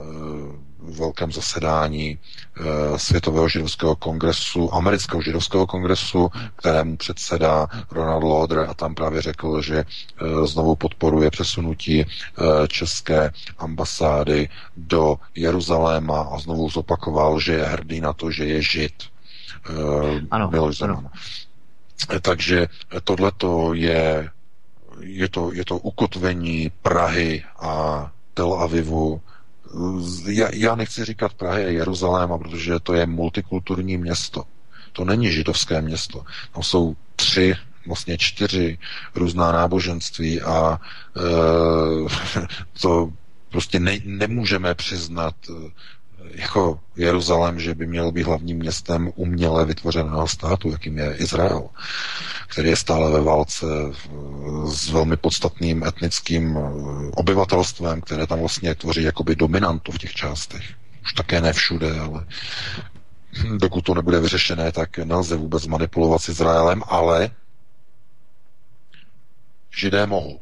velkém 0.88 1.32
zasedání 1.32 2.20
Eh, 2.60 3.00
Světového 3.00 3.50
židovského 3.50 3.96
kongresu, 3.96 4.74
amerického 4.74 5.22
židovského 5.22 5.68
kongresu, 5.68 6.30
kterému 6.56 6.98
předseda 6.98 7.68
Ronald 7.92 8.24
Lauder 8.24 8.60
a 8.70 8.74
tam 8.74 8.96
právě 8.96 9.22
řekl, 9.22 9.62
že 9.62 9.78
eh, 9.78 10.48
znovu 10.48 10.76
podporuje 10.76 11.32
přesunutí 11.32 12.02
eh, 12.02 12.68
české 12.68 13.32
ambasády 13.58 14.50
do 14.78 15.20
Jeruzaléma 15.36 16.22
a 16.22 16.40
znovu 16.40 16.70
zopakoval, 16.70 17.40
že 17.40 17.54
je 17.54 17.64
hrdý 17.64 18.02
na 18.02 18.14
to, 18.14 18.32
že 18.32 18.46
je 18.46 18.62
žid. 18.62 18.94
Ano, 20.32 20.50
Miloš 20.52 20.82
Ano. 20.82 21.12
Takže 22.22 22.68
tohleto 23.04 23.74
je, 23.74 24.30
je 25.00 25.30
to, 25.30 25.54
je 25.54 25.66
to 25.66 25.78
ukotvení 25.78 26.72
Prahy 26.82 27.44
a 27.60 27.72
Tel 28.34 28.54
Avivu 28.54 29.22
já, 30.30 30.50
já 30.54 30.76
nechci 30.76 31.06
říkat 31.06 31.34
Prahy 31.34 31.66
a 31.66 31.70
Jeruzaléma, 31.70 32.38
protože 32.38 32.80
to 32.80 32.94
je 32.94 33.06
multikulturní 33.06 33.98
město. 33.98 34.44
To 34.92 35.06
není 35.06 35.32
židovské 35.32 35.82
město. 35.82 36.24
Tam 36.54 36.64
jsou 36.64 36.96
tři, 37.16 37.56
vlastně 37.88 38.18
čtyři 38.18 38.78
různá 39.16 39.52
náboženství 39.52 40.42
a 40.42 40.80
e, 41.18 41.22
to 42.82 43.10
prostě 43.50 43.80
ne, 43.80 44.00
nemůžeme 44.06 44.76
přiznat 44.76 45.36
jako 46.32 46.80
Jeruzalém, 46.96 47.60
že 47.60 47.76
by 47.76 47.88
měl 47.88 48.12
být 48.12 48.24
hlavním 48.28 48.58
městem 48.58 49.12
uměle 49.16 49.66
vytvořeného 49.66 50.28
státu, 50.28 50.70
jakým 50.70 50.98
je 50.98 51.16
Izrael, 51.16 51.70
který 52.48 52.70
je 52.70 52.76
stále 52.76 53.12
ve 53.12 53.22
válce 53.22 53.66
s 54.66 54.90
velmi 54.90 55.18
podstatným 55.18 55.84
etnickým 55.84 56.58
eh, 56.58 56.62
obyvatelstvem, 57.16 58.02
které 58.02 58.28
tam 58.28 58.40
vlastně 58.40 58.76
tvoří 58.76 59.04
jakoby 59.04 59.36
dominantu 59.36 59.92
v 59.92 59.98
těch 59.98 60.14
částech. 60.14 60.64
Už 61.04 61.14
také 61.14 61.42
ne 61.42 61.54
všude, 61.54 62.00
ale 62.00 62.26
dokud 63.58 63.82
to 63.82 63.94
nebude 63.94 64.20
vyřešené, 64.20 64.72
tak 64.72 64.98
nelze 64.98 65.36
vůbec 65.36 65.68
manipulovat 65.68 66.22
s 66.22 66.30
Izraelem, 66.30 66.84
ale 66.88 67.30
židé 69.76 70.08
mohou. 70.08 70.40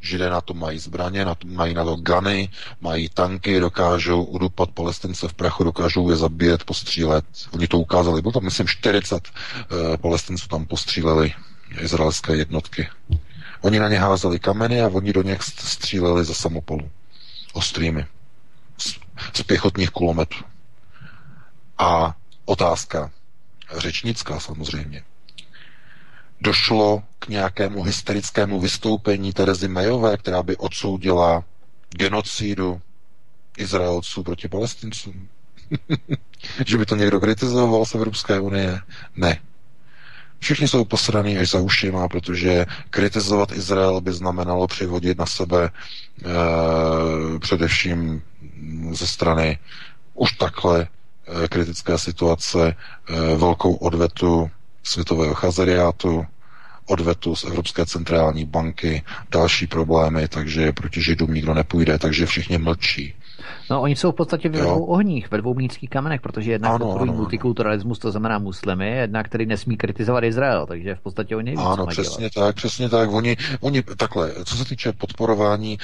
Židé 0.00 0.30
na 0.30 0.40
to 0.40 0.54
mají 0.54 0.78
zbraně, 0.78 1.24
na 1.24 1.34
to, 1.34 1.46
mají 1.48 1.74
na 1.74 1.84
to 1.84 1.96
gany, 1.96 2.48
mají 2.80 3.08
tanky, 3.08 3.60
dokážou 3.60 4.24
udupat 4.24 4.70
palestince 4.70 5.28
v 5.28 5.34
prachu, 5.34 5.64
dokážou 5.64 6.10
je 6.10 6.16
zabíjet, 6.16 6.64
postřílet. 6.64 7.24
Oni 7.52 7.66
to 7.68 7.78
ukázali. 7.78 8.22
Bylo 8.22 8.32
tam, 8.32 8.44
myslím, 8.44 8.66
40 8.68 9.14
uh, 9.14 9.20
eh, 9.94 9.96
palestinců 9.96 10.48
tam 10.48 10.66
postříleli 10.66 11.34
izraelské 11.80 12.36
jednotky. 12.36 12.88
Oni 13.60 13.78
na 13.78 13.88
ně 13.88 13.98
házeli 13.98 14.38
kameny 14.38 14.82
a 14.82 14.88
oni 14.88 15.12
do 15.12 15.22
něch 15.22 15.42
stříleli 15.42 16.24
za 16.24 16.34
samopolu. 16.34 16.90
Ostrými. 17.52 18.06
Z, 18.78 18.94
z 19.34 19.42
pěchotních 19.42 19.90
kulometů. 19.90 20.36
A 21.78 22.14
otázka, 22.44 23.10
řečnická 23.76 24.40
samozřejmě 24.40 25.02
došlo 26.40 27.02
k 27.18 27.28
nějakému 27.28 27.82
hysterickému 27.82 28.60
vystoupení 28.60 29.32
Terezy 29.32 29.68
Mayové, 29.68 30.16
která 30.16 30.42
by 30.42 30.56
odsoudila 30.56 31.44
genocidu 31.90 32.80
Izraelců 33.58 34.22
proti 34.22 34.48
palestincům? 34.48 35.28
že 36.66 36.78
by 36.78 36.86
to 36.86 36.96
někdo 36.96 37.20
kritizoval 37.20 37.84
z 37.84 37.94
Evropské 37.94 38.40
unie? 38.40 38.80
Ne. 39.16 39.38
Všichni 40.38 40.68
jsou 40.68 40.84
posraný 40.84 41.38
až 41.38 41.50
za 41.50 41.60
ušima, 41.60 42.08
protože 42.08 42.66
kritizovat 42.90 43.52
Izrael 43.52 44.00
by 44.00 44.12
znamenalo 44.12 44.66
přivodit 44.66 45.18
na 45.18 45.26
sebe 45.26 45.70
e, 45.70 47.38
především 47.38 48.22
ze 48.92 49.06
strany 49.06 49.58
už 50.14 50.32
takhle 50.32 50.80
e, 51.44 51.48
kritické 51.48 51.98
situace 51.98 52.68
e, 52.68 53.36
velkou 53.36 53.74
odvetu 53.74 54.50
světového 54.86 55.34
chazariátu, 55.34 56.26
odvetu 56.86 57.36
z 57.36 57.44
Evropské 57.44 57.86
centrální 57.86 58.44
banky, 58.44 59.02
další 59.30 59.66
problémy, 59.66 60.28
takže 60.28 60.72
proti 60.72 61.02
Židům 61.02 61.34
nikdo 61.34 61.54
nepůjde, 61.54 61.98
takže 61.98 62.26
všichni 62.26 62.58
mlčí. 62.58 63.14
No, 63.70 63.80
oni 63.82 63.96
jsou 63.96 64.12
v 64.12 64.14
podstatě 64.14 64.48
ve 64.48 64.60
dvou 64.60 64.84
ohních, 64.84 65.30
ve 65.30 65.38
dvou 65.38 65.54
mlínských 65.54 65.90
kamenech, 65.90 66.20
protože 66.20 66.52
jednak 66.52 66.70
ano, 66.72 66.78
podporují 66.78 67.10
ano, 67.10 67.18
multikulturalismus, 67.18 67.98
to 67.98 68.10
znamená 68.10 68.38
muslimy, 68.38 68.90
jednak 68.90 69.26
který 69.26 69.46
nesmí 69.46 69.76
kritizovat 69.76 70.24
Izrael, 70.24 70.66
takže 70.66 70.94
v 70.94 71.00
podstatě 71.00 71.36
oni 71.36 71.44
neví, 71.44 71.56
Ano, 71.66 71.86
přesně 71.86 72.30
dělat. 72.34 72.46
tak, 72.46 72.56
přesně 72.56 72.88
tak. 72.88 73.10
Oni, 73.12 73.36
oni 73.60 73.82
takhle, 73.82 74.32
co 74.44 74.56
se 74.56 74.64
týče 74.64 74.92
podporování, 74.92 75.78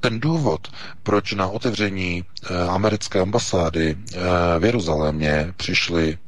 ten 0.00 0.20
důvod, 0.20 0.68
proč 1.02 1.32
na 1.32 1.48
otevření 1.48 2.24
eh, 2.50 2.62
americké 2.68 3.20
ambasády 3.20 3.96
eh, 4.14 4.18
v 4.58 4.64
Jeruzalémě 4.64 5.52
přišli 5.56 6.18
Eh, 6.18 6.25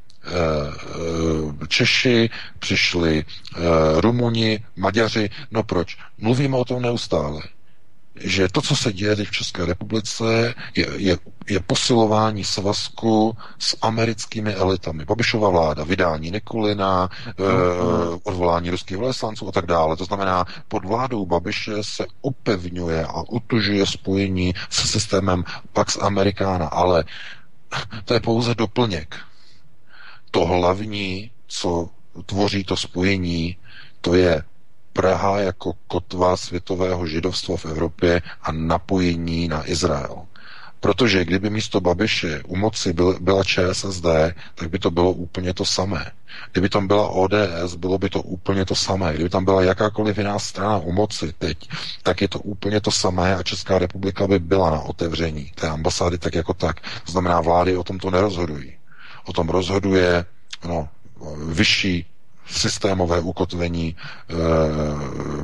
Češi, 1.69 2.31
přišli 2.59 3.25
eh, 3.25 3.61
Rumuni, 4.01 4.65
Maďaři. 4.77 5.31
No 5.51 5.63
proč? 5.63 5.97
Mluvíme 6.19 6.57
o 6.57 6.65
tom 6.65 6.83
neustále 6.83 7.43
že 8.21 8.49
to, 8.49 8.63
co 8.63 8.77
se 8.77 8.93
děje 8.93 9.17
teď 9.17 9.29
v 9.29 9.33
České 9.33 9.67
republice, 9.67 10.55
je, 10.77 10.87
je, 10.97 11.19
je 11.49 11.61
posilování 11.61 12.45
svazku 12.45 13.37
s 13.59 13.77
americkými 13.83 14.55
elitami. 14.55 15.05
Babišova 15.05 15.49
vláda, 15.49 15.85
vydání 15.85 16.31
Nikulina, 16.31 17.11
e, 17.27 17.33
odvolání 18.23 18.71
ruských 18.71 18.97
velvyslanců 18.97 19.49
a 19.49 19.53
tak 19.53 19.67
dále. 19.67 19.97
To 19.97 20.05
znamená, 20.05 20.45
pod 20.69 20.85
vládou 20.85 21.27
Babiše 21.27 21.73
se 21.81 22.07
upevňuje 22.23 23.05
a 23.05 23.23
utužuje 23.29 23.87
spojení 23.87 24.55
se 24.71 24.89
systémem 24.89 25.45
Pax 25.73 25.99
Americana, 26.01 26.67
ale 26.67 27.05
to 28.05 28.15
je 28.15 28.21
pouze 28.21 28.55
doplněk 28.55 29.17
to 30.31 30.47
hlavní, 30.47 31.31
co 31.47 31.89
tvoří 32.27 32.65
to 32.65 32.77
spojení, 32.77 33.57
to 34.01 34.15
je 34.15 34.43
Praha 34.93 35.39
jako 35.39 35.73
kotva 35.87 36.37
světového 36.37 37.07
židovstva 37.07 37.57
v 37.57 37.65
Evropě 37.65 38.23
a 38.43 38.53
napojení 38.53 39.49
na 39.49 39.71
Izrael. 39.71 40.17
Protože 40.81 41.25
kdyby 41.25 41.51
místo 41.51 41.81
Babiše 41.81 42.43
u 42.47 42.57
moci 42.57 42.93
byl, 42.93 43.19
byla 43.21 43.45
ČSSD, 43.45 44.05
tak 44.55 44.71
by 44.71 44.79
to 44.79 44.91
bylo 44.91 45.13
úplně 45.13 45.55
to 45.55 45.65
samé. 45.65 46.11
Kdyby 46.53 46.69
tam 46.69 46.87
byla 46.87 47.09
ODS, 47.09 47.75
bylo 47.77 47.99
by 47.99 48.11
to 48.11 48.23
úplně 48.23 48.65
to 48.65 48.75
samé. 48.75 49.15
Kdyby 49.15 49.31
tam 49.31 49.45
byla 49.45 49.63
jakákoliv 49.63 50.19
jiná 50.19 50.39
strana 50.39 50.79
u 50.79 50.93
moci 50.93 51.33
teď, 51.39 51.69
tak 52.03 52.21
je 52.21 52.29
to 52.29 52.39
úplně 52.41 52.81
to 52.81 52.91
samé 52.91 53.37
a 53.37 53.43
Česká 53.43 53.79
republika 53.79 54.27
by 54.27 54.39
byla 54.39 54.71
na 54.71 54.81
otevření 54.81 55.53
té 55.55 55.69
ambasády 55.69 56.19
tak 56.19 56.35
jako 56.35 56.55
tak. 56.55 56.81
To 56.81 57.13
znamená, 57.13 57.41
vlády 57.41 57.77
o 57.77 57.85
tom 57.85 57.99
to 57.99 58.11
nerozhodují. 58.11 58.78
O 59.29 59.33
tom 59.33 59.49
rozhoduje 59.49 60.25
no, 60.69 60.89
vyšší 61.53 62.07
systémové 62.47 63.21
ukotvení 63.21 63.93
e, 63.93 64.35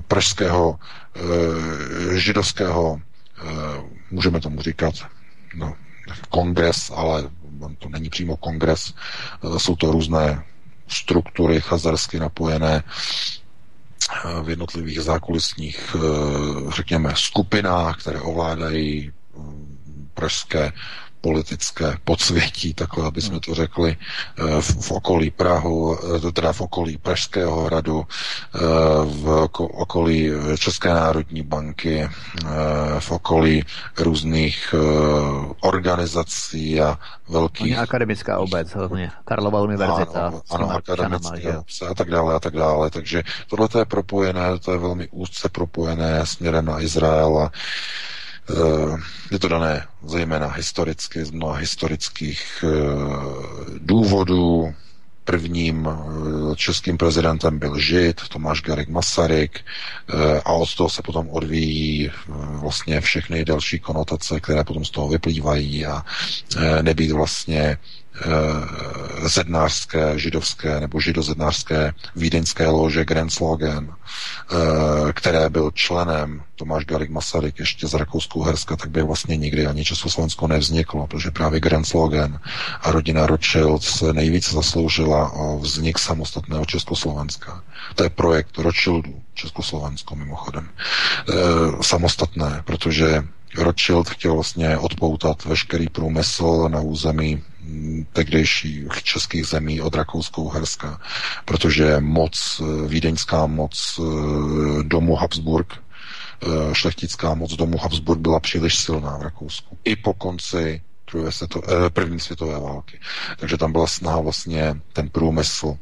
pražského 0.09 0.78
e, 1.15 2.19
židovského, 2.19 3.01
e, 3.01 3.43
můžeme 4.11 4.40
tomu 4.40 4.62
říkat, 4.62 4.94
no, 5.55 5.74
kongres, 6.28 6.90
ale 6.94 7.31
to 7.78 7.89
není 7.89 8.11
přímo 8.11 8.36
kongres, 8.36 8.94
e, 9.56 9.59
jsou 9.59 9.77
to 9.77 9.93
různé 9.93 10.44
struktury 10.89 11.61
chazarsky 11.61 12.19
napojené 12.19 12.82
v 14.43 14.48
jednotlivých 14.48 15.01
zákulisních, 15.01 15.97
řekněme, 16.69 17.12
skupinách, 17.16 18.01
které 18.01 18.20
ovládají 18.20 19.12
pražské 20.15 20.73
politické 21.24 21.96
podsvětí, 22.05 22.74
takhle, 22.74 23.06
aby 23.06 23.22
jsme 23.22 23.40
to 23.40 23.55
řekli, 23.55 23.96
eh, 23.96 24.60
v, 24.60 24.68
v 24.80 24.90
okolí 24.92 25.30
Prahu, 25.30 25.96
eh, 25.96 26.32
teda 26.32 26.52
v 26.52 26.60
okolí 26.60 26.98
Pražského 27.01 27.64
hradu, 27.64 28.05
eh, 28.05 28.59
v 29.05 29.48
okolí 29.56 30.30
České 30.59 30.88
národní 30.88 31.42
banky, 31.42 32.09
v 32.98 33.10
okolí 33.10 33.64
různých 33.98 34.74
organizací 35.60 36.80
a 36.80 36.98
velkých... 37.28 37.78
akademická 37.78 38.38
obec, 38.38 38.68
hlavně 38.74 39.10
Karlova 39.24 39.62
univerzita. 39.62 40.26
Ano, 40.26 40.40
ano 40.51 40.70
akademická 40.70 41.64
obec 41.64 41.82
a 41.90 41.94
tak 41.94 42.10
dále 42.10 42.34
a 42.34 42.40
tak 42.40 42.55
dále. 42.55 42.90
Takže 42.90 43.22
tohle 43.48 43.68
je 43.78 43.84
propojené, 43.84 44.59
to 44.59 44.72
je 44.72 44.78
velmi 44.78 45.09
úzce 45.09 45.48
propojené 45.48 46.26
směrem 46.26 46.64
na 46.64 46.80
Izrael 46.80 47.38
a 47.38 47.51
je 49.31 49.39
to 49.39 49.49
dané 49.49 49.87
zejména 50.07 50.49
historicky, 50.49 51.25
z 51.25 51.31
mnoha 51.31 51.57
historických 51.57 52.65
eh, 52.65 52.69
důvodů. 53.79 54.75
Prvním 55.25 55.89
eh, 55.89 56.57
českým 56.57 56.99
prezidentem 56.99 57.59
byl 57.59 57.79
Žid, 57.79 58.21
Tomáš 58.29 58.62
Garik 58.62 58.89
Masaryk 58.89 59.61
a 60.45 60.53
od 60.53 60.75
toho 60.75 60.89
se 60.91 61.03
potom 61.03 61.29
odvíjí 61.29 62.11
vlastně 62.61 63.01
všechny 63.01 63.45
další 63.45 63.79
konotace, 63.79 64.41
které 64.41 64.65
potom 64.65 64.85
z 64.85 64.91
toho 64.91 65.09
vyplývají 65.09 65.87
a 65.87 66.03
nebýt 66.83 67.11
vlastně 67.11 67.79
Eh, 67.79 68.03
zednářské, 69.28 70.19
židovské 70.19 70.81
nebo 70.81 71.01
židozednářské 71.01 71.93
vídeňské 72.16 72.66
lože 72.66 73.05
Grenzlogen, 73.05 73.91
eh, 73.91 75.12
které 75.12 75.51
byl 75.51 75.70
členem 75.74 76.43
Tomáš 76.57 76.85
Garik 76.85 77.11
Masaryk 77.11 77.59
ještě 77.59 77.89
z 77.89 77.95
Rakouskou 77.95 78.43
Herska, 78.43 78.77
tak 78.77 78.91
by 78.91 79.03
vlastně 79.03 79.36
nikdy 79.36 79.66
ani 79.66 79.85
Československo 79.85 80.49
nevzniklo, 80.49 81.07
protože 81.07 81.31
právě 81.31 81.61
Grenzlogen 81.61 82.41
a 82.81 82.91
rodina 82.91 83.27
Rothschild 83.27 83.82
se 83.82 84.12
nejvíce 84.12 84.55
zasloužila 84.55 85.32
o 85.32 85.59
vznik 85.59 85.99
samostatného 85.99 86.65
Československa. 86.65 87.62
To 87.95 88.03
je 88.03 88.11
projekt 88.11 88.59
Rothschildů, 88.59 89.23
Československo 89.35 90.16
mimochodem. 90.16 90.69
E, 90.69 91.32
samostatné, 91.82 92.62
protože 92.65 93.24
Rothschild 93.59 94.09
chtěl 94.09 94.35
vlastně 94.35 94.78
odpoutat 94.78 95.45
veškerý 95.45 95.89
průmysl 95.89 96.69
na 96.69 96.81
území 96.81 97.43
tehdejších 98.12 99.03
českých 99.03 99.47
zemí 99.47 99.81
od 99.81 99.95
Rakouskou 99.95 100.49
Herska, 100.49 101.01
protože 101.45 102.01
moc, 102.01 102.62
vídeňská 102.86 103.47
moc 103.47 104.01
eh, 104.01 104.82
domu 104.82 105.16
Habsburg, 105.16 105.74
eh, 105.74 106.74
šlechtická 106.74 107.35
moc 107.35 107.53
domu 107.53 107.78
Habsburg 107.78 108.20
byla 108.20 108.41
příliš 108.41 108.78
silná 108.78 109.16
v 109.16 109.23
Rakousku. 109.23 109.78
I 109.85 109.97
po 109.97 110.15
konci 110.15 110.82
druhé 111.12 111.32
světo, 111.32 111.62
eh, 111.65 111.91
první 111.91 112.20
světové 112.20 112.61
války. 112.61 113.01
Takže 113.39 113.57
tam 113.57 113.73
byla 113.73 113.86
snaha 113.86 114.20
vlastně 114.20 114.81
ten 114.93 115.09
průmysl 115.09 115.77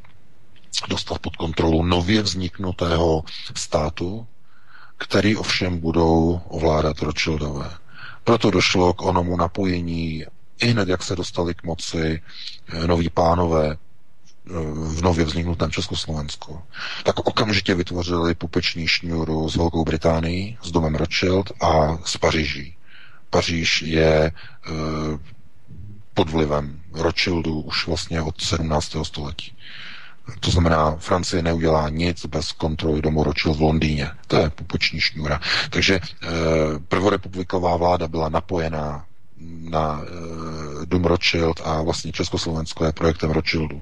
dostat 0.89 1.19
pod 1.19 1.35
kontrolu 1.35 1.83
nově 1.83 2.21
vzniknutého 2.21 3.23
státu, 3.55 4.27
který 4.97 5.35
ovšem 5.35 5.79
budou 5.79 6.41
ovládat 6.47 7.01
Rothschildové. 7.01 7.71
Proto 8.23 8.51
došlo 8.51 8.93
k 8.93 9.01
onomu 9.01 9.37
napojení 9.37 10.25
i 10.63 10.67
hned, 10.67 10.89
jak 10.89 11.03
se 11.03 11.15
dostali 11.15 11.55
k 11.55 11.63
moci 11.63 12.21
eh, 12.67 12.87
noví 12.87 13.09
pánové 13.09 13.71
eh, 13.71 13.77
v 14.73 15.01
nově 15.01 15.25
vzniknutém 15.25 15.71
Československu, 15.71 16.61
tak 17.03 17.19
okamžitě 17.19 17.75
vytvořili 17.75 18.35
pupeční 18.35 18.87
šňůru 18.87 19.49
s 19.49 19.55
Velkou 19.55 19.83
Británií, 19.83 20.57
s 20.63 20.71
domem 20.71 20.95
Rothschild 20.95 21.51
a 21.61 21.97
s 22.05 22.17
Paříží. 22.17 22.75
Paříž 23.33 23.81
je 23.81 24.15
e, 24.15 24.31
pod 26.13 26.29
vlivem 26.29 26.79
Rothschildů 26.93 27.61
už 27.61 27.87
vlastně 27.87 28.21
od 28.21 28.41
17. 28.41 28.95
století. 29.03 29.57
To 30.39 30.51
znamená, 30.51 30.95
Francie 30.99 31.43
neudělá 31.43 31.89
nic 31.89 32.25
bez 32.25 32.51
kontroly 32.51 33.01
domu 33.01 33.23
Rothschild 33.23 33.57
v 33.57 33.61
Londýně. 33.61 34.11
To 34.27 34.37
je 34.37 34.49
pupoční 34.49 34.99
šňůra. 34.99 35.41
Takže 35.69 35.95
e, 35.95 35.99
prvorepubliková 36.87 37.77
vláda 37.77 38.07
byla 38.07 38.29
napojená 38.29 39.05
na 39.69 40.01
e, 40.01 40.85
Dům 40.85 41.05
Rothschild 41.05 41.61
a 41.63 41.81
vlastně 41.81 42.11
Československo 42.11 42.85
je 42.85 42.91
projektem 42.91 43.31
Rothschildu. 43.31 43.81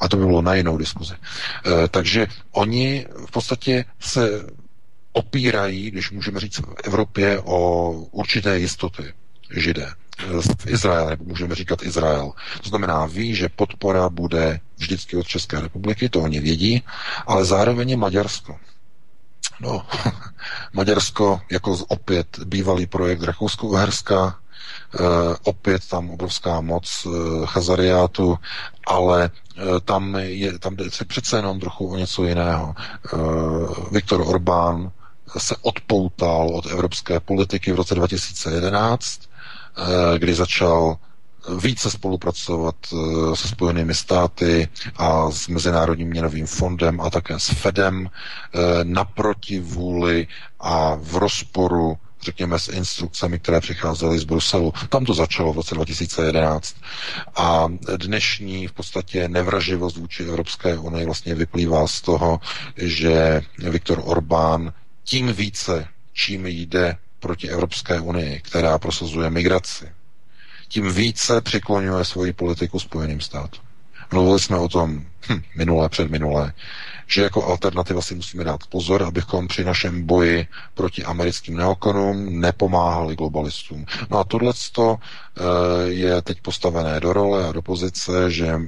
A 0.00 0.08
to 0.08 0.16
by 0.16 0.26
bylo 0.26 0.42
na 0.42 0.54
jinou 0.54 0.78
diskuzi. 0.78 1.14
E, 1.14 1.88
takže 1.88 2.26
oni 2.50 3.06
v 3.26 3.30
podstatě 3.30 3.84
se 4.00 4.46
opírají, 5.12 5.90
když 5.90 6.10
můžeme 6.10 6.40
říct 6.40 6.58
v 6.58 6.74
Evropě, 6.84 7.40
o 7.44 7.90
určité 8.10 8.58
jistoty 8.58 9.12
židé 9.56 9.92
v 10.60 10.66
Izrael, 10.66 11.06
nebo 11.10 11.24
můžeme 11.24 11.54
říkat 11.54 11.82
Izrael. 11.82 12.32
To 12.62 12.68
znamená, 12.68 13.06
ví, 13.06 13.34
že 13.34 13.48
podpora 13.48 14.08
bude 14.08 14.60
vždycky 14.76 15.16
od 15.16 15.26
České 15.26 15.60
republiky, 15.60 16.08
to 16.08 16.20
oni 16.20 16.40
vědí, 16.40 16.82
ale 17.26 17.44
zároveň 17.44 17.90
je 17.90 17.96
Maďarsko. 17.96 18.56
No, 19.60 19.86
Maďarsko 20.72 21.40
jako 21.50 21.76
opět 21.88 22.38
bývalý 22.44 22.86
projekt 22.86 23.22
Rakousko-Uherska, 23.22 24.34
Eh, 24.34 24.41
opět 25.44 25.88
tam 25.88 26.10
obrovská 26.10 26.60
moc 26.60 27.06
eh, 27.06 27.46
Chazariátu, 27.46 28.38
ale 28.86 29.30
eh, 29.56 29.62
tam, 29.84 30.14
je, 30.20 30.58
tam 30.58 30.76
jde 30.76 30.84
přece 31.06 31.36
jenom 31.36 31.60
trochu 31.60 31.86
o 31.88 31.96
něco 31.96 32.24
jiného. 32.24 32.74
Viktor 33.90 34.20
Orbán 34.26 34.90
se 35.38 35.56
odpoutal 35.62 36.48
od 36.54 36.66
evropské 36.66 37.20
politiky 37.20 37.72
v 37.72 37.76
roce 37.76 37.94
2011, 37.94 39.20
kdy 40.18 40.34
začal 40.34 40.96
více 41.58 41.90
spolupracovat 41.90 42.74
se 43.34 43.48
Spojenými 43.48 43.94
státy 43.94 44.68
a 44.96 45.30
s 45.30 45.48
Mezinárodním 45.48 46.08
měnovým 46.08 46.46
fondem 46.46 47.00
a 47.00 47.10
také 47.10 47.38
s 47.38 47.48
Fedem 47.48 48.08
naproti 48.82 49.60
vůli 49.60 50.26
a 50.60 50.94
v 51.00 51.16
rozporu 51.16 51.98
řekněme, 52.22 52.58
s 52.58 52.68
instrukcemi, 52.68 53.38
které 53.38 53.60
přicházely 53.60 54.18
z 54.18 54.24
Bruselu. 54.24 54.72
Tam 54.88 55.04
to 55.04 55.14
začalo 55.14 55.52
v 55.52 55.56
roce 55.56 55.74
2011. 55.74 56.76
A 57.36 57.68
dnešní 57.96 58.66
v 58.66 58.72
podstatě 58.72 59.28
nevraživost 59.28 59.96
vůči 59.96 60.24
Evropské 60.24 60.78
unii 60.78 61.04
vlastně 61.06 61.34
vyplývá 61.34 61.86
z 61.86 62.00
toho, 62.00 62.40
že 62.76 63.42
Viktor 63.58 64.00
Orbán 64.04 64.72
tím 65.04 65.32
více, 65.32 65.88
čím 66.12 66.46
jde 66.46 66.96
proti 67.20 67.48
Evropské 67.48 68.00
unii, 68.00 68.40
která 68.44 68.78
prosazuje 68.78 69.30
migraci, 69.30 69.88
tím 70.68 70.92
více 70.92 71.40
přiklonuje 71.40 72.04
svoji 72.04 72.32
politiku 72.32 72.78
Spojeným 72.80 73.20
státům. 73.20 73.64
Mluvili 74.12 74.40
jsme 74.40 74.56
o 74.58 74.68
tom 74.68 75.06
hm, 75.28 75.42
minulé, 75.56 75.88
předminulé, 75.88 76.52
že 77.12 77.22
jako 77.22 77.44
alternativa 77.44 78.02
si 78.02 78.14
musíme 78.14 78.44
dát 78.44 78.60
pozor, 78.66 79.02
abychom 79.02 79.48
při 79.48 79.64
našem 79.64 80.06
boji 80.06 80.46
proti 80.74 81.04
americkým 81.04 81.56
neokonům 81.56 82.40
nepomáhali 82.40 83.16
globalistům. 83.16 83.86
No 84.10 84.18
a 84.18 84.24
tohle 84.24 84.52
eh, 85.36 85.42
je 85.88 86.22
teď 86.22 86.40
postavené 86.40 87.00
do 87.00 87.12
role 87.12 87.48
a 87.48 87.52
do 87.52 87.62
pozice, 87.62 88.30
že. 88.30 88.58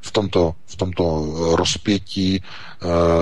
V 0.00 0.10
tomto, 0.12 0.54
v 0.66 0.76
tomto 0.76 1.26
rozpětí 1.56 2.36
e, 2.36 2.40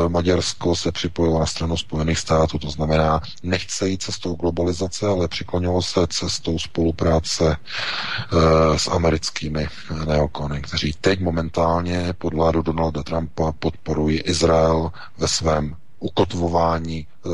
Maďarsko 0.08 0.76
se 0.76 0.92
připojilo 0.92 1.40
na 1.40 1.46
stranu 1.46 1.76
Spojených 1.76 2.18
států, 2.18 2.58
to 2.58 2.70
znamená, 2.70 3.20
nechce 3.42 3.88
jít 3.88 4.02
cestou 4.02 4.34
globalizace, 4.34 5.06
ale 5.06 5.28
přiklonilo 5.28 5.82
se 5.82 6.06
cestou 6.06 6.58
spolupráce 6.58 7.56
e, 7.56 8.78
s 8.78 8.88
americkými 8.88 9.68
neokony, 10.06 10.62
kteří 10.62 10.94
teď 11.00 11.20
momentálně 11.20 12.14
pod 12.18 12.34
vládu 12.34 12.62
Donalda 12.62 13.02
Trumpa 13.02 13.52
podporují 13.52 14.18
Izrael 14.18 14.92
ve 15.18 15.28
svém 15.28 15.76
ukotvování 15.98 16.98
e, 16.98 17.28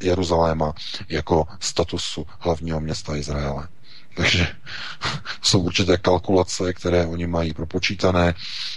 Jeruzaléma 0.00 0.72
jako 1.08 1.46
statusu 1.60 2.26
hlavního 2.38 2.80
města 2.80 3.16
Izraele. 3.16 3.68
Takže 4.16 4.48
jsou 5.42 5.60
určité 5.60 5.96
kalkulace, 5.96 6.72
které 6.72 7.06
oni 7.06 7.26
mají 7.26 7.54
propočítané, 7.54 8.34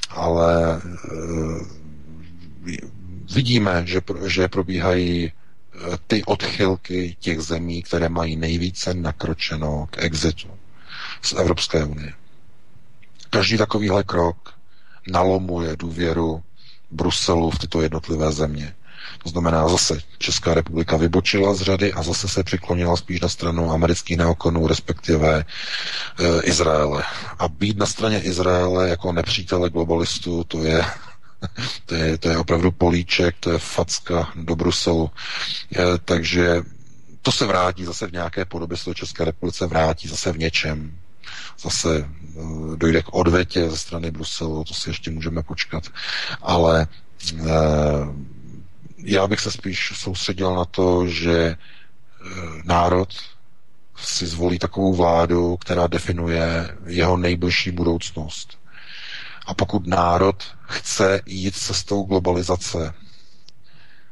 ale 0.10 0.76
e, 0.76 0.80
vidíme, 3.34 3.84
že, 3.88 4.02
že 4.26 4.48
probíhají 4.48 5.26
e, 5.26 5.32
ty 6.07 6.24
odchylky 6.24 7.16
těch 7.20 7.41
zemí, 7.41 7.84
které 7.84 8.10
mají 8.10 8.36
nejvíce 8.36 8.94
nakročeno 8.94 9.88
k 9.91 10.03
exitu 10.03 10.48
z 11.22 11.34
Evropské 11.34 11.84
unie. 11.86 12.14
Každý 13.30 13.57
takovýhle 13.57 14.03
krok 14.03 14.53
nalomuje 15.11 15.76
důvěru 15.76 16.44
Bruselu 16.91 17.49
v 17.52 17.60
tyto 17.60 17.82
jednotlivé 17.82 18.32
země. 18.32 18.76
To 19.23 19.30
znamená, 19.30 19.69
zase 19.69 19.99
Česká 20.18 20.53
republika 20.53 20.98
vybočila 20.98 21.53
z 21.53 21.61
řady 21.61 21.94
a 21.94 22.03
zase 22.03 22.27
se 22.27 22.44
přiklonila 22.44 22.98
spíš 22.98 23.22
na 23.22 23.30
stranu 23.30 23.72
amerických 23.72 24.18
neokonů, 24.18 24.68
respektive 24.68 25.45
e, 26.19 26.41
Izraele. 26.41 27.03
A 27.40 27.48
být 27.48 27.77
na 27.77 27.86
straně 27.86 28.22
Izraele 28.22 28.90
jako 28.90 29.11
nepřítele 29.11 29.69
globalistů, 29.69 30.44
to 30.44 30.64
je, 30.64 30.86
to 31.86 31.95
je, 31.95 32.18
to 32.18 32.30
je 32.30 32.38
opravdu 32.38 32.72
políček, 32.72 33.36
to 33.40 33.52
je 33.52 33.60
facka 33.60 34.30
do 34.36 34.56
Bruselu. 34.56 35.11
E, 35.76 35.81
takže 36.06 36.61
to 37.22 37.31
se 37.31 37.45
vrátí 37.45 37.86
zase 37.86 38.07
v 38.07 38.11
nějaké 38.11 38.45
podobě, 38.45 38.77
se 38.77 38.86
to 38.86 38.94
České 38.94 39.26
republice 39.26 39.68
vrátí 39.68 40.07
zase 40.07 40.31
v 40.31 40.38
něčem. 40.38 40.91
Zase 41.60 41.98
e, 41.98 42.06
dojde 42.76 43.02
k 43.02 43.14
odvetě 43.14 43.69
ze 43.69 43.77
strany 43.77 44.11
Bruselu, 44.11 44.64
to 44.64 44.73
si 44.73 44.90
ještě 44.90 45.11
můžeme 45.11 45.44
počkat. 45.44 45.84
Ale 46.41 46.81
e, 46.81 47.45
já 49.04 49.28
bych 49.28 49.40
se 49.40 49.52
spíš 49.52 49.92
soustředil 49.96 50.56
na 50.56 50.66
to, 50.66 51.08
že 51.08 51.38
e, 51.42 51.56
národ 52.64 53.10
si 53.98 54.28
zvolí 54.28 54.60
takovou 54.60 54.94
vládu, 54.94 55.58
která 55.58 55.88
definuje 55.88 56.78
jeho 56.86 57.18
nejbližší 57.18 57.72
budoucnost. 57.72 58.60
A 59.46 59.54
pokud 59.54 59.88
národ 59.88 60.44
chce 60.68 61.22
jít 61.26 61.56
cestou 61.56 62.04
globalizace, 62.04 62.94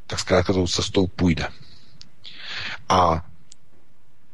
tak 0.07 0.19
zkrátka 0.19 0.53
tou 0.53 0.67
cestou 0.67 1.07
půjde. 1.07 1.47
A 2.89 3.25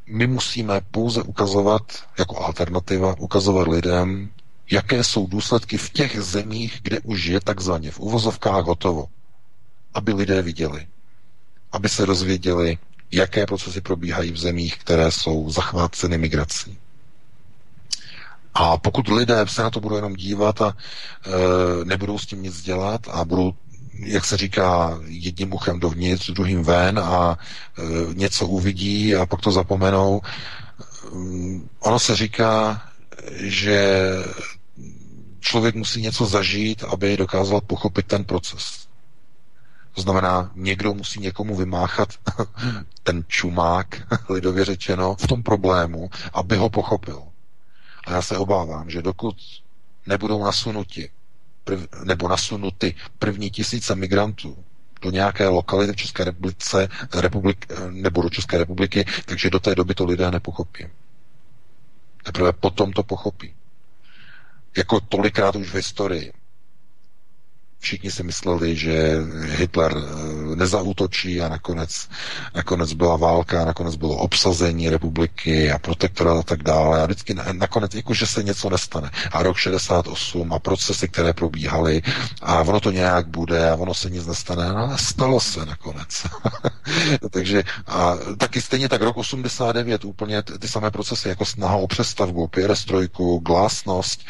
my 0.08 0.28
musíme 0.28 0.82
pouze 0.92 1.24
ukazovat 1.24 1.82
jako 2.20 2.40
alternativa, 2.46 3.16
ukazovat 3.20 3.68
lidem, 3.68 4.30
jaké 4.72 5.04
jsou 5.04 5.28
důsledky 5.28 5.78
v 5.78 5.90
těch 5.90 6.22
zemích, 6.22 6.80
kde 6.82 7.00
už 7.00 7.26
je 7.26 7.40
takzvaně 7.40 7.92
v 7.92 8.00
uvozovkách 8.00 8.66
hotovo 8.66 9.08
aby 9.94 10.14
lidé 10.14 10.42
viděli, 10.42 10.88
aby 11.72 11.90
se 11.90 12.06
dozvěděli, 12.06 12.78
jaké 13.12 13.46
procesy 13.46 13.82
probíhají 13.82 14.32
v 14.32 14.38
zemích, 14.38 14.78
které 14.78 15.12
jsou 15.12 15.50
zachváceny 15.50 16.18
migrací. 16.18 16.78
A 18.54 18.78
pokud 18.78 19.08
lidé 19.08 19.36
se 19.48 19.62
na 19.64 19.70
to 19.70 19.80
budou 19.80 19.96
jenom 19.96 20.14
dívat 20.16 20.62
a 20.62 20.78
e, 21.26 21.86
nebudou 21.86 22.18
s 22.20 22.26
tím 22.26 22.44
nic 22.44 22.62
dělat 22.62 23.02
a 23.12 23.26
budou, 23.26 23.54
jak 24.00 24.26
se 24.26 24.38
říká, 24.38 25.00
jedním 25.06 25.54
uchem 25.54 25.80
dovnitř, 25.80 26.30
druhým 26.30 26.64
ven 26.64 27.00
a 27.00 27.38
e, 27.78 28.14
něco 28.14 28.48
uvidí 28.48 29.16
a 29.16 29.26
pak 29.26 29.42
to 29.42 29.52
zapomenou, 29.52 30.22
e, 30.24 30.30
ono 31.80 32.00
se 32.00 32.16
říká, 32.16 32.82
že 33.40 34.00
člověk 35.40 35.76
musí 35.76 36.02
něco 36.02 36.26
zažít, 36.26 36.84
aby 36.84 37.18
dokázal 37.18 37.62
pochopit 37.62 38.06
ten 38.08 38.24
proces. 38.26 38.83
To 39.94 40.02
znamená, 40.02 40.52
někdo 40.56 40.94
musí 40.94 41.20
někomu 41.20 41.56
vymáchat 41.56 42.10
ten 43.04 43.24
čumák, 43.28 44.02
lidově 44.30 44.66
řečeno, 44.66 45.16
v 45.16 45.28
tom 45.28 45.44
problému, 45.44 46.10
aby 46.34 46.58
ho 46.58 46.70
pochopil. 46.70 47.24
A 48.08 48.12
já 48.12 48.22
se 48.22 48.38
obávám, 48.38 48.90
že 48.90 49.02
dokud 49.02 49.36
nebudou 50.08 50.44
nasunuti, 50.44 51.10
prv, 51.64 51.88
nebo 52.04 52.28
nasunuty 52.28 52.96
první 53.20 53.52
tisíce 53.52 53.96
migrantů 53.96 54.58
do 55.02 55.12
nějaké 55.12 55.48
lokality 55.48 55.94
v 55.94 55.96
České 55.96 56.24
republice, 56.24 56.88
republik, 57.16 57.72
nebo 57.90 58.22
do 58.22 58.30
České 58.30 58.58
republiky, 58.58 59.06
takže 59.26 59.50
do 59.50 59.60
té 59.60 59.76
doby 59.76 59.96
to 59.96 60.06
lidé 60.06 60.32
nepochopí. 60.32 60.88
Teprve 62.24 62.54
potom 62.54 62.94
to 62.94 63.04
pochopí. 63.04 63.54
Jako 64.78 65.00
tolikrát 65.00 65.56
už 65.56 65.70
v 65.70 65.76
historii. 65.76 66.34
Všichni 67.84 68.12
si 68.12 68.24
mysleli, 68.24 68.76
že 68.76 69.18
Hitler 69.60 69.92
eh, 69.98 70.56
nezautočí 70.56 71.42
a 71.42 71.50
nakonec, 71.50 72.10
nakonec 72.56 72.94
byla 72.94 73.18
válka, 73.18 73.66
nakonec 73.66 73.96
bylo 73.96 74.16
obsazení 74.18 74.90
republiky 74.90 75.72
a 75.72 75.80
protektorát 75.80 76.38
a 76.38 76.44
tak 76.44 76.64
dále. 76.64 77.02
A 77.02 77.06
vždycky 77.06 77.36
nakonec, 77.52 77.96
jako 77.96 78.14
že 78.14 78.28
se 78.28 78.44
něco 78.44 78.70
nestane. 78.70 79.12
A 79.32 79.44
rok 79.44 79.58
68 79.58 80.54
a 80.54 80.60
procesy, 80.60 81.08
které 81.08 81.34
probíhaly 81.34 82.02
a 82.42 82.62
ono 82.62 82.80
to 82.80 82.92
nějak 82.92 83.28
bude 83.28 83.70
a 83.70 83.76
ono 83.76 83.94
se 83.94 84.10
nic 84.10 84.28
nestane. 84.28 84.70
No, 84.70 84.78
ale 84.78 84.98
stalo 84.98 85.40
se 85.40 85.66
nakonec. 85.66 86.24
Takže 87.30 87.64
a 87.88 88.16
taky 88.38 88.62
stejně 88.62 88.90
tak 88.90 89.02
rok 89.02 89.18
89 89.18 90.06
úplně 90.06 90.42
ty, 90.44 90.60
ty 90.60 90.68
samé 90.68 90.92
procesy 90.92 91.30
jako 91.30 91.46
snaha 91.46 91.76
o 91.76 91.88
přestavbu, 91.88 92.48
perestrojku, 92.48 93.40
glásnost, 93.46 94.22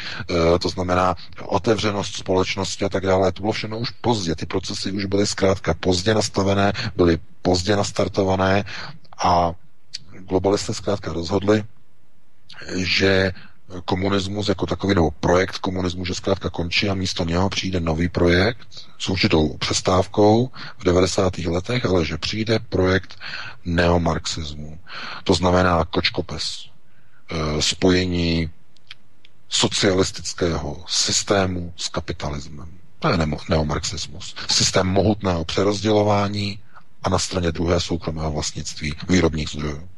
e, 0.54 0.58
to 0.58 0.68
znamená 0.68 1.14
otevřenost 1.46 2.16
společnosti 2.16 2.84
a 2.84 2.88
tak 2.88 3.06
dále. 3.06 3.32
Bylo 3.44 3.52
všechno 3.52 3.78
už 3.78 3.90
pozdě. 3.90 4.34
Ty 4.34 4.46
procesy 4.46 4.92
už 4.92 5.04
byly 5.04 5.26
zkrátka 5.26 5.74
pozdě 5.74 6.14
nastavené, 6.14 6.72
byly 6.96 7.18
pozdě 7.42 7.76
nastartované 7.76 8.64
a 9.24 9.52
globalisté 10.28 10.74
zkrátka 10.74 11.12
rozhodli, 11.12 11.64
že 12.76 13.32
komunismus 13.84 14.48
jako 14.48 14.66
takový, 14.66 14.94
nebo 14.94 15.10
projekt 15.10 15.58
komunismu, 15.58 16.04
že 16.04 16.14
zkrátka 16.14 16.50
končí 16.50 16.88
a 16.88 16.94
místo 16.94 17.24
něho 17.24 17.48
přijde 17.48 17.80
nový 17.80 18.08
projekt 18.08 18.68
s 18.98 19.08
určitou 19.08 19.56
přestávkou 19.56 20.50
v 20.78 20.84
90. 20.84 21.38
letech, 21.38 21.84
ale 21.84 22.04
že 22.04 22.18
přijde 22.18 22.58
projekt 22.58 23.18
neomarxismu. 23.64 24.78
To 25.24 25.34
znamená 25.34 25.84
kočkopes, 25.84 26.64
e, 27.30 27.62
spojení 27.62 28.50
socialistického 29.48 30.84
systému 30.88 31.72
s 31.76 31.88
kapitalismem. 31.88 32.83
To 33.04 33.10
je 33.10 33.18
neomarxismus. 33.48 34.34
Systém 34.50 34.86
mohutného 34.86 35.44
přerozdělování 35.44 36.58
a 37.02 37.08
na 37.08 37.18
straně 37.18 37.52
druhé 37.52 37.80
soukromého 37.80 38.32
vlastnictví 38.32 38.94
výrobních 39.08 39.48
zdrojů. 39.48 39.88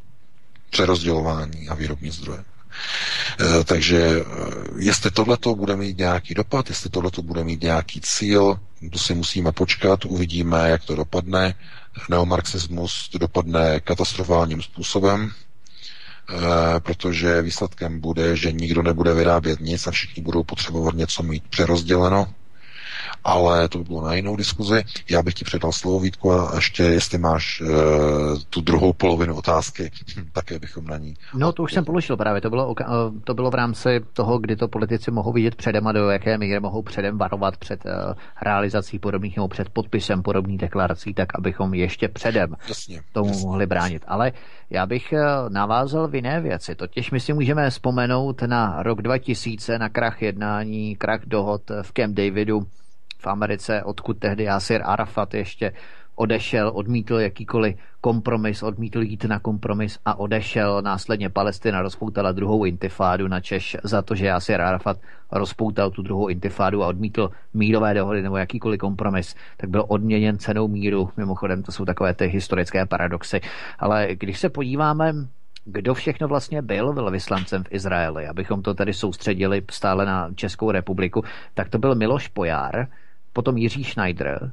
Přerozdělování 0.70 1.68
a 1.68 1.74
výrobní 1.74 2.10
zdroje. 2.10 2.44
E, 3.60 3.64
takže 3.64 3.98
e, 4.02 4.24
jestli 4.78 5.10
tohleto 5.10 5.54
bude 5.54 5.76
mít 5.76 5.98
nějaký 5.98 6.34
dopad, 6.34 6.68
jestli 6.68 6.90
tohleto 6.90 7.22
bude 7.22 7.44
mít 7.44 7.62
nějaký 7.62 8.00
cíl, 8.00 8.58
to 8.92 8.98
si 8.98 9.14
musíme 9.14 9.52
počkat, 9.52 10.04
uvidíme, 10.04 10.68
jak 10.70 10.84
to 10.84 10.96
dopadne. 10.96 11.54
Neomarxismus 12.10 13.08
to 13.08 13.18
dopadne 13.18 13.80
katastrofálním 13.80 14.62
způsobem, 14.62 15.30
e, 15.30 16.80
protože 16.80 17.42
výsledkem 17.42 18.00
bude, 18.00 18.36
že 18.36 18.52
nikdo 18.52 18.82
nebude 18.82 19.14
vyrábět 19.14 19.60
nic 19.60 19.86
a 19.86 19.90
všichni 19.90 20.22
budou 20.22 20.42
potřebovat 20.42 20.94
něco 20.94 21.22
mít 21.22 21.42
přerozděleno 21.48 22.34
ale 23.26 23.68
to 23.68 23.78
by 23.78 23.84
bylo 23.84 24.04
na 24.04 24.14
jinou 24.14 24.36
diskuzi. 24.36 24.82
Já 25.10 25.22
bych 25.22 25.34
ti 25.34 25.44
předal 25.44 25.72
slovo, 25.72 26.00
Vítku, 26.00 26.32
a 26.32 26.52
ještě 26.54 26.82
jestli 26.82 27.18
máš 27.18 27.60
uh, 27.60 27.68
tu 28.50 28.60
druhou 28.60 28.92
polovinu 28.92 29.36
otázky, 29.36 29.90
také 30.32 30.58
bychom 30.58 30.86
na 30.86 30.98
ní. 30.98 31.14
No, 31.34 31.52
to 31.52 31.62
už 31.62 31.72
jsem 31.72 31.84
položil 31.84 32.16
právě. 32.16 32.40
To 32.40 32.50
bylo, 32.50 32.74
eh, 32.80 32.84
to 33.24 33.34
bylo 33.34 33.50
v 33.50 33.54
rámci 33.54 34.00
toho, 34.12 34.38
kdy 34.38 34.56
to 34.56 34.68
politici 34.68 35.10
mohou 35.10 35.32
vidět 35.32 35.54
předem 35.54 35.86
a 35.86 35.92
do 35.92 36.10
jaké 36.10 36.38
míry 36.38 36.60
mohou 36.60 36.82
předem 36.82 37.18
varovat 37.18 37.56
před 37.56 37.84
uh, 37.84 37.92
realizací 38.42 38.98
podobných 38.98 39.36
nebo 39.36 39.48
před 39.48 39.68
podpisem 39.68 40.22
podobných 40.22 40.58
deklarací, 40.58 41.14
tak 41.14 41.28
abychom 41.34 41.74
ještě 41.74 42.08
předem 42.08 42.54
jasně, 42.68 43.00
tomu 43.12 43.28
jasně. 43.28 43.46
mohli 43.46 43.66
bránit. 43.66 44.02
Ale 44.06 44.32
já 44.70 44.86
bych 44.86 45.14
navázal 45.48 46.08
v 46.08 46.14
jiné 46.14 46.40
věci. 46.40 46.74
Totiž 46.74 47.10
my 47.10 47.20
si 47.20 47.32
můžeme 47.32 47.70
vzpomenout 47.70 48.42
na 48.42 48.82
rok 48.82 49.02
2000, 49.02 49.78
na 49.78 49.88
krach 49.88 50.22
jednání, 50.22 50.96
krach 50.96 51.20
dohod 51.26 51.62
v 51.82 51.92
Camp 51.92 52.14
Davidu, 52.14 52.66
v 53.18 53.26
Americe, 53.26 53.82
odkud 53.82 54.18
tehdy 54.18 54.44
Yasir 54.44 54.82
Arafat 54.84 55.34
ještě 55.34 55.72
odešel, 56.16 56.72
odmítl 56.74 57.14
jakýkoliv 57.14 57.76
kompromis, 58.00 58.62
odmítl 58.62 59.02
jít 59.02 59.24
na 59.24 59.38
kompromis 59.38 59.98
a 60.04 60.18
odešel. 60.18 60.82
Následně 60.82 61.30
Palestina 61.30 61.82
rozpoutala 61.82 62.32
druhou 62.32 62.64
intifádu 62.64 63.28
na 63.28 63.40
Češ 63.40 63.76
za 63.84 64.02
to, 64.02 64.14
že 64.14 64.26
Yasir 64.26 64.60
Arafat 64.60 64.96
rozpoutal 65.32 65.90
tu 65.90 66.02
druhou 66.02 66.28
intifádu 66.28 66.84
a 66.84 66.86
odmítl 66.86 67.30
mírové 67.54 67.94
dohody 67.94 68.22
nebo 68.22 68.36
jakýkoliv 68.36 68.80
kompromis, 68.80 69.34
tak 69.56 69.70
byl 69.70 69.84
odměněn 69.88 70.38
cenou 70.38 70.68
míru. 70.68 71.10
Mimochodem, 71.16 71.62
to 71.62 71.72
jsou 71.72 71.84
takové 71.84 72.14
ty 72.14 72.26
historické 72.26 72.86
paradoxy. 72.86 73.40
Ale 73.78 74.08
když 74.14 74.38
se 74.38 74.48
podíváme 74.48 75.12
kdo 75.68 75.94
všechno 75.94 76.28
vlastně 76.28 76.62
byl 76.62 76.92
velvyslancem 76.92 77.64
v 77.64 77.68
Izraeli, 77.70 78.26
abychom 78.26 78.62
to 78.62 78.74
tady 78.74 78.92
soustředili 78.92 79.62
stále 79.70 80.06
na 80.06 80.30
Českou 80.34 80.70
republiku, 80.70 81.24
tak 81.54 81.68
to 81.68 81.78
byl 81.78 81.94
Miloš 81.94 82.28
Pojár, 82.28 82.86
potom 83.36 83.56
Jiří 83.56 83.84
Schneider. 83.84 84.52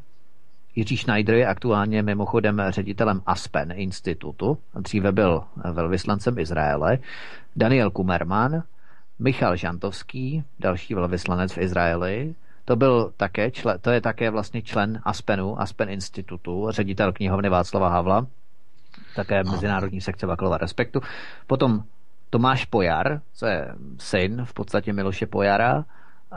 Jiří 0.75 0.97
Schneider 0.97 1.35
je 1.35 1.47
aktuálně 1.47 2.03
mimochodem 2.03 2.61
ředitelem 2.69 3.21
Aspen 3.25 3.71
institutu, 3.75 4.57
dříve 4.75 5.11
byl 5.11 5.43
velvyslancem 5.73 6.39
Izraele, 6.39 6.97
Daniel 7.55 7.91
Kumerman, 7.91 8.63
Michal 9.19 9.55
Žantovský, 9.55 10.43
další 10.59 10.93
velvyslanec 10.93 11.53
v 11.53 11.57
Izraeli, 11.57 12.35
to 12.65 12.75
byl 12.75 13.13
také 13.17 13.51
člen, 13.51 13.79
to 13.81 13.91
je 13.91 14.01
také 14.01 14.29
vlastně 14.29 14.61
člen 14.61 14.99
Aspenu, 15.03 15.61
Aspen 15.61 15.89
institutu, 15.89 16.67
ředitel 16.69 17.13
knihovny 17.13 17.49
Václava 17.49 17.89
Havla, 17.89 18.27
také 19.15 19.43
mezinárodní 19.43 20.01
sekce 20.01 20.27
Vaklova 20.27 20.57
Respektu. 20.57 20.99
Potom 21.47 21.83
Tomáš 22.29 22.65
Pojar, 22.65 23.21
co 23.33 23.45
je 23.45 23.67
syn 23.97 24.45
v 24.45 24.53
podstatě 24.53 24.93
Miloše 24.93 25.25
Pojara, 25.25 25.85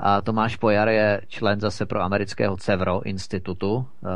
a 0.01 0.20
Tomáš 0.20 0.56
Pojar 0.56 0.89
je 0.89 1.20
člen 1.28 1.60
zase 1.60 1.86
pro 1.86 2.02
amerického 2.02 2.56
CEVRO 2.56 3.02
institutu. 3.02 3.86
Eh, 4.05 4.09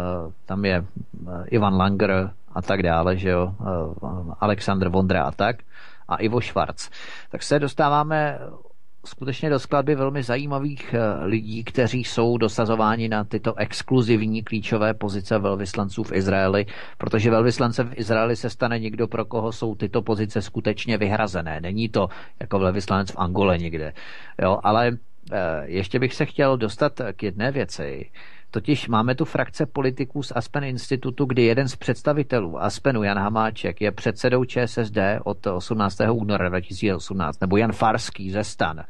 tam 0.47 0.65
je 0.65 0.77
eh, 0.77 1.45
Ivan 1.47 1.75
Langer 1.77 2.31
a 2.55 2.63
tak 2.63 2.83
dále, 2.83 3.17
že 3.17 3.29
jo, 3.31 3.55
eh, 3.61 4.35
Aleksandr 4.41 4.89
Vondra 4.89 5.23
a 5.23 5.31
tak 5.31 5.57
a 6.09 6.17
Ivo 6.17 6.41
Schwarz. 6.41 6.91
Tak 7.31 7.43
se 7.43 7.59
dostáváme 7.59 8.39
skutečně 9.05 9.51
do 9.51 9.59
skladby 9.59 9.95
velmi 9.95 10.23
zajímavých 10.23 10.95
lidí, 11.23 11.65
kteří 11.65 12.05
jsou 12.05 12.39
dosazováni 12.39 13.09
na 13.09 13.25
tyto 13.25 13.55
exkluzivní 13.55 14.43
klíčové 14.43 14.95
pozice 14.95 15.39
velvyslanců 15.39 16.03
v 16.03 16.13
Izraeli, 16.13 16.67
protože 16.99 17.31
velvyslancem 17.31 17.89
v 17.89 17.99
Izraeli 17.99 18.37
se 18.37 18.51
stane 18.51 18.79
někdo, 18.79 19.09
pro 19.09 19.25
koho 19.25 19.53
jsou 19.53 19.75
tyto 19.75 20.03
pozice 20.03 20.43
skutečně 20.43 20.99
vyhrazené. 20.99 21.61
Není 21.61 21.89
to 21.89 22.09
jako 22.41 22.59
velvyslanec 22.59 23.11
v 23.11 23.19
Angole 23.19 23.59
někde. 23.59 23.93
Jo, 24.43 24.59
ale 24.63 24.99
ještě 25.65 25.99
bych 25.99 26.15
se 26.15 26.27
chtěl 26.27 26.57
dostat 26.57 27.01
k 27.17 27.23
jedné 27.23 27.51
věci. 27.51 28.11
Totiž 28.51 28.89
máme 28.89 29.15
tu 29.15 29.25
frakce 29.25 29.67
politiků 29.67 30.23
z 30.23 30.33
Aspen 30.37 30.65
institutu, 30.65 31.25
kdy 31.25 31.43
jeden 31.43 31.69
z 31.69 31.77
představitelů 31.77 32.63
Aspenu, 32.63 33.03
Jan 33.03 33.19
Hamáček, 33.19 33.81
je 33.81 33.93
předsedou 33.93 34.45
ČSSD 34.45 34.99
od 35.25 35.47
18. 35.47 35.97
února 36.13 36.49
2018, 36.49 37.41
nebo 37.41 37.57
Jan 37.57 37.73
Farský 37.73 38.31
ze 38.31 38.45
Stan, 38.45 38.81
Eh, 38.81 38.87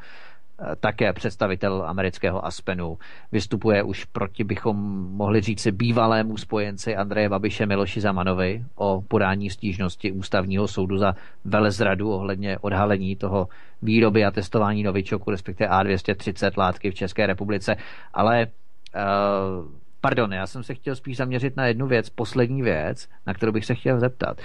také 0.81 1.13
představitel 1.13 1.85
amerického 1.87 2.47
Aspenu, 2.47 2.99
vystupuje 3.33 3.83
už 3.83 4.05
proti, 4.05 4.45
bychom 4.45 4.77
mohli 5.11 5.41
říci, 5.41 5.73
bývalému 5.73 6.37
spojenci 6.37 6.97
Andreje 6.97 7.29
Babiše 7.29 7.67
Miloši 7.67 8.01
Zamanovi 8.01 8.65
o 8.75 9.03
podání 9.09 9.51
stížnosti 9.51 10.13
ústavního 10.13 10.69
soudu 10.69 10.99
za 10.99 11.15
velezradu 11.45 12.13
ohledně 12.13 12.59
odhalení 12.59 13.17
toho 13.17 13.49
výroby 13.83 14.25
a 14.25 14.31
testování 14.31 14.83
novičoku, 14.83 15.31
respektive 15.31 15.71
A230 15.71 16.53
látky 16.57 16.91
v 16.91 16.95
České 16.95 17.27
republice. 17.27 17.77
Ale 18.15 18.47
uh, 18.47 19.71
pardon, 20.01 20.33
já 20.33 20.47
jsem 20.47 20.63
se 20.63 20.75
chtěl 20.75 20.97
spíš 20.97 21.17
zaměřit 21.17 21.57
na 21.57 21.67
jednu 21.67 21.87
věc, 21.87 22.11
poslední 22.11 22.63
věc, 22.63 23.09
na 23.27 23.35
kterou 23.35 23.53
bych 23.53 23.65
se 23.65 23.75
chtěl 23.75 24.01
zeptat. 24.01 24.41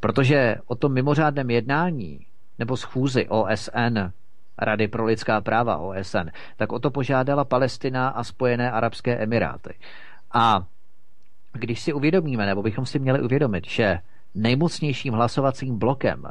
Protože 0.00 0.56
o 0.66 0.74
tom 0.74 0.92
mimořádném 0.92 1.50
jednání 1.50 2.20
nebo 2.58 2.76
schůzi 2.76 3.28
OSN 3.28 4.10
Rady 4.60 4.88
pro 4.88 5.04
lidská 5.04 5.40
práva 5.40 5.76
OSN, 5.76 6.28
tak 6.56 6.72
o 6.72 6.78
to 6.78 6.90
požádala 6.90 7.44
Palestina 7.44 8.08
a 8.08 8.24
Spojené 8.24 8.70
arabské 8.70 9.16
emiráty. 9.16 9.74
A 10.32 10.64
když 11.52 11.80
si 11.80 11.92
uvědomíme, 11.92 12.46
nebo 12.46 12.62
bychom 12.62 12.86
si 12.86 12.98
měli 12.98 13.22
uvědomit, 13.22 13.66
že 13.66 13.98
nejmocnějším 14.34 15.14
hlasovacím 15.14 15.78
blokem 15.78 16.22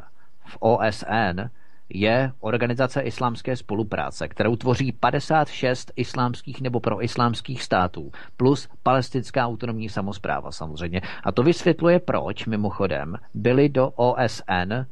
v 0.46 0.56
OSN 0.60 1.50
je 1.94 2.32
Organizace 2.40 3.00
islámské 3.00 3.56
spolupráce, 3.56 4.28
kterou 4.28 4.56
tvoří 4.56 4.92
56 4.92 5.92
islámských 5.96 6.60
nebo 6.60 6.80
proislámských 6.80 7.62
států, 7.62 8.12
plus 8.36 8.68
palestinská 8.82 9.46
autonomní 9.46 9.88
samozpráva 9.88 10.52
samozřejmě. 10.52 11.00
A 11.24 11.32
to 11.32 11.42
vysvětluje, 11.42 12.00
proč 12.00 12.46
mimochodem 12.46 13.16
byli 13.34 13.68
do 13.68 13.90
OSN, 13.90 14.86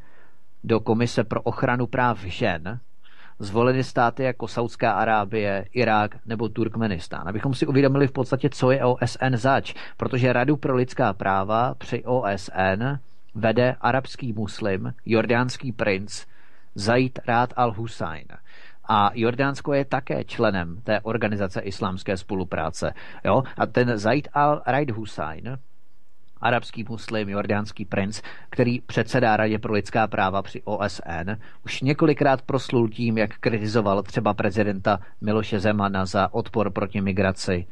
do 0.65 0.81
Komise 0.81 1.25
pro 1.25 1.43
ochranu 1.43 1.87
práv 1.87 2.25
žen, 2.25 2.81
zvoleny 3.39 3.85
státy 3.85 4.23
jako 4.23 4.49
Saudská 4.49 4.93
Arábie, 4.93 5.67
Irák 5.73 6.17
nebo 6.27 6.49
Turkmenistán. 6.49 7.29
Abychom 7.29 7.55
si 7.55 7.67
uvědomili 7.67 8.07
v 8.07 8.13
podstatě, 8.13 8.51
co 8.51 8.71
je 8.71 8.85
OSN 8.85 9.35
zač, 9.35 9.75
protože 9.97 10.33
Radu 10.33 10.57
pro 10.57 10.75
lidská 10.75 11.13
práva 11.13 11.75
při 11.75 12.05
OSN 12.05 12.99
vede 13.35 13.77
arabský 13.81 14.33
muslim, 14.33 14.95
jordánský 15.07 15.73
princ 15.73 16.27
Zaid 16.75 17.19
Rád 17.27 17.53
al-Hussein. 17.57 18.27
A 18.89 19.11
Jordánsko 19.15 19.73
je 19.73 19.85
také 19.85 20.25
členem 20.25 20.81
té 20.85 21.01
organizace 21.01 21.61
islámské 21.61 22.17
spolupráce. 22.17 22.95
Jo? 23.25 23.43
A 23.59 23.67
ten 23.67 23.99
Zaid 23.99 24.29
al-Raid 24.35 24.91
Hussein 24.91 25.59
arabský 26.41 26.85
muslim, 26.89 27.29
jordánský 27.29 27.85
princ, 27.85 28.23
který 28.51 28.81
předsedá 28.81 29.37
Radě 29.37 29.59
pro 29.59 29.73
lidská 29.73 30.07
práva 30.07 30.43
při 30.43 30.63
OSN, 30.65 31.31
už 31.65 31.81
několikrát 31.81 32.43
proslul 32.43 32.89
tím, 32.89 33.19
jak 33.19 33.39
kritizoval 33.39 34.03
třeba 34.03 34.35
prezidenta 34.35 35.01
Miloše 35.21 35.61
Zemana 35.61 36.07
za 36.07 36.35
odpor 36.35 36.71
proti 36.71 37.01
migraci. 37.01 37.67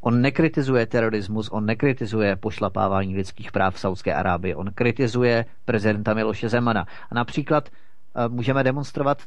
On 0.00 0.20
nekritizuje 0.20 0.86
terorismus, 0.86 1.48
on 1.48 1.66
nekritizuje 1.66 2.36
pošlapávání 2.36 3.16
lidských 3.16 3.52
práv 3.52 3.74
v 3.74 3.80
Saudské 3.80 4.14
Arábii, 4.14 4.54
on 4.54 4.70
kritizuje 4.74 5.44
prezidenta 5.64 6.14
Miloše 6.14 6.48
Zemana. 6.48 6.86
A 7.10 7.14
například 7.14 7.68
eh, 7.68 8.28
můžeme 8.28 8.64
demonstrovat 8.64 9.22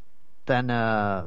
ten, 0.45 0.71
eh, 0.71 0.77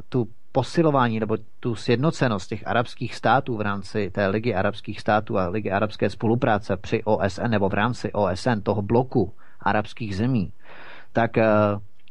tu 0.08 0.28
posilování 0.52 1.20
nebo 1.20 1.36
tu 1.60 1.74
sjednocenost 1.74 2.48
těch 2.48 2.66
arabských 2.66 3.14
států 3.14 3.56
v 3.56 3.60
rámci 3.60 4.10
té 4.10 4.26
Ligy 4.26 4.54
arabských 4.54 5.00
států 5.00 5.38
a 5.38 5.48
Ligy 5.48 5.70
arabské 5.70 6.10
spolupráce 6.10 6.76
při 6.76 7.04
OSN 7.04 7.48
nebo 7.48 7.68
v 7.68 7.74
rámci 7.74 8.12
OSN, 8.12 8.60
toho 8.62 8.82
bloku 8.82 9.32
arabských 9.60 10.16
zemí, 10.16 10.52
tak 11.12 11.36
uh, 11.36 11.42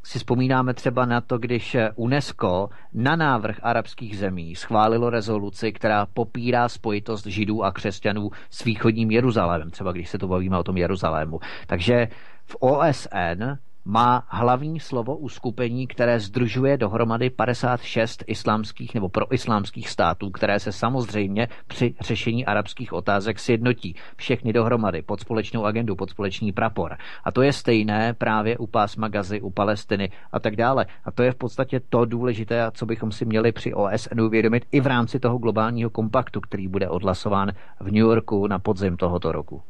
si 0.03 0.19
vzpomínáme 0.19 0.73
třeba 0.73 1.05
na 1.05 1.21
to, 1.21 1.37
když 1.37 1.77
UNESCO 1.95 2.69
na 2.93 3.15
návrh 3.15 3.59
arabských 3.63 4.17
zemí 4.17 4.55
schválilo 4.55 5.09
rezoluci, 5.09 5.71
která 5.71 6.05
popírá 6.05 6.69
spojitost 6.69 7.25
židů 7.25 7.63
a 7.63 7.71
křesťanů 7.71 8.29
s 8.49 8.63
východním 8.63 9.11
Jeruzalémem, 9.11 9.69
třeba 9.69 9.91
když 9.91 10.09
se 10.09 10.17
to 10.17 10.27
bavíme 10.27 10.57
o 10.57 10.63
tom 10.63 10.77
Jeruzalému. 10.77 11.39
Takže 11.67 12.07
v 12.45 12.55
OSN 12.59 13.43
má 13.85 14.23
hlavní 14.27 14.79
slovo 14.79 15.17
uskupení, 15.17 15.87
které 15.87 16.19
združuje 16.19 16.77
dohromady 16.77 17.29
56 17.29 18.23
islámských 18.27 18.93
nebo 18.93 19.09
proislámských 19.09 19.89
států, 19.89 20.29
které 20.29 20.59
se 20.59 20.71
samozřejmě 20.71 21.47
při 21.67 21.95
řešení 22.01 22.45
arabských 22.45 22.93
otázek 22.93 23.39
sjednotí. 23.39 23.95
Všechny 24.15 24.53
dohromady 24.53 25.01
pod 25.01 25.19
společnou 25.19 25.65
agendu, 25.65 25.95
pod 25.95 26.09
společný 26.09 26.51
prapor. 26.51 26.97
A 27.23 27.31
to 27.31 27.41
je 27.41 27.53
stejné 27.53 28.13
právě 28.13 28.57
u 28.57 28.67
pásma 28.67 29.07
Gazy, 29.07 29.41
u 29.41 29.49
Palestiny 29.49 30.11
a 30.31 30.39
tak 30.39 30.55
dále. 30.55 30.85
A 31.05 31.11
to 31.11 31.23
je 31.23 31.31
v 31.31 31.35
podstatě 31.35 31.81
to 31.89 32.05
důležité, 32.05 32.71
co 32.73 32.85
bychom 32.85 33.11
si 33.11 33.25
měli 33.25 33.51
při 33.51 33.73
OSN 33.73 34.21
uvědomit 34.21 34.65
i 34.71 34.81
v 34.81 34.87
rámci 34.87 35.19
toho 35.19 35.37
globálního 35.37 35.89
kompaktu, 35.89 36.41
který 36.41 36.67
bude 36.67 36.89
odhlasován 36.89 37.51
v 37.79 37.85
New 37.85 37.95
Yorku 37.95 38.47
na 38.47 38.59
podzim 38.59 38.97
tohoto 38.97 39.31
roku. 39.31 39.61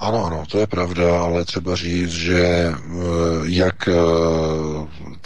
Ano, 0.00 0.24
ano, 0.26 0.44
to 0.46 0.58
je 0.58 0.66
pravda, 0.66 1.20
ale 1.22 1.44
třeba 1.44 1.76
říct, 1.76 2.10
že 2.12 2.38
eh, 2.44 2.74
jak 3.44 3.88
eh, 3.88 3.92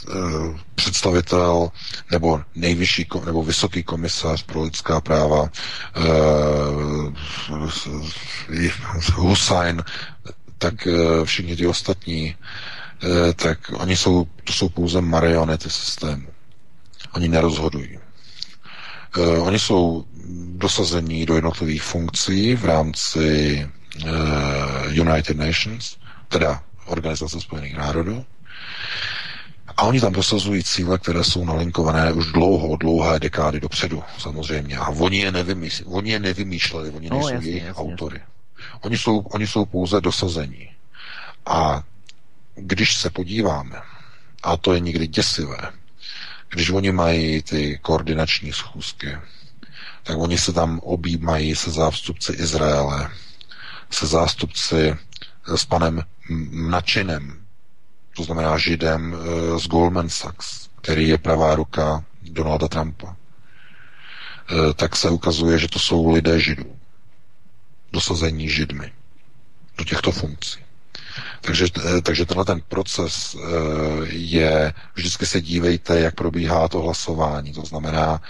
eh, 0.09 0.59
představitel 0.75 1.69
nebo 2.11 2.41
nejvyšší 2.55 3.07
nebo 3.25 3.43
vysoký 3.45 3.83
komisař 3.83 4.43
pro 4.43 4.63
lidská 4.63 5.01
práva 5.01 5.49
Hussein, 9.15 9.83
tak 10.59 10.89
všichni 11.25 11.57
ty 11.57 11.67
ostatní, 11.67 12.37
tak 13.37 13.59
oni 13.75 13.97
jsou, 13.97 14.27
to 14.45 14.53
jsou 14.53 14.69
pouze 14.69 15.01
marionety 15.01 15.71
systému. 15.71 16.27
Oni 17.15 17.29
nerozhodují. 17.29 17.99
Oni 19.41 19.59
jsou 19.59 20.05
dosazení 20.57 21.27
do 21.27 21.35
jednotlivých 21.35 21.83
funkcí 21.83 22.55
v 22.57 22.65
rámci 22.65 23.67
United 24.91 25.37
Nations, 25.37 25.97
teda 26.29 26.63
Organizace 26.87 27.41
spojených 27.41 27.77
národů. 27.77 28.25
A 29.77 29.83
oni 29.83 30.01
tam 30.01 30.13
prosazují 30.13 30.65
cíle, 30.65 30.99
které 30.99 31.25
jsou 31.25 31.45
nalinkované 31.45 32.13
už 32.13 32.27
dlouho, 32.33 32.77
dlouhé 32.77 33.21
dekády 33.21 33.61
dopředu, 33.61 34.03
samozřejmě. 34.19 34.77
A 34.77 34.89
oni 34.89 35.19
je, 35.19 35.33
nevymýšleli, 35.33 35.91
oni 35.95 36.11
je 36.11 36.19
nevymýšleli, 36.19 36.91
oni 36.91 37.09
no, 37.11 37.17
nejsou 37.17 37.35
jasně, 37.35 37.49
jejich 37.51 37.65
jasně, 37.65 37.83
autory. 37.83 38.21
Oni 38.81 38.99
jsou, 38.99 39.19
oni 39.19 39.47
jsou 39.47 39.65
pouze 39.65 40.01
dosazení. 40.01 40.69
A 41.47 41.83
když 42.55 42.97
se 42.97 43.11
podíváme, 43.11 43.81
a 44.43 44.57
to 44.57 44.75
je 44.75 44.81
někdy 44.81 45.07
děsivé, 45.07 45.59
když 46.49 46.71
oni 46.71 46.93
mají 46.93 47.43
ty 47.43 47.79
koordinační 47.83 48.53
schůzky, 48.53 49.17
tak 50.03 50.19
oni 50.19 50.39
se 50.39 50.53
tam 50.53 50.79
objímají 50.79 51.57
se 51.57 51.71
zástupci 51.71 52.33
Izraele, 52.33 53.11
se 53.95 54.07
zástupci 54.07 54.77
eh, 54.89 54.97
s 55.59 55.65
panem 55.65 56.03
Načinem, 56.51 57.37
to 58.17 58.25
znamená 58.25 58.59
Židem 58.59 59.15
eh, 59.15 59.59
z 59.59 59.67
Goldman 59.69 60.09
Sachs, 60.09 60.69
který 60.83 61.09
je 61.09 61.19
pravá 61.19 61.55
ruka 61.55 62.05
Donalda 62.23 62.69
Trumpa, 62.69 63.17
eh, 64.51 64.75
tak 64.75 64.97
se 64.97 65.11
ukazuje, 65.11 65.59
že 65.59 65.69
to 65.69 65.79
jsou 65.79 66.11
lidé 66.13 66.41
Židů. 66.41 66.77
dosazení 67.93 68.49
židmi 68.49 68.93
do 69.79 69.85
těchto 69.85 70.13
funkcí. 70.13 70.61
Takže, 71.41 71.67
takže 72.03 72.27
tenhle 72.27 72.45
ten 72.45 72.61
proces 72.69 73.37
je, 74.09 74.73
vždycky 74.95 75.27
se 75.27 75.41
dívejte, 75.41 76.01
jak 76.01 76.15
probíhá 76.15 76.69
to 76.69 76.81
hlasování. 76.81 77.53
To 77.53 77.63
znamená, 77.65 78.21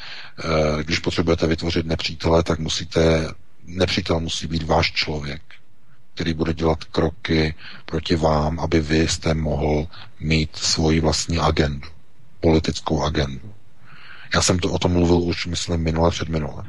když 0.83 0.99
potřebujete 0.99 1.47
vytvořit 1.47 1.87
nepřítele, 1.87 2.43
tak 2.43 2.59
musíte, 2.59 3.29
nepřítel 3.65 4.21
musí 4.21 4.47
být 4.47 4.63
váš 4.63 4.93
člověk, 4.93 5.43
který 6.15 6.35
bude 6.35 6.55
dělat 6.55 6.85
kroky 6.85 7.55
proti 7.85 8.17
vám, 8.17 8.61
aby 8.61 8.81
vy 8.81 9.09
jste 9.09 9.35
mohl 9.35 9.87
mít 10.21 10.57
svoji 10.57 11.01
vlastní 11.01 11.39
agendu, 11.39 11.89
politickou 12.41 13.03
agendu. 13.03 13.55
Já 14.35 14.43
jsem 14.43 14.59
to 14.59 14.71
o 14.73 14.79
tom 14.79 14.93
mluvil 14.93 15.19
už, 15.19 15.47
myslím, 15.47 15.81
minule 15.81 16.11
před 16.11 16.29
minule. 16.29 16.65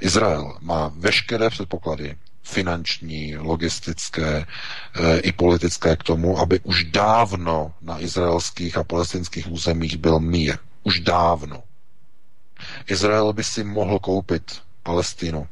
Izrael 0.00 0.58
má 0.60 0.92
veškeré 0.96 1.50
předpoklady 1.50 2.16
finanční, 2.42 3.36
logistické 3.36 4.46
e, 4.94 5.18
i 5.18 5.32
politické 5.32 5.96
k 5.96 6.02
tomu, 6.02 6.38
aby 6.38 6.60
už 6.60 6.84
dávno 6.84 7.74
na 7.82 8.00
izraelských 8.02 8.76
a 8.76 8.84
palestinských 8.84 9.52
územích 9.52 9.96
byl 9.96 10.20
mír. 10.20 10.58
Už 10.82 11.00
dávno. 11.00 11.62
Izrael 12.86 13.32
by 13.32 13.44
si 13.44 13.64
mohl 13.64 13.98
koupit 13.98 14.62
Palestinu, 14.84 15.48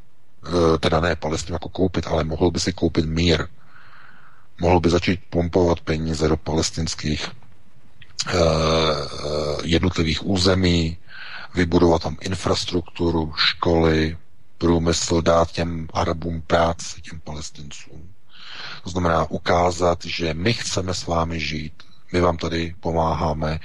e, 0.47 0.79
teda 0.79 1.01
ne 1.01 1.17
Palestinu 1.17 1.55
jako 1.55 1.69
koupit, 1.69 2.07
ale 2.07 2.25
mohl 2.25 2.51
by 2.51 2.61
si 2.61 2.73
koupit 2.73 3.05
mír. 3.07 3.47
Mohl 4.61 4.81
by 4.81 4.91
začít 4.91 5.21
pompovat 5.31 5.81
peníze 5.81 6.29
do 6.29 6.37
palestinských 6.37 7.27
e, 7.27 7.31
jednotlivých 9.65 10.27
území, 10.27 10.97
vybudovat 11.55 12.03
tam 12.03 12.17
infrastrukturu, 12.21 13.33
školy, 13.37 14.17
průmysl 14.59 15.23
dát 15.23 15.53
těm 15.53 15.89
Arabům 15.93 16.43
práci, 16.43 17.01
těm 17.01 17.21
palestincům. 17.21 18.09
To 18.85 18.91
znamená 18.91 19.31
ukázat, 19.31 20.05
že 20.05 20.35
my 20.35 20.53
chceme 20.53 20.95
s 20.95 21.07
vámi 21.07 21.41
žít, 21.41 21.73
my 22.13 22.21
vám 22.21 22.37
tady 22.37 22.75
pomáháme 22.81 23.59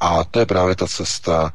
a 0.00 0.24
to 0.24 0.38
je 0.38 0.46
právě 0.46 0.76
ta 0.76 0.86
cesta, 0.86 1.52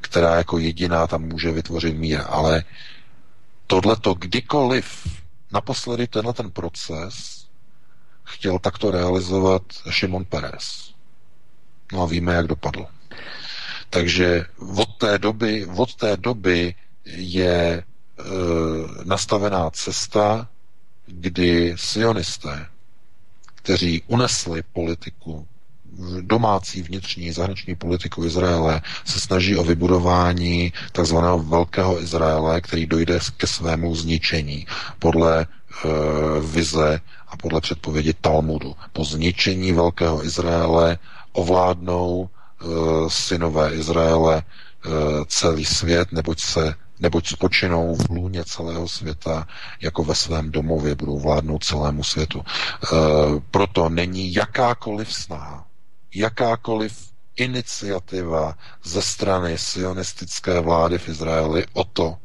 která 0.00 0.36
jako 0.36 0.58
jediná 0.58 1.06
tam 1.06 1.22
může 1.22 1.52
vytvořit 1.52 1.96
mír. 1.96 2.20
Ale 2.28 2.64
tohleto 3.66 4.14
kdykoliv, 4.14 5.06
naposledy 5.52 6.06
tenhle 6.06 6.32
ten 6.32 6.50
proces 6.50 7.44
chtěl 8.24 8.58
takto 8.58 8.90
realizovat 8.90 9.62
Šimon 9.90 10.24
Peres. 10.24 10.94
No 11.92 12.02
a 12.02 12.06
víme, 12.06 12.34
jak 12.34 12.46
dopadl. 12.46 12.86
Takže 13.90 14.44
od 14.76 14.88
té 14.98 15.18
doby, 15.18 15.66
od 15.76 15.94
té 15.94 16.16
doby 16.16 16.74
je 17.04 17.54
e, 17.58 17.84
nastavená 19.04 19.70
cesta, 19.70 20.48
kdy 21.06 21.74
sionisté, 21.76 22.66
kteří 23.54 24.02
unesli 24.06 24.62
politiku, 24.72 25.46
domácí 26.20 26.82
vnitřní 26.82 27.32
zahraniční 27.32 27.74
politiku 27.74 28.24
Izraele, 28.24 28.80
se 29.04 29.20
snaží 29.20 29.56
o 29.56 29.64
vybudování 29.64 30.72
takzvaného 30.92 31.38
velkého 31.38 32.02
Izraele, 32.02 32.60
který 32.60 32.86
dojde 32.86 33.18
ke 33.36 33.46
svému 33.46 33.94
zničení 33.94 34.66
podle 34.98 35.40
e, 35.42 35.46
vize 36.40 37.00
a 37.28 37.36
podle 37.36 37.60
předpovědi 37.60 38.14
Talmudu. 38.20 38.74
Po 38.92 39.04
zničení 39.04 39.72
velkého 39.72 40.24
Izraele 40.24 40.98
ovládnou 41.32 42.28
e, 42.28 42.64
synové 43.10 43.74
Izraele 43.74 44.36
e, 44.38 44.42
celý 45.26 45.64
svět, 45.64 46.12
neboť 46.12 46.40
se 46.40 46.74
neboť 47.00 47.28
spočinou 47.28 47.94
v 47.94 48.10
lůně 48.10 48.44
celého 48.44 48.88
světa, 48.88 49.46
jako 49.80 50.04
ve 50.04 50.14
svém 50.14 50.50
domově 50.50 50.94
budou 50.94 51.18
vládnout 51.18 51.64
celému 51.64 52.04
světu. 52.04 52.42
E, 52.42 52.86
proto 53.50 53.88
není 53.88 54.34
jakákoliv 54.34 55.14
snaha, 55.14 55.67
jakákoliv 56.14 57.08
iniciativa 57.36 58.58
ze 58.84 59.02
strany 59.02 59.58
sionistické 59.58 60.60
vlády 60.60 60.98
v 60.98 61.08
Izraeli 61.08 61.66
o 61.72 61.84
to, 61.84 62.16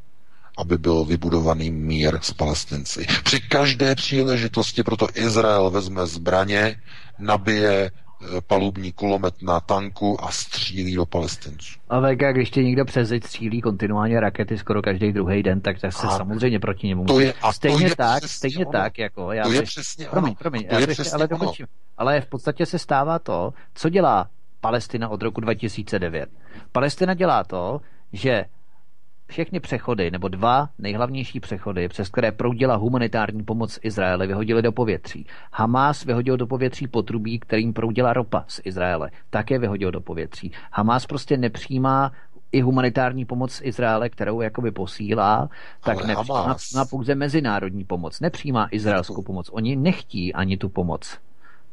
aby 0.58 0.78
byl 0.78 1.06
vybudovaný 1.06 1.72
mír 1.72 2.20
s 2.22 2.34
palestinci. 2.34 3.06
Při 3.24 3.40
každé 3.40 3.96
příležitosti 3.96 4.84
proto 4.84 5.08
Izrael 5.14 5.70
vezme 5.70 6.08
zbraně, 6.08 6.82
nabije 7.20 7.92
palubní 8.48 8.92
kulomet 8.92 9.42
na 9.42 9.60
tanku 9.60 10.24
a 10.24 10.32
střílí 10.32 10.96
do 10.96 11.06
palestinců. 11.06 11.80
A 11.90 12.02
VK, 12.02 12.22
když 12.32 12.50
tě 12.50 12.64
někdo 12.64 12.86
přes 12.86 13.10
střílí 13.26 13.62
kontinuálně 13.62 14.20
rakety 14.20 14.58
skoro 14.58 14.82
každý 14.82 15.12
druhý 15.12 15.44
den, 15.44 15.62
tak, 15.62 15.80
tak 15.80 15.94
se 15.94 16.08
a 16.08 16.18
samozřejmě 16.18 16.60
proti 16.60 16.88
němu 16.88 17.06
to 17.06 17.20
je, 17.20 17.34
a 17.42 17.54
stejně 17.54 17.78
to 17.78 17.86
je 17.86 17.96
tak, 17.96 18.24
stejně 18.24 18.66
ono. 18.66 18.72
tak, 18.72 18.98
jako 19.00 19.32
já 19.32 19.44
to 19.44 19.52
je 19.52 19.62
přesně 19.62 20.06
promiň, 20.06 20.30
ono. 20.30 20.36
promiň, 20.36 20.68
to 20.68 20.74
já 20.74 20.80
je 20.80 20.88
přesně 20.88 21.12
ale 21.12 21.28
dokončím. 21.28 21.66
Ale 21.98 22.22
v 22.22 22.28
podstatě 22.28 22.66
se 22.66 22.80
stává 22.80 23.20
to, 23.20 23.54
co 23.74 23.90
dělá 23.90 24.30
Palestina 24.62 25.10
od 25.10 25.22
roku 25.22 25.42
2009. 25.42 26.30
Palestina 26.72 27.14
dělá 27.14 27.44
to, 27.44 27.82
že 28.14 28.46
všechny 29.28 29.60
přechody, 29.60 30.12
nebo 30.12 30.28
dva 30.28 30.70
nejhlavnější 30.80 31.40
přechody, 31.40 31.88
přes 31.88 32.10
které 32.10 32.32
proudila 32.32 32.76
humanitární 32.76 33.44
pomoc 33.44 33.80
Izraeli, 33.84 34.28
vyhodili 34.28 34.62
do 34.62 34.72
povětří. 34.72 35.26
Hamas 35.54 36.06
vyhodil 36.06 36.38
do 36.38 36.48
povětří 36.48 36.88
potrubí, 36.88 37.40
kterým 37.40 37.74
proudila 37.74 38.14
ropa 38.14 38.46
z 38.48 38.62
Izraele. 38.64 39.12
Také 39.30 39.60
vyhodil 39.60 39.92
do 39.92 40.02
povětří. 40.02 40.52
Hamas 40.72 41.06
prostě 41.06 41.38
nepřijímá 41.38 42.12
i 42.52 42.62
humanitární 42.62 43.26
pomoc 43.26 43.62
Izraele, 43.64 44.10
kterou 44.10 44.42
jakoby 44.42 44.72
posílá, 44.72 45.50
tak 45.84 45.98
Ale 45.98 46.08
nepřijímá 46.08 46.42
Hamas... 46.42 46.90
pouze 46.90 47.16
mezinárodní 47.16 47.84
pomoc. 47.84 48.20
Nepřijímá 48.20 48.68
izraelskou 48.72 49.22
pomoc. 49.22 49.50
Oni 49.52 49.76
nechtí 49.76 50.34
ani 50.34 50.58
tu 50.58 50.70
pomoc. 50.70 51.18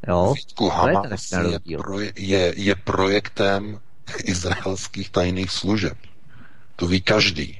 Jo? 0.09 0.35
Vítku, 0.37 0.69
Hamas 0.69 1.33
je, 1.33 1.59
je, 1.65 2.13
je, 2.17 2.53
je 2.57 2.75
projektem 2.75 3.79
izraelských 4.25 5.11
tajných 5.11 5.51
služeb. 5.51 5.99
To 6.81 6.87
ví 6.87 7.01
každý. 7.01 7.59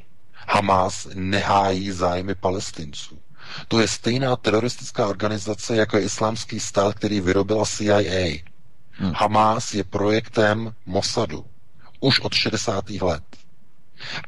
Hamas 0.49 1.09
nehájí 1.15 1.91
zájmy 1.91 2.35
palestinců. 2.35 3.19
To 3.69 3.81
je 3.81 3.89
stejná 3.89 4.37
teroristická 4.37 5.07
organizace, 5.07 5.77
jako 5.77 5.97
je 5.97 6.03
islámský 6.03 6.61
stát, 6.61 6.95
který 6.95 7.21
vyrobila 7.21 7.65
CIA. 7.67 8.43
Hmm. 8.91 9.13
Hamas 9.17 9.75
je 9.75 9.85
projektem 9.85 10.75
Mossadu 10.87 11.45
už 12.01 12.21
od 12.21 12.35
60. 12.35 12.91
let. 12.91 13.23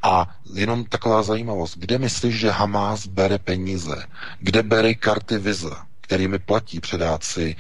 A 0.02 0.36
jenom 0.55 0.85
taková 0.85 1.23
zajímavost, 1.23 1.78
kde 1.78 1.98
myslíš, 1.98 2.39
že 2.39 2.51
Hamas 2.51 3.06
bere 3.06 3.39
peníze? 3.39 4.06
Kde 4.40 4.62
bere 4.62 4.94
karty 4.94 5.39
Visa? 5.39 5.86
Kterými 6.03 6.39
platí 6.39 6.81
předáci, 6.81 7.57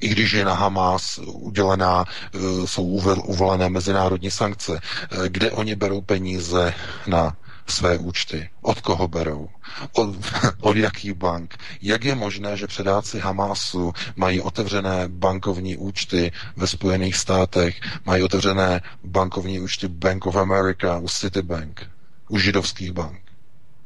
i 0.00 0.08
když 0.08 0.32
je 0.32 0.44
na 0.44 0.54
Hamas 0.54 1.18
udělená, 1.24 2.04
e, 2.04 2.66
jsou 2.66 2.84
uvolené 3.24 3.68
mezinárodní 3.68 4.30
sankce, 4.30 4.80
e, 4.80 5.28
kde 5.28 5.50
oni 5.50 5.76
berou 5.76 6.00
peníze 6.00 6.74
na 7.06 7.36
své 7.70 7.98
účty. 7.98 8.50
Od 8.60 8.80
koho 8.80 9.08
berou? 9.08 9.48
Od, 9.92 10.16
od 10.60 10.76
jakých 10.76 11.12
bank? 11.14 11.56
Jak 11.82 12.04
je 12.04 12.14
možné, 12.14 12.56
že 12.56 12.66
předáci 12.66 13.18
Hamásu 13.18 13.92
mají 14.16 14.40
otevřené 14.40 15.08
bankovní 15.08 15.76
účty 15.76 16.32
ve 16.56 16.66
Spojených 16.66 17.16
státech, 17.16 17.80
mají 18.04 18.22
otevřené 18.22 18.80
bankovní 19.04 19.60
účty 19.60 19.88
Bank 19.88 20.26
of 20.26 20.36
America, 20.36 20.98
u 20.98 21.08
Citibank, 21.08 21.90
u 22.28 22.38
židovských 22.38 22.92
bank? 22.92 23.20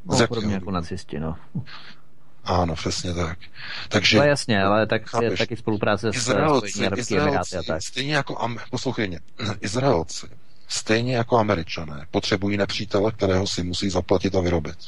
No, 0.05 0.27
podobně 0.27 0.55
jako 0.55 0.71
nacisti, 0.71 1.21
no. 1.21 1.37
Ano, 2.45 2.75
přesně 2.75 3.15
tak. 3.15 3.39
Takže, 3.89 4.19
no 4.19 4.25
jasně, 4.25 4.63
ale 4.63 4.87
tak 4.87 5.09
chápeš, 5.09 5.31
je 5.31 5.37
taky 5.37 5.57
spolupráce 5.57 6.13
s 6.13 6.17
Izraelci, 6.17 6.85
Izraelci, 6.97 7.57
a 7.57 7.63
tak. 7.63 7.83
Stejně 7.83 8.15
jako, 8.15 8.49
poslouchej 8.71 9.09
mě, 9.09 9.21
Izraelci, 9.61 10.27
stejně 10.69 11.17
jako 11.17 11.39
američané, 11.39 12.07
potřebují 12.11 12.57
nepřítele, 12.57 13.13
kterého 13.13 13.47
si 13.47 13.63
musí 13.63 13.91
zaplatit 13.91 14.35
a 14.35 14.41
vyrobit. 14.41 14.79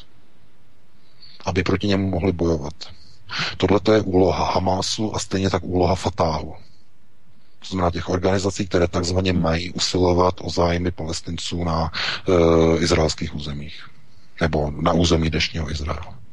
Aby 1.44 1.62
proti 1.62 1.86
němu 1.86 2.10
mohli 2.10 2.32
bojovat. 2.32 2.74
Tohle 3.56 3.80
je 3.94 4.00
úloha 4.00 4.52
Hamásu 4.52 5.16
a 5.16 5.18
stejně 5.18 5.50
tak 5.50 5.64
úloha 5.64 5.94
Fatáhu. 5.94 6.54
To 7.58 7.68
znamená 7.68 7.90
těch 7.90 8.08
organizací, 8.08 8.66
které 8.66 8.88
takzvaně 8.88 9.32
mají 9.32 9.72
usilovat 9.72 10.34
o 10.40 10.50
zájmy 10.50 10.90
palestinců 10.90 11.64
na 11.64 11.92
e, 12.28 12.78
izraelských 12.78 13.34
územích. 13.34 13.88
Nebo 14.40 14.70
na 14.70 14.92
území 14.92 15.30
dnešního 15.30 15.70
Izraela. 15.70 16.23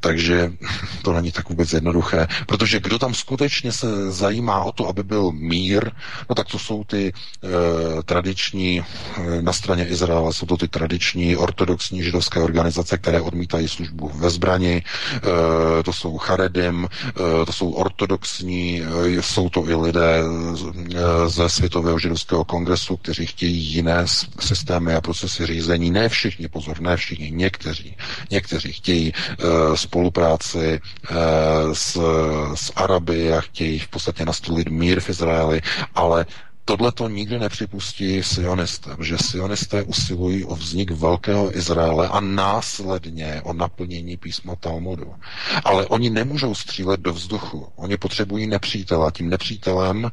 Takže 0.00 0.52
to 1.02 1.12
není 1.12 1.32
tak 1.32 1.48
vůbec 1.48 1.72
jednoduché, 1.72 2.26
protože 2.46 2.80
kdo 2.80 2.98
tam 2.98 3.14
skutečně 3.14 3.72
se 3.72 4.10
zajímá 4.12 4.64
o 4.64 4.72
to, 4.72 4.88
aby 4.88 5.02
byl 5.02 5.32
mír, 5.32 5.90
no 6.28 6.34
tak 6.34 6.46
to 6.48 6.58
jsou 6.58 6.84
ty 6.84 7.12
e, 7.12 8.02
tradiční, 8.02 8.80
e, 8.80 8.84
na 9.42 9.52
straně 9.52 9.86
Izraele 9.86 10.32
jsou 10.32 10.46
to 10.46 10.56
ty 10.56 10.68
tradiční 10.68 11.36
ortodoxní 11.36 12.02
židovské 12.02 12.40
organizace, 12.40 12.98
které 12.98 13.20
odmítají 13.20 13.68
službu 13.68 14.10
ve 14.14 14.30
zbrani, 14.30 14.82
e, 14.82 15.82
to 15.82 15.92
jsou 15.92 16.18
Charedim, 16.18 16.88
e, 17.42 17.46
to 17.46 17.52
jsou 17.52 17.70
ortodoxní, 17.70 18.82
e, 19.18 19.22
jsou 19.22 19.48
to 19.48 19.68
i 19.68 19.74
lidé 19.74 20.22
ze 21.26 21.48
Světového 21.48 21.98
židovského 21.98 22.44
kongresu, 22.44 22.96
kteří 22.96 23.26
chtějí 23.26 23.56
jiné 23.64 24.04
systémy 24.40 24.94
a 24.94 25.00
procesy 25.00 25.46
řízení. 25.46 25.90
Ne 25.90 26.08
všichni, 26.08 26.48
pozor, 26.48 26.80
ne 26.80 26.96
všichni, 26.96 27.30
někteří. 27.30 27.96
Někteří 28.30 28.72
chtějí 28.72 29.12
e, 29.12 29.76
spolupráci 29.90 30.78
e, 30.78 30.80
s, 31.74 31.98
s 32.54 32.72
Araby 32.76 33.32
a 33.32 33.40
chtějí 33.40 33.78
v 33.78 33.88
podstatě 33.88 34.24
nastolit 34.24 34.68
mír 34.68 35.00
v 35.00 35.08
Izraeli, 35.10 35.60
ale 35.94 36.26
Tohle 36.64 36.92
to 36.92 37.08
nikdy 37.08 37.38
nepřipustí 37.38 38.22
sionisté, 38.22 38.90
že 39.00 39.18
sionisté 39.18 39.82
usilují 39.82 40.44
o 40.44 40.54
vznik 40.56 40.90
velkého 40.90 41.56
Izraele 41.56 42.08
a 42.08 42.20
následně 42.20 43.42
o 43.44 43.52
naplnění 43.52 44.16
písma 44.16 44.56
Talmudu. 44.56 45.14
Ale 45.64 45.86
oni 45.86 46.10
nemůžou 46.10 46.54
střílet 46.54 47.00
do 47.00 47.12
vzduchu. 47.12 47.66
Oni 47.76 47.96
potřebují 47.96 48.46
nepřítele. 48.46 49.12
Tím 49.12 49.28
nepřítelem 49.30 50.04
uh, 50.04 50.10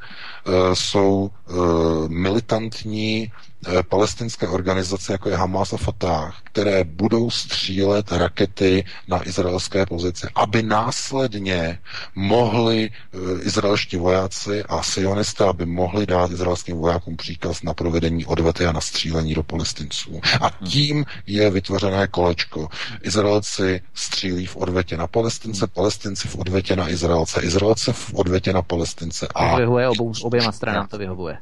jsou 0.74 1.30
uh, 1.50 2.10
militantní 2.10 3.32
Eh, 3.57 3.57
palestinské 3.90 4.48
organizace, 4.48 5.12
jako 5.12 5.30
je 5.30 5.36
Hamas 5.36 5.74
a 5.74 5.78
Fatah, 5.78 6.42
které 6.44 6.84
budou 6.84 7.30
střílet 7.30 8.12
rakety 8.12 8.86
na 9.08 9.28
izraelské 9.28 9.86
pozice, 9.86 10.30
aby 10.36 10.64
následně 10.64 11.80
mohli 12.16 12.90
eh, 12.90 13.18
izraelští 13.42 13.98
vojáci 13.98 14.64
a 14.64 14.84
sionisté, 14.84 15.46
aby 15.46 15.66
mohli 15.66 16.06
dát 16.06 16.32
izraelským 16.32 16.78
vojákům 16.78 17.18
příkaz 17.18 17.64
na 17.64 17.74
provedení 17.74 18.26
odvety 18.26 18.66
a 18.66 18.72
na 18.72 18.82
střílení 18.82 19.34
do 19.34 19.44
palestinců. 19.44 20.22
A 20.42 20.50
tím 20.50 21.06
je 21.28 21.50
vytvořené 21.50 22.08
kolečko. 22.08 22.68
Izraelci 23.02 23.82
střílí 23.94 24.46
v 24.46 24.56
odvetě 24.56 24.98
na 24.98 25.08
palestince, 25.08 25.68
palestinci 25.68 26.28
v 26.28 26.36
odvetě 26.36 26.76
na 26.76 26.90
Izraelce, 26.90 27.42
Izraelce 27.42 27.94
v 27.94 28.14
odvetě 28.14 28.54
na 28.54 28.62
palestince. 28.62 29.28
A... 29.36 29.52
To 29.52 29.58
vyhovuje 29.58 29.90
obou, 29.90 30.14
oběma 30.24 30.52
stranám, 30.52 30.88
to 30.88 30.98
vyhovuje 30.98 31.38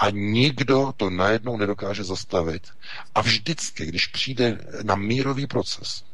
a 0.00 0.10
nikdo 0.10 0.92
to 0.96 1.10
najednou 1.10 1.56
nedokáže 1.56 2.04
zastavit. 2.04 2.68
A 3.14 3.20
vždycky, 3.20 3.86
když 3.86 4.06
přijde 4.06 4.58
na 4.82 4.94
mírový 4.94 5.46
proces, 5.46 6.04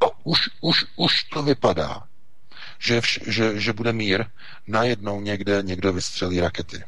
a 0.00 0.06
už, 0.24 0.38
už, 0.60 0.84
už 0.96 1.24
to 1.24 1.42
vypadá, 1.42 2.02
že, 2.78 3.00
vš, 3.00 3.20
že, 3.26 3.60
že 3.60 3.72
bude 3.72 3.92
mír, 3.92 4.24
najednou 4.66 5.20
někde 5.20 5.62
někdo 5.62 5.92
vystřelí 5.92 6.40
rakety. 6.40 6.84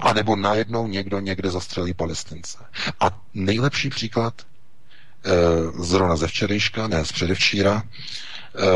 A 0.00 0.12
nebo 0.12 0.36
najednou 0.36 0.86
někdo 0.88 1.20
někde 1.20 1.50
zastřelí 1.50 1.94
palestince. 1.94 2.58
A 3.00 3.20
nejlepší 3.34 3.90
příklad 3.90 4.42
e, 4.42 5.82
zrovna 5.84 6.16
ze 6.16 6.26
včerejška, 6.26 6.88
ne 6.88 7.04
z 7.04 7.12
předevčíra, 7.12 7.82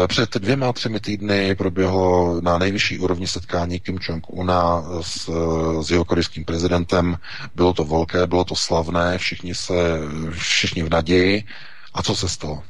před 0.06 0.34
dvěma, 0.34 0.72
třemi 0.72 1.01
týdny 1.01 1.55
proběhlo 1.55 2.40
na 2.40 2.59
nejvyšší 2.59 2.98
úrovni 2.98 3.26
setkání 3.26 3.80
Kim 3.80 3.98
Jong-una 3.98 4.84
s, 5.01 5.30
s 5.82 5.90
jeho 5.90 6.05
korejským 6.05 6.44
prezidentem. 6.44 7.18
Bylo 7.55 7.72
to 7.72 7.84
velké, 7.84 8.26
bylo 8.26 8.44
to 8.44 8.56
slavné, 8.56 9.18
všichni 9.18 9.55
se, 9.55 9.74
všichni 10.32 10.82
v 10.82 10.90
naději. 10.90 11.44
A 11.94 12.02
co 12.02 12.16
se 12.16 12.28
stalo? 12.28 12.62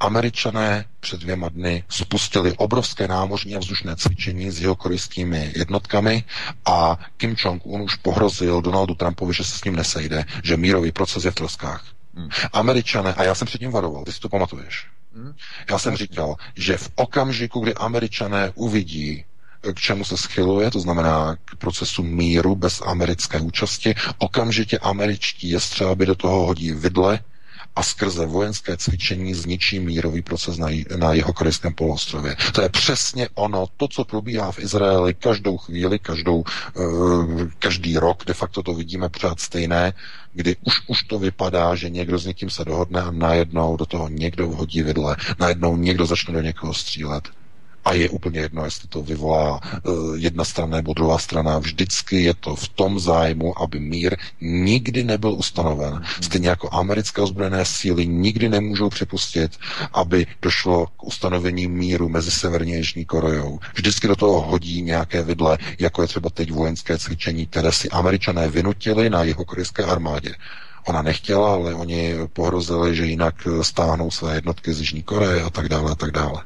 Američané 0.00 0.84
před 1.00 1.20
dvěma 1.20 1.48
dny 1.48 1.84
spustili 1.88 2.52
obrovské 2.56 3.08
námořní 3.08 3.56
a 3.56 3.58
vzdušné 3.58 3.96
cvičení 3.96 4.50
s 4.50 4.60
jeho 4.60 4.74
korejskými 4.74 5.52
jednotkami 5.56 6.24
a 6.64 6.98
Kim 7.16 7.34
Jong-un 7.44 7.82
už 7.82 7.94
pohrozil 7.94 8.62
Donaldu 8.62 8.94
Trumpovi, 8.94 9.34
že 9.34 9.44
se 9.44 9.58
s 9.58 9.64
ním 9.64 9.76
nesejde, 9.76 10.24
že 10.42 10.56
mírový 10.56 10.92
proces 10.92 11.24
je 11.24 11.30
v 11.30 11.34
troskách. 11.34 11.84
Hmm. 12.14 12.28
Američané, 12.52 13.14
a 13.14 13.24
já 13.24 13.34
jsem 13.34 13.46
předtím 13.46 13.70
varoval, 13.70 14.04
ty 14.04 14.12
si 14.12 14.20
to 14.20 14.28
pamatuješ, 14.28 14.86
Hmm? 15.14 15.34
Já 15.70 15.78
jsem 15.78 15.96
říkal, 15.96 16.36
že 16.56 16.76
v 16.76 16.90
okamžiku, 16.94 17.60
kdy 17.60 17.74
američané 17.74 18.52
uvidí, 18.54 19.24
k 19.74 19.80
čemu 19.80 20.04
se 20.04 20.16
schyluje, 20.16 20.70
to 20.70 20.80
znamená 20.80 21.36
k 21.44 21.56
procesu 21.56 22.02
míru 22.02 22.56
bez 22.56 22.82
americké 22.86 23.40
účasti, 23.40 23.94
okamžitě 24.18 24.78
američtí 24.78 25.50
jestřáby 25.50 26.06
do 26.06 26.14
toho 26.14 26.46
hodí 26.46 26.72
vidle 26.72 27.20
a 27.76 27.82
skrze 27.82 28.26
vojenské 28.26 28.76
cvičení 28.76 29.34
zničí 29.34 29.80
mírový 29.80 30.22
proces 30.22 30.58
na, 30.58 30.68
na 30.96 31.12
jeho 31.12 31.32
korejském 31.32 31.74
poloostrově. 31.74 32.36
To 32.52 32.62
je 32.62 32.68
přesně 32.68 33.28
ono, 33.34 33.66
to, 33.76 33.88
co 33.88 34.04
probíhá 34.04 34.52
v 34.52 34.58
Izraeli 34.58 35.14
každou 35.14 35.56
chvíli, 35.56 35.98
každou, 35.98 36.44
uh, 36.74 37.48
každý 37.58 37.98
rok, 37.98 38.24
de 38.24 38.34
facto 38.34 38.62
to 38.62 38.74
vidíme 38.74 39.08
pořád 39.08 39.40
stejné, 39.40 39.92
kdy 40.32 40.56
už, 40.62 40.80
už 40.86 41.02
to 41.02 41.18
vypadá, 41.18 41.74
že 41.74 41.90
někdo 41.90 42.18
s 42.18 42.26
někým 42.26 42.50
se 42.50 42.64
dohodne 42.64 43.02
a 43.02 43.10
najednou 43.10 43.76
do 43.76 43.86
toho 43.86 44.08
někdo 44.08 44.48
vhodí 44.48 44.82
vidle, 44.82 45.16
najednou 45.38 45.76
někdo 45.76 46.06
začne 46.06 46.34
do 46.34 46.40
někoho 46.40 46.74
střílet. 46.74 47.28
A 47.84 47.92
je 47.92 48.08
úplně 48.08 48.40
jedno, 48.40 48.64
jestli 48.64 48.88
to 48.88 49.02
vyvolá 49.02 49.60
uh, 49.60 50.16
jedna 50.16 50.44
strana 50.44 50.76
nebo 50.76 50.94
druhá 50.94 51.18
strana. 51.18 51.58
Vždycky 51.58 52.22
je 52.22 52.34
to 52.34 52.56
v 52.56 52.68
tom 52.68 53.00
zájmu, 53.00 53.62
aby 53.62 53.80
mír 53.80 54.16
nikdy 54.40 55.04
nebyl 55.04 55.32
ustanoven. 55.32 56.02
Stejně 56.20 56.48
jako 56.48 56.68
americké 56.72 57.22
ozbrojené 57.22 57.64
síly 57.64 58.06
nikdy 58.06 58.48
nemůžou 58.48 58.88
připustit, 58.88 59.58
aby 59.92 60.26
došlo 60.42 60.86
k 60.86 61.04
ustanovení 61.04 61.66
míru 61.66 62.08
mezi 62.08 62.30
Severní 62.30 62.74
a 62.74 62.76
Jižní 62.76 63.04
Koreou. 63.04 63.58
Vždycky 63.74 64.08
do 64.08 64.16
toho 64.16 64.40
hodí 64.40 64.82
nějaké 64.82 65.22
vidle, 65.22 65.58
jako 65.78 66.02
je 66.02 66.08
třeba 66.08 66.30
teď 66.30 66.52
vojenské 66.52 66.98
cvičení, 66.98 67.46
které 67.46 67.72
si 67.72 67.90
američané 67.90 68.48
vynutili 68.48 69.10
na 69.10 69.22
jeho 69.22 69.44
korejské 69.44 69.84
armádě. 69.84 70.34
Ona 70.84 71.02
nechtěla, 71.02 71.54
ale 71.54 71.74
oni 71.74 72.14
pohrozili, 72.32 72.96
že 72.96 73.06
jinak 73.06 73.34
stáhnou 73.62 74.10
své 74.10 74.34
jednotky 74.34 74.74
z 74.74 74.80
Jižní 74.80 75.02
Koreje 75.02 75.42
a 75.42 75.50
tak 75.50 75.68
dále 75.68 75.92
a 75.92 75.94
tak 75.94 76.10
dále. 76.10 76.42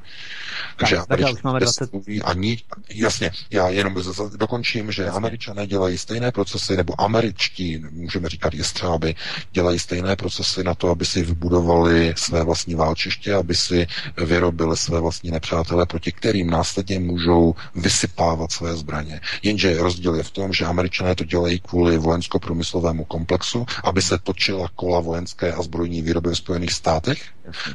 Takže 0.77 0.97
tak, 0.97 1.21
tak 1.21 1.33
už 1.33 1.43
máme 1.43 1.61
20... 1.61 1.91
ani, 2.25 2.59
jasně, 2.95 3.31
já 3.51 3.69
jenom 3.69 3.97
dokončím, 4.37 4.93
že 4.93 5.09
Američané 5.09 5.67
dělají 5.67 5.99
stejné 5.99 6.33
procesy, 6.33 6.77
nebo 6.77 7.01
američtí, 7.01 7.85
můžeme 7.91 8.29
říkat 8.29 8.55
jestřáby, 8.55 9.15
dělají 9.53 9.79
stejné 9.79 10.17
procesy 10.17 10.65
na 10.65 10.75
to, 10.75 10.91
aby 10.91 11.07
si 11.07 11.23
vybudovali 11.23 12.15
své 12.17 12.45
vlastní 12.45 12.75
válčiště, 12.75 13.35
aby 13.35 13.55
si 13.55 13.87
vyrobili 14.17 14.77
své 14.77 15.01
vlastní 15.01 15.31
nepřátele, 15.31 15.87
proti 15.87 16.13
kterým 16.13 16.51
následně 16.51 16.99
můžou 16.99 17.55
vysypávat 17.75 18.53
své 18.53 18.77
zbraně. 18.77 19.21
Jenže 19.43 19.83
rozdíl 19.83 20.15
je 20.15 20.23
v 20.23 20.31
tom, 20.31 20.53
že 20.53 20.65
Američané 20.65 21.15
to 21.15 21.25
dělají 21.25 21.61
kvůli 21.61 21.99
vojensko-průmyslovému 21.99 23.05
komplexu, 23.05 23.67
aby 23.85 24.03
se 24.03 24.19
točila 24.29 24.69
kola 24.77 25.01
vojenské 25.01 25.53
a 25.53 25.63
zbrojní 25.63 26.03
výroby 26.03 26.31
v 26.31 26.37
Spojených 26.37 26.73
státech, 26.73 27.23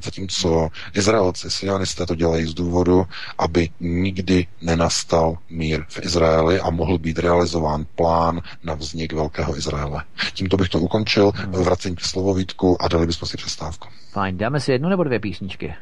zatímco 0.03 0.69
Izraelci, 0.93 1.51
sionisté 1.51 2.05
to 2.05 2.15
dělají 2.15 2.45
z 2.45 2.53
důvodu, 2.53 3.05
aby 3.37 3.69
nikdy 3.79 4.47
nenastal 4.61 5.37
mír 5.49 5.83
v 5.89 6.05
Izraeli 6.05 6.59
a 6.59 6.69
mohl 6.69 6.97
být 6.97 7.19
realizován 7.19 7.85
plán 7.95 8.41
na 8.63 8.73
vznik 8.73 9.13
Velkého 9.13 9.57
Izraele. 9.57 10.03
Tímto 10.33 10.57
bych 10.57 10.69
to 10.69 10.79
ukončil, 10.79 11.31
vracím 11.47 11.95
k 11.95 12.01
slovovítku 12.01 12.81
a 12.81 12.87
dali 12.87 13.07
bychom 13.07 13.27
si 13.27 13.37
přestávku. 13.37 13.87
Fajn, 14.11 14.37
dáme 14.37 14.59
si 14.59 14.71
jednu 14.71 14.89
nebo 14.89 15.03
dvě 15.03 15.19
písničky? 15.19 15.73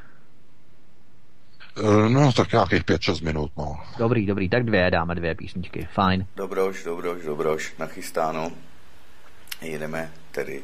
Eh, 1.77 2.09
no, 2.09 2.31
tak 2.33 2.51
nějakých 2.51 2.83
5-6 2.83 3.23
minut, 3.23 3.51
no. 3.57 3.79
Dobrý, 3.97 4.25
dobrý, 4.25 4.49
tak 4.49 4.63
dvě, 4.63 4.91
dáme 4.91 5.15
dvě 5.15 5.35
písničky, 5.35 5.87
fajn. 5.93 6.25
Dobroš, 6.35 6.83
dobroš, 6.83 7.23
dobroš, 7.23 7.73
nachystáno. 7.79 8.51
Jedeme 9.61 10.11
tedy 10.31 10.63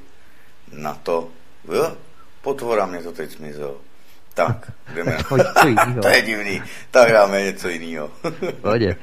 na 0.71 0.93
to. 0.93 1.29
Potvora 2.41 2.85
mě 2.85 3.03
to 3.03 3.11
teď 3.11 3.31
zmizelo. 3.31 3.81
Tak, 4.33 4.71
jdeme. 4.93 5.17
to 6.01 6.07
je 6.07 6.21
divný. 6.21 6.61
Tak 6.91 7.11
dáme 7.11 7.43
něco 7.43 7.69
jiného. 7.69 8.11
Pohodě. 8.61 8.95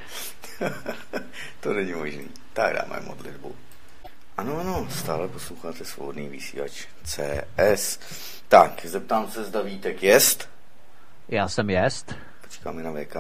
to 1.61 1.73
není 1.73 1.93
možný. 1.93 2.29
Tak 2.53 2.75
dáme 2.75 3.01
modlitbu. 3.01 3.55
Ano, 4.37 4.61
ano, 4.61 4.89
stále 4.91 5.29
posloucháte 5.29 5.85
svobodný 5.85 6.29
vysílač 6.29 6.87
CS. 7.05 7.99
Tak, 8.49 8.87
zeptám 8.87 9.31
se, 9.31 9.45
zda 9.45 9.63
Vítek 9.63 10.03
jest. 10.03 10.49
Já 11.29 11.49
jsem 11.49 11.71
jest. 11.71 12.15
Počkáme 12.41 12.83
na 12.83 12.91
VK. 12.91 13.17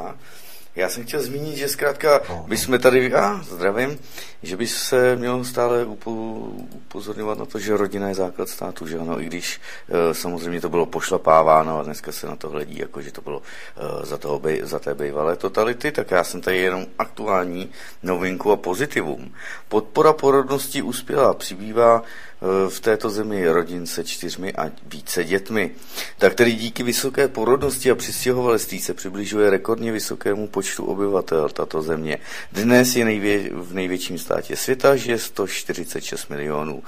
Já 0.77 0.89
jsem 0.89 1.05
chtěl 1.05 1.23
zmínit, 1.23 1.57
že 1.57 1.69
zkrátka 1.69 2.21
by 2.47 2.57
jsme 2.57 2.79
tady, 2.79 3.15
a 3.15 3.41
zdravím, 3.43 3.99
že 4.43 4.57
by 4.57 4.67
se 4.67 5.17
mělo 5.17 5.45
stále 5.45 5.85
upozorňovat 5.85 7.39
na 7.39 7.45
to, 7.45 7.59
že 7.59 7.77
rodina 7.77 8.09
je 8.09 8.15
základ 8.15 8.49
státu, 8.49 8.87
že 8.87 8.99
ano, 8.99 9.21
i 9.21 9.27
když 9.27 9.61
e, 9.89 10.15
samozřejmě 10.15 10.61
to 10.61 10.69
bylo 10.69 10.87
pošlapáváno 10.87 11.79
a 11.79 11.83
dneska 11.83 12.13
se 12.13 12.27
na 12.27 12.37
to 12.37 12.49
hledí, 12.49 12.79
jako 12.79 13.03
že 13.03 13.13
to 13.13 13.21
bylo 13.21 13.43
e, 13.43 14.07
za, 14.07 14.19
toho 14.19 14.43
za 14.63 14.79
té 14.79 14.95
bývalé 14.95 15.37
totality, 15.37 15.93
tak 15.93 16.11
já 16.11 16.25
jsem 16.25 16.41
tady 16.41 16.59
jenom 16.59 16.87
aktuální 16.99 17.71
novinku 18.03 18.53
a 18.53 18.57
pozitivum. 18.57 19.35
Podpora 19.69 20.13
porodnosti 20.13 20.83
uspěla, 20.83 21.35
přibývá 21.35 22.03
v 22.69 22.81
této 22.81 23.11
zemi 23.11 23.49
rodin 23.49 23.87
se 23.87 24.05
čtyřmi 24.05 24.53
a 24.53 24.71
více 24.87 25.25
dětmi. 25.25 25.71
Tak 26.19 26.35
tedy 26.35 26.53
díky 26.53 26.83
vysoké 26.83 27.29
porodnosti 27.29 27.91
a 27.91 27.95
přistěhovalectví 27.95 28.81
se 28.81 28.95
přibližuje 28.95 29.51
rekordně 29.51 29.93
vysokému 29.93 30.49
počtu 30.49 30.85
obyvatel 30.85 31.49
tato 31.49 31.83
země. 31.83 32.19
Dnes 32.53 32.97
je 32.97 33.05
nejvě, 33.05 33.51
v 33.53 33.75
největším 33.75 34.19
státě 34.19 34.57
světa, 34.57 34.97
že 34.97 35.19
146 35.19 36.29
milionů 36.29 36.83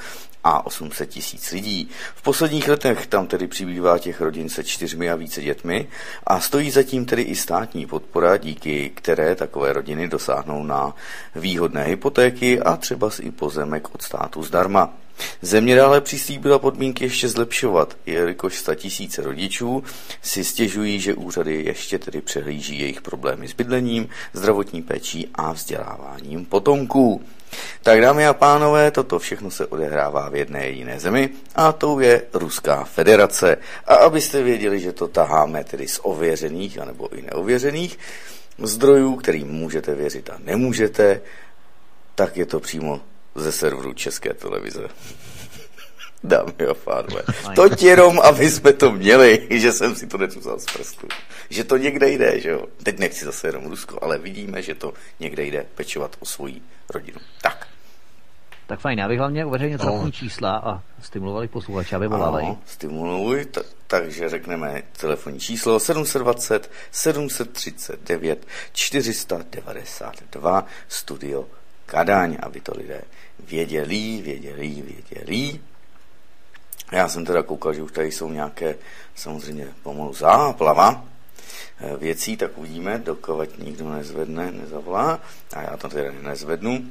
a 0.44 0.66
800 0.66 1.08
tisíc 1.08 1.52
lidí. 1.52 1.88
V 2.14 2.22
posledních 2.22 2.68
letech 2.68 3.06
tam 3.06 3.26
tedy 3.26 3.46
přibývá 3.46 3.98
těch 3.98 4.20
rodin 4.20 4.48
se 4.48 4.64
čtyřmi 4.64 5.10
a 5.10 5.16
více 5.16 5.42
dětmi 5.42 5.88
a 6.26 6.40
stojí 6.40 6.70
zatím 6.70 7.06
tedy 7.06 7.22
i 7.22 7.36
státní 7.36 7.86
podpora, 7.86 8.36
díky 8.36 8.90
které 8.94 9.34
takové 9.34 9.72
rodiny 9.72 10.08
dosáhnou 10.08 10.62
na 10.62 10.94
výhodné 11.34 11.84
hypotéky 11.84 12.60
a 12.60 12.76
třeba 12.76 13.10
i 13.20 13.30
pozemek 13.30 13.94
od 13.94 14.02
státu 14.02 14.42
zdarma. 14.42 15.05
Země 15.42 15.76
dále 15.76 16.00
přislíbila 16.00 16.58
podmínky 16.58 17.04
ještě 17.04 17.28
zlepšovat, 17.28 17.96
jelikož 18.06 18.58
sta 18.58 18.74
tisíce 18.74 19.22
rodičů 19.22 19.84
si 20.22 20.44
stěžují, 20.44 21.00
že 21.00 21.14
úřady 21.14 21.62
ještě 21.64 21.98
tedy 21.98 22.20
přehlíží 22.20 22.80
jejich 22.80 23.00
problémy 23.00 23.48
s 23.48 23.52
bydlením, 23.52 24.08
zdravotní 24.32 24.82
péčí 24.82 25.28
a 25.34 25.52
vzděláváním 25.52 26.44
potomků. 26.44 27.22
Tak 27.82 28.00
dámy 28.00 28.26
a 28.26 28.34
pánové, 28.34 28.90
toto 28.90 29.18
všechno 29.18 29.50
se 29.50 29.66
odehrává 29.66 30.28
v 30.28 30.34
jedné 30.34 30.66
jediné 30.66 31.00
zemi 31.00 31.30
a 31.54 31.72
tou 31.72 32.00
je 32.00 32.22
Ruská 32.32 32.84
federace. 32.84 33.56
A 33.86 33.94
abyste 33.94 34.42
věděli, 34.42 34.80
že 34.80 34.92
to 34.92 35.08
taháme 35.08 35.64
tedy 35.64 35.88
z 35.88 36.00
ověřených 36.02 36.78
anebo 36.78 37.16
i 37.16 37.22
neověřených 37.22 37.98
zdrojů, 38.58 39.16
kterým 39.16 39.48
můžete 39.48 39.94
věřit 39.94 40.30
a 40.30 40.38
nemůžete, 40.44 41.20
tak 42.14 42.36
je 42.36 42.46
to 42.46 42.60
přímo 42.60 43.00
ze 43.36 43.52
serveru 43.52 43.92
České 43.92 44.34
televize. 44.34 44.88
Dámy 46.24 46.52
a 46.70 46.74
pánové. 46.74 47.22
To 47.54 47.68
jenom, 47.86 48.20
aby 48.20 48.50
jsme 48.50 48.72
to 48.72 48.92
měli, 48.92 49.46
že 49.50 49.72
jsem 49.72 49.94
si 49.94 50.06
to 50.06 50.18
necuzal 50.18 50.58
z 50.58 50.64
prstu. 50.64 51.08
Že 51.50 51.64
to 51.64 51.76
někde 51.76 52.10
jde, 52.10 52.40
že 52.40 52.50
jo. 52.50 52.66
Teď 52.82 52.98
nechci 52.98 53.24
zase 53.24 53.48
jenom 53.48 53.66
Rusko, 53.66 53.98
ale 54.02 54.18
vidíme, 54.18 54.62
že 54.62 54.74
to 54.74 54.92
někde 55.20 55.44
jde 55.44 55.66
pečovat 55.74 56.16
o 56.20 56.26
svoji 56.26 56.62
rodinu. 56.90 57.18
Tak. 57.42 57.66
Tak 58.66 58.80
fajn, 58.80 58.98
já 58.98 59.08
bych 59.08 59.18
hlavně 59.18 59.44
uveřejnil 59.44 59.78
no. 59.78 59.84
telefonní 59.84 60.12
čísla 60.12 60.56
a 60.56 60.82
stimulovali 61.02 61.48
posluchače, 61.48 61.96
aby 61.96 62.08
volali. 62.08 62.42
Ano, 62.42 62.58
stimuluj, 62.66 63.44
t- 63.44 63.62
takže 63.86 64.28
řekneme 64.28 64.82
telefonní 65.00 65.40
číslo 65.40 65.80
720 65.80 66.70
739 66.90 68.46
492 68.72 70.66
studio 70.88 71.44
Kadaň, 71.86 72.36
aby 72.42 72.60
to 72.60 72.72
lidé 72.76 73.02
věděli, 73.48 74.22
věděli, 74.22 74.82
věděli. 74.82 75.60
Já 76.92 77.08
jsem 77.08 77.24
teda 77.24 77.42
koukal, 77.42 77.74
že 77.74 77.82
už 77.82 77.92
tady 77.92 78.12
jsou 78.12 78.30
nějaké 78.30 78.76
samozřejmě 79.14 79.68
pomalu 79.82 80.14
záplava 80.14 81.04
věcí, 81.98 82.36
tak 82.36 82.58
uvidíme, 82.58 82.98
dokovat 83.04 83.48
nikdo 83.58 83.90
nezvedne, 83.90 84.52
nezavolá, 84.52 85.20
a 85.52 85.62
já 85.62 85.76
to 85.76 85.88
teda 85.88 86.10
nezvednu. 86.22 86.84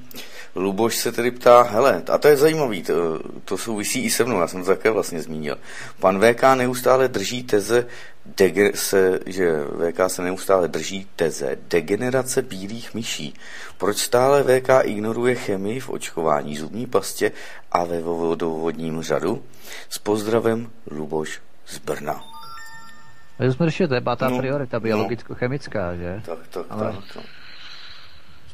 Luboš 0.56 0.96
se 0.96 1.12
tedy 1.12 1.32
ptá, 1.32 1.62
hele, 1.62 2.04
a 2.12 2.18
to 2.18 2.28
je 2.28 2.38
zajímavý, 2.38 2.84
to, 2.84 3.20
to 3.46 3.58
souvisí 3.58 4.06
i 4.06 4.10
se 4.10 4.24
mnou, 4.24 4.40
já 4.40 4.48
jsem 4.48 4.60
to 4.64 4.68
také 4.68 4.90
vlastně 4.92 5.22
zmínil. 5.22 5.58
Pan 6.00 6.20
VK 6.20 6.44
neustále 6.56 7.08
drží 7.08 7.44
teze, 7.44 7.88
dege, 8.26 8.72
se, 8.76 9.20
že 9.26 9.64
VK 9.64 10.00
se 10.08 10.22
neustále 10.22 10.68
drží 10.68 11.08
teze 11.16 11.58
degenerace 11.68 12.42
bílých 12.42 12.94
myší. 12.94 13.34
Proč 13.78 13.98
stále 13.98 14.44
VK 14.44 14.70
ignoruje 14.84 15.36
chemii 15.36 15.80
v 15.80 15.90
očkování 15.90 16.58
zubní 16.58 16.88
pastě 16.88 17.32
a 17.72 17.84
ve 17.84 18.02
vodovodním 18.02 19.02
řadu? 19.02 19.44
S 19.90 19.98
pozdravem 19.98 20.72
Luboš 20.92 21.42
z 21.68 21.78
Brna. 21.78 22.35
To 23.38 23.54
jsme 23.54 23.66
řešili, 23.66 23.90
to 23.90 23.96
je 23.96 24.02
pátá 24.02 24.30
no, 24.30 24.38
priorita, 24.38 24.80
biologicko-chemická, 24.80 25.92
no. 25.92 25.98
že? 25.98 26.22
Tak, 26.26 26.48
tak, 26.50 26.66
Ale... 26.70 26.94
tak. 26.94 27.14
tak 27.14 27.24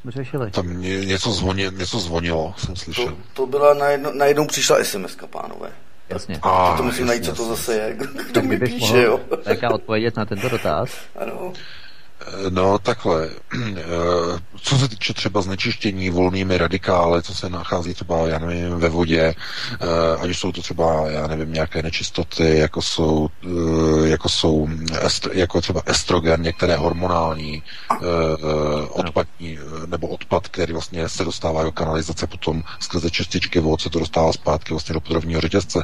jsme 0.01 0.11
řešili. 0.11 0.51
Tam 0.51 0.81
něco, 0.81 1.31
zvoní, 1.31 1.63
něco 1.71 1.99
zvonilo, 1.99 2.53
jsem 2.57 2.75
slyšel. 2.75 3.05
To, 3.05 3.15
to 3.33 3.45
byla 3.45 3.73
najednou, 3.73 4.11
najednou 4.13 4.45
přišla 4.45 4.83
SMS, 4.83 5.17
pánové. 5.29 5.69
Jasně. 6.09 6.39
A, 6.41 6.77
to 6.77 6.83
musím 6.83 7.07
najít, 7.07 7.25
co 7.25 7.35
to 7.35 7.45
zase 7.45 7.73
je. 7.73 7.97
Kdo 8.29 8.41
mi 8.41 8.59
píše, 8.59 9.01
jo? 9.01 9.19
Tak 9.43 9.59
odpovědět 9.71 10.17
na 10.17 10.25
tento 10.25 10.49
dotaz. 10.49 10.89
Ano. 11.15 11.53
No 12.49 12.79
takhle, 12.79 13.29
eh, 13.77 13.83
co 14.61 14.77
se 14.77 14.87
týče 14.87 15.13
třeba 15.13 15.41
znečištění 15.41 16.09
volnými 16.09 16.57
radikály, 16.57 17.23
co 17.23 17.35
se 17.35 17.49
nachází 17.49 17.93
třeba, 17.93 18.27
já 18.27 18.39
nevím, 18.39 18.69
ve 18.79 18.89
vodě, 18.89 19.35
eh, 19.71 20.17
ať 20.21 20.29
jsou 20.29 20.51
to 20.51 20.61
třeba, 20.61 21.09
já 21.09 21.27
nevím, 21.27 21.53
nějaké 21.53 21.83
nečistoty, 21.83 22.57
jako 22.57 22.81
jsou, 22.81 23.29
eh, 23.45 24.07
jako 24.07 24.29
jsou 24.29 24.69
jako 25.33 25.61
třeba 25.61 25.81
estrogen, 25.85 26.41
některé 26.41 26.75
hormonální 26.75 27.63
odpadní, 28.89 29.59
nebo 29.85 30.07
odpad, 30.07 30.47
který 30.47 30.73
vlastně 30.73 31.09
se 31.09 31.23
dostává 31.23 31.63
do 31.63 31.71
kanalizace, 31.71 32.27
potom 32.27 32.63
skrze 32.79 33.11
čističky 33.11 33.59
vod 33.59 33.81
se 33.81 33.89
to 33.89 33.99
dostává 33.99 34.33
zpátky 34.33 34.73
vlastně 34.73 34.93
do 34.93 34.99
podrovního 34.99 35.41
řetězce, 35.41 35.83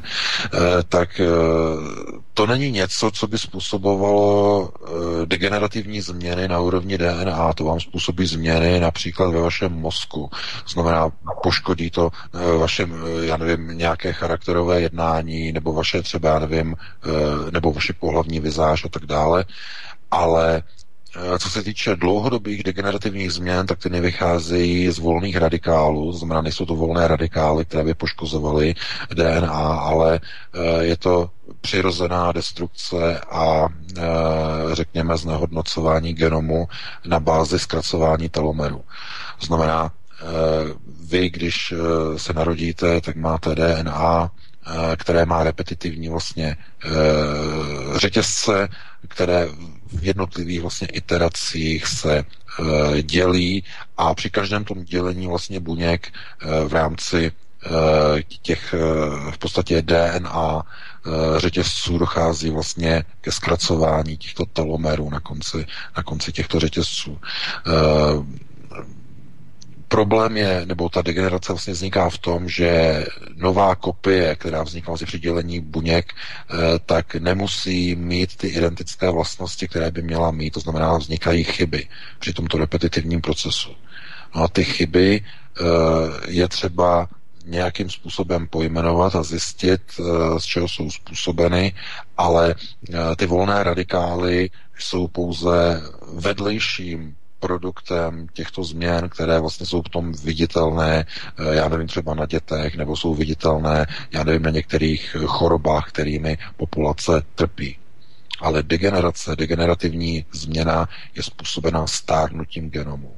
tak 0.89 1.21
to 2.37 2.47
není 2.47 2.71
něco, 2.71 3.11
co 3.11 3.27
by 3.27 3.37
způsobovalo 3.37 4.69
degenerativní 5.25 6.01
změny 6.01 6.47
na 6.47 6.59
úrovni 6.59 6.97
DNA, 6.97 7.53
to 7.53 7.63
vám 7.63 7.79
způsobí 7.79 8.25
změny 8.25 8.79
například 8.79 9.29
ve 9.29 9.41
vašem 9.41 9.73
mozku. 9.73 10.29
Znamená, 10.67 11.09
poškodí 11.43 11.89
to 11.89 12.09
eh, 12.33 12.57
vaše, 12.57 12.83
eh, 12.83 13.25
já 13.25 13.37
nevím, 13.37 13.77
nějaké 13.77 14.13
charakterové 14.13 14.81
jednání, 14.81 15.51
nebo 15.51 15.73
vaše 15.73 16.01
třeba, 16.01 16.29
já 16.29 16.39
nevím, 16.39 16.75
eh, 16.77 17.51
nebo 17.51 17.73
vaše 17.73 17.93
pohlavní 17.93 18.39
vizáž 18.39 18.85
a 18.85 18.89
tak 18.89 19.05
dále, 19.05 19.45
ale 20.11 20.63
co 21.39 21.49
se 21.49 21.63
týče 21.63 21.95
dlouhodobých 21.95 22.63
degenerativních 22.63 23.31
změn, 23.33 23.65
tak 23.65 23.79
ty 23.79 23.89
nevycházejí 23.89 24.91
z 24.91 24.99
volných 24.99 25.37
radikálů, 25.37 26.13
znamená, 26.13 26.41
nejsou 26.41 26.65
to 26.65 26.75
volné 26.75 27.07
radikály, 27.07 27.65
které 27.65 27.83
by 27.83 27.93
poškozovaly 27.93 28.75
DNA, 29.13 29.49
ale 29.49 30.19
je 30.81 30.97
to 30.97 31.29
přirozená 31.61 32.31
destrukce 32.31 33.19
a 33.19 33.67
e, 33.67 34.01
řekněme 34.75 35.17
znehodnocování 35.17 36.13
genomu 36.13 36.67
na 37.05 37.19
bázi 37.19 37.59
zkracování 37.59 38.29
telomeru. 38.29 38.83
Znamená, 39.41 39.91
e, 39.91 40.23
vy, 41.07 41.29
když 41.29 41.71
e, 41.71 41.75
se 42.19 42.33
narodíte, 42.33 43.01
tak 43.01 43.15
máte 43.15 43.55
DNA, 43.55 44.31
které 44.97 45.25
má 45.25 45.43
repetitivní 45.43 46.09
vlastně 46.09 46.57
řetězce, 47.95 48.67
které 49.07 49.47
v 49.93 50.03
jednotlivých 50.03 50.61
vlastně 50.61 50.87
iteracích 50.87 51.87
se 51.87 52.23
dělí 53.01 53.63
a 53.97 54.13
při 54.13 54.29
každém 54.29 54.63
tom 54.63 54.83
dělení 54.83 55.27
vlastně 55.27 55.59
buněk 55.59 56.07
v 56.67 56.73
rámci 56.73 57.31
těch 58.41 58.73
v 59.31 59.37
podstatě 59.37 59.81
DNA 59.81 60.63
řetězců 61.37 61.97
dochází 61.97 62.49
vlastně 62.49 63.03
ke 63.21 63.31
zkracování 63.31 64.17
těchto 64.17 64.45
telomerů 64.45 65.09
na 65.09 65.19
konci, 65.19 65.65
na 65.97 66.03
konci 66.03 66.31
těchto 66.31 66.59
řetězců. 66.59 67.17
Eh, 67.67 68.37
problém 69.87 70.37
je, 70.37 70.61
nebo 70.65 70.89
ta 70.89 71.01
degenerace 71.01 71.53
vlastně 71.53 71.73
vzniká 71.73 72.09
v 72.09 72.17
tom, 72.17 72.49
že 72.49 73.05
nová 73.35 73.75
kopie, 73.75 74.35
která 74.35 74.63
vznikla 74.63 74.91
vlastně 74.91 75.07
při 75.07 75.19
dělení 75.19 75.59
buněk, 75.59 76.13
eh, 76.13 76.55
tak 76.85 77.15
nemusí 77.15 77.95
mít 77.95 78.35
ty 78.35 78.47
identické 78.47 79.09
vlastnosti, 79.09 79.67
které 79.67 79.91
by 79.91 80.01
měla 80.01 80.31
mít, 80.31 80.53
to 80.53 80.59
znamená, 80.59 80.97
vznikají 80.97 81.43
chyby 81.43 81.87
při 82.19 82.33
tomto 82.33 82.57
repetitivním 82.57 83.21
procesu. 83.21 83.69
No 84.35 84.43
a 84.43 84.47
ty 84.47 84.63
chyby 84.63 85.21
je 86.27 86.47
třeba 86.47 87.07
nějakým 87.47 87.89
způsobem 87.89 88.47
pojmenovat 88.47 89.15
a 89.15 89.23
zjistit, 89.23 89.81
eh, 89.99 90.39
z 90.39 90.43
čeho 90.43 90.67
jsou 90.67 90.91
způsobeny, 90.91 91.73
ale 92.17 92.55
eh, 92.93 93.15
ty 93.15 93.25
volné 93.25 93.63
radikály 93.63 94.49
jsou 94.79 95.07
pouze 95.07 95.81
vedlejším 96.13 97.15
produktem 97.39 98.27
těchto 98.33 98.63
změn, 98.63 99.09
které 99.09 99.39
vlastně 99.39 99.65
jsou 99.65 99.81
potom 99.81 100.11
viditelné, 100.11 101.05
eh, 101.37 101.55
já 101.55 101.69
nevím, 101.69 101.87
třeba 101.87 102.13
na 102.15 102.25
dětech, 102.25 102.75
nebo 102.75 102.95
jsou 102.95 103.15
viditelné, 103.15 103.85
já 104.11 104.23
nevím, 104.23 104.41
na 104.43 104.49
některých 104.49 105.15
chorobách, 105.25 105.89
kterými 105.89 106.37
populace 106.57 107.21
trpí. 107.35 107.77
Ale 108.39 108.63
degenerace, 108.63 109.35
degenerativní 109.35 110.25
změna 110.31 110.89
je 111.15 111.23
způsobená 111.23 111.87
stárnutím 111.87 112.69
genomu. 112.69 113.16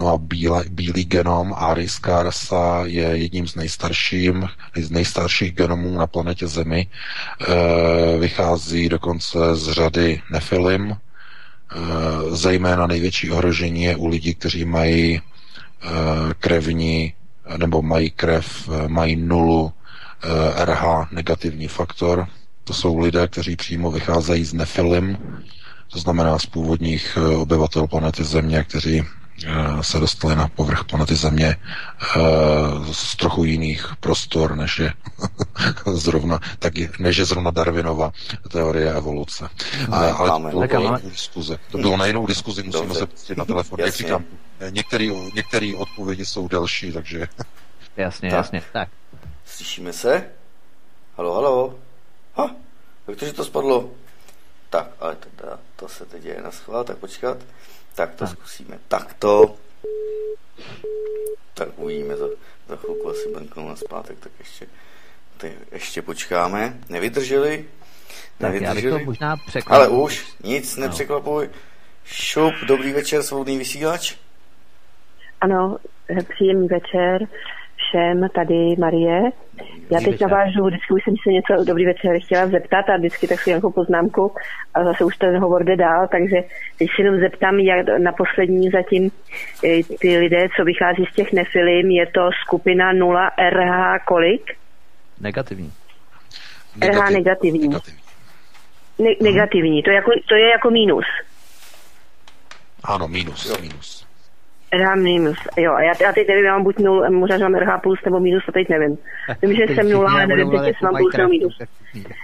No 0.00 0.08
a 0.08 0.18
bíle, 0.18 0.64
bílý 0.70 1.04
genom 1.04 1.54
árijská 1.56 2.22
rasa 2.22 2.82
je 2.84 3.02
jedním 3.02 3.48
z 3.48 3.54
nejstarším, 3.54 4.48
z 4.76 4.90
nejstarších 4.90 5.52
genomů 5.54 5.98
na 5.98 6.06
planetě 6.06 6.46
Zemi. 6.46 6.86
E, 6.86 8.18
vychází 8.18 8.88
dokonce 8.88 9.38
z 9.56 9.72
řady 9.72 10.22
nefilim. 10.30 10.90
E, 10.90 10.96
zejména 12.36 12.86
největší 12.86 13.30
ohrožení 13.30 13.82
je 13.82 13.96
u 13.96 14.06
lidí, 14.06 14.34
kteří 14.34 14.64
mají 14.64 15.16
e, 15.16 15.20
krevní 16.38 17.14
nebo 17.56 17.82
mají 17.82 18.10
krev, 18.10 18.68
mají 18.86 19.16
nulu 19.16 19.72
RH 20.64 21.12
negativní 21.12 21.68
faktor. 21.68 22.26
To 22.64 22.74
jsou 22.74 22.98
lidé, 22.98 23.28
kteří 23.28 23.56
přímo 23.56 23.90
vycházejí 23.90 24.44
z 24.44 24.52
nefilim, 24.52 25.18
to 25.92 25.98
znamená 25.98 26.38
z 26.38 26.46
původních 26.46 27.18
obyvatel 27.36 27.86
planety 27.86 28.24
Země, 28.24 28.64
kteří 28.68 29.02
se 29.80 29.98
dostali 29.98 30.36
na 30.36 30.48
povrch 30.48 30.84
planety 30.84 31.14
Země 31.14 31.56
eh, 31.56 32.20
z 32.92 33.16
trochu 33.16 33.44
jiných 33.44 33.86
prostor, 34.00 34.56
než 34.56 34.78
je 34.78 34.92
zrovna, 35.92 36.40
tak 36.58 36.72
než 36.98 37.16
je 37.16 37.24
zrovna 37.24 37.50
Darwinova 37.50 38.12
teorie 38.50 38.92
evoluce. 38.92 39.48
A, 39.90 39.96
ale 39.96 40.50
to 40.52 40.66
bylo 40.68 40.92
na 40.92 40.98
diskuze. 40.98 41.58
To 41.70 41.78
bylo 41.78 41.96
na 41.96 42.06
jinou 42.06 42.26
diskuzi, 42.26 42.62
musíme 42.62 42.86
Dobře. 42.86 42.98
se 42.98 43.06
pustit 43.06 43.38
na 43.38 43.44
telefon. 43.44 43.80
Jak 43.80 43.94
říkám, 43.94 44.24
některé 45.34 45.72
odpovědi 45.76 46.26
jsou 46.26 46.48
delší, 46.48 46.92
takže... 46.92 47.26
Jasně, 47.96 48.30
tak. 48.30 48.36
jasně. 48.36 48.62
Tak. 48.72 48.88
Slyšíme 49.46 49.92
se? 49.92 50.24
Halo, 51.16 51.34
halo. 51.34 51.74
Ha, 52.34 52.56
jak 53.08 53.18
to, 53.18 53.26
že 53.26 53.32
to 53.32 53.44
spadlo? 53.44 53.90
Tak, 54.70 54.86
ale 55.00 55.16
teda, 55.16 55.58
to 55.76 55.88
se 55.88 56.06
teď 56.06 56.22
děje 56.22 56.42
na 56.42 56.50
schvál, 56.50 56.84
tak 56.84 56.96
počkat. 56.96 57.36
Tak 57.94 58.14
to 58.14 58.26
zkusíme 58.26 58.78
takto. 58.88 59.56
Tak 61.54 61.68
uvidíme 61.76 62.16
za, 62.16 62.26
za 62.68 62.76
chvilku 62.76 63.08
asi 63.08 63.28
banknou 63.34 63.68
na 63.68 63.76
zpátek, 63.76 64.18
tak 64.20 64.32
ještě, 64.38 64.66
tak 65.36 65.50
ještě 65.72 66.02
počkáme. 66.02 66.78
Nevydrželi? 66.88 67.64
Nevydrželi? 68.40 68.92
Tak 68.92 69.00
to 69.00 69.04
možná 69.04 69.36
Ale 69.66 69.88
už, 69.88 70.26
nic 70.42 70.76
no. 70.76 70.82
nepřekvapuj. 70.82 71.50
Šup, 72.04 72.54
dobrý 72.66 72.92
večer, 72.92 73.22
svobodný 73.22 73.58
vysílač. 73.58 74.16
Ano, 75.40 75.76
příjemný 76.28 76.68
večer 76.68 77.28
všem, 77.92 78.28
tady 78.34 78.76
Marie. 78.78 79.22
Já 79.90 80.00
teď 80.00 80.20
navážu, 80.20 80.64
vždycky 80.64 80.94
už 80.94 81.04
jsem 81.04 81.14
se 81.22 81.30
něco 81.30 81.64
dobrý 81.64 81.86
večer 81.86 82.20
chtěla 82.24 82.46
zeptat 82.46 82.88
a 82.88 82.96
vždycky 82.96 83.28
tak 83.28 83.40
si 83.40 83.50
nějakou 83.50 83.70
poznámku 83.72 84.34
a 84.74 84.84
zase 84.84 85.04
už 85.04 85.16
ten 85.16 85.38
hovor 85.38 85.64
jde 85.64 85.76
dál, 85.76 86.08
takže 86.08 86.36
teď 86.78 86.88
si 86.96 87.02
jenom 87.02 87.20
zeptám, 87.20 87.58
jak 87.58 87.86
na 87.98 88.12
poslední 88.12 88.70
zatím 88.70 89.10
e, 89.64 89.82
ty 89.98 90.18
lidé, 90.18 90.48
co 90.56 90.64
vychází 90.64 91.04
z 91.12 91.14
těch 91.14 91.32
nefilim, 91.32 91.90
je 91.90 92.06
to 92.06 92.30
skupina 92.46 92.92
0 92.92 93.30
RH 93.50 94.04
kolik? 94.04 94.42
Negativní. 95.20 95.72
RH 96.80 97.10
negativní. 97.10 97.68
Negativní. 97.68 98.00
Ne- 98.98 99.30
negativní, 99.30 99.82
to 99.82 99.90
je, 99.90 99.96
jako, 99.96 100.10
to 100.28 100.34
je 100.34 100.50
jako 100.50 100.70
mínus. 100.70 101.04
Ano, 102.84 103.08
mínus, 103.08 103.60
mínus. 103.60 104.01
RH 104.74 104.96
minus, 104.96 105.38
jo, 105.56 105.72
já, 105.78 105.92
já 106.02 106.12
teď 106.12 106.28
nevím, 106.28 106.44
já 106.44 106.52
mám 106.52 106.62
buď 106.62 106.78
nul, 106.78 107.10
možná, 107.10 107.38
že 107.38 107.44
mám 107.44 107.54
RH 107.54 107.80
plus 107.82 107.98
nebo 108.04 108.20
minus, 108.20 108.46
to 108.46 108.52
teď 108.52 108.68
nevím. 108.68 108.98
Vím, 109.42 109.54
že 109.54 109.74
jsem 109.74 109.90
nula, 109.90 110.12
ale 110.12 110.26
nevím 110.26 110.50
teď, 110.50 110.60
jestli 110.66 110.84
mám 110.84 110.96
plus 110.96 111.16
nebo 111.16 111.28
minus. 111.28 111.58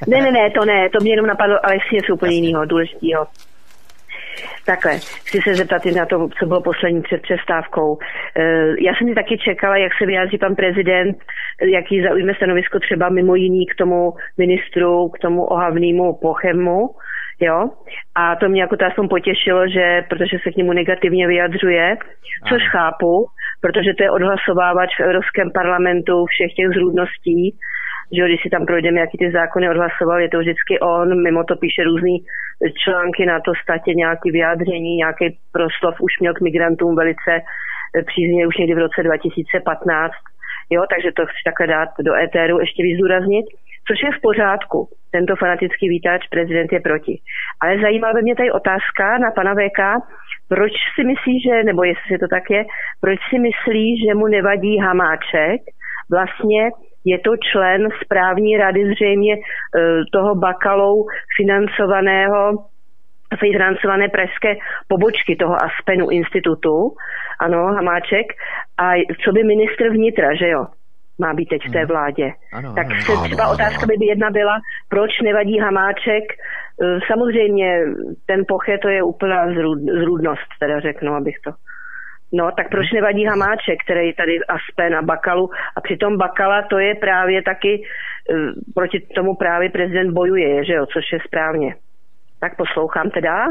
Ne, 0.07 0.20
ne, 0.20 0.33
ne, 0.33 0.51
to 0.51 0.65
ne, 0.65 0.89
to 0.91 0.99
mě 1.01 1.12
jenom 1.12 1.27
napadlo, 1.27 1.57
ale 1.65 1.75
ještě 1.75 1.97
něco 1.97 2.15
úplně 2.15 2.35
jiného, 2.35 2.65
důležitého. 2.65 3.27
Takhle, 4.66 4.99
chci 4.99 5.41
se 5.45 5.55
zeptat 5.55 5.85
na 5.85 6.07
to, 6.07 6.29
co 6.39 6.47
bylo 6.47 6.61
poslední 6.62 7.03
před 7.03 7.23
přestávkou. 7.23 7.99
Eh, 8.37 8.66
já 8.81 8.93
jsem 8.95 9.09
si 9.09 9.15
taky 9.15 9.39
čekala, 9.39 9.77
jak 9.77 9.93
se 9.99 10.07
vyjádří 10.07 10.39
pan 10.39 10.55
prezident, 10.55 11.16
jaký 11.62 12.03
zaujme 12.03 12.35
stanovisko 12.35 12.79
třeba 12.81 13.09
mimo 13.09 13.35
jiný 13.35 13.66
k 13.66 13.75
tomu 13.75 14.15
ministru, 14.39 15.09
k 15.09 15.19
tomu 15.19 15.45
ohavnému 15.45 16.19
Pochemu, 16.23 16.91
jo. 17.40 17.70
A 18.15 18.36
to 18.36 18.48
mě 18.48 18.60
jako 18.60 18.77
to 18.77 18.85
aspoň 18.85 19.09
potěšilo, 19.09 19.69
že, 19.69 20.05
protože 20.09 20.36
se 20.43 20.51
k 20.52 20.56
němu 20.56 20.73
negativně 20.73 21.27
vyjadřuje, 21.27 21.97
což 22.48 22.62
ano. 22.62 22.70
chápu, 22.70 23.27
protože 23.60 23.94
to 23.94 24.02
je 24.02 24.10
odhlasovávač 24.10 24.90
v 24.98 25.02
Evropském 25.02 25.51
parlamentu 25.51 26.27
všech 26.27 26.55
těch 26.55 26.69
zrůdností, 26.69 27.59
že 28.16 28.24
když 28.24 28.43
si 28.43 28.51
tam 28.51 28.66
projdeme, 28.66 29.01
jaký 29.01 29.19
ty 29.19 29.31
zákony 29.31 29.70
odhlasoval, 29.70 30.20
je 30.20 30.28
to 30.28 30.39
vždycky 30.39 30.81
on, 30.81 31.23
mimo 31.23 31.44
to 31.44 31.56
píše 31.56 31.85
různý 31.85 32.16
články 32.85 33.27
na 33.27 33.40
to 33.40 33.52
statě, 33.62 33.94
nějaký 33.94 34.31
vyjádření, 34.31 34.97
nějaký 34.97 35.39
proslov 35.52 35.94
už 36.01 36.12
měl 36.20 36.35
k 36.35 36.40
migrantům 36.40 36.97
velice 36.97 37.32
přízně 38.06 38.47
už 38.47 38.56
někdy 38.56 38.74
v 38.74 38.78
roce 38.78 39.02
2015, 39.02 40.12
jo, 40.70 40.82
takže 40.94 41.12
to 41.12 41.27
chci 41.27 41.40
takhle 41.44 41.66
dát 41.66 41.89
do 42.01 42.15
éteru, 42.15 42.60
ještě 42.60 42.82
víc 42.82 42.97
zdůraznit 42.97 43.47
což 43.89 44.02
je 44.02 44.10
v 44.19 44.20
pořádku. 44.23 44.89
Tento 45.12 45.36
fanatický 45.36 45.89
vítač, 45.89 46.28
prezident 46.28 46.73
je 46.73 46.81
proti. 46.81 47.20
Ale 47.60 47.78
zajímá 47.78 48.12
by 48.12 48.23
mě 48.23 48.36
tady 48.36 48.51
otázka 48.51 49.19
na 49.19 49.31
pana 49.31 49.55
VK, 49.55 49.81
proč 50.48 50.73
si 50.94 51.05
myslí, 51.05 51.40
že, 51.40 51.65
nebo 51.65 51.85
jestli 51.85 52.19
to 52.19 52.28
tak 52.28 52.51
je, 52.51 52.65
proč 53.01 53.19
si 53.31 53.39
myslí, 53.39 53.86
že 54.06 54.15
mu 54.15 54.27
nevadí 54.27 54.78
Hamáček, 54.78 55.60
vlastně 56.10 56.70
je 57.05 57.19
to 57.19 57.36
člen 57.36 57.89
správní 58.05 58.56
rady 58.56 58.81
zřejmě 58.93 59.35
e, 59.35 59.40
toho 60.12 60.35
bakalou 60.35 61.06
financovaného 61.36 62.52
financované 63.40 64.09
pražské 64.09 64.56
pobočky 64.89 65.36
toho 65.36 65.56
Aspenu 65.65 66.10
institutu, 66.10 66.97
ano, 67.40 67.59
Hamáček, 67.59 68.27
a 68.78 68.93
co 69.24 69.32
by 69.32 69.44
ministr 69.44 69.90
vnitra, 69.90 70.35
že 70.35 70.48
jo? 70.48 70.66
Má 71.19 71.35
být 71.35 71.49
teď 71.49 71.62
v 71.69 71.73
té 71.73 71.78
mhm. 71.78 71.89
vládě. 71.89 72.32
Ano, 72.53 72.74
tak 72.74 72.86
ano, 72.86 73.01
se 73.01 73.12
ano, 73.12 73.24
třeba 73.24 73.45
ano, 73.45 73.53
otázka 73.53 73.82
ano. 73.82 73.99
by 73.99 74.07
jedna 74.07 74.31
byla, 74.31 74.59
proč 74.89 75.20
nevadí 75.20 75.59
Hamáček. 75.59 76.24
E, 76.32 76.36
samozřejmě 77.07 77.81
ten 78.27 78.45
poche 78.49 78.78
to 78.78 78.89
je 78.89 79.03
úplná 79.03 79.47
zrůd, 79.55 79.78
zrůdnost, 79.78 80.49
teda 80.61 80.81
řeknu, 80.81 81.15
abych 81.15 81.36
to... 81.45 81.51
No, 82.32 82.51
tak 82.57 82.69
proč 82.70 82.93
nevadí 82.93 83.24
Hamáček, 83.24 83.78
který 83.85 84.15
tady 84.15 84.39
Aspen 84.49 84.95
a 84.95 85.03
Bakalu 85.03 85.51
a 85.77 85.81
přitom 85.81 86.16
Bakala 86.16 86.62
to 86.62 86.78
je 86.78 86.95
právě 86.95 87.43
taky, 87.43 87.74
e, 87.74 88.35
proti 88.74 89.01
tomu 89.01 89.35
právě 89.35 89.70
prezident 89.70 90.12
bojuje, 90.12 90.65
že 90.65 90.73
jo, 90.73 90.86
což 90.86 91.12
je 91.12 91.19
správně. 91.27 91.74
Tak 92.40 92.56
poslouchám 92.56 93.10
teda. 93.10 93.47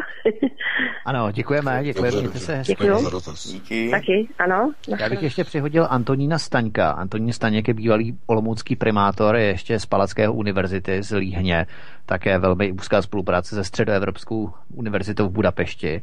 ano, 1.05 1.31
děkujeme, 1.31 1.83
děkujeme. 1.83 2.21
Dobře, 2.21 2.39
se 2.39 2.61
Děkuju. 2.65 2.97
Díky. 3.45 3.89
Taky, 3.89 4.27
ano. 4.39 4.71
Já 4.99 5.09
bych 5.09 5.23
ještě 5.23 5.43
přihodil 5.43 5.87
Antonína 5.89 6.37
Staňka. 6.39 6.91
Antonín 6.91 7.33
Staněk 7.33 7.67
je 7.67 7.73
bývalý 7.73 8.17
olomoucký 8.25 8.75
primátor, 8.75 9.35
je 9.35 9.45
ještě 9.45 9.79
z 9.79 9.85
Palackého 9.85 10.33
univerzity 10.33 11.03
z 11.03 11.15
Líhně, 11.15 11.65
také 12.05 12.39
velmi 12.39 12.71
úzká 12.71 13.01
spolupráce 13.01 13.55
se 13.55 13.63
Středoevropskou 13.63 14.53
univerzitou 14.73 15.27
v 15.27 15.31
Budapešti. 15.31 16.01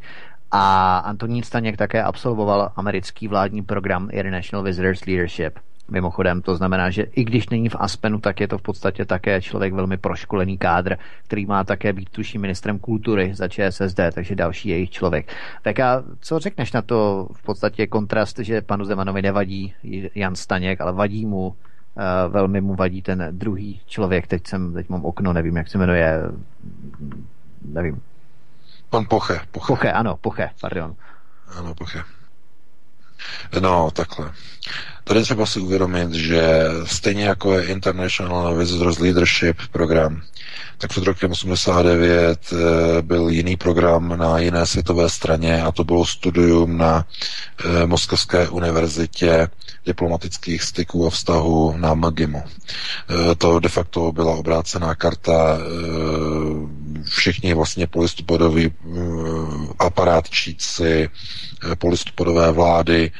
A 0.50 0.96
Antonín 0.98 1.42
Staněk 1.42 1.76
také 1.76 2.02
absolvoval 2.02 2.72
americký 2.76 3.28
vládní 3.28 3.62
program 3.62 4.08
International 4.12 4.64
Visitors 4.64 5.06
Leadership 5.06 5.58
Mimochodem, 5.88 6.42
to 6.42 6.56
znamená, 6.56 6.90
že 6.90 7.02
i 7.02 7.24
když 7.24 7.48
není 7.48 7.68
v 7.68 7.76
Aspenu, 7.78 8.20
tak 8.20 8.40
je 8.40 8.48
to 8.48 8.58
v 8.58 8.62
podstatě 8.62 9.04
také 9.04 9.42
člověk 9.42 9.72
velmi 9.72 9.96
proškolený 9.96 10.58
kádr, 10.58 10.96
který 11.24 11.46
má 11.46 11.64
také 11.64 11.92
být 11.92 12.08
tuším 12.10 12.40
ministrem 12.40 12.78
kultury 12.78 13.34
za 13.34 13.48
ČSSD, 13.48 14.00
takže 14.14 14.34
další 14.34 14.68
jejich 14.68 14.90
člověk. 14.90 15.32
Tak 15.62 15.80
a 15.80 16.02
co 16.20 16.38
řekneš 16.38 16.72
na 16.72 16.82
to 16.82 17.28
v 17.32 17.42
podstatě 17.42 17.86
kontrast, 17.86 18.38
že 18.38 18.60
panu 18.60 18.84
Zemanovi 18.84 19.22
nevadí 19.22 19.74
Jan 20.14 20.36
Staněk, 20.36 20.80
ale 20.80 20.92
vadí 20.92 21.26
mu, 21.26 21.46
uh, 21.46 21.54
velmi 22.28 22.60
mu 22.60 22.74
vadí 22.74 23.02
ten 23.02 23.28
druhý 23.30 23.80
člověk, 23.86 24.26
teď 24.26 24.46
jsem, 24.46 24.74
teď 24.74 24.88
mám 24.88 25.04
okno, 25.04 25.32
nevím, 25.32 25.56
jak 25.56 25.68
se 25.68 25.78
jmenuje, 25.78 26.22
nevím. 27.64 28.02
Pan 28.90 29.06
Poche. 29.08 29.40
Poche, 29.50 29.66
Poche 29.66 29.92
ano, 29.92 30.16
Poche, 30.16 30.50
pardon. 30.60 30.94
Ano, 31.58 31.74
Poche. 31.74 32.02
No, 33.60 33.90
takhle. 33.90 34.32
Tady 35.06 35.22
třeba 35.22 35.46
si 35.46 35.60
uvědomit, 35.60 36.12
že 36.12 36.64
stejně 36.84 37.24
jako 37.24 37.52
je 37.54 37.64
International 37.66 38.54
Visitors 38.54 38.98
Leadership 38.98 39.56
program, 39.72 40.22
tak 40.78 40.90
před 40.90 41.04
rokem 41.04 41.32
89 41.32 42.52
eh, 42.52 43.02
byl 43.02 43.28
jiný 43.28 43.56
program 43.56 44.18
na 44.18 44.38
jiné 44.38 44.66
světové 44.66 45.08
straně 45.10 45.62
a 45.62 45.72
to 45.72 45.84
bylo 45.84 46.06
studium 46.06 46.76
na 46.78 47.06
eh, 47.64 47.86
Moskevské 47.86 48.48
univerzitě 48.48 49.48
diplomatických 49.86 50.62
styků 50.62 51.06
a 51.06 51.10
vztahů 51.10 51.74
na 51.76 51.94
MGIMu. 51.94 52.42
Eh, 52.42 53.34
to 53.34 53.58
de 53.60 53.68
facto 53.68 54.12
byla 54.12 54.34
obrácená 54.34 54.94
karta 54.94 55.58
všichni 57.04 57.54
vlastně 57.54 57.86
polistopadoví 57.86 58.72
aparátčíci 59.78 61.08
polistopadové 61.78 62.52
vlády 62.52 63.10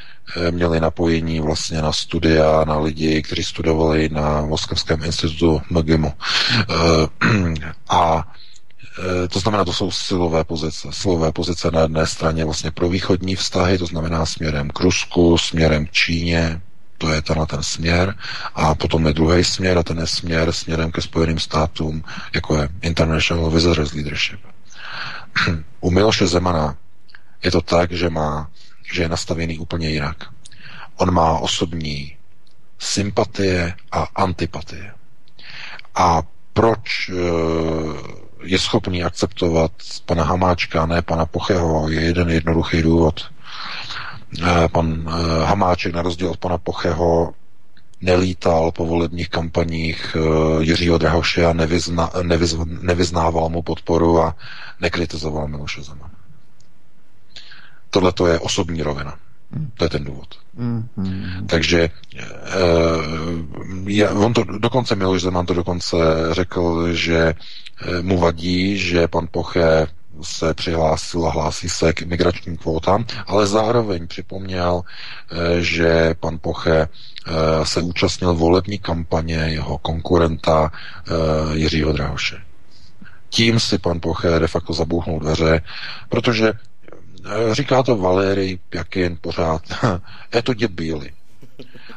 měli 0.50 0.80
napojení 0.80 1.40
vlastně 1.40 1.82
na 1.82 1.92
studia, 1.92 2.64
na 2.64 2.78
lidi, 2.78 3.22
kteří 3.22 3.44
studovali 3.44 4.08
na 4.08 4.40
Moskevském 4.40 5.04
institutu 5.04 5.62
MGIMu. 5.70 6.12
Eh, 6.58 6.64
a 7.88 8.28
eh, 8.98 9.28
to 9.28 9.38
znamená, 9.38 9.64
to 9.64 9.72
jsou 9.72 9.90
silové 9.90 10.44
pozice. 10.44 10.88
Silové 10.90 11.32
pozice 11.32 11.70
na 11.70 11.80
jedné 11.80 12.06
straně 12.06 12.44
vlastně 12.44 12.70
pro 12.70 12.88
východní 12.88 13.36
vztahy, 13.36 13.78
to 13.78 13.86
znamená 13.86 14.26
směrem 14.26 14.70
k 14.70 14.80
Rusku, 14.80 15.38
směrem 15.38 15.86
k 15.86 15.90
Číně, 15.90 16.60
to 16.98 17.12
je 17.12 17.22
tenhle 17.22 17.46
ten 17.46 17.62
směr, 17.62 18.14
a 18.54 18.74
potom 18.74 19.06
je 19.06 19.12
druhý 19.12 19.44
směr, 19.44 19.78
a 19.78 19.82
ten 19.82 19.98
je 19.98 20.06
směr 20.06 20.52
směrem 20.52 20.92
ke 20.92 21.00
Spojeným 21.00 21.38
státům, 21.38 22.04
jako 22.34 22.56
je 22.56 22.68
International 22.82 23.50
Visitors 23.50 23.92
Leadership. 23.92 24.40
U 25.80 25.90
Miloše 25.90 26.26
Zemana 26.26 26.76
je 27.42 27.50
to 27.50 27.60
tak, 27.60 27.92
že 27.92 28.10
má 28.10 28.48
že 28.92 29.02
je 29.02 29.08
nastavený 29.08 29.58
úplně 29.58 29.90
jinak. 29.90 30.16
On 30.96 31.14
má 31.14 31.38
osobní 31.38 32.16
sympatie 32.78 33.74
a 33.92 34.06
antipatie. 34.14 34.92
A 35.94 36.22
proč 36.52 37.10
je 38.42 38.58
schopný 38.58 39.04
akceptovat 39.04 39.72
pana 40.06 40.24
Hamáčka, 40.24 40.86
ne 40.86 41.02
pana 41.02 41.26
Pocheho, 41.26 41.88
je 41.88 42.00
jeden 42.00 42.30
jednoduchý 42.30 42.82
důvod. 42.82 43.30
Pan 44.72 45.08
Hamáček 45.44 45.94
na 45.94 46.02
rozdíl 46.02 46.30
od 46.30 46.36
pana 46.36 46.58
Pocheho 46.58 47.34
nelítal 48.00 48.72
po 48.72 48.86
volebních 48.86 49.28
kampaních 49.28 50.16
Jiřího 50.60 50.98
Drahoše 50.98 51.46
a 51.46 51.52
nevyzna, 51.52 52.10
nevyz, 52.22 52.56
nevyznával 52.64 53.48
mu 53.48 53.62
podporu 53.62 54.20
a 54.22 54.36
nekritizoval 54.80 55.48
Miloše 55.48 55.82
Zemana. 55.82 56.13
Tohle 57.94 58.12
to 58.12 58.26
je 58.26 58.38
osobní 58.38 58.82
rovina. 58.82 59.14
To 59.74 59.84
je 59.84 59.90
ten 59.90 60.04
důvod. 60.04 60.26
Mm-hmm. 60.58 61.46
Takže 61.46 61.90
e, 63.86 64.08
on 64.08 64.32
to 64.32 64.44
dokonce 64.44 64.94
Miloš 64.94 65.22
Zeman 65.22 65.46
to 65.46 65.54
dokonce 65.54 65.96
řekl, 66.30 66.92
že 66.92 67.34
eh, 67.34 68.02
mu 68.02 68.18
vadí, 68.18 68.78
že 68.78 69.08
pan 69.08 69.28
Poche 69.30 69.86
se 70.22 70.54
přihlásil 70.54 71.26
a 71.26 71.30
hlásí 71.30 71.68
se 71.68 71.92
k 71.92 72.02
migračním 72.02 72.56
kvótám, 72.56 73.04
ale 73.26 73.46
zároveň 73.46 74.06
připomněl, 74.06 74.82
eh, 74.82 75.60
že 75.60 76.14
pan 76.20 76.38
Poche 76.38 76.88
se 77.62 77.80
účastnil 77.80 78.34
volební 78.34 78.78
kampaně 78.78 79.34
jeho 79.34 79.78
konkurenta 79.78 80.72
Jiřího 81.52 81.92
Drahoše. 81.92 82.36
Tím 83.28 83.60
si 83.60 83.78
pan 83.78 84.00
Poche 84.00 84.38
de 84.38 84.48
facto 84.48 84.72
zabouchnul 84.72 85.20
dveře, 85.20 85.60
protože 86.08 86.52
Říká 87.52 87.82
to 87.82 87.96
Valéry 87.96 88.58
Pjakin 88.68 89.18
pořád. 89.20 89.62
je 90.34 90.42
to 90.42 90.54
děbíli. 90.54 91.10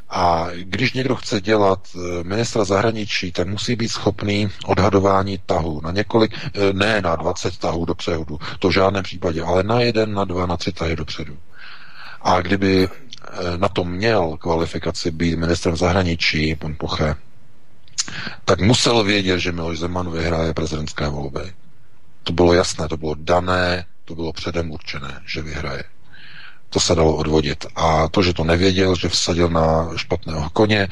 A 0.10 0.48
když 0.54 0.94
někdo 0.94 1.16
chce 1.16 1.42
dělat 1.42 1.80
eh, 1.96 2.24
ministra 2.24 2.64
zahraničí, 2.64 3.32
tak 3.32 3.48
musí 3.48 3.76
být 3.76 3.88
schopný 3.90 4.50
odhadování 4.66 5.40
tahu 5.46 5.82
na 5.82 5.92
několik, 5.92 6.36
eh, 6.46 6.74
ne 6.74 7.02
na 7.02 7.16
20 7.16 7.58
tahů 7.58 7.86
dopředu, 7.86 8.40
to 8.60 8.70
v 8.70 8.74
žádném 8.74 9.04
případě, 9.04 9.44
ale 9.44 9.64
na 9.64 9.80
jeden, 9.80 10.14
na 10.14 10.26
dva, 10.26 10.46
na 10.46 10.58
tři 10.58 10.72
tahy 10.72 10.96
dopředu. 10.96 11.38
A 12.22 12.42
kdyby 12.42 12.90
eh, 12.90 13.58
na 13.58 13.68
to 13.68 13.84
měl 13.84 14.38
kvalifikaci 14.38 15.12
být 15.12 15.36
ministrem 15.40 15.78
zahraničí, 15.78 16.56
pan 16.56 16.76
Poche, 16.80 17.16
tak 18.46 18.62
musel 18.62 19.04
vědět, 19.04 19.40
že 19.40 19.52
Miloš 19.52 19.80
Zeman 19.80 20.12
vyhraje 20.12 20.54
prezidentské 20.54 21.10
volby. 21.10 21.54
To 22.24 22.34
bylo 22.34 22.54
jasné, 22.54 22.88
to 22.88 22.98
bylo 22.98 23.16
dané, 23.20 23.86
to 24.08 24.16
bylo 24.16 24.34
předem 24.34 24.72
určené, 24.72 25.22
že 25.26 25.42
vyhraje. 25.42 25.84
To 26.70 26.80
se 26.80 26.96
dalo 26.96 27.16
odvodit. 27.16 27.66
A 27.76 28.08
to, 28.08 28.24
že 28.24 28.34
to 28.34 28.44
nevěděl, 28.44 28.96
že 28.96 29.10
vsadil 29.10 29.50
na 29.50 29.90
špatného 29.96 30.50
koně, 30.54 30.88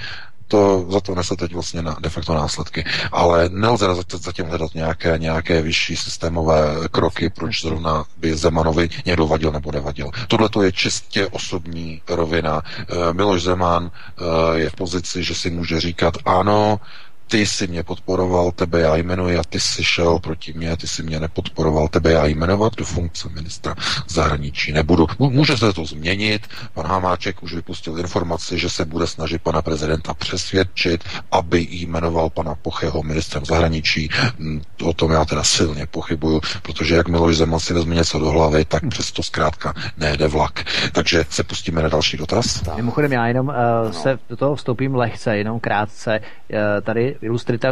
to 0.47 0.85
za 0.89 0.99
to 0.99 1.15
nese 1.15 1.35
teď 1.35 1.53
vlastně 1.53 1.81
na, 1.81 1.97
de 1.99 2.09
facto 2.09 2.33
následky. 2.33 2.85
Ale 3.11 3.49
nelze 3.49 3.87
zatím 4.07 4.45
hledat 4.45 4.75
nějaké, 4.75 5.17
nějaké 5.17 5.61
vyšší 5.61 5.95
systémové 5.95 6.75
kroky, 6.91 7.29
proč 7.29 7.61
zrovna 7.61 8.05
by 8.17 8.35
Zemanovi 8.35 8.89
někdo 9.05 9.27
vadil 9.27 9.51
nebo 9.51 9.71
nevadil. 9.71 10.09
Tohle 10.27 10.49
to 10.49 10.61
je 10.63 10.71
čistě 10.71 11.27
osobní 11.27 12.01
rovina. 12.07 12.61
E, 12.61 13.13
Miloš 13.13 13.43
Zeman 13.43 13.91
e, 13.91 14.59
je 14.59 14.69
v 14.69 14.75
pozici, 14.75 15.23
že 15.23 15.35
si 15.35 15.49
může 15.49 15.79
říkat 15.81 16.13
ano, 16.25 16.79
ty 17.27 17.45
jsi 17.45 17.67
mě 17.67 17.83
podporoval, 17.83 18.51
tebe 18.51 18.79
já 18.79 18.95
jmenuji 18.95 19.37
a 19.37 19.43
ty 19.49 19.59
jsi 19.59 19.83
šel 19.83 20.19
proti 20.19 20.53
mě, 20.53 20.77
ty 20.77 20.87
jsi 20.87 21.03
mě 21.03 21.19
nepodporoval, 21.19 21.87
tebe 21.87 22.11
já 22.11 22.25
jmenovat 22.25 22.75
do 22.75 22.85
funkce 22.85 23.29
ministra 23.29 23.75
zahraničí 24.07 24.71
nebudu. 24.71 25.07
Může 25.19 25.57
se 25.57 25.73
to 25.73 25.85
změnit, 25.85 26.47
pan 26.73 26.85
Hamáček 26.85 27.43
už 27.43 27.53
vypustil 27.53 27.99
informaci, 27.99 28.59
že 28.59 28.69
se 28.69 28.85
bude 28.85 29.07
snažit 29.07 29.41
pana 29.41 29.61
prezidenta 29.61 30.13
přesvědčit, 30.13 31.03
aby 31.31 31.67
jmenoval 31.69 32.29
pana 32.29 32.55
Pocheho 32.55 33.03
ministrem 33.03 33.45
zahraničí. 33.45 34.09
Hm, 34.39 34.61
o 34.83 34.93
tom 34.93 35.11
já 35.11 35.25
teda 35.25 35.43
silně 35.43 35.85
pochybuju, 35.85 36.41
protože 36.61 36.95
jak 36.95 37.07
Miloš 37.07 37.37
Zeman 37.37 37.59
si 37.59 37.73
vezme 37.73 37.95
něco 37.95 38.19
do 38.19 38.31
hlavy, 38.31 38.65
tak 38.65 38.87
přesto 38.89 39.23
zkrátka 39.23 39.73
nejde 39.97 40.27
vlak. 40.27 40.63
Takže 40.91 41.25
se 41.29 41.43
pustíme 41.43 41.81
na 41.81 41.89
další 41.89 42.17
dotaz. 42.17 42.63
Mimochodem 42.75 43.11
já 43.11 43.27
jenom 43.27 43.47
uh, 43.47 43.91
se 43.91 44.19
do 44.29 44.37
toho 44.37 44.55
vstoupím 44.55 44.95
lehce, 44.95 45.37
jenom 45.37 45.59
krátce. 45.59 46.19
Uh, 46.49 46.81
tady 46.81 47.15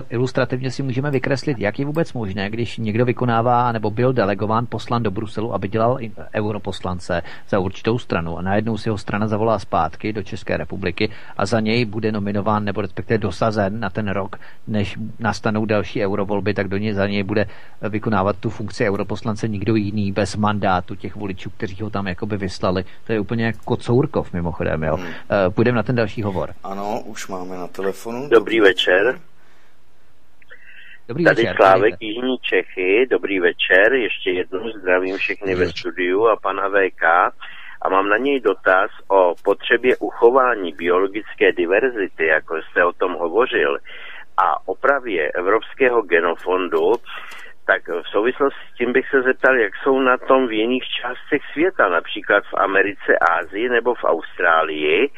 ilustrativně 0.10 0.72
si 0.72 0.84
můžeme 0.84 1.12
vykreslit, 1.12 1.60
jak 1.60 1.80
je 1.80 1.86
vůbec 1.86 2.14
možné, 2.14 2.50
když 2.50 2.78
někdo 2.78 3.06
vykonává 3.06 3.72
nebo 3.72 3.92
byl 3.92 4.14
delegován 4.14 4.66
poslan 4.70 5.04
do 5.04 5.12
Bruselu, 5.12 5.54
aby 5.54 5.68
dělal 5.68 6.00
europoslance 6.36 7.22
za 7.50 7.60
určitou 7.60 8.00
stranu 8.00 8.38
a 8.38 8.42
najednou 8.42 8.78
si 8.78 8.90
ho 8.90 8.98
strana 8.98 9.28
zavolá 9.28 9.60
zpátky 9.60 10.14
do 10.14 10.24
České 10.24 10.58
republiky 10.58 11.10
a 11.38 11.46
za 11.46 11.60
něj 11.60 11.86
bude 11.86 12.12
nominován 12.12 12.66
nebo 12.66 12.82
respektive 12.82 13.18
dosazen 13.18 13.80
na 13.80 13.90
ten 13.90 14.08
rok, 14.08 14.40
než 14.68 14.98
nastanou 15.20 15.66
další 15.66 16.06
eurovolby, 16.06 16.54
tak 16.54 16.68
do 16.68 16.78
něj 16.78 16.94
za 16.94 17.08
něj 17.08 17.24
bude 17.24 17.46
vykonávat 17.82 18.36
tu 18.38 18.50
funkci 18.50 18.90
europoslance 18.90 19.48
nikdo 19.48 19.76
jiný 19.76 20.12
bez 20.12 20.36
mandátu 20.36 20.96
těch 20.96 21.16
voličů, 21.16 21.50
kteří 21.50 21.84
ho 21.84 21.90
tam 21.90 22.08
jakoby 22.08 22.38
vyslali. 22.38 22.86
To 23.08 23.14
je 23.14 23.20
úplně 23.20 23.46
jako 23.46 23.60
Kocourkov 23.66 24.34
mimochodem. 24.34 24.84
Jo. 24.84 24.96
Hmm. 24.96 25.08
Eh, 25.08 25.50
půjdeme 25.50 25.76
na 25.76 25.84
ten 25.84 25.96
další 25.96 26.22
hovor. 26.22 26.54
Ano, 26.64 27.02
už 27.06 27.28
máme 27.28 27.58
na 27.58 27.68
telefonu. 27.68 28.30
Dobrý 28.30 28.62
večer. 28.64 29.20
Dobrý 31.08 31.24
Tady 31.24 31.42
večer, 31.42 31.56
Slávek 31.56 31.94
Jižní 32.00 32.38
Čechy, 32.42 33.08
dobrý 33.10 33.40
večer, 33.40 33.94
ještě 33.94 34.32
jednou 34.32 34.70
zdravím 34.70 35.18
všechny 35.18 35.56
ve 35.56 35.68
studiu 35.68 36.28
a 36.28 36.36
pana 36.36 36.70
VK 36.70 37.04
a 37.82 37.90
mám 37.90 38.10
na 38.10 38.18
něj 38.18 38.40
dotaz 38.40 38.92
o 39.08 39.36
potřebě 39.44 39.98
uchování 39.98 40.74
biologické 40.74 41.52
diverzity, 41.52 42.26
jako 42.26 42.62
jste 42.62 42.86
o 42.86 42.94
tom 42.94 43.14
hovořil, 43.14 43.78
a 44.38 44.68
opravě 44.68 45.32
Evropského 45.32 46.02
genofondu, 46.02 46.94
tak 47.66 47.88
v 47.88 48.08
souvislosti 48.12 48.60
s 48.74 48.78
tím 48.78 48.94
bych 48.94 49.10
se 49.10 49.22
zeptal, 49.22 49.56
jak 49.60 49.74
jsou 49.84 50.00
na 50.00 50.18
tom 50.18 50.48
v 50.48 50.52
jiných 50.52 50.84
částech 51.02 51.42
světa, 51.54 51.90
například 51.90 52.44
v 52.44 52.54
Americe, 52.58 53.18
Ázii 53.32 53.70
nebo 53.70 53.96
v 53.96 54.04
Austrálii. 54.04 55.10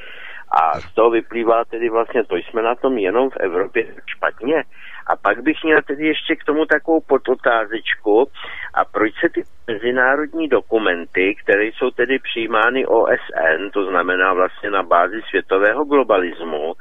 A 0.52 0.80
z 0.80 0.94
toho 0.94 1.10
vyplývá 1.10 1.66
tedy 1.66 1.90
vlastně, 1.90 2.24
to 2.24 2.36
jsme 2.36 2.62
na 2.62 2.76
tom 2.76 2.98
jenom 2.98 3.30
v 3.30 3.38
Evropě 3.38 3.96
špatně. 4.06 4.64
A 5.08 5.16
pak 5.16 5.42
bych 5.44 5.64
měl 5.64 5.82
tedy 5.82 6.08
ještě 6.08 6.36
k 6.36 6.44
tomu 6.44 6.66
takovou 6.66 7.02
podotázečku. 7.02 8.28
A 8.74 8.86
proč 8.86 9.14
se 9.20 9.30
ty 9.30 9.44
mezinárodní 9.68 10.48
dokumenty, 10.48 11.36
které 11.44 11.66
jsou 11.66 11.92
tedy 11.92 12.20
přijímány 12.20 12.86
OSN, 12.86 13.70
to 13.74 13.86
znamená 13.86 14.34
vlastně 14.34 14.70
na 14.70 14.84
bázi 14.84 15.22
světového 15.30 15.86
globalismu, 15.86 16.74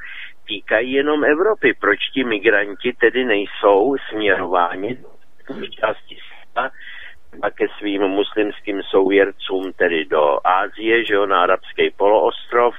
týkají 0.47 0.93
jenom 0.93 1.25
Evropy. 1.25 1.75
Proč 1.81 1.99
ti 2.15 2.25
migranti 2.25 2.93
tedy 2.93 3.25
nejsou 3.25 3.97
směrováni 4.11 4.99
do 5.49 5.67
části 5.67 6.17
světa, 6.17 6.71
a 7.43 7.51
ke 7.51 7.67
svým 7.79 8.03
muslimským 8.03 8.83
souvěrcům, 8.83 9.73
tedy 9.73 10.05
do 10.05 10.39
Ázie, 10.45 11.05
že 11.05 11.15
jo, 11.15 11.27
na 11.27 11.43
arabský 11.43 11.91
poloostrov, 11.91 12.75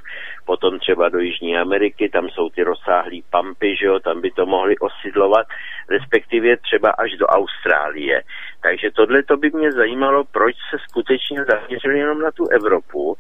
potom 0.46 0.80
třeba 0.80 1.10
do 1.10 1.20
Jižní 1.20 1.58
Ameriky, 1.58 2.10
tam 2.10 2.30
jsou 2.30 2.50
ty 2.50 2.64
rozsáhlý 2.64 3.24
pampy, 3.30 3.76
že 3.80 3.86
jo, 3.86 4.00
tam 4.00 4.22
by 4.22 4.32
to 4.32 4.46
mohli 4.46 4.78
osidlovat, 4.78 5.48
respektive 5.90 6.58
třeba 6.58 6.90
až 6.90 7.12
do 7.12 7.26
Austrálie. 7.26 8.22
Takže 8.62 8.92
tohle 8.92 9.24
to 9.24 9.38
by 9.38 9.52
mě 9.54 9.72
zajímalo, 9.72 10.24
proč 10.24 10.56
se 10.70 10.78
skutečně 10.90 11.44
zaměřili 11.44 12.00
jenom 12.00 12.20
na 12.20 12.32
tu 12.32 12.48
Evropu, 12.48 13.18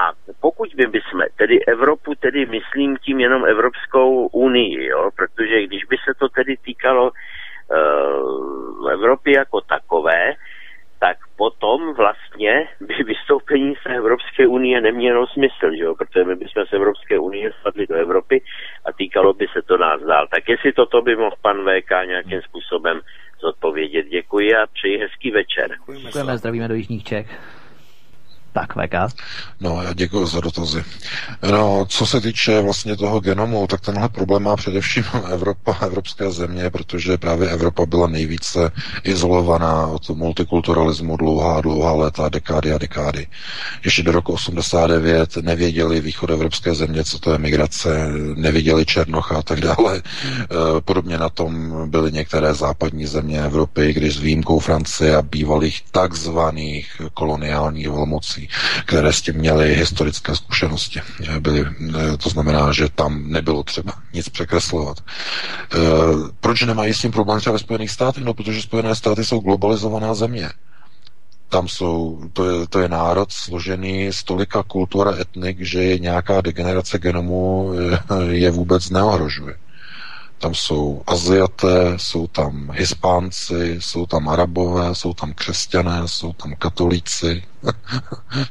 a 0.00 0.12
pokud 0.40 0.68
by 0.74 0.86
bychom, 0.86 1.20
tedy 1.36 1.64
Evropu, 1.64 2.14
tedy 2.14 2.46
myslím 2.46 2.96
tím 2.96 3.20
jenom 3.20 3.44
Evropskou 3.44 4.26
unii, 4.26 4.86
jo, 4.86 5.10
protože 5.16 5.66
když 5.66 5.84
by 5.84 5.96
se 5.96 6.14
to 6.18 6.28
tedy 6.28 6.56
týkalo 6.56 7.10
uh, 7.10 8.92
Evropy 8.92 9.32
jako 9.32 9.60
takové, 9.60 10.34
tak 11.04 11.16
potom 11.36 11.94
vlastně 11.94 12.68
by 12.80 12.94
vystoupení 13.04 13.74
z 13.74 13.86
Evropské 13.96 14.46
unie 14.46 14.80
nemělo 14.80 15.26
smysl, 15.26 15.76
že 15.76 15.84
jo? 15.84 15.94
protože 15.94 16.24
my 16.24 16.36
bychom 16.36 16.66
z 16.66 16.72
Evropské 16.72 17.18
unie 17.18 17.52
spadli 17.60 17.86
do 17.86 17.94
Evropy 17.94 18.42
a 18.84 18.92
týkalo 18.92 19.34
by 19.34 19.46
se 19.52 19.62
to 19.62 19.76
nás 19.76 20.00
dál. 20.02 20.26
Tak 20.30 20.48
jestli 20.48 20.72
toto 20.72 21.02
by 21.02 21.16
mohl 21.16 21.36
pan 21.42 21.56
VK 21.56 21.90
nějakým 22.06 22.42
způsobem 22.42 23.00
zodpovědět. 23.40 24.06
Děkuji 24.08 24.54
a 24.54 24.66
přeji 24.66 24.98
hezký 24.98 25.30
večer. 25.30 25.70
Děkujeme, 26.04 26.38
zdravíme 26.38 26.68
do 26.68 26.74
Jižních 26.74 27.04
Čech. 27.04 27.26
Tak, 28.54 28.72
VK. 28.74 28.94
No, 29.60 29.82
já 29.82 29.92
děkuji 29.92 30.26
za 30.26 30.40
dotazy. 30.40 30.84
No, 31.50 31.86
co 31.88 32.06
se 32.06 32.20
týče 32.20 32.60
vlastně 32.60 32.96
toho 32.96 33.20
genomu, 33.20 33.66
tak 33.66 33.80
tenhle 33.80 34.08
problém 34.08 34.42
má 34.42 34.56
především 34.56 35.04
Evropa, 35.32 35.76
evropské 35.82 36.30
země, 36.30 36.70
protože 36.70 37.18
právě 37.18 37.48
Evropa 37.50 37.86
byla 37.86 38.06
nejvíce 38.06 38.70
izolovaná 39.04 39.86
od 39.86 40.08
multikulturalismu 40.10 41.16
dlouhá, 41.16 41.60
dlouhá 41.60 41.92
léta, 41.92 42.28
dekády 42.28 42.72
a 42.72 42.78
dekády. 42.78 43.26
Ještě 43.84 44.02
do 44.02 44.12
roku 44.12 44.32
89 44.32 45.36
nevěděli 45.36 46.00
východoevropské 46.00 46.74
země, 46.74 47.04
co 47.04 47.18
to 47.18 47.32
je 47.32 47.38
migrace, 47.38 48.08
nevěděli 48.34 48.86
Černocha 48.86 49.36
a 49.38 49.42
tak 49.42 49.60
dále. 49.60 50.02
Eh, 50.40 50.46
podobně 50.80 51.18
na 51.18 51.28
tom 51.28 51.72
byly 51.90 52.12
některé 52.12 52.54
západní 52.54 53.06
země 53.06 53.40
Evropy, 53.42 53.92
když 53.92 54.14
s 54.16 54.20
výjimkou 54.20 54.58
Francie 54.58 55.16
a 55.16 55.22
bývalých 55.22 55.80
takzvaných 55.90 57.02
koloniálních 57.14 57.88
velmocí 57.90 58.43
které 58.86 59.12
s 59.12 59.22
tím 59.22 59.34
měly 59.34 59.74
historické 59.74 60.36
zkušenosti. 60.36 61.00
Byly, 61.40 61.64
to 62.18 62.28
znamená, 62.28 62.72
že 62.72 62.88
tam 62.94 63.22
nebylo 63.26 63.62
třeba 63.62 63.92
nic 64.12 64.28
překreslovat. 64.28 64.96
Proč 66.40 66.62
nemají 66.62 66.94
s 66.94 66.98
tím 67.00 67.10
problém 67.12 67.40
třeba 67.40 67.52
ve 67.52 67.58
Spojených 67.58 67.90
státech? 67.90 68.24
No, 68.24 68.34
protože 68.34 68.62
Spojené 68.62 68.94
státy 68.94 69.24
jsou 69.24 69.40
globalizovaná 69.40 70.14
země 70.14 70.50
tam 71.54 71.68
jsou, 71.68 72.20
to 72.32 72.50
je, 72.50 72.66
to 72.66 72.80
je 72.80 72.88
národ 72.88 73.32
složený 73.32 74.12
z 74.12 74.24
tolika 74.24 74.62
kultur 74.62 75.08
a 75.08 75.20
etnik, 75.20 75.60
že 75.60 75.98
nějaká 75.98 76.40
degenerace 76.40 76.98
genomu 76.98 77.72
je 78.30 78.50
vůbec 78.50 78.90
neohrožuje. 78.90 79.54
Tam 80.38 80.54
jsou 80.54 81.02
Aziaté, 81.06 81.92
jsou 81.96 82.26
tam 82.26 82.70
Hispánci, 82.74 83.76
jsou 83.80 84.06
tam 84.06 84.28
Arabové, 84.28 84.94
jsou 84.94 85.14
tam 85.14 85.32
křesťané, 85.32 86.02
jsou 86.06 86.32
tam 86.32 86.54
katolíci, 86.58 87.42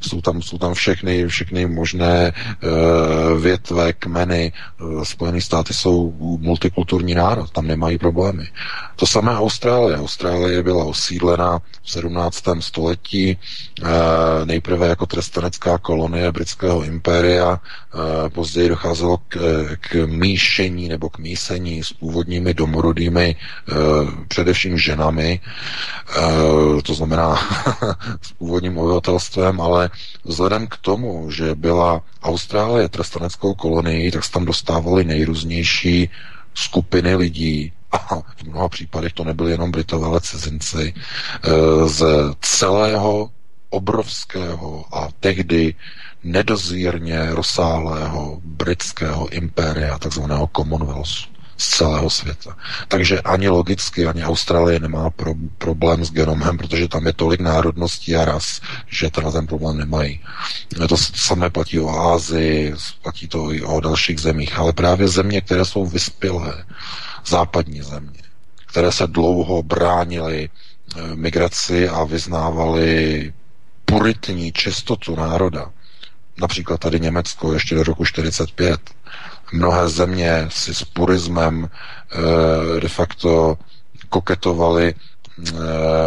jsou, 0.02 0.22
tam, 0.22 0.42
jsou 0.42 0.58
tam 0.58 0.74
všechny, 0.74 1.28
všechny 1.28 1.66
možné 1.66 2.34
uh, 2.64 3.42
větve, 3.42 3.94
kmeny. 3.94 4.52
Uh, 4.82 5.04
Spojené 5.04 5.42
státy 5.42 5.74
jsou 5.74 6.14
multikulturní 6.40 7.16
národ, 7.16 7.52
tam 7.52 7.68
nemají 7.68 7.98
problémy. 7.98 8.48
To 8.96 9.06
samé 9.06 9.38
Austrálie. 9.38 9.98
Austrálie 9.98 10.64
byla 10.64 10.84
osídlena 10.86 11.60
v 11.84 11.92
17. 11.92 12.44
století 12.60 13.38
uh, 13.82 13.88
nejprve 14.46 14.88
jako 14.88 15.06
trestanecká 15.06 15.78
kolonie 15.78 16.32
britského 16.32 16.84
impéria, 16.84 17.60
uh, 17.94 18.30
později 18.30 18.70
docházelo 18.70 19.18
k, 19.28 19.38
k 19.80 20.06
míšení 20.06 20.88
nebo 20.88 21.10
k 21.10 21.18
mísení 21.18 21.84
s 21.84 21.94
původními 21.94 22.54
domorodými 22.54 23.36
uh, 23.36 24.10
především 24.28 24.78
ženami, 24.78 25.40
uh, 26.18 26.82
to 26.82 26.94
znamená 26.94 27.36
s 28.22 28.32
původním 28.32 28.78
obyvatelstvem, 29.04 29.62
ale 29.62 29.90
vzhledem 30.24 30.68
k 30.68 30.78
tomu, 30.78 31.32
že 31.32 31.56
byla 31.56 32.02
Austrálie 32.24 32.90
trestaneckou 32.90 33.54
kolonií, 33.54 34.12
tak 34.12 34.24
se 34.24 34.32
tam 34.32 34.46
dostávaly 34.46 35.04
nejrůznější 35.04 36.10
skupiny 36.54 37.16
lidí, 37.16 37.74
a 37.92 38.22
v 38.22 38.44
mnoha 38.44 38.70
případech 38.70 39.14
to 39.14 39.24
nebyly 39.24 39.52
jenom 39.52 39.72
Britové, 39.72 40.08
ale 40.08 40.22
cizinci, 40.22 40.94
eh, 40.94 41.50
z 41.90 42.04
celého 42.42 43.30
obrovského 43.70 44.86
a 44.92 45.10
tehdy 45.20 45.76
nedozírně 46.24 47.30
rozsáhlého 47.36 48.40
britského 48.44 49.30
impéria, 49.30 50.00
takzvaného 50.00 50.50
Commonwealthu 50.56 51.33
z 51.64 51.68
celého 51.68 52.10
světa. 52.10 52.58
Takže 52.88 53.22
ani 53.22 53.50
logicky, 53.50 54.06
ani 54.08 54.24
Austrálie 54.24 54.80
nemá 54.80 55.10
pro, 55.10 55.34
problém 55.58 56.06
s 56.06 56.12
genomem, 56.12 56.58
protože 56.58 56.88
tam 56.88 57.06
je 57.06 57.14
tolik 57.14 57.40
národností 57.40 58.16
a 58.16 58.26
ras, 58.26 58.62
že 58.88 59.10
tenhle 59.10 59.32
ten 59.34 59.48
problém 59.48 59.78
nemají. 59.78 60.20
To 60.90 60.98
samé 60.98 61.50
platí 61.50 61.80
o 61.80 61.90
Ázii, 62.14 62.74
platí 63.02 63.28
to 63.28 63.52
i 63.54 63.62
o 63.62 63.80
dalších 63.80 64.20
zemích, 64.20 64.58
ale 64.58 64.74
právě 64.74 65.08
země, 65.08 65.42
které 65.42 65.66
jsou 65.66 65.86
vyspělé, 65.86 66.64
západní 67.26 67.82
země, 67.82 68.22
které 68.68 68.92
se 68.92 69.08
dlouho 69.08 69.64
bránily 69.64 70.50
eh, 70.50 71.16
migraci 71.16 71.90
a 71.90 72.04
vyznávali 72.04 73.34
puritní 73.86 74.52
čistotu 74.52 75.16
národa, 75.16 75.72
například 76.38 76.80
tady 76.80 77.00
Německo 77.00 77.54
ještě 77.54 77.76
do 77.76 77.84
roku 77.84 78.06
45, 78.06 78.80
mnohé 79.54 79.90
země 79.90 80.48
si 80.50 80.74
s 80.74 80.84
purismem 80.84 81.70
eh, 81.70 82.80
de 82.80 82.90
facto 82.90 83.58
koketovali 84.10 84.94
eh, 84.94 85.52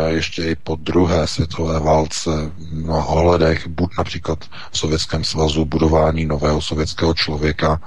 ještě 0.08 0.44
i 0.44 0.54
po 0.56 0.76
druhé 0.76 1.26
světové 1.26 1.80
válce 1.80 2.30
na 2.72 3.04
ohledech, 3.04 3.66
buď 3.66 3.90
například 3.98 4.38
v 4.70 4.78
Sovětském 4.78 5.24
svazu 5.24 5.64
budování 5.64 6.26
nového 6.26 6.62
sovětského 6.62 7.14
člověka, 7.14 7.80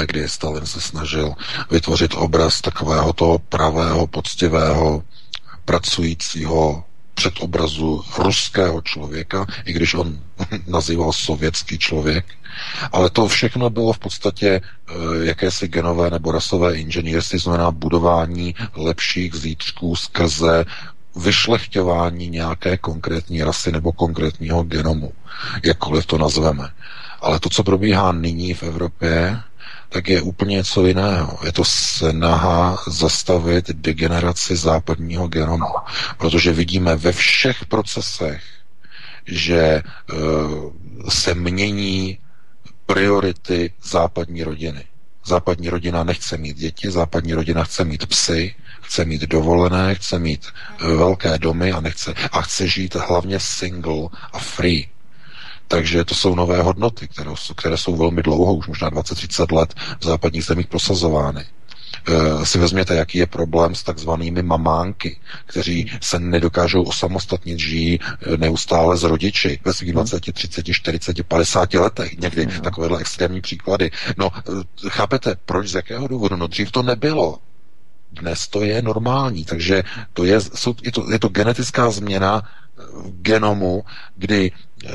eh, 0.00 0.06
kdy 0.06 0.28
Stalin 0.28 0.66
se 0.66 0.80
snažil 0.80 1.32
vytvořit 1.70 2.14
obraz 2.14 2.60
takového 2.60 3.12
toho 3.12 3.38
pravého, 3.38 4.06
poctivého, 4.06 5.02
pracujícího 5.64 6.84
předobrazu 7.14 8.04
ruského 8.18 8.80
člověka, 8.80 9.46
i 9.64 9.72
když 9.72 9.94
on 9.94 10.18
nazýval 10.66 11.12
sovětský 11.12 11.78
člověk. 11.78 12.24
Ale 12.92 13.10
to 13.10 13.28
všechno 13.28 13.70
bylo 13.70 13.92
v 13.92 13.98
podstatě 13.98 14.48
e, 14.48 14.60
jakési 15.26 15.68
genové 15.68 16.10
nebo 16.10 16.32
rasové 16.32 16.74
inženýrství, 16.74 17.38
znamená 17.38 17.70
budování 17.70 18.54
lepších 18.76 19.34
zítřků 19.34 19.96
skrze 19.96 20.64
vyšlechťování 21.16 22.28
nějaké 22.28 22.76
konkrétní 22.76 23.42
rasy 23.42 23.72
nebo 23.72 23.92
konkrétního 23.92 24.62
genomu, 24.62 25.12
jakkoliv 25.64 26.06
to 26.06 26.18
nazveme. 26.18 26.68
Ale 27.20 27.40
to, 27.40 27.48
co 27.48 27.62
probíhá 27.64 28.12
nyní 28.12 28.54
v 28.54 28.62
Evropě, 28.62 29.38
tak 29.94 30.08
je 30.08 30.22
úplně 30.22 30.56
něco 30.56 30.86
jiného. 30.86 31.38
Je 31.44 31.52
to 31.52 31.64
snaha 31.64 32.78
zastavit 32.86 33.70
degeneraci 33.70 34.56
západního 34.56 35.28
genomu, 35.28 35.66
protože 36.18 36.52
vidíme 36.52 36.96
ve 36.96 37.12
všech 37.12 37.64
procesech, 37.64 38.42
že 39.26 39.82
uh, 40.12 40.72
se 41.08 41.34
mění 41.34 42.18
priority 42.86 43.72
západní 43.82 44.42
rodiny. 44.42 44.84
Západní 45.26 45.68
rodina 45.68 46.04
nechce 46.04 46.36
mít 46.36 46.56
děti, 46.56 46.90
západní 46.90 47.34
rodina 47.34 47.64
chce 47.64 47.84
mít 47.84 48.06
psy, 48.06 48.54
chce 48.82 49.04
mít 49.04 49.22
dovolené, 49.22 49.94
chce 49.94 50.18
mít 50.18 50.46
uh, 50.82 50.88
velké 50.88 51.38
domy 51.38 51.72
a, 51.72 51.80
nechce, 51.80 52.14
a 52.32 52.42
chce 52.42 52.68
žít 52.68 52.94
hlavně 52.94 53.40
single 53.40 54.08
a 54.32 54.38
free. 54.38 54.88
Takže 55.68 56.04
to 56.04 56.14
jsou 56.14 56.34
nové 56.34 56.62
hodnoty, 56.62 57.08
které, 57.08 57.30
které 57.56 57.76
jsou 57.76 57.96
velmi 57.96 58.22
dlouho, 58.22 58.54
už 58.54 58.66
možná 58.66 58.90
20-30 58.90 59.56
let 59.56 59.74
v 60.00 60.04
západních 60.04 60.44
zemích 60.44 60.66
prosazovány. 60.66 61.44
E, 62.08 62.46
si 62.46 62.58
vezměte, 62.58 62.94
jaký 62.94 63.18
je 63.18 63.26
problém 63.26 63.74
s 63.74 63.82
takzvanými 63.82 64.42
mamánky, 64.42 65.20
kteří 65.46 65.90
se 66.00 66.18
nedokážou 66.18 66.82
osamostatnit, 66.82 67.58
žijí 67.58 68.00
eh, 68.02 68.36
neustále 68.36 68.96
s 68.96 69.02
rodiči 69.02 69.60
ve 69.64 69.72
svých 69.72 69.92
20, 69.92 70.32
30, 70.32 70.66
40, 70.72 71.22
50 71.28 71.74
letech. 71.74 72.18
Někdy 72.18 72.46
mm. 72.46 72.60
takovéhle 72.60 73.00
extrémní 73.00 73.40
příklady. 73.40 73.90
No, 74.16 74.30
eh, 74.36 74.88
chápete, 74.88 75.36
proč, 75.46 75.68
z 75.68 75.74
jakého 75.74 76.08
důvodu? 76.08 76.36
No, 76.36 76.46
dřív 76.46 76.72
to 76.72 76.82
nebylo. 76.82 77.38
Dnes 78.12 78.48
to 78.48 78.64
je 78.64 78.82
normální, 78.82 79.44
takže 79.44 79.82
to 80.12 80.24
je, 80.24 80.40
jsou, 80.40 80.74
je, 80.82 80.92
to, 80.92 81.12
je 81.12 81.18
to 81.18 81.28
genetická 81.28 81.90
změna 81.90 82.42
genomu, 83.22 83.84
kdy 84.16 84.52
e, 84.84 84.90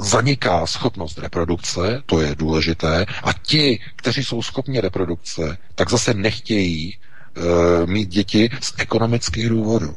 zaniká 0.00 0.66
schopnost 0.66 1.18
reprodukce, 1.18 2.02
to 2.06 2.20
je 2.20 2.34
důležité, 2.34 3.06
a 3.22 3.32
ti, 3.32 3.80
kteří 3.96 4.24
jsou 4.24 4.42
schopni 4.42 4.80
reprodukce, 4.80 5.58
tak 5.74 5.90
zase 5.90 6.14
nechtějí 6.14 6.94
e, 6.96 7.86
mít 7.86 8.08
děti 8.08 8.50
z 8.60 8.74
ekonomických 8.78 9.48
důvodů. 9.48 9.96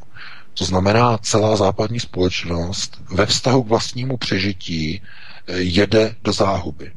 To 0.54 0.66
znamená, 0.66 1.18
celá 1.18 1.56
západní 1.56 2.00
společnost 2.00 3.02
ve 3.12 3.26
vztahu 3.26 3.64
k 3.64 3.68
vlastnímu 3.68 4.18
přežití 4.18 5.02
e, 5.48 5.54
jede 5.58 6.16
do 6.24 6.34
záhuby. 6.34 6.92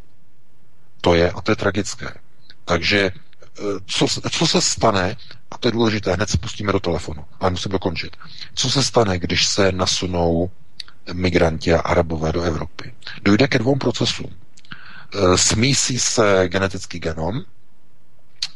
To 1.00 1.14
je, 1.14 1.30
a 1.30 1.40
to 1.40 1.52
je 1.52 1.56
tragické. 1.56 2.08
Takže 2.64 3.10
co, 3.86 4.06
co 4.30 4.46
se 4.46 4.60
stane, 4.60 5.16
a 5.50 5.58
to 5.58 5.68
je 5.68 5.72
důležité, 5.72 6.12
hned 6.12 6.30
se 6.30 6.38
pustíme 6.38 6.72
do 6.72 6.80
telefonu, 6.80 7.24
ale 7.40 7.50
musím 7.50 7.72
dokončit. 7.72 8.16
Co 8.54 8.70
se 8.70 8.82
stane, 8.82 9.18
když 9.18 9.46
se 9.46 9.72
nasunou 9.72 10.50
migranti 11.12 11.74
a 11.74 11.80
arabové 11.80 12.32
do 12.32 12.42
Evropy. 12.42 12.94
Dojde 13.22 13.48
ke 13.48 13.58
dvou 13.58 13.76
procesům. 13.76 14.30
E, 15.14 15.38
smísí 15.38 15.98
se 15.98 16.48
genetický 16.48 16.98
genom 17.00 17.40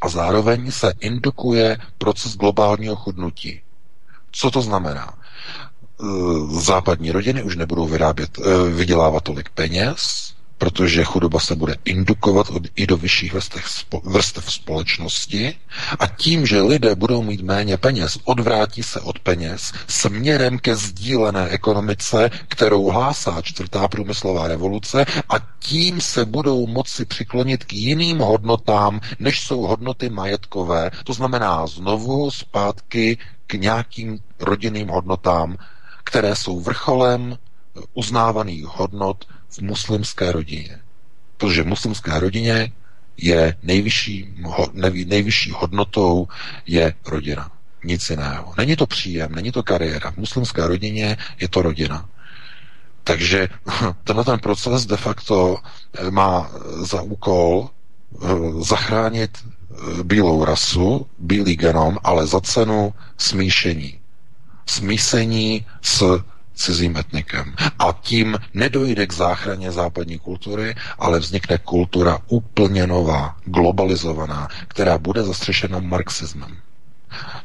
a 0.01 0.09
zároveň 0.09 0.71
se 0.71 0.93
indukuje 1.01 1.79
proces 1.99 2.37
globálního 2.37 2.97
chudnutí. 2.97 3.61
Co 4.33 4.51
to 4.51 4.63
znamená? 4.63 5.15
E, 5.15 6.05
západní 6.61 7.11
rodiny 7.13 7.43
už 7.43 7.57
nebudou 7.57 7.87
vyrábět, 7.87 8.39
vydělávat 8.75 9.25
tolik 9.25 9.49
peněz, 9.51 10.33
protože 10.59 11.05
chudoba 11.05 11.41
se 11.41 11.55
bude 11.55 11.77
indukovat 11.85 12.47
i 12.77 12.87
do 12.87 12.97
vyšších 12.97 13.33
vrstev, 13.33 13.65
vrstev 14.05 14.53
společnosti 14.53 15.55
a 15.99 16.07
tím, 16.07 16.47
že 16.47 16.61
lidé 16.61 16.95
budou 16.95 17.23
mít 17.23 17.41
méně 17.43 17.77
peněz, 17.77 18.19
odvrátí 18.25 18.83
se 18.83 19.01
od 19.01 19.19
peněz 19.19 19.73
směrem 19.89 20.59
ke 20.59 20.77
sdílené 20.77 21.49
ekonomice, 21.49 22.31
kterou 22.49 22.91
hlásá 22.91 23.43
čtvrtá 23.43 23.89
průmyslová 23.89 24.49
revoluce 24.49 25.07
a 25.29 25.35
tím 25.59 26.01
se 26.01 26.25
budou 26.25 26.67
moci 26.67 27.05
přiklonit 27.05 27.65
k 27.65 27.73
jiným 27.73 28.19
hodnotám, 28.19 29.01
než 29.19 29.41
jsou 29.41 29.61
hodnoty 29.61 30.09
majetkové. 30.09 30.91
To 31.05 31.13
znamená 31.13 31.67
znovu 31.67 32.31
zpátky 32.31 33.19
k 33.47 33.55
nějakým 33.55 34.19
rodinným 34.41 34.89
hodnotám, 34.89 35.57
které 36.05 36.37
jsou 36.37 36.61
vrcholem 36.61 37.39
uznávaných 37.95 38.65
hodnot 38.65 39.25
v 39.51 39.59
muslimské 39.59 40.33
rodině. 40.33 40.79
Protože 41.37 41.63
v 41.63 41.67
muslimské 41.67 42.21
rodině 42.21 42.73
je 43.17 43.55
nejvyšší, 43.63 44.35
nejvyšší 45.07 45.51
hodnotou 45.51 46.29
je 46.67 46.95
rodina. 47.07 47.51
nic 47.85 48.11
jiného. 48.11 48.55
Není 48.59 48.77
to 48.77 48.87
příjem, 48.87 49.33
není 49.35 49.53
to 49.53 49.63
kariéra. 49.63 50.11
V 50.11 50.17
muslimské 50.17 50.67
rodině 50.67 51.17
je 51.41 51.49
to 51.49 51.63
rodina. 51.63 52.09
Takže 53.05 53.49
tenhle 54.05 54.25
ten 54.25 54.39
proces 54.39 54.87
de 54.87 54.97
facto 54.97 55.57
eh, 55.95 56.11
má 56.11 56.51
za 56.83 57.03
úkol 57.03 57.69
eh, 57.71 58.27
zachránit 58.61 59.39
eh, 59.39 60.03
bílou 60.03 60.45
rasu, 60.45 61.07
bílý 61.19 61.57
genom, 61.57 61.99
ale 62.05 62.27
za 62.27 62.41
cenu 62.41 62.95
smíšení. 63.19 63.99
Smísení 64.67 65.67
s 65.83 66.21
cizím 66.57 66.97
etnikem. 66.97 67.55
A 67.79 67.93
tím 68.01 68.39
nedojde 68.55 69.07
k 69.07 69.13
záchraně 69.13 69.73
západní 69.73 70.19
kultury, 70.19 70.75
ale 70.99 71.19
vznikne 71.19 71.59
kultura 71.59 72.19
úplně 72.29 72.87
nová, 72.87 73.37
globalizovaná, 73.45 74.49
která 74.69 74.99
bude 74.99 75.23
zastřešena 75.23 75.79
marxismem. 75.81 76.57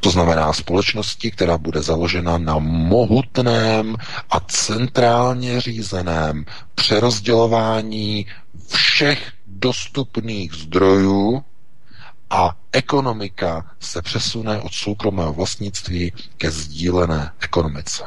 To 0.00 0.10
znamená 0.10 0.52
společnosti, 0.52 1.30
která 1.30 1.58
bude 1.58 1.82
založena 1.82 2.38
na 2.38 2.58
mohutném 2.58 3.96
a 4.30 4.40
centrálně 4.40 5.60
řízeném 5.60 6.44
přerozdělování 6.74 8.26
všech 8.68 9.32
dostupných 9.46 10.52
zdrojů 10.54 11.44
a 12.30 12.56
ekonomika 12.72 13.70
se 13.80 14.02
přesune 14.02 14.60
od 14.60 14.72
soukromého 14.72 15.32
vlastnictví 15.32 16.12
ke 16.38 16.50
sdílené 16.50 17.30
ekonomice. 17.40 18.04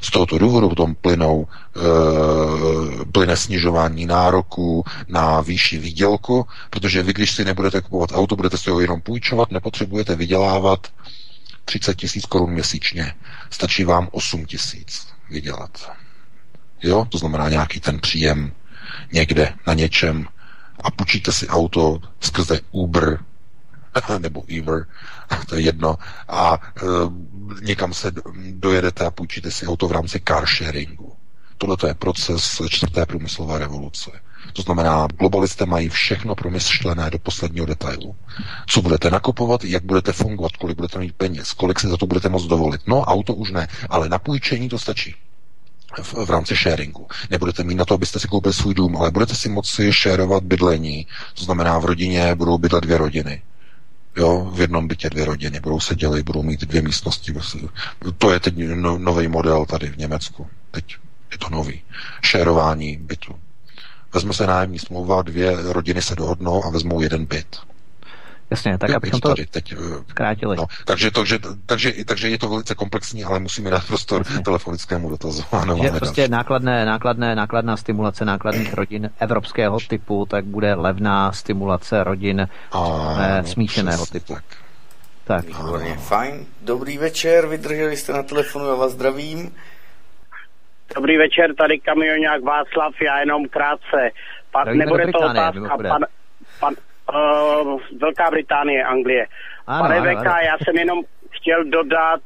Z 0.00 0.10
tohoto 0.10 0.38
důvodu 0.38 0.68
potom 0.68 0.94
plynou, 0.94 1.46
e, 1.76 3.04
plyne 3.04 3.36
snižování 3.36 4.06
nároků 4.06 4.84
na 5.08 5.40
výši 5.40 5.78
výdělku, 5.78 6.46
protože 6.70 7.02
vy, 7.02 7.12
když 7.12 7.30
si 7.32 7.44
nebudete 7.44 7.80
kupovat 7.80 8.10
auto, 8.12 8.36
budete 8.36 8.58
si 8.58 8.70
ho 8.70 8.80
jenom 8.80 9.00
půjčovat, 9.00 9.50
nepotřebujete 9.50 10.16
vydělávat 10.16 10.86
30 11.64 11.94
tisíc 11.96 12.26
korun 12.26 12.50
měsíčně. 12.50 13.14
Stačí 13.50 13.84
vám 13.84 14.08
8 14.12 14.46
tisíc 14.46 15.06
vydělat. 15.30 15.90
Jo, 16.82 17.06
to 17.08 17.18
znamená 17.18 17.48
nějaký 17.48 17.80
ten 17.80 18.00
příjem 18.00 18.52
někde 19.12 19.52
na 19.66 19.74
něčem 19.74 20.26
a 20.80 20.90
půjčíte 20.90 21.32
si 21.32 21.48
auto 21.48 21.98
skrze 22.20 22.60
Uber 22.70 23.18
nebo 24.18 24.44
Uber, 24.60 24.86
to 25.48 25.54
je 25.54 25.60
jedno, 25.60 25.96
a 26.28 26.58
e, 26.76 26.80
někam 27.62 27.94
se 27.94 28.12
dojedete 28.50 29.06
a 29.06 29.10
půjčíte 29.10 29.50
si 29.50 29.66
auto 29.66 29.88
v 29.88 29.92
rámci 29.92 30.20
car 30.28 30.46
sharingu. 30.46 31.12
Tohle 31.58 31.76
je 31.86 31.94
proces 31.94 32.62
čtvrté 32.68 33.06
průmyslové 33.06 33.58
revoluce. 33.58 34.10
To 34.52 34.62
znamená, 34.62 35.06
globalisté 35.18 35.66
mají 35.66 35.88
všechno 35.88 36.34
promyšlené 36.34 37.10
do 37.10 37.18
posledního 37.18 37.66
detailu. 37.66 38.16
Co 38.66 38.82
budete 38.82 39.10
nakupovat, 39.10 39.64
jak 39.64 39.84
budete 39.84 40.12
fungovat, 40.12 40.52
kolik 40.56 40.76
budete 40.76 40.98
mít 40.98 41.14
peněz, 41.14 41.52
kolik 41.52 41.80
si 41.80 41.88
za 41.88 41.96
to 41.96 42.06
budete 42.06 42.28
moct 42.28 42.44
dovolit. 42.44 42.80
No, 42.86 43.00
auto 43.00 43.34
už 43.34 43.50
ne, 43.50 43.68
ale 43.88 44.08
na 44.08 44.18
půjčení 44.18 44.68
to 44.68 44.78
stačí 44.78 45.14
v, 46.02 46.14
v 46.14 46.30
rámci 46.30 46.54
sharingu. 46.54 47.06
Nebudete 47.30 47.64
mít 47.64 47.74
na 47.74 47.84
to, 47.84 47.94
abyste 47.94 48.20
si 48.20 48.28
koupili 48.28 48.54
svůj 48.54 48.74
dům, 48.74 48.96
ale 48.96 49.10
budete 49.10 49.34
si 49.34 49.48
moci 49.48 49.92
šérovat 49.92 50.42
bydlení. 50.42 51.06
To 51.34 51.44
znamená, 51.44 51.78
v 51.78 51.84
rodině 51.84 52.34
budou 52.34 52.58
bydlet 52.58 52.84
dvě 52.84 52.98
rodiny. 52.98 53.42
Jo, 54.20 54.50
v 54.54 54.60
jednom 54.60 54.88
bytě 54.88 55.10
dvě 55.10 55.24
rodiny 55.24 55.60
budou 55.60 55.80
se 55.80 55.94
dělit, 55.94 56.22
budou 56.22 56.42
mít 56.42 56.60
dvě 56.60 56.82
místnosti. 56.82 57.34
To 58.18 58.32
je 58.32 58.40
teď 58.40 58.54
no, 58.74 58.98
nový 58.98 59.28
model 59.28 59.66
tady 59.66 59.88
v 59.88 59.96
Německu. 59.96 60.46
Teď 60.70 60.96
je 61.32 61.38
to 61.38 61.48
nový. 61.50 61.82
Šérování 62.22 62.96
bytu. 62.96 63.34
Vezme 64.14 64.32
se 64.34 64.46
nájemní 64.46 64.78
smlouva, 64.78 65.22
dvě 65.22 65.56
rodiny 65.72 66.02
se 66.02 66.16
dohodnou 66.16 66.64
a 66.64 66.70
vezmou 66.70 67.00
jeden 67.00 67.24
byt. 67.24 67.56
Jasně, 68.50 68.78
tak 68.78 68.90
abychom 68.90 69.20
to 69.20 69.28
tady, 69.28 69.46
teď, 69.46 69.72
eh, 69.72 69.76
zkrátili. 70.08 70.56
No, 70.56 70.66
takže, 70.84 71.10
takže, 71.10 71.38
takže, 71.66 71.92
takže 72.04 72.28
je 72.28 72.38
to 72.38 72.48
velice 72.48 72.74
komplexní, 72.74 73.24
ale 73.24 73.40
musíme 73.40 73.70
dát 73.70 73.86
prostor 73.86 74.22
Jasně. 74.26 74.42
telefonickému 74.42 75.10
dotazu. 75.10 75.42
Ano, 75.52 75.78
že 75.82 75.90
prostě 75.90 76.28
nákladné, 76.28 76.84
nákladné, 76.84 77.34
nákladná 77.34 77.76
stimulace 77.76 78.24
nákladných 78.24 78.74
rodin 78.74 79.10
evropského 79.20 79.78
typu, 79.88 80.26
tak 80.30 80.44
bude 80.44 80.74
levná 80.74 81.32
stimulace 81.32 82.04
rodin 82.04 82.48
a, 82.72 83.16
eh, 83.20 83.42
smíšeného 83.44 84.06
typu. 84.06 84.34
Tak. 84.34 84.44
Tak. 85.24 85.44
Výborně, 85.44 85.94
fajn. 85.94 86.46
Dobrý 86.62 86.98
večer, 86.98 87.46
vydrželi 87.46 87.96
jste 87.96 88.12
na 88.12 88.22
telefonu, 88.22 88.66
já 88.68 88.74
vás 88.74 88.92
zdravím. 88.92 89.54
Dobrý 90.94 91.18
večer, 91.18 91.54
tady 91.54 91.78
kamionák 91.78 92.42
Václav, 92.42 92.94
já 93.02 93.20
jenom 93.20 93.48
krátce. 93.48 94.10
Pan, 94.50 94.78
nebude 94.78 95.06
to 95.12 95.18
otázka, 95.18 95.76
pan, 95.88 96.04
pan, 96.60 96.74
uh, 97.14 97.80
Velká 98.00 98.30
Británie, 98.30 98.84
Anglie. 98.84 99.26
Ano, 99.66 99.82
Pane 99.82 100.00
VK, 100.00 100.24
já 100.24 100.56
jsem 100.64 100.76
jenom 100.76 101.02
chtěl 101.30 101.64
dodat, 101.64 102.20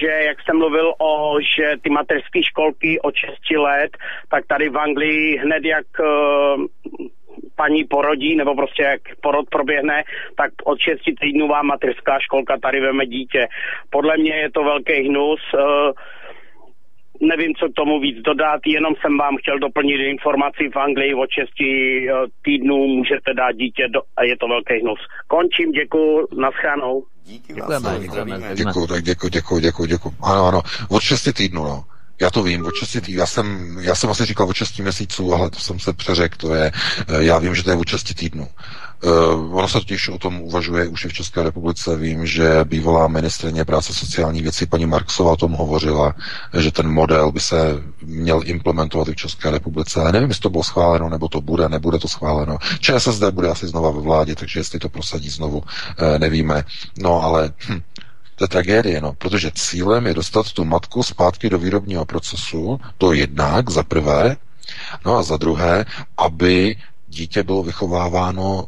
že 0.00 0.06
jak 0.26 0.36
jsem 0.42 0.58
mluvil 0.58 0.94
o, 0.98 1.36
že 1.56 1.76
ty 1.82 1.90
mateřské 1.90 2.42
školky 2.42 3.00
od 3.00 3.14
6 3.14 3.32
let, 3.56 3.90
tak 4.30 4.46
tady 4.46 4.68
v 4.68 4.78
Anglii 4.78 5.38
hned 5.38 5.64
jak 5.64 5.86
uh, 6.00 6.64
paní 7.56 7.84
porodí, 7.84 8.36
nebo 8.36 8.54
prostě 8.54 8.82
jak 8.82 9.00
porod 9.20 9.46
proběhne, 9.50 10.04
tak 10.36 10.50
od 10.64 10.78
6 10.78 11.00
týdnů 11.20 11.48
vám 11.48 11.66
mateřská 11.66 12.18
školka 12.20 12.58
tady 12.62 12.80
veme 12.80 13.06
dítě. 13.06 13.48
Podle 13.90 14.16
mě 14.16 14.34
je 14.34 14.50
to 14.50 14.64
velký 14.64 15.08
hnus. 15.08 15.40
Uh, 15.54 15.92
nevím, 17.20 17.52
co 17.54 17.68
k 17.68 17.74
tomu 17.80 18.00
víc 18.00 18.16
dodat, 18.30 18.60
jenom 18.66 18.92
jsem 19.00 19.18
vám 19.18 19.36
chtěl 19.40 19.58
doplnit 19.58 20.00
informaci 20.14 20.62
v 20.74 20.76
Anglii 20.76 21.14
od 21.14 21.30
6 21.30 21.48
eh, 21.60 21.66
týdnů 22.44 22.76
můžete 22.98 23.30
dát 23.40 23.52
dítě 23.52 23.84
do, 23.94 24.00
a 24.16 24.20
je 24.24 24.36
to 24.40 24.46
velký 24.48 24.74
hnus. 24.82 25.00
Končím, 25.34 25.68
děkuji, 25.72 26.28
naschánou. 26.44 27.04
Díky 27.24 27.52
děkujeme, 27.54 27.90
děkujeme. 28.00 28.40
Děkuji, 28.54 28.86
tak 28.86 29.02
děkuji, 29.02 29.28
děkuji, 29.28 29.60
děkuji, 29.60 29.86
děkuji. 29.86 30.12
Ano, 30.22 30.42
ano, 30.46 30.60
od 30.88 31.02
6 31.02 31.32
týdnů, 31.32 31.64
no. 31.64 31.84
Já 32.20 32.30
to 32.30 32.42
vím, 32.42 32.66
od 32.66 32.74
6 32.74 32.92
týdnů. 32.92 33.20
Já 33.20 33.26
jsem, 33.26 33.76
já 33.80 33.94
jsem 33.94 34.10
asi 34.10 34.24
říkal 34.24 34.48
od 34.48 34.56
6 34.56 34.78
měsíců, 34.78 35.34
ale 35.34 35.50
to 35.50 35.58
jsem 35.58 35.78
se 35.78 35.92
přeřekl, 35.92 36.36
to 36.36 36.54
je, 36.54 36.72
eh, 37.08 37.24
já 37.24 37.38
vím, 37.38 37.54
že 37.54 37.64
to 37.64 37.70
je 37.70 37.76
od 37.76 37.88
6 37.88 38.14
týdnů. 38.14 38.46
Uh, 39.04 39.56
ono 39.56 39.68
se 39.68 39.78
totiž 39.78 40.08
o 40.08 40.18
tom 40.18 40.40
uvažuje 40.40 40.88
už 40.88 41.04
i 41.04 41.08
v 41.08 41.12
České 41.12 41.42
republice. 41.42 41.96
Vím, 41.96 42.26
že 42.26 42.64
bývalá 42.64 43.08
ministrině 43.08 43.64
práce 43.64 43.94
sociální 43.94 44.42
věcí 44.42 44.66
paní 44.66 44.86
Marksová 44.86 45.32
o 45.32 45.36
tom 45.36 45.52
hovořila, 45.52 46.14
že 46.58 46.70
ten 46.72 46.88
model 46.88 47.32
by 47.32 47.40
se 47.40 47.56
měl 48.02 48.40
implementovat 48.44 49.08
i 49.08 49.12
v 49.12 49.16
České 49.16 49.50
republice. 49.50 50.00
Ale 50.00 50.12
nevím, 50.12 50.28
jestli 50.28 50.42
to 50.42 50.50
bylo 50.50 50.62
schváleno, 50.64 51.08
nebo 51.08 51.28
to 51.28 51.40
bude, 51.40 51.68
nebude 51.68 51.98
to 51.98 52.08
schváleno. 52.08 52.58
ČSSD 52.80 53.22
bude 53.30 53.48
asi 53.48 53.66
znova 53.66 53.90
ve 53.90 54.00
vládě, 54.00 54.34
takže 54.34 54.60
jestli 54.60 54.78
to 54.78 54.88
prosadí 54.88 55.28
znovu, 55.30 55.58
uh, 55.58 55.64
nevíme. 56.18 56.64
No 56.98 57.22
ale 57.22 57.52
hm, 57.68 57.80
to 58.36 58.44
je 58.44 58.48
tragédie, 58.48 59.00
no, 59.00 59.12
protože 59.12 59.50
cílem 59.54 60.06
je 60.06 60.14
dostat 60.14 60.52
tu 60.52 60.64
matku 60.64 61.02
zpátky 61.02 61.50
do 61.50 61.58
výrobního 61.58 62.04
procesu, 62.04 62.80
to 62.98 63.12
jednak 63.12 63.70
za 63.70 63.82
prvé, 63.82 64.36
no 65.06 65.16
a 65.16 65.22
za 65.22 65.36
druhé, 65.36 65.84
aby 66.16 66.76
dítě 67.08 67.42
bylo 67.42 67.62
vychováváno 67.62 68.66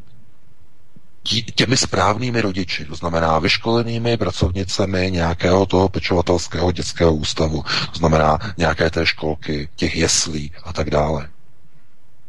těmi 1.54 1.76
správnými 1.76 2.40
rodiči, 2.40 2.84
to 2.84 2.94
znamená 2.94 3.38
vyškolenými 3.38 4.16
pracovnicemi 4.16 5.10
nějakého 5.10 5.66
toho 5.66 5.88
pečovatelského 5.88 6.72
dětského 6.72 7.14
ústavu, 7.14 7.64
to 7.92 7.98
znamená 7.98 8.38
nějaké 8.56 8.90
té 8.90 9.06
školky, 9.06 9.68
těch 9.76 9.96
jeslí 9.96 10.52
a 10.64 10.72
tak 10.72 10.90
dále. 10.90 11.28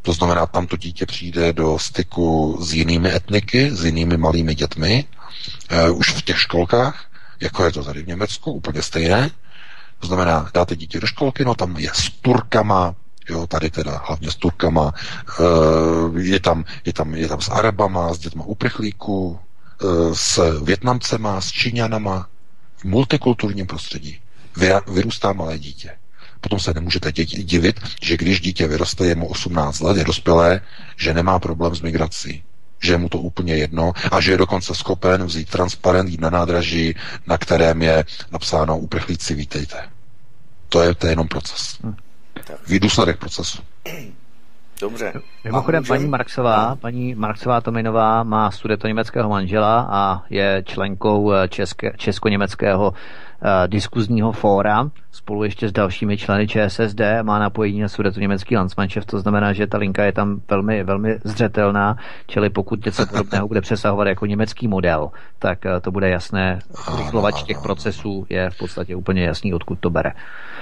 To 0.02 0.14
znamená, 0.14 0.46
tam 0.46 0.68
to 0.68 0.78
dítě 0.78 1.06
přijde 1.06 1.54
do 1.54 1.80
styku 1.80 2.58
s 2.62 2.74
jinými 2.74 3.16
etniky, 3.16 3.72
s 3.72 3.86
jinými 3.86 4.18
malými 4.18 4.56
dětmi, 4.56 5.06
uh, 5.90 5.98
už 5.98 6.10
v 6.10 6.22
těch 6.22 6.40
školkách, 6.40 7.06
jako 7.40 7.66
je 7.66 7.72
to 7.72 7.84
tady 7.84 8.04
v 8.04 8.08
Německu, 8.08 8.52
úplně 8.52 8.82
stejné. 8.82 9.30
To 10.00 10.08
znamená, 10.08 10.50
dáte 10.54 10.76
dítě 10.76 11.00
do 11.00 11.08
školky, 11.08 11.46
no 11.46 11.56
tam 11.56 11.78
je 11.78 11.90
s 11.94 12.10
Turkama, 12.10 12.96
jo, 13.32 13.48
tady 13.48 13.70
teda 13.70 14.02
hlavně 14.08 14.32
s 14.32 14.36
Turkama, 14.36 14.94
eh, 15.40 16.22
je 16.22 16.40
tam, 16.40 16.66
je 16.86 16.94
tam, 16.94 17.16
je 17.16 17.28
tam 17.28 17.42
s 17.42 17.50
Arabama, 17.50 18.14
s 18.14 18.20
dětma 18.20 18.44
uprchlíků, 18.46 19.40
eh, 19.82 19.86
s 20.16 20.60
Větnamcema, 20.64 21.42
s 21.42 21.52
Číňanama, 21.52 22.28
v 22.78 22.84
multikulturním 22.86 23.68
prostředí 23.68 24.20
vyrůstá 24.88 25.34
malé 25.34 25.60
dítě. 25.60 25.92
Potom 26.42 26.60
se 26.60 26.74
nemůžete 26.74 27.12
divit, 27.12 27.80
že 28.02 28.18
když 28.18 28.42
dítě 28.42 28.68
vyroste, 28.68 29.06
je 29.06 29.16
mu 29.16 29.28
18 29.28 29.80
let, 29.80 29.98
je 29.98 30.04
dospělé, 30.04 30.62
že 30.98 31.14
nemá 31.14 31.40
problém 31.40 31.76
s 31.76 31.82
migrací 31.82 32.44
že 32.84 32.94
je 32.94 32.98
mu 32.98 33.10
to 33.10 33.18
úplně 33.18 33.56
jedno 33.56 33.94
a 34.12 34.22
že 34.22 34.32
je 34.32 34.38
dokonce 34.38 34.76
schopen 34.76 35.24
vzít 35.26 35.50
transparent, 35.50 36.10
jít 36.10 36.22
na 36.22 36.30
nádraží, 36.30 36.96
na 37.28 37.38
kterém 37.38 37.82
je 37.82 38.06
napsáno 38.32 38.78
uprchlíci, 38.78 39.36
vítejte. 39.36 39.90
To 40.70 40.82
je, 40.82 40.96
to 40.96 41.08
je 41.08 41.12
jenom 41.12 41.28
proces. 41.28 41.78
Hm. 42.50 42.56
Výdůsledek 42.68 43.18
procesu. 43.18 43.62
Dobře. 44.82 45.14
Mimochodem, 45.44 45.84
paní 45.84 46.08
Marksová, 46.08 46.76
paní 46.76 47.16
Marksová 47.16 47.62
Tominová 47.62 48.24
má 48.24 48.52
německého 48.88 49.30
manžela 49.30 49.88
a 49.92 50.24
je 50.30 50.64
členkou 50.66 51.34
eh, 51.34 51.48
české, 51.48 51.94
česko-německého 51.98 52.94
diskuzního 53.68 54.32
fóra 54.32 54.90
spolu 55.12 55.44
ještě 55.44 55.70
s 55.70 55.72
dalšími 55.72 56.18
členy 56.18 56.48
ČSSD, 56.48 57.02
má 57.24 57.40
napojení 57.40 57.82
na 57.82 57.88
německý 58.18 58.58
Landsmannschaft, 58.58 59.08
to 59.08 59.20
znamená, 59.20 59.54
že 59.54 59.68
ta 59.68 59.78
linka 59.78 60.04
je 60.04 60.12
tam 60.12 60.42
velmi, 60.50 60.84
velmi 60.84 61.16
zřetelná, 61.24 61.96
čili 62.28 62.50
pokud 62.50 62.86
něco 62.86 63.06
podobného 63.06 63.48
bude 63.48 63.62
přesahovat 63.62 64.08
jako 64.08 64.26
německý 64.26 64.68
model, 64.68 65.10
tak 65.40 65.60
to 65.82 65.92
bude 65.92 66.10
jasné. 66.10 66.60
Rychlovač 66.98 67.44
těch 67.44 67.58
procesů 67.64 68.26
je 68.30 68.50
v 68.50 68.58
podstatě 68.58 68.96
úplně 68.96 69.24
jasný, 69.24 69.54
odkud 69.54 69.80
to 69.80 69.90
bere. 69.90 70.12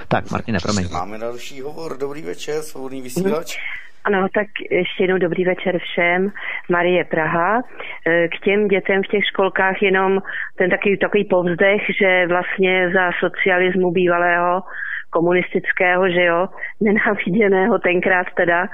Tak, 0.08 0.32
Martine, 0.32 0.60
promiň. 0.64 0.90
Máme 0.92 1.18
další 1.18 1.62
hovor. 1.62 1.98
Dobrý 1.98 2.22
večer, 2.22 2.62
svobodný 2.62 3.02
vysílač. 3.02 3.58
Ano, 4.04 4.28
tak 4.34 4.48
ještě 4.72 5.04
jednou 5.04 5.18
dobrý 5.18 5.46
večer 5.46 5.80
všem. 5.80 6.32
Marie 6.70 7.04
Praha. 7.06 7.52
E, 7.58 8.28
k 8.28 8.36
těm 8.44 8.68
dětem 8.68 9.04
v 9.04 9.12
těch 9.12 9.24
školkách 9.32 9.82
jenom 9.82 10.12
ten 10.58 10.70
takový, 10.70 10.98
takový 10.98 11.24
povzdech, 11.26 11.82
že 12.02 12.28
vlastně 12.28 12.69
za 12.94 13.12
socialismu 13.20 13.92
bývalého 13.92 14.62
komunistického, 15.10 16.10
že 16.10 16.24
jo, 16.24 16.48
nenáviděného 16.82 17.80
tenkrát 17.80 18.28
teda, 18.38 18.68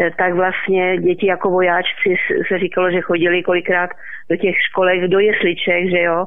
e, 0.00 0.10
tak 0.10 0.34
vlastně 0.34 0.98
děti 0.98 1.26
jako 1.26 1.50
vojáčci 1.50 2.16
se 2.48 2.58
říkalo, 2.58 2.90
že 2.90 3.00
chodili 3.00 3.42
kolikrát 3.42 3.90
do 4.30 4.36
těch 4.36 4.54
školek, 4.68 5.00
do 5.00 5.18
jesliček, 5.18 5.90
že 5.90 6.00
jo, 6.02 6.26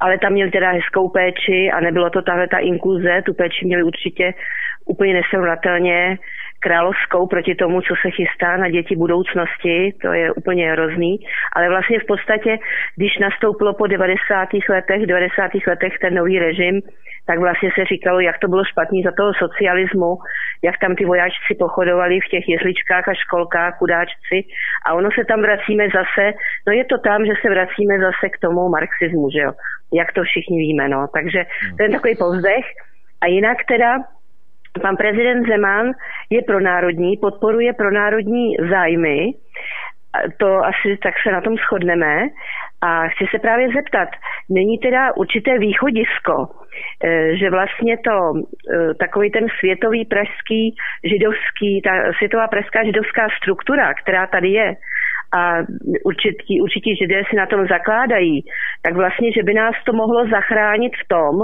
ale 0.00 0.18
tam 0.18 0.32
měli 0.32 0.50
teda 0.50 0.70
hezkou 0.70 1.08
péči 1.08 1.70
a 1.74 1.80
nebylo 1.80 2.10
to 2.10 2.22
tahle 2.22 2.48
ta 2.48 2.58
inkluze, 2.58 3.22
tu 3.22 3.34
péči 3.34 3.66
měli 3.66 3.82
určitě 3.82 4.34
úplně 4.86 5.14
nesrovnatelně 5.14 6.18
královskou 6.62 7.26
proti 7.26 7.54
tomu, 7.54 7.80
co 7.80 7.94
se 8.02 8.10
chystá 8.10 8.56
na 8.56 8.68
děti 8.70 8.96
budoucnosti, 8.96 9.94
to 10.02 10.12
je 10.12 10.32
úplně 10.32 10.72
hrozný, 10.72 11.12
ale 11.56 11.68
vlastně 11.68 11.98
v 12.00 12.06
podstatě, 12.06 12.58
když 12.96 13.18
nastoupilo 13.18 13.74
po 13.74 13.86
90. 13.86 14.48
letech, 14.68 15.06
90. 15.06 15.50
letech 15.66 15.92
ten 16.00 16.14
nový 16.14 16.38
režim, 16.38 16.80
tak 17.26 17.38
vlastně 17.38 17.70
se 17.74 17.84
říkalo, 17.84 18.20
jak 18.20 18.38
to 18.38 18.48
bylo 18.48 18.64
špatný 18.64 19.02
za 19.02 19.12
toho 19.16 19.32
socialismu, 19.34 20.16
jak 20.64 20.78
tam 20.78 20.94
ty 20.94 21.04
vojáčci 21.04 21.54
pochodovali 21.58 22.20
v 22.20 22.28
těch 22.28 22.44
jezličkách 22.48 23.08
a 23.08 23.14
školkách, 23.14 23.78
chudáčci. 23.78 24.38
A 24.86 24.94
ono 24.94 25.08
se 25.10 25.24
tam 25.24 25.40
vracíme 25.40 25.84
zase, 25.98 26.24
no 26.66 26.72
je 26.72 26.84
to 26.84 26.98
tam, 26.98 27.26
že 27.26 27.32
se 27.42 27.48
vracíme 27.50 27.94
zase 27.98 28.28
k 28.34 28.38
tomu 28.38 28.68
marxismu, 28.68 29.30
že 29.30 29.40
jo, 29.46 29.52
jak 29.92 30.12
to 30.12 30.22
všichni 30.22 30.58
víme, 30.58 30.88
no. 30.88 31.06
Takže 31.16 31.40
to 31.76 31.82
je 31.82 31.90
takový 31.90 32.14
povzdech. 32.16 32.66
A 33.20 33.26
jinak 33.26 33.58
teda 33.68 33.90
pan 34.80 34.96
prezident 34.96 35.46
Zeman 35.46 35.92
je 36.30 36.42
pronárodní, 36.42 37.16
podporuje 37.16 37.72
pronárodní 37.72 38.56
zájmy, 38.70 39.32
to 40.36 40.64
asi 40.64 40.96
tak 41.02 41.14
se 41.22 41.32
na 41.32 41.40
tom 41.40 41.56
shodneme. 41.56 42.28
A 42.84 43.08
chci 43.08 43.24
se 43.30 43.38
právě 43.38 43.68
zeptat, 43.68 44.08
není 44.50 44.78
teda 44.78 45.16
určité 45.16 45.58
východisko, 45.58 46.48
e, 47.04 47.36
že 47.36 47.50
vlastně 47.50 47.96
to, 47.98 48.32
e, 48.34 48.94
takový 48.94 49.30
ten 49.30 49.46
světový 49.58 50.04
pražský 50.04 50.74
židovský, 51.04 51.82
ta 51.84 52.12
světová 52.18 52.48
pražská 52.48 52.84
židovská 52.84 53.28
struktura, 53.42 53.94
která 53.94 54.26
tady 54.26 54.48
je, 54.48 54.74
a 55.36 55.58
určití, 56.04 56.60
určití 56.60 56.96
židé 56.96 57.22
si 57.30 57.36
na 57.36 57.46
tom 57.46 57.66
zakládají, 57.66 58.44
tak 58.82 58.94
vlastně, 58.94 59.32
že 59.32 59.42
by 59.42 59.54
nás 59.54 59.74
to 59.84 59.92
mohlo 59.92 60.28
zachránit 60.28 60.92
v 61.04 61.08
tom, 61.08 61.34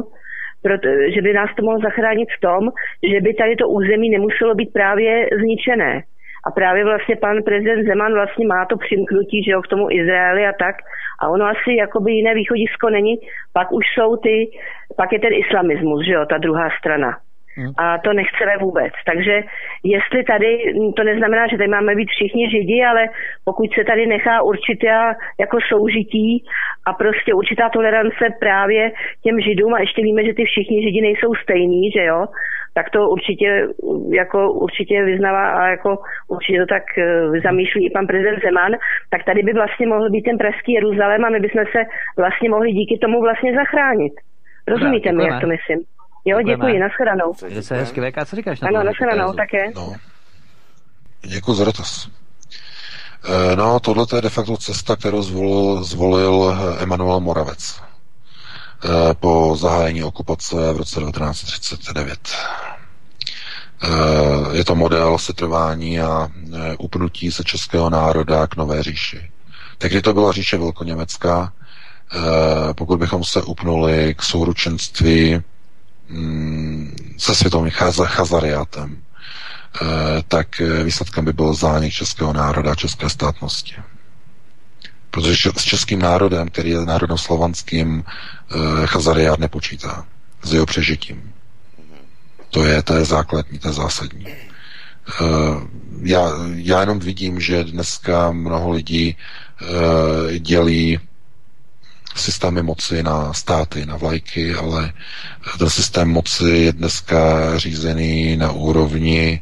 proto, 0.63 0.89
že 1.15 1.23
by 1.23 1.33
nás 1.33 1.51
to 1.57 1.63
mohlo 1.63 1.81
zachránit 1.81 2.29
v 2.37 2.41
tom, 2.41 2.71
že 3.13 3.21
by 3.21 3.35
tady 3.35 3.57
to 3.57 3.69
území 3.69 4.11
nemuselo 4.11 4.55
být 4.55 4.73
právě 4.73 5.29
zničené. 5.41 6.03
A 6.47 6.51
právě 6.51 6.85
vlastně 6.85 7.17
pan 7.17 7.43
prezident 7.43 7.87
Zeman 7.87 8.13
vlastně 8.13 8.47
má 8.47 8.65
to 8.65 8.77
přimknutí, 8.77 9.43
že 9.45 9.51
jo, 9.51 9.63
k 9.63 9.67
tomu 9.67 9.91
Izraeli 9.91 10.47
a 10.47 10.53
tak. 10.53 10.77
A 11.21 11.29
ono 11.29 11.45
asi 11.45 11.75
jakoby 11.79 12.13
jiné 12.13 12.35
východisko 12.35 12.91
není. 12.91 13.15
Pak 13.53 13.73
už 13.73 13.85
jsou 13.95 14.17
ty, 14.17 14.51
pak 14.97 15.13
je 15.13 15.19
ten 15.19 15.33
islamismus, 15.33 16.07
že 16.07 16.13
jo, 16.13 16.27
ta 16.27 16.39
druhá 16.39 16.69
strana. 16.79 17.19
Hmm. 17.59 17.73
A 17.79 17.99
to 17.99 18.13
nechceme 18.13 18.53
vůbec. 18.61 18.93
Takže 19.07 19.43
jestli 19.85 20.25
tady, 20.25 20.75
to 20.97 21.05
neznamená, 21.05 21.47
že 21.47 21.57
tady 21.57 21.69
máme 21.69 21.95
být 21.95 22.11
všichni 22.11 22.51
židi, 22.51 22.85
ale 22.85 23.09
pokud 23.45 23.73
se 23.75 23.85
tady 23.85 24.07
nechá 24.07 24.43
určitá 24.43 25.15
jako 25.41 25.59
soužití 25.69 26.45
a 26.87 26.93
prostě 26.93 27.35
určitá 27.35 27.69
tolerance 27.69 28.25
právě 28.41 28.93
těm 29.23 29.41
židům 29.41 29.75
a 29.75 29.81
ještě 29.81 30.03
víme, 30.03 30.25
že 30.25 30.35
ty 30.35 30.45
všichni 30.45 30.83
židi 30.83 31.01
nejsou 31.01 31.35
stejní, 31.35 31.91
že 31.91 32.05
jo, 32.05 32.27
tak 32.75 32.91
to 32.91 33.09
určitě, 33.09 33.67
jako 34.11 34.53
určitě 34.53 35.05
vyznává 35.05 35.51
a 35.51 35.69
jako 35.69 35.99
určitě 36.29 36.59
to 36.59 36.67
tak 36.67 36.83
uh, 36.99 37.37
zamýšlí 37.43 37.87
i 37.87 37.91
pan 37.91 38.07
prezident 38.07 38.41
Zeman, 38.43 38.73
tak 39.11 39.25
tady 39.25 39.43
by 39.43 39.53
vlastně 39.53 39.87
mohl 39.87 40.11
být 40.11 40.23
ten 40.23 40.39
pražský 40.39 40.73
Jeruzalém 40.73 41.25
a 41.25 41.31
my 41.31 41.41
bychom 41.41 41.65
se 41.73 41.81
vlastně 42.19 42.49
mohli 42.49 42.73
díky 42.73 42.99
tomu 42.99 43.21
vlastně 43.21 43.55
zachránit. 43.55 44.13
Rozumíte 44.69 45.13
mi, 45.13 45.25
jak 45.25 45.41
to 45.41 45.47
myslím? 45.47 45.98
Jo, 46.29 46.43
děkuji, 46.43 46.79
nashledanou. 46.79 47.35
Jde 47.49 47.63
se 47.63 47.77
hezky, 47.77 48.01
VK, 48.01 48.27
co 48.27 48.37
říkáš 48.37 48.61
na 48.61 48.69
Ano, 48.69 48.83
nashledanou, 48.83 49.33
také. 49.33 49.71
No. 49.75 49.95
Děkuji 51.23 51.55
za 51.55 51.65
dotaz. 51.65 52.09
Eh, 53.25 53.57
no, 53.57 53.81
tohle 53.81 54.07
je 54.17 54.23
de 54.23 54.31
facto 54.31 54.57
cesta, 54.57 54.97
kterou 54.97 55.23
zvolil, 55.23 55.85
zvolil 55.85 56.57
Emanuel 56.81 57.21
Moravec 57.21 57.81
eh, 58.85 59.15
po 59.15 59.57
zahájení 59.59 60.03
okupace 60.03 60.73
v 60.73 60.77
roce 60.77 61.01
1939. 61.01 62.19
Eh, 63.83 64.57
je 64.57 64.65
to 64.65 64.75
model 64.75 65.19
setrvání 65.19 66.01
a 66.01 66.29
upnutí 66.79 67.33
se 67.33 67.45
českého 67.45 67.91
národa 67.91 68.47
k 68.47 68.57
nové 68.57 68.83
říši. 68.83 69.31
Tehdy 69.79 70.03
to 70.03 70.15
byla 70.15 70.33
říše 70.33 70.57
velkoněmecká, 70.59 71.53
pokud 72.77 72.99
bychom 72.99 73.25
se 73.25 73.43
upnuli 73.43 74.15
k 74.15 74.23
souručenství 74.23 75.43
se 77.19 77.35
světovým 77.35 77.71
chazariátem, 78.07 78.97
eh, 79.83 79.87
tak 80.29 80.61
eh, 80.61 80.85
výsledkem 80.85 81.25
by 81.25 81.33
byl 81.33 81.55
zánik 81.55 81.93
českého 81.93 82.33
národa 82.33 82.73
a 82.73 82.75
české 82.75 83.09
státnosti. 83.11 83.75
Protože 85.11 85.51
s 85.57 85.63
českým 85.65 85.99
národem, 85.99 86.49
který 86.49 86.71
je 86.71 86.81
národem 86.85 87.19
slovanským, 87.19 88.05
eh, 88.05 88.87
chazariát 88.87 89.39
nepočítá 89.39 90.07
s 90.43 90.53
jeho 90.53 90.67
přežitím. 90.67 91.33
To 92.51 92.65
je, 92.65 92.83
to 92.83 92.95
je 92.95 93.05
základní, 93.05 93.59
to 93.59 93.69
je 93.69 93.75
zásadní. 93.75 94.27
Já, 96.03 96.31
já 96.55 96.81
jenom 96.81 96.99
vidím, 96.99 97.41
že 97.41 97.65
dneska 97.65 98.33
mnoho 98.33 98.71
lidí 98.71 99.17
dělí 100.39 100.99
systémy 102.15 102.63
moci 102.63 103.03
na 103.03 103.33
státy, 103.33 103.87
na 103.87 103.97
vlajky, 103.97 104.55
ale 104.55 104.93
ten 105.59 105.71
systém 105.71 106.09
moci 106.09 106.45
je 106.45 106.73
dneska 106.73 107.19
řízený 107.59 108.37
na 108.37 108.51
úrovni 108.53 109.41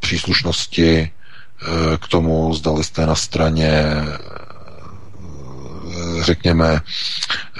příslušnosti 0.00 1.00
eh, 1.00 1.08
k 1.98 2.08
tomu, 2.08 2.54
zdali 2.54 2.84
jste 2.84 3.06
na 3.06 3.14
straně 3.14 3.70
eh, 3.70 4.32
řekněme, 6.22 6.80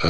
eh, 0.04 0.08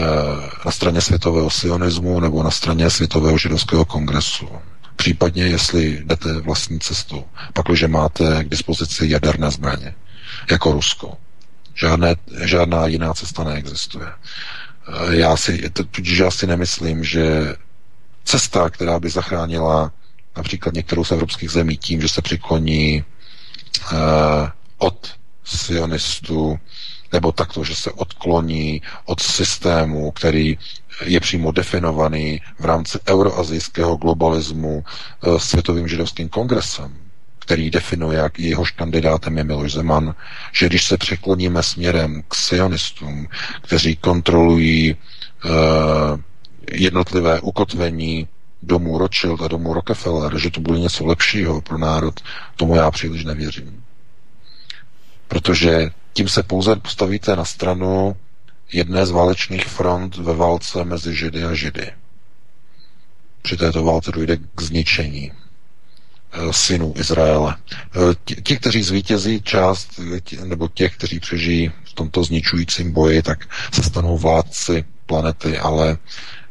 na 0.65 0.71
straně 0.73 1.01
světového 1.01 1.51
sionismu 1.51 2.21
nebo 2.21 2.43
na 2.43 2.51
straně 2.51 2.91
světového 2.91 3.39
židovského 3.39 3.85
kongresu. 3.85 4.49
Případně, 4.97 5.43
jestli 5.43 6.03
jdete 6.05 6.41
vlastní 6.41 6.81
cestou, 6.81 7.25
pakliže 7.53 7.89
máte 7.89 8.45
k 8.45 8.49
dispozici 8.49 9.09
jaderné 9.11 9.51
zbraně, 9.51 9.95
jako 10.51 10.73
Rusko. 10.73 11.17
Žádné, 11.75 12.17
žádná 12.45 12.87
jiná 12.87 13.15
cesta 13.15 13.45
neexistuje. 13.45 14.07
Eh, 14.07 15.17
já 15.17 15.37
si, 15.37 15.71
tudíž 15.91 16.19
já 16.19 16.31
si 16.31 16.47
nemyslím, 16.47 17.05
že 17.05 17.55
cesta, 18.25 18.71
která 18.71 19.01
by 19.01 19.11
zachránila 19.11 19.93
například 20.37 20.75
některou 20.75 21.05
z 21.05 21.11
evropských 21.13 21.51
zemí 21.51 21.77
tím, 21.77 22.01
že 22.01 22.09
se 22.09 22.23
přikloní 22.23 23.05
uh, 23.93 23.99
od 24.79 25.13
sionistů, 25.45 26.59
nebo 27.13 27.33
takto, 27.33 27.65
že 27.65 27.75
se 27.77 27.93
odkloní 27.93 28.83
od 29.05 29.21
systému, 29.23 30.11
který 30.11 30.59
je 31.05 31.21
přímo 31.21 31.53
definovaný 31.53 32.41
v 32.59 32.65
rámci 32.65 32.99
euroazijského 33.09 33.97
globalismu 33.97 34.85
uh, 35.27 35.39
Světovým 35.39 35.89
židovským 35.89 36.29
kongresem 36.29 37.02
který 37.43 37.71
definuje, 37.71 38.19
jak 38.19 38.39
jehož 38.39 38.71
kandidátem 38.71 39.39
je 39.39 39.45
Miloš 39.45 39.73
Zeman, 39.73 40.15
že 40.53 40.67
když 40.67 40.85
se 40.85 40.97
překloníme 40.99 41.63
směrem 41.63 42.23
k 42.29 42.35
sionistům, 42.35 43.29
kteří 43.63 43.97
kontrolují 43.97 44.95
uh, 44.95 45.51
jednotlivé 46.73 47.41
ukotvení 47.41 48.29
domů 48.63 48.99
Rothschild 48.99 49.43
a 49.43 49.49
domů 49.49 49.75
Rockefeller, 49.75 50.39
že 50.39 50.51
to 50.51 50.61
bude 50.61 50.79
něco 50.79 51.07
lepšího 51.07 51.61
pro 51.61 51.79
národ, 51.79 52.21
tomu 52.57 52.77
já 52.77 52.91
příliš 52.91 53.25
nevěřím. 53.25 53.85
Protože 55.29 55.91
tím 56.13 56.29
se 56.29 56.43
pouze 56.43 56.77
postavíte 56.77 57.37
na 57.37 57.45
stranu 57.45 58.17
jedné 58.73 59.07
z 59.07 59.11
válečných 59.11 59.67
front 59.67 60.17
ve 60.17 60.35
válce 60.35 60.85
mezi 60.85 61.17
Židy 61.17 61.45
a 61.45 61.55
Židy. 61.55 61.91
Při 63.43 63.57
této 63.57 63.85
válce 63.85 64.13
dojde 64.13 64.37
k 64.55 64.63
zničení 64.63 65.33
Eh, 65.33 65.42
synů 66.51 66.95
Izraele. 66.97 67.57
Eh, 67.77 68.15
ti, 68.43 68.57
kteří 68.57 68.83
zvítězí 68.83 69.43
část, 69.43 70.01
nebo 70.45 70.69
těch, 70.69 70.97
kteří 70.97 71.21
přežijí 71.21 71.73
v 71.85 71.93
tomto 71.93 72.25
zničujícím 72.25 72.93
boji, 72.93 73.23
tak 73.23 73.39
se 73.75 73.83
stanou 73.83 74.19
vládci 74.19 74.85
planety, 75.07 75.59
ale 75.59 75.99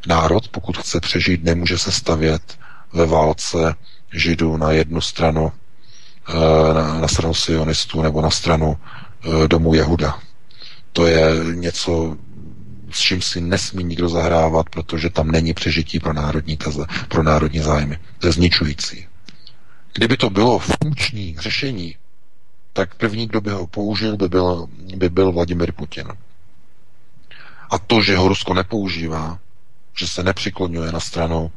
Národ, 0.06 0.48
pokud 0.48 0.78
chce 0.78 1.00
přežít, 1.00 1.44
nemůže 1.44 1.78
se 1.78 1.92
stavět 1.92 2.58
ve 2.92 3.06
válce 3.06 3.74
židů 4.12 4.56
na 4.56 4.70
jednu 4.72 5.00
stranu, 5.00 5.52
eh, 6.28 7.00
na, 7.00 7.08
stranu 7.08 7.34
sionistů 7.34 8.02
nebo 8.02 8.22
na 8.22 8.30
stranu 8.30 8.76
eh, 9.44 9.48
domu 9.48 9.74
Jehuda. 9.74 10.18
To 10.92 11.06
je 11.06 11.26
něco, 11.54 12.16
s 12.90 12.98
čím 13.00 13.22
si 13.22 13.40
nesmí 13.40 13.84
nikdo 13.84 14.08
zahrávat, 14.08 14.68
protože 14.70 15.10
tam 15.10 15.30
není 15.30 15.54
přežití 15.54 16.00
pro 16.00 16.12
národní, 16.12 16.56
teze, 16.56 16.84
pro 17.08 17.22
národní 17.22 17.60
zájmy. 17.60 17.98
To 18.18 18.26
je 18.26 18.32
zničující. 18.32 19.06
Kdyby 19.92 20.16
to 20.16 20.30
bylo 20.30 20.58
funkční 20.58 21.36
řešení, 21.38 21.96
tak 22.72 22.94
první, 22.94 23.26
kdo 23.26 23.40
by 23.40 23.50
ho 23.50 23.66
použil, 23.66 24.16
by 24.16 24.28
byl, 24.28 24.66
by 24.96 25.08
byl 25.08 25.32
Vladimir 25.32 25.72
Putin. 25.72 26.08
A 27.70 27.78
to, 27.78 28.02
že 28.02 28.16
ho 28.16 28.28
Rusko 28.28 28.54
nepoužívá, 28.54 29.38
že 29.96 30.08
se 30.08 30.22
nepřiklonuje 30.22 30.92
na 30.92 31.00
stranu 31.00 31.50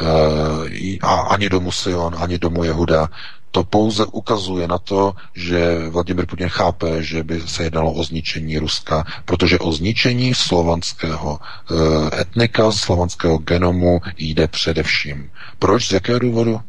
uh, 0.00 0.66
a 1.02 1.14
ani 1.14 1.48
domu 1.48 1.72
Sion, 1.72 2.14
ani 2.18 2.38
domu 2.38 2.64
Jehuda, 2.64 3.08
to 3.50 3.64
pouze 3.64 4.04
ukazuje 4.04 4.68
na 4.68 4.78
to, 4.78 5.14
že 5.34 5.88
Vladimir 5.88 6.26
Putin 6.26 6.48
chápe, 6.48 7.02
že 7.02 7.22
by 7.22 7.40
se 7.40 7.64
jednalo 7.64 7.92
o 7.92 8.04
zničení 8.04 8.58
Ruska, 8.58 9.04
protože 9.24 9.58
o 9.58 9.72
zničení 9.72 10.34
slovanského 10.34 11.38
uh, 11.70 12.08
etnika, 12.20 12.72
slovanského 12.72 13.38
genomu 13.38 14.00
jde 14.16 14.48
především. 14.48 15.30
Proč? 15.58 15.88
Z 15.88 15.92
jakého 15.92 16.18
důvodu? 16.18 16.60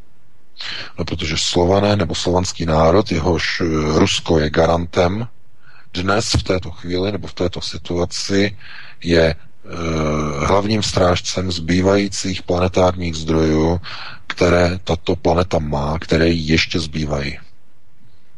No, 1.00 1.06
protože 1.06 1.36
slované 1.38 1.96
nebo 1.96 2.16
slovanský 2.16 2.66
národ, 2.66 3.12
jehož 3.12 3.62
eh, 3.62 3.66
Rusko 4.00 4.40
je 4.40 4.50
garantem, 4.50 5.28
dnes 5.94 6.34
v 6.34 6.44
této 6.44 6.72
chvíli 6.72 7.12
nebo 7.12 7.28
v 7.28 7.34
této 7.34 7.62
situaci 7.62 8.58
je 9.04 9.36
Eh, 9.68 10.46
hlavním 10.46 10.84
strážcem 10.84 11.52
zbývajících 11.52 12.44
planetárních 12.44 13.16
zdrojů, 13.16 13.82
které 14.28 14.80
tato 14.84 15.16
planeta 15.16 15.60
má, 15.60 16.00
které 16.00 16.30
jí 16.30 16.48
ještě 16.48 16.80
zbývají. 16.80 17.40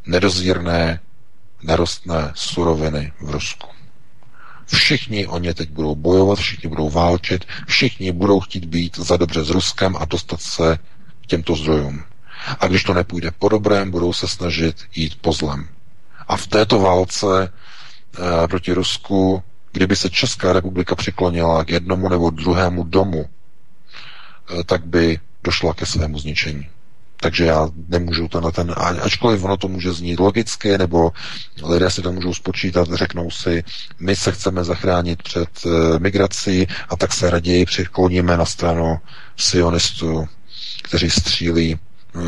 Nedozírné 0.05 0.99
nerostné 1.63 2.31
suroviny 2.35 3.11
v 3.21 3.29
Rusku. 3.29 3.67
Všichni 4.65 5.27
o 5.27 5.39
ně 5.39 5.53
teď 5.53 5.69
budou 5.69 5.95
bojovat, 5.95 6.39
všichni 6.39 6.69
budou 6.69 6.89
válčit, 6.89 7.45
všichni 7.67 8.11
budou 8.11 8.39
chtít 8.39 8.65
být 8.65 8.97
za 8.97 9.17
dobře 9.17 9.43
s 9.43 9.49
Ruskem 9.49 9.95
a 9.99 10.05
dostat 10.05 10.41
se 10.41 10.77
těmto 11.27 11.55
zdrojům. 11.55 12.03
A 12.59 12.67
když 12.67 12.83
to 12.83 12.93
nepůjde 12.93 13.31
po 13.39 13.49
dobrém, 13.49 13.91
budou 13.91 14.13
se 14.13 14.27
snažit 14.27 14.75
jít 14.95 15.17
po 15.21 15.31
zlem. 15.33 15.67
A 16.27 16.37
v 16.37 16.47
této 16.47 16.79
válce 16.79 17.51
e, 18.43 18.47
proti 18.47 18.73
Rusku 18.73 19.43
Kdyby 19.77 19.95
se 19.95 20.09
Česká 20.09 20.53
republika 20.53 20.95
přiklonila 20.95 21.63
k 21.65 21.69
jednomu 21.69 22.09
nebo 22.09 22.29
druhému 22.29 22.83
domu, 22.83 23.25
eh, 24.59 24.63
tak 24.63 24.85
by 24.85 25.19
došla 25.43 25.73
ke 25.73 25.85
svému 25.85 26.19
zničení. 26.19 26.67
Takže 27.19 27.45
já 27.45 27.69
nemůžu 27.87 28.27
to 28.27 28.41
na 28.41 28.51
ten, 28.51 28.75
ačkoliv 29.01 29.43
ono 29.43 29.57
to 29.57 29.67
může 29.67 29.93
znít 29.93 30.19
logicky, 30.19 30.77
nebo 30.77 31.11
lidé 31.63 31.91
si 31.91 32.01
to 32.01 32.11
můžou 32.11 32.33
spočítat, 32.33 32.87
řeknou 32.93 33.31
si, 33.31 33.63
my 33.99 34.15
se 34.15 34.31
chceme 34.31 34.63
zachránit 34.63 35.23
před 35.23 35.49
e, 35.65 35.99
migrací 35.99 36.67
a 36.89 36.95
tak 36.97 37.13
se 37.13 37.29
raději 37.29 37.65
přikloníme 37.65 38.37
na 38.37 38.45
stranu 38.45 38.99
sionistů, 39.37 40.27
kteří 40.87 41.09
střílí 41.09 41.79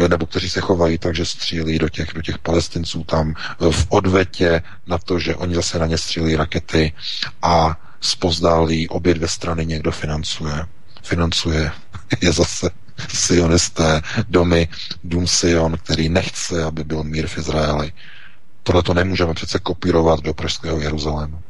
nebo 0.07 0.25
kteří 0.25 0.49
se 0.49 0.61
chovají 0.61 0.97
tak, 0.97 1.15
že 1.15 1.25
střílí 1.25 1.79
do 1.79 1.89
těch, 1.89 2.07
do 2.13 2.21
těch 2.21 2.37
palestinců 2.37 3.03
tam 3.03 3.33
v 3.71 3.85
odvetě 3.89 4.61
na 4.87 4.97
to, 4.97 5.19
že 5.19 5.35
oni 5.35 5.55
zase 5.55 5.79
na 5.79 5.85
ně 5.85 5.97
střílí 5.97 6.35
rakety 6.35 6.93
a 7.41 7.77
spozdálí 8.01 8.89
obě 8.89 9.13
dvě 9.13 9.27
strany 9.27 9.65
někdo 9.65 9.91
financuje. 9.91 10.65
Financuje 11.03 11.71
je 12.21 12.31
zase 12.31 12.69
sionisté, 13.07 14.01
domy, 14.27 14.67
dům 15.03 15.27
Sion, 15.27 15.77
který 15.77 16.09
nechce, 16.09 16.63
aby 16.63 16.83
byl 16.83 17.03
mír 17.03 17.27
v 17.27 17.37
Izraeli. 17.37 17.91
Tohle 18.63 18.83
to 18.83 18.93
nemůžeme 18.93 19.33
přece 19.33 19.59
kopírovat 19.59 20.19
do 20.19 20.33
Pražského 20.33 20.79
Jeruzalému. 20.79 21.41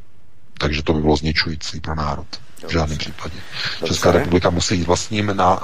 Takže 0.57 0.83
to 0.83 0.93
by 0.93 1.01
bylo 1.01 1.15
zničující 1.15 1.79
pro 1.79 1.95
národ. 1.95 2.27
V 2.67 2.71
žádném 2.71 2.97
případě. 2.97 3.35
Dobře. 3.79 3.93
Česká 3.93 4.11
republika 4.11 4.49
musí 4.49 4.77
jít 4.77 4.87
vlastním, 4.87 5.31
ná, 5.35 5.59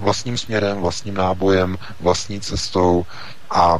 vlastním 0.00 0.38
směrem, 0.38 0.78
vlastním 0.78 1.14
nábojem, 1.14 1.78
vlastní 2.00 2.40
cestou 2.40 3.06
a 3.50 3.78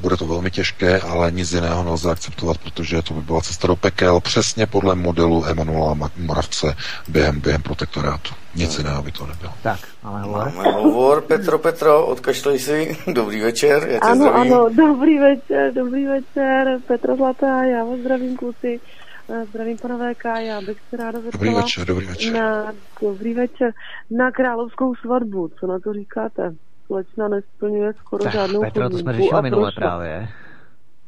bude 0.00 0.16
to 0.16 0.26
velmi 0.26 0.50
těžké, 0.50 1.00
ale 1.00 1.32
nic 1.32 1.52
jiného 1.52 1.84
nelze 1.84 2.10
akceptovat, 2.10 2.58
protože 2.58 3.02
to 3.02 3.14
by 3.14 3.20
byla 3.20 3.40
cesta 3.40 3.68
do 3.68 3.76
pekel 3.76 4.20
přesně 4.20 4.66
podle 4.66 4.94
modelu 4.94 5.46
Emanuela 5.46 5.96
Moravce 6.16 6.76
během, 7.08 7.40
během 7.40 7.62
protektorátu. 7.62 8.34
Nic 8.54 8.78
jiného 8.78 9.02
by 9.02 9.12
to 9.12 9.26
nebylo. 9.26 9.52
Tak, 9.62 9.80
máme 10.02 10.22
hovor. 10.22 10.52
Máme 10.56 10.72
hovor, 10.72 11.20
Petro, 11.22 11.58
Petro, 11.58 12.06
odkašlej 12.06 12.58
si. 12.58 12.96
Dobrý 13.12 13.40
večer, 13.40 13.88
já 13.90 13.98
tě 13.98 13.98
ano, 13.98 14.24
zdravím. 14.24 14.52
Ano, 14.52 14.68
dobrý 14.68 15.18
večer, 15.18 15.72
dobrý 15.74 16.06
večer, 16.06 16.78
Petro 16.86 17.16
Zlatá, 17.16 17.64
já 17.64 17.84
vás 17.84 17.98
zdravím 18.00 18.36
kluci. 18.36 18.80
Eh, 18.80 19.01
zdravím 19.50 19.78
pana 19.78 20.12
VK, 20.12 20.24
já 20.24 20.60
bych 20.60 20.78
se 20.90 20.96
ráda 20.96 21.20
zeptala 21.20 21.32
dobrý 21.32 21.54
večer, 21.54 21.86
dobrý 21.86 22.06
večer. 22.06 22.32
Na, 22.32 22.72
dobrý 23.02 23.34
večer. 23.34 23.72
Na 24.10 24.30
královskou 24.30 24.94
svatbu, 24.94 25.50
co 25.60 25.66
na 25.66 25.78
to 25.78 25.92
říkáte? 25.92 26.54
Slečna 26.86 27.28
nesplňuje 27.28 27.92
skoro 27.92 28.24
tak, 28.24 28.32
žádnou 28.32 28.60
Petro, 28.60 28.90
to 28.90 28.98
jsme 28.98 29.12
řešili 29.12 29.42
minule 29.42 29.72
právě. 29.72 30.28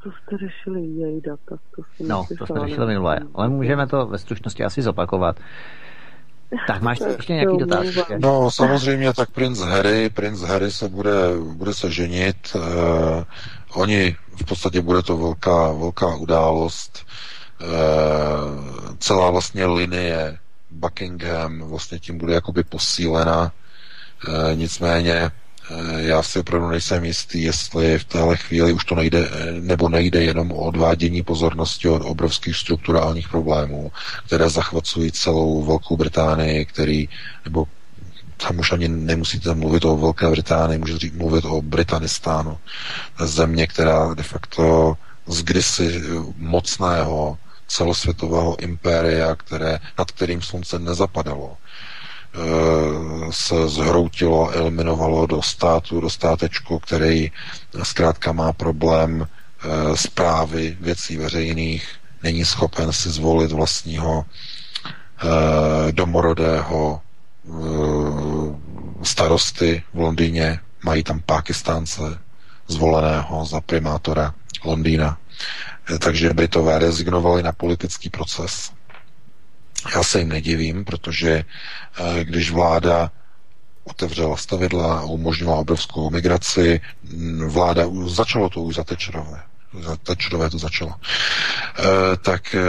To 0.03 0.11
jste 0.11 0.37
řešili 0.39 0.83
jejda, 0.83 1.37
tak 1.49 1.61
to 1.77 1.83
jsem 1.83 2.09
No, 2.09 2.27
to 2.39 2.47
jsme 2.47 2.69
řešili 2.69 2.87
minule, 2.87 3.21
ale 3.35 3.49
můžeme 3.49 3.87
to 3.87 4.07
ve 4.07 4.19
stručnosti 4.19 4.65
asi 4.65 4.83
zopakovat. 4.83 5.37
Tak 6.67 6.83
máš 6.83 7.01
ještě 7.01 7.33
nějaký 7.33 7.59
dotaz? 7.59 7.87
No, 8.19 8.51
samozřejmě, 8.51 9.13
tak 9.13 9.31
princ 9.31 9.61
Harry, 9.61 10.11
princ 10.11 10.41
Harry 10.41 10.71
se 10.71 10.89
bude, 10.89 11.13
bude 11.55 11.75
se 11.75 11.91
ženit. 11.91 12.37
Uh, 12.55 12.63
oni, 13.75 14.17
v 14.37 14.45
podstatě 14.45 14.81
bude 14.81 15.03
to 15.03 15.17
velká, 15.17 15.73
velká 15.73 16.17
událost. 16.17 17.04
Eh, 17.65 18.97
celá 18.99 19.31
vlastně 19.31 19.67
linie 19.67 20.39
Buckingham 20.75 21.59
vlastně 21.61 21.99
tím 21.99 22.19
bude 22.19 22.35
jakoby 22.35 22.65
posílena. 22.65 23.53
E, 24.53 24.57
nicméně 24.57 25.13
e, 25.15 25.31
já 25.97 26.23
si 26.23 26.39
opravdu 26.39 26.69
nejsem 26.69 27.05
jistý, 27.05 27.43
jestli 27.43 27.99
v 27.99 28.05
téhle 28.05 28.37
chvíli 28.37 28.73
už 28.73 28.85
to 28.85 28.95
nejde, 28.95 29.31
nebo 29.61 29.89
nejde 29.89 30.23
jenom 30.23 30.53
o 30.53 30.57
odvádění 30.57 31.23
pozornosti 31.23 31.89
od 31.89 32.03
obrovských 32.05 32.57
strukturálních 32.57 33.29
problémů, 33.29 33.93
které 34.27 34.51
zachvacují 34.51 35.13
celou 35.13 35.63
Velkou 35.63 35.97
Británii, 35.97 36.65
který, 36.65 37.09
nebo 37.45 37.67
tam 38.37 38.59
už 38.59 38.73
ani 38.73 38.89
nemusíte 38.89 39.55
mluvit 39.55 39.85
o 39.85 39.97
Velké 39.97 40.31
Británii, 40.31 40.79
můžete 40.79 41.07
mluvit 41.15 41.45
o 41.45 41.63
Britanistánu. 41.63 42.59
Země, 43.25 43.67
která 43.67 44.15
de 44.15 44.23
facto 44.23 44.97
z 45.27 45.43
kdysi 45.43 46.03
mocného 46.37 47.39
celosvětového 47.69 48.57
impéria, 48.61 49.35
které, 49.35 49.79
nad 49.99 50.11
kterým 50.11 50.43
slunce 50.43 50.79
nezapadalo, 50.79 51.57
e, 51.57 52.39
se 53.33 53.69
zhroutilo, 53.69 54.51
eliminovalo 54.51 55.27
do 55.27 55.43
státu, 55.43 56.01
do 56.01 56.11
státečku, 56.11 56.79
který 56.79 57.31
zkrátka 57.83 58.33
má 58.33 58.53
problém 58.53 59.29
zprávy 59.95 60.77
e, 60.81 60.85
věcí 60.85 61.17
veřejných, 61.17 61.89
není 62.23 62.45
schopen 62.45 62.93
si 62.93 63.11
zvolit 63.11 63.53
vlastního 63.53 64.25
e, 65.89 65.93
domorodého 65.93 67.01
starosty 69.03 69.83
v 69.95 69.99
Londýně, 69.99 70.61
mají 70.85 71.03
tam 71.03 71.21
Pákistánce 71.27 72.03
zvoleného 72.69 73.45
za 73.45 73.61
primátora 73.61 74.35
Londýna. 74.65 75.19
Takže 75.99 76.33
Britové 76.35 76.79
rezignovali 76.79 77.43
na 77.43 77.53
politický 77.53 78.11
proces. 78.11 78.73
Já 79.95 80.03
se 80.03 80.19
jim 80.19 80.29
nedivím, 80.29 80.85
protože 80.85 81.31
eh, 81.99 82.25
když 82.25 82.51
vláda 82.51 83.11
otevřela 83.85 84.37
stavidla 84.37 84.99
a 84.99 85.03
umožnila 85.05 85.57
obrovskou 85.57 86.11
migraci, 86.11 86.81
vláda, 87.47 87.83
začalo 88.07 88.49
to 88.49 88.61
už 88.63 88.75
za 88.75 88.85
Tečerové, 88.85 89.43
za 89.81 89.97
Tečerové 89.97 90.51
to 90.51 90.59
začalo, 90.59 90.95
eh, 91.79 92.17
tak 92.17 92.55
eh, 92.55 92.61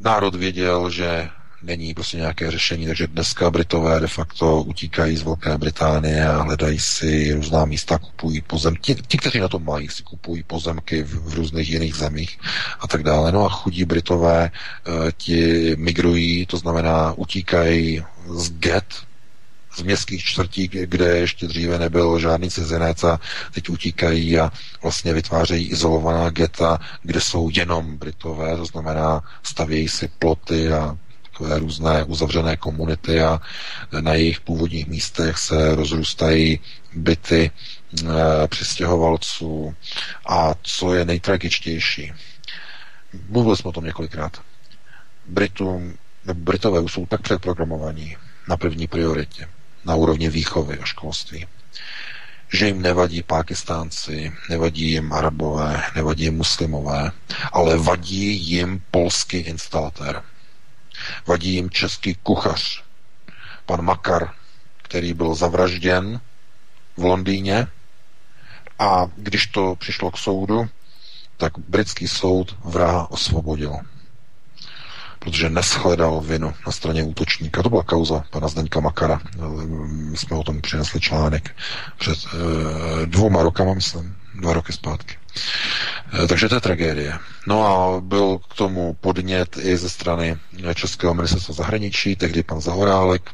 národ 0.00 0.34
věděl, 0.34 0.90
že 0.90 1.28
není 1.64 1.94
prostě 1.94 2.16
nějaké 2.16 2.50
řešení, 2.50 2.86
takže 2.86 3.06
dneska 3.06 3.50
Britové 3.50 4.00
de 4.00 4.06
facto 4.06 4.62
utíkají 4.62 5.16
z 5.16 5.22
Velké 5.22 5.58
Británie 5.58 6.26
a 6.28 6.42
hledají 6.42 6.78
si 6.78 7.32
různá 7.32 7.64
místa, 7.64 7.98
kupují 7.98 8.40
pozemky. 8.40 8.80
Ti, 8.94 9.02
ti 9.08 9.18
kteří 9.18 9.40
na 9.40 9.48
to 9.48 9.58
mají, 9.58 9.88
si 9.88 10.02
kupují 10.02 10.42
pozemky 10.42 11.02
v, 11.02 11.30
v 11.30 11.34
různých 11.34 11.70
jiných 11.70 11.94
zemích 11.94 12.38
a 12.80 12.88
tak 12.88 13.02
dále. 13.02 13.32
No 13.32 13.44
a 13.44 13.48
chudí 13.48 13.84
Britové 13.84 14.50
eh, 14.50 15.12
ti 15.16 15.72
migrují, 15.78 16.46
to 16.46 16.56
znamená 16.56 17.12
utíkají 17.12 18.04
z 18.28 18.50
get, 18.50 18.84
z 19.76 19.82
městských 19.82 20.24
čtvrtí, 20.24 20.68
kde 20.68 21.18
ještě 21.18 21.46
dříve 21.46 21.78
nebyl 21.78 22.18
žádný 22.18 22.50
cizinec 22.50 23.04
a 23.04 23.20
teď 23.54 23.68
utíkají 23.68 24.38
a 24.38 24.52
vlastně 24.82 25.12
vytvářejí 25.12 25.66
izolovaná 25.66 26.30
geta, 26.30 26.78
kde 27.02 27.20
jsou 27.20 27.50
jenom 27.52 27.96
Britové, 27.96 28.56
to 28.56 28.64
znamená 28.64 29.22
stavějí 29.42 29.88
si 29.88 30.08
ploty 30.18 30.72
a 30.72 30.96
takové 31.34 31.58
různé 31.58 32.04
uzavřené 32.04 32.56
komunity 32.56 33.20
a 33.20 33.40
na 34.00 34.14
jejich 34.14 34.40
původních 34.40 34.86
místech 34.86 35.38
se 35.38 35.74
rozrůstají 35.74 36.60
byty 36.94 37.50
e, 37.50 38.48
přistěhovalců. 38.48 39.74
A 40.26 40.54
co 40.62 40.94
je 40.94 41.04
nejtragičtější, 41.04 42.12
mluvili 43.28 43.56
jsme 43.56 43.68
o 43.68 43.72
tom 43.72 43.84
několikrát, 43.84 44.40
Britům, 45.26 45.94
Britové 46.34 46.80
už 46.80 46.92
jsou 46.92 47.06
tak 47.06 47.20
předprogramovaní 47.20 48.16
na 48.48 48.56
první 48.56 48.86
prioritě, 48.86 49.48
na 49.84 49.94
úrovni 49.94 50.28
výchovy 50.28 50.78
a 50.78 50.84
školství, 50.84 51.46
že 52.52 52.66
jim 52.66 52.82
nevadí 52.82 53.22
Pákistánci, 53.22 54.32
nevadí 54.50 54.90
jim 54.90 55.12
Arabové, 55.12 55.82
nevadí 55.96 56.24
jim 56.24 56.36
muslimové, 56.36 57.10
ale 57.52 57.76
vadí 57.78 58.34
jim 58.50 58.82
polský 58.90 59.36
instalatér. 59.36 60.22
Vadí 61.26 61.54
jim 61.54 61.70
český 61.70 62.14
kuchař, 62.14 62.82
pan 63.66 63.82
Makar, 63.82 64.30
který 64.82 65.14
byl 65.14 65.34
zavražděn 65.34 66.20
v 66.96 67.04
Londýně 67.04 67.66
a 68.78 69.06
když 69.16 69.46
to 69.46 69.76
přišlo 69.76 70.10
k 70.10 70.18
soudu, 70.18 70.68
tak 71.36 71.52
britský 71.58 72.08
soud 72.08 72.56
vraha 72.64 73.10
osvobodil 73.10 73.78
protože 75.24 75.50
neschledal 75.50 76.20
vinu 76.20 76.54
na 76.66 76.72
straně 76.72 77.02
útočníka. 77.02 77.62
To 77.62 77.70
byla 77.70 77.82
kauza 77.82 78.24
pana 78.30 78.48
Zdeňka 78.48 78.80
Makara. 78.80 79.20
My 79.86 80.16
jsme 80.16 80.36
o 80.36 80.42
tom 80.42 80.60
přinesli 80.60 81.00
článek 81.00 81.56
před 81.98 82.18
e, 82.18 83.06
dvouma 83.06 83.42
rokama, 83.42 83.74
myslím, 83.74 84.16
dva 84.34 84.52
roky 84.52 84.72
zpátky. 84.72 85.16
E, 86.24 86.26
takže 86.26 86.48
to 86.48 86.54
je 86.54 86.60
tragédie. 86.60 87.18
No 87.46 87.56
a 87.66 88.00
byl 88.00 88.38
k 88.38 88.54
tomu 88.54 88.96
podnět 89.00 89.56
i 89.56 89.76
ze 89.76 89.88
strany 89.90 90.36
Českého 90.74 91.14
ministerstva 91.14 91.54
zahraničí, 91.54 92.16
tehdy 92.16 92.42
pan 92.42 92.60
Zahorálek 92.60 93.30
e, 93.30 93.32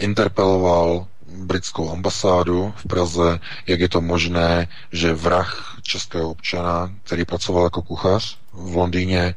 interpeloval 0.00 1.06
britskou 1.28 1.92
ambasádu 1.92 2.74
v 2.76 2.86
Praze, 2.88 3.40
jak 3.66 3.80
je 3.80 3.88
to 3.88 4.00
možné, 4.00 4.68
že 4.92 5.14
vrah 5.14 5.76
českého 5.82 6.30
občana, 6.30 6.90
který 7.04 7.24
pracoval 7.24 7.64
jako 7.64 7.82
kuchař 7.82 8.38
v 8.52 8.76
Londýně, 8.76 9.34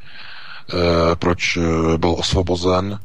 Eh, 0.74 1.16
proč 1.16 1.58
eh, 1.58 1.98
byl 1.98 2.16
osvobozen 2.20 3.00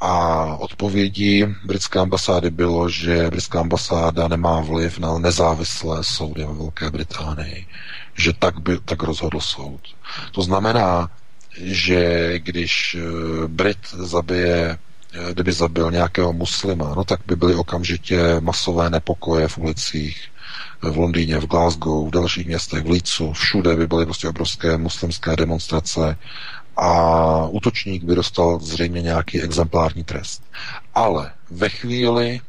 a 0.00 0.44
odpovědí 0.56 1.44
britské 1.64 1.98
ambasády 1.98 2.50
bylo, 2.50 2.88
že 2.88 3.30
britská 3.30 3.60
ambasáda 3.60 4.28
nemá 4.28 4.60
vliv 4.60 4.98
na 4.98 5.18
nezávislé 5.18 6.04
soudy 6.04 6.44
ve 6.44 6.54
Velké 6.54 6.90
Británii, 6.90 7.66
že 8.14 8.32
tak, 8.32 8.60
by, 8.60 8.78
tak 8.84 9.02
rozhodl 9.02 9.40
soud. 9.40 9.80
To 10.32 10.42
znamená, 10.42 11.10
že 11.62 12.32
když 12.38 12.96
eh, 12.98 13.48
Brit 13.48 13.78
zabije 13.92 14.78
kdyby 15.32 15.52
zabil 15.52 15.90
nějakého 15.90 16.32
muslima, 16.32 16.94
no 16.96 17.04
tak 17.04 17.20
by 17.26 17.36
byly 17.36 17.54
okamžitě 17.54 18.40
masové 18.40 18.90
nepokoje 18.90 19.48
v 19.48 19.58
ulicích, 19.58 20.28
v 20.82 20.96
Londýně, 20.96 21.38
v 21.38 21.46
Glasgow, 21.46 22.08
v 22.08 22.10
dalších 22.10 22.46
městech, 22.46 22.84
v 22.84 22.90
Leedsu, 22.90 23.32
všude 23.32 23.76
by 23.76 23.86
byly 23.86 24.04
prostě 24.04 24.28
obrovské 24.28 24.76
muslimské 24.76 25.36
demonstrace 25.36 26.16
a 26.76 27.46
útočník 27.46 28.04
by 28.04 28.14
dostal 28.14 28.58
zřejmě 28.60 29.02
nějaký 29.02 29.42
exemplární 29.42 30.04
trest. 30.04 30.42
Ale 30.94 31.32
ve 31.50 31.68
chvíli, 31.68 32.40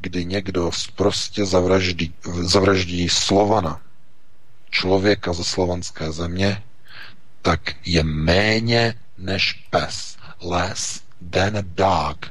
kdy 0.00 0.24
někdo 0.24 0.70
prostě 0.96 1.46
zavraždí, 1.46 2.14
zavraždí 2.40 3.08
Slovana, 3.08 3.80
člověka 4.70 5.32
ze 5.32 5.44
slovanské 5.44 6.12
země, 6.12 6.62
tak 7.42 7.60
je 7.84 8.04
méně 8.04 8.94
než 9.18 9.52
pes. 9.70 10.16
Less 10.40 11.02
than 11.30 11.54
dog. 11.62 12.26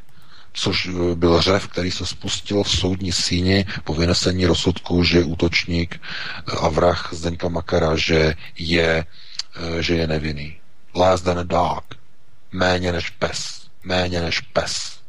Což 0.54 0.90
byl 1.16 1.42
řev, 1.42 1.68
který 1.68 1.92
se 1.92 2.06
spustil 2.06 2.64
v 2.64 2.72
soudní 2.72 3.12
síni 3.12 3.66
po 3.84 3.94
vynesení 3.94 4.46
rozsudku, 4.46 5.04
že 5.04 5.24
útočník 5.24 6.02
a 6.62 6.70
vrah 6.70 7.10
Zdeňka 7.14 7.50
Makara, 7.50 7.96
že 7.96 8.36
je, 8.58 9.06
že 9.80 9.96
je 9.96 10.08
nevinný 10.08 10.61
less 10.94 11.22
than 11.22 11.40
a 11.40 11.44
dog. 11.44 11.84
Méně 12.52 12.92
než 12.92 13.10
pes. 13.10 13.68
Méně 13.84 14.22
než 14.22 14.40
pes. 14.40 15.00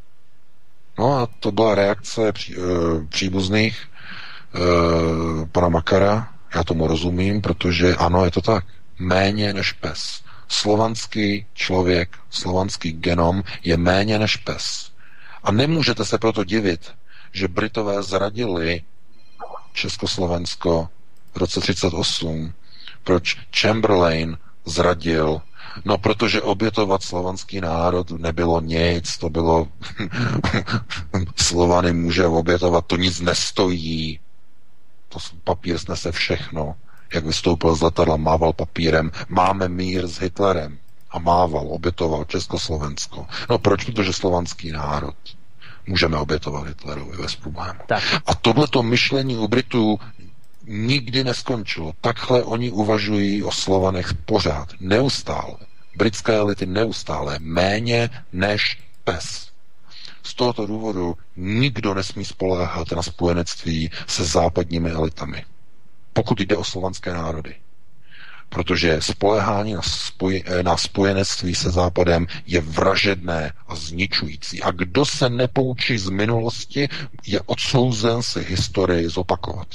No 0.99 1.19
a 1.19 1.29
to 1.41 1.53
byla 1.53 1.75
reakce 1.75 2.33
pří, 2.33 2.57
uh, 2.57 3.07
příbuzných 3.07 3.89
uh, 4.55 5.49
pana 5.49 5.69
Makara. 5.69 6.29
Já 6.55 6.65
tomu 6.65 6.87
rozumím, 6.87 7.41
protože 7.41 7.97
ano, 7.97 8.25
je 8.25 8.31
to 8.31 8.41
tak. 8.41 8.65
Méně 8.99 9.53
než 9.53 9.73
pes. 9.73 10.23
Slovanský 10.49 11.47
člověk, 11.55 12.19
slovanský 12.31 12.93
genom 12.93 13.43
je 13.65 13.77
méně 13.77 14.19
než 14.19 14.37
pes. 14.37 14.91
A 15.43 15.53
nemůžete 15.53 16.05
se 16.05 16.19
proto 16.19 16.45
divit, 16.45 16.93
že 17.33 17.49
Britové 17.49 18.03
zradili 18.03 18.83
Československo 19.73 20.89
v 21.35 21.37
roce 21.37 21.61
38, 21.61 22.53
proč 23.05 23.39
Chamberlain 23.61 24.39
zradil 24.65 25.43
No, 25.85 25.99
protože 25.99 26.43
obětovat 26.43 27.03
slovanský 27.03 27.61
národ 27.61 28.11
nebylo 28.11 28.61
nic, 28.61 29.19
to 29.19 29.31
bylo 29.31 29.69
Slovany 31.37 31.93
může 31.93 32.27
obětovat, 32.27 32.87
to 32.87 32.97
nic 32.97 33.21
nestojí. 33.21 34.21
To 35.09 35.19
papír 35.45 35.79
snese 35.79 36.13
všechno. 36.13 36.75
Jak 37.15 37.27
vystoupil 37.27 37.75
z 37.75 37.83
letadla, 37.83 38.17
mával 38.17 38.53
papírem. 38.53 39.11
Máme 39.29 39.69
mír 39.69 40.07
s 40.07 40.19
Hitlerem. 40.21 40.79
A 41.11 41.19
mával, 41.19 41.67
obětoval 41.69 42.25
Československo. 42.25 43.27
No 43.51 43.59
proč? 43.59 43.85
Protože 43.85 44.13
slovanský 44.13 44.73
národ 44.73 45.15
můžeme 45.87 46.17
obětovat 46.17 46.67
Hitlerovi 46.67 47.17
bez 47.17 47.37
problému. 47.37 47.81
A 48.27 48.35
tohleto 48.35 48.83
myšlení 48.83 49.37
u 49.37 49.49
Britů 49.49 49.99
nikdy 50.67 51.25
neskončilo. 51.25 51.93
Takhle 52.01 52.43
oni 52.43 52.71
uvažují 52.71 53.43
o 53.43 53.53
Slovanech 53.53 54.15
pořád, 54.15 54.69
neustále. 54.81 55.55
Britské 55.97 56.35
elity 56.37 56.67
neustále 56.67 57.39
méně 57.41 58.11
než 58.33 58.79
pes. 59.05 59.49
Z 60.23 60.35
tohoto 60.35 60.67
důvodu 60.67 61.17
nikdo 61.37 61.95
nesmí 61.95 62.25
spoléhat 62.25 62.93
na 62.93 63.03
spojenectví 63.03 63.91
se 64.07 64.25
západními 64.25 64.91
elitami, 64.91 65.45
pokud 66.13 66.41
jde 66.41 66.57
o 66.57 66.65
slovanské 66.65 67.13
národy. 67.13 67.55
Protože 68.49 69.03
spoléhání 69.03 69.73
na, 69.73 69.83
spoj, 69.83 70.45
na 70.63 70.77
spojenectví 70.77 71.55
se 71.55 71.71
západem 71.71 72.27
je 72.47 72.61
vražedné 72.61 73.53
a 73.69 73.75
zničující. 73.77 74.63
A 74.63 74.71
kdo 74.71 75.05
se 75.05 75.31
nepoučí 75.31 75.99
z 75.99 76.09
minulosti, 76.09 76.89
je 77.27 77.41
odsouzen 77.41 78.23
si 78.23 78.41
historii 78.45 79.09
zopakovat. 79.09 79.69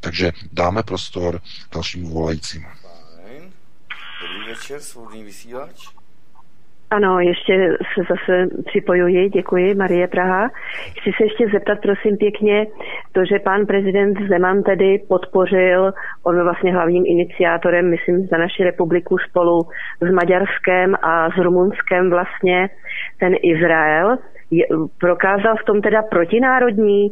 Takže 0.00 0.32
dáme 0.52 0.82
prostor 0.82 1.40
dalšímu 1.74 2.08
volajícímu. 2.08 2.66
Dobrý 4.22 4.48
večer, 4.48 4.80
svobodný 4.80 5.24
vysílač. 5.24 5.98
Ano, 6.90 7.20
ještě 7.20 7.76
se 7.94 8.00
zase 8.08 8.46
připojuji, 8.66 9.28
děkuji, 9.28 9.74
Marie 9.74 10.08
Praha. 10.08 10.48
Chci 11.00 11.10
se 11.16 11.24
ještě 11.24 11.48
zeptat, 11.52 11.78
prosím 11.82 12.16
pěkně, 12.16 12.66
to, 13.12 13.24
že 13.24 13.38
pán 13.38 13.66
prezident 13.66 14.18
Zeman 14.28 14.62
tedy 14.62 14.98
podpořil, 15.08 15.92
on 16.22 16.34
byl 16.34 16.44
vlastně 16.44 16.72
hlavním 16.72 17.04
iniciátorem, 17.06 17.90
myslím, 17.90 18.26
za 18.26 18.36
naši 18.36 18.64
republiku 18.64 19.18
spolu 19.18 19.62
s 20.00 20.10
Maďarskem 20.12 20.94
a 21.02 21.30
s 21.30 21.36
Rumunskem 21.36 22.10
vlastně, 22.10 22.68
ten 23.20 23.34
Izrael, 23.42 24.16
je, 24.50 24.66
prokázal 25.00 25.56
v 25.56 25.64
tom 25.64 25.82
teda 25.82 26.02
protinárodní 26.02 27.08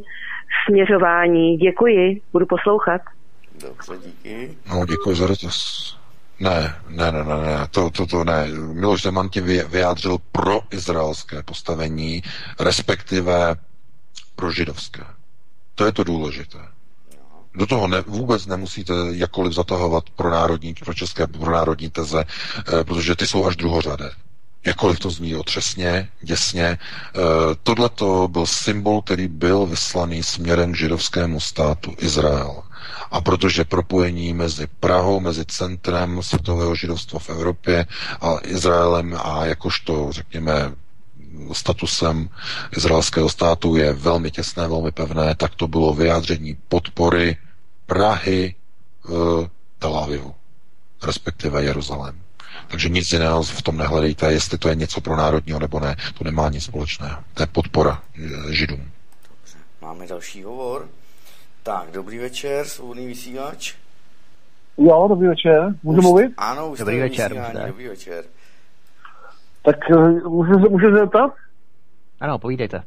směřování. 0.69 1.57
Děkuji, 1.57 2.21
budu 2.33 2.47
poslouchat. 2.47 3.01
Dobře, 3.61 3.93
díky. 4.07 4.57
No, 4.69 4.87
děkuji 4.87 5.17
za 5.17 5.27
dotaz. 5.27 5.97
Ne, 6.41 6.75
ne, 6.89 7.13
ne, 7.13 7.25
ne, 7.25 7.37
ne, 7.43 7.69
to, 7.71 7.91
to, 7.91 8.07
to 8.07 8.25
ne. 8.25 8.47
Miloš 8.73 9.03
Zeman 9.03 9.29
tě 9.29 9.41
vyjádřil 9.41 10.19
pro 10.33 10.61
izraelské 10.71 11.43
postavení, 11.43 12.23
respektive 12.61 13.57
pro 14.37 14.53
židovské. 14.53 15.05
To 15.75 15.85
je 15.85 15.93
to 15.93 16.05
důležité. 16.05 16.59
Do 17.55 17.67
toho 17.67 17.87
ne, 17.89 18.01
vůbec 18.01 18.47
nemusíte 18.47 18.93
jakkoliv 19.11 19.53
zatahovat 19.53 20.11
pro 20.11 20.31
národní, 20.31 20.75
pro 20.75 20.95
české 20.95 21.27
pro 21.27 21.53
národní 21.53 21.91
teze, 21.91 22.25
eh, 22.25 22.85
protože 22.85 23.17
ty 23.17 23.27
jsou 23.27 23.47
až 23.47 23.57
druhořadé. 23.57 24.11
Jakkoliv 24.67 24.99
to 24.99 25.11
zní 25.11 25.37
otřesně, 25.37 26.09
děsně. 26.23 26.65
Eh, 26.65 26.79
Tohle 27.63 27.89
to 27.89 28.29
byl 28.29 28.47
symbol, 28.47 29.03
který 29.03 29.29
byl 29.29 29.67
vyslaný 29.67 30.23
směrem 30.23 30.73
k 30.73 30.77
židovskému 30.77 31.41
státu 31.41 31.95
Izrael. 31.99 32.63
A 33.11 33.21
protože 33.21 33.65
propojení 33.65 34.35
mezi 34.35 34.67
Prahou, 34.81 35.21
mezi 35.21 35.45
centrem 35.45 36.23
světového 36.23 36.75
židovstva 36.75 37.19
v 37.19 37.31
Evropě 37.31 37.87
a 38.21 38.37
Izraelem 38.45 39.17
a 39.25 39.45
jakožto, 39.47 40.09
řekněme, 40.13 40.73
statusem 41.53 42.29
izraelského 42.77 43.29
státu 43.29 43.77
je 43.77 43.93
velmi 43.93 44.31
těsné, 44.31 44.69
velmi 44.69 44.93
pevné, 44.93 45.35
tak 45.35 45.55
to 45.55 45.69
bylo 45.69 45.95
vyjádření 45.95 46.57
podpory 46.69 47.37
Prahy 47.87 48.55
v 49.05 49.49
Tel 49.79 49.99
Avivu, 49.99 50.35
respektive 51.03 51.63
Jeruzalém. 51.65 52.26
Takže 52.69 52.89
nic 52.89 53.13
jiného 53.13 53.43
v 53.43 53.63
tom 53.63 53.77
nehledejte, 53.77 54.33
jestli 54.33 54.59
to 54.59 54.69
je 54.69 54.75
něco 54.75 55.01
pro 55.01 55.17
národního 55.17 55.59
nebo 55.59 55.81
ne. 55.81 55.97
To 56.19 56.25
nemá 56.25 56.49
nic 56.49 56.65
společného. 56.65 57.19
To 57.35 57.43
je 57.43 57.47
podpora 57.47 58.03
eh, 58.19 58.53
židům. 58.53 58.81
Dobře, 58.81 59.59
máme 59.83 60.07
další 60.07 60.43
hovor. 60.43 60.89
Tak, 61.63 61.91
dobrý 61.93 62.19
večer, 62.19 62.65
svobodný 62.65 63.07
vysílač. 63.07 63.75
Jo, 64.79 65.07
dobrý 65.09 65.29
večer. 65.29 65.75
Můžu 65.83 66.03
mluvit? 66.03 66.33
Ano, 66.37 66.69
už 66.69 66.79
dobrý 66.79 67.01
večer, 67.01 67.33
vysílání, 67.33 67.67
dobrý 67.67 67.89
večer. 67.89 68.25
Tak 69.65 69.77
uh, 69.91 70.33
můžu, 70.33 70.59
můžu 70.71 70.91
se 70.91 70.97
zeptat? 70.97 71.35
Ano, 72.21 72.39
povídejte. 72.39 72.83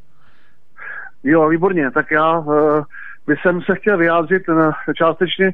Jo, 1.24 1.48
výborně. 1.48 1.90
Tak 1.90 2.10
já 2.10 2.38
uh, 2.38 2.84
bych 3.26 3.38
jsem 3.42 3.62
se 3.62 3.74
chtěl 3.74 3.98
vyjádřit 3.98 4.42
částečně 4.96 5.52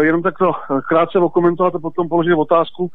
jenom 0.00 0.22
takto 0.22 0.52
krátce 0.88 1.18
okomentovat 1.18 1.74
a 1.74 1.78
potom 1.78 2.08
položit 2.08 2.34
otázku 2.34 2.90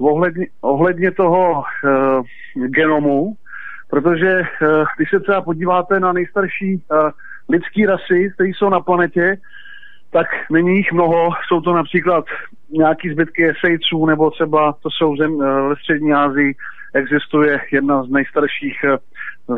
ohledně, 0.00 0.46
ohledně 0.60 1.10
toho 1.10 1.62
uh, 1.62 2.24
genomu, 2.66 3.34
protože 3.90 4.40
uh, 4.40 4.84
když 4.96 5.10
se 5.10 5.20
třeba 5.20 5.40
podíváte 5.40 6.00
na 6.00 6.12
nejstarší 6.12 6.74
uh, 6.74 7.10
lidské 7.48 7.86
rasy, 7.86 8.30
které 8.34 8.48
jsou 8.48 8.68
na 8.68 8.80
planetě, 8.80 9.36
tak 10.12 10.26
není 10.50 10.76
jich 10.76 10.92
mnoho. 10.92 11.30
Jsou 11.48 11.60
to 11.60 11.72
například 11.72 12.24
nějaký 12.70 13.10
zbytky 13.10 13.50
esejců, 13.50 14.06
nebo 14.06 14.30
třeba 14.30 14.72
to 14.82 14.88
jsou 14.90 15.16
zem, 15.16 15.38
ve 15.68 15.76
střední 15.76 16.12
Asii, 16.12 16.54
existuje 16.94 17.60
jedna 17.72 18.02
z 18.02 18.08
nejstarších, 18.08 18.78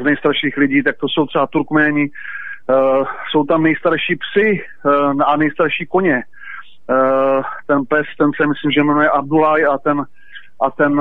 z 0.00 0.04
nejstarších 0.04 0.56
lidí, 0.56 0.82
tak 0.82 0.96
to 0.96 1.08
jsou 1.08 1.26
třeba 1.26 1.46
Turkméni, 1.46 2.10
jsou 3.30 3.44
tam 3.44 3.62
nejstarší 3.62 4.16
psy 4.16 4.64
a 5.26 5.36
nejstarší 5.36 5.86
koně. 5.86 6.22
Ten 7.66 7.84
pes, 7.88 8.06
ten 8.18 8.30
se 8.36 8.46
myslím, 8.46 8.70
že 8.70 8.82
jmenuje 8.82 9.08
Abdullah 9.08 9.60
a 9.74 9.78
ten, 9.78 10.02
a 10.62 10.70
ten 10.70 11.00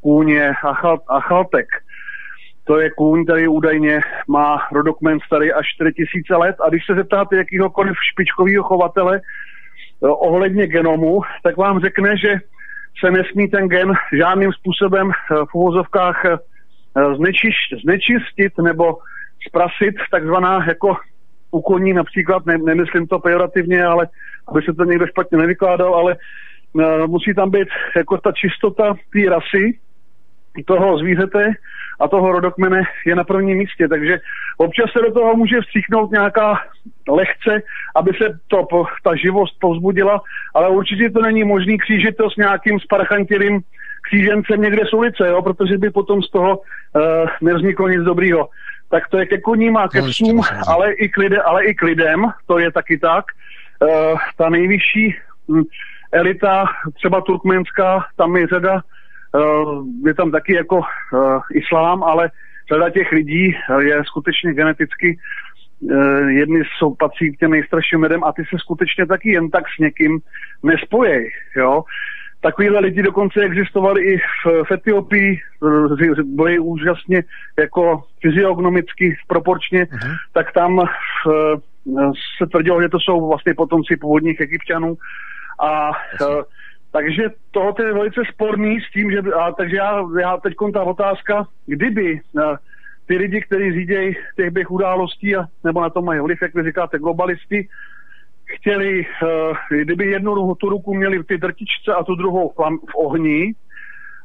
kůň 0.00 0.28
je 0.28 0.52
Achaltek. 1.08 1.66
To 2.64 2.80
je 2.80 2.90
kůň, 2.90 3.24
který 3.24 3.48
údajně 3.48 4.00
má 4.28 4.58
rodokmen 4.72 5.18
starý 5.26 5.52
až 5.52 5.66
4000 5.74 6.36
let 6.36 6.56
a 6.60 6.68
když 6.68 6.86
se 6.86 6.94
zeptáte 6.94 7.36
jakýhokoliv 7.36 7.94
špičkového 8.12 8.62
chovatele 8.64 9.20
eh, 9.20 10.08
ohledně 10.08 10.66
genomu, 10.66 11.20
tak 11.42 11.56
vám 11.56 11.80
řekne, 11.80 12.16
že 12.16 12.34
se 13.04 13.10
nesmí 13.10 13.48
ten 13.48 13.68
gen 13.68 13.92
žádným 14.18 14.52
způsobem 14.52 15.10
eh, 15.10 15.34
v 15.50 15.54
uvozovkách 15.54 16.24
eh, 16.24 16.38
znečiš, 17.16 17.54
znečistit 17.84 18.52
nebo 18.62 18.98
zprasit, 19.48 19.94
takzvaná 20.10 20.64
jako 20.68 20.96
u 21.50 21.60
koní 21.60 21.92
například, 21.92 22.46
ne, 22.46 22.58
nemyslím 22.58 23.06
to 23.06 23.18
pejorativně, 23.18 23.84
ale 23.84 24.08
aby 24.48 24.62
se 24.62 24.72
to 24.72 24.84
někdo 24.84 25.06
špatně 25.06 25.38
nevykládal, 25.38 25.94
ale 25.94 26.16
musí 27.06 27.34
tam 27.34 27.50
být 27.50 27.68
jako 27.96 28.18
ta 28.18 28.32
čistota 28.32 28.94
té 29.12 29.30
rasy, 29.30 29.78
toho 30.66 30.98
zvířete 30.98 31.52
a 32.00 32.08
toho 32.08 32.32
rodokmene 32.32 32.82
je 33.06 33.14
na 33.16 33.24
prvním 33.24 33.58
místě. 33.58 33.88
Takže 33.88 34.18
občas 34.56 34.90
se 34.92 34.98
do 34.98 35.12
toho 35.12 35.36
může 35.36 35.60
vstříknout 35.60 36.10
nějaká 36.10 36.60
lehce, 37.08 37.62
aby 37.96 38.10
se 38.22 38.38
to, 38.48 38.66
ta 39.04 39.16
živost 39.16 39.56
povzbudila, 39.60 40.20
ale 40.54 40.68
určitě 40.68 41.10
to 41.10 41.22
není 41.22 41.44
možný 41.44 41.78
křížit 41.78 42.16
to 42.16 42.30
s 42.30 42.36
nějakým 42.36 42.80
sparchantilým 42.80 43.60
křížencem 44.02 44.60
někde 44.60 44.82
z 44.86 44.92
ulice, 44.92 45.28
jo, 45.28 45.42
protože 45.42 45.78
by 45.78 45.90
potom 45.90 46.22
z 46.22 46.30
toho 46.30 46.58
uh, 46.58 46.62
nevzniklo 47.40 47.88
nic 47.88 48.02
dobrýho. 48.02 48.48
Tak 48.90 49.08
to 49.08 49.18
je 49.18 49.26
ke 49.26 49.40
koním 49.40 49.76
a 49.76 49.88
ke 49.88 50.00
no, 50.00 50.08
psům, 50.08 50.40
ale 50.68 50.92
i, 50.92 51.08
k 51.08 51.16
lide, 51.16 51.42
ale 51.42 51.64
i 51.64 51.74
k 51.74 51.82
lidem, 51.82 52.24
to 52.46 52.58
je 52.58 52.72
taky 52.72 52.98
tak. 52.98 53.24
Uh, 53.82 54.18
ta 54.36 54.48
nejvyšší 54.48 55.16
um, 55.46 55.64
elita, 56.12 56.64
třeba 56.94 57.20
turkmenská, 57.20 58.04
tam 58.16 58.36
je 58.36 58.46
řada 58.46 58.82
Eh, 59.36 60.08
je 60.08 60.14
tam 60.14 60.30
taky 60.30 60.54
jako 60.54 60.76
uh, 60.76 61.40
islám, 61.52 62.02
ale 62.02 62.30
řada 62.72 62.90
těch 62.90 63.12
lidí 63.12 63.54
eh, 63.54 63.82
je 63.82 64.04
skutečně 64.04 64.54
geneticky 64.54 65.18
jedni 66.28 66.62
jsou 66.78 66.94
patří 66.94 67.32
k 67.32 67.38
těm 67.38 67.50
nejstarším 67.50 68.02
lidem 68.02 68.24
a 68.24 68.32
ty 68.32 68.42
se 68.42 68.58
skutečně 68.58 69.06
taky 69.06 69.32
jen 69.32 69.50
tak 69.50 69.64
s 69.76 69.78
někým 69.78 70.18
nespojí, 70.62 71.28
jo. 71.56 71.82
Takovýhle 72.40 72.80
lidi 72.80 73.02
dokonce 73.02 73.40
existovali 73.40 74.02
i 74.02 74.18
v, 74.18 74.64
v 74.68 74.72
Etiopii, 74.72 75.40
byli 76.24 76.58
úžasně 76.58 77.22
jako 77.58 78.04
fyziognomicky 78.20 79.16
proporčně, 79.26 79.84
uh-huh. 79.84 80.16
tak 80.32 80.52
tam 80.52 80.78
uh, 80.78 80.84
se 82.38 82.46
tvrdilo, 82.50 82.82
že 82.82 82.88
to 82.88 83.00
jsou 83.00 83.28
vlastně 83.28 83.54
potomci 83.54 83.96
původních 83.96 84.40
egyptianů 84.40 84.96
a 85.58 85.88
uh, 85.88 86.42
takže 86.92 87.22
toho 87.50 87.74
je 87.78 87.92
velice 87.92 88.20
sporný 88.32 88.80
s 88.80 88.92
tím, 88.92 89.10
že, 89.10 89.18
a, 89.18 89.52
takže 89.52 89.76
já, 89.76 90.04
já 90.20 90.36
teď 90.36 90.54
ta 90.72 90.82
otázka, 90.82 91.46
kdyby 91.66 92.20
a, 92.42 92.52
eh, 92.52 92.56
ty 93.06 93.16
lidi, 93.16 93.40
kteří 93.40 93.72
řídějí 93.72 94.16
těch 94.36 94.50
běh 94.50 94.70
událostí, 94.70 95.36
a, 95.36 95.44
nebo 95.64 95.80
na 95.80 95.90
to 95.90 96.02
mají 96.02 96.20
vliv, 96.20 96.42
jak 96.42 96.54
vy 96.54 96.62
říkáte, 96.62 96.98
globalisti, 96.98 97.68
chtěli, 98.44 99.06
uh, 99.22 99.56
kdyby 99.68 100.06
jednu 100.06 100.54
tu 100.54 100.68
ruku 100.68 100.94
měli 100.94 101.18
v 101.18 101.26
ty 101.26 101.38
drtičce 101.38 101.94
a 101.94 102.04
tu 102.04 102.14
druhou 102.14 102.48
v, 102.48 102.54
v 102.90 102.94
ohni, 102.94 103.54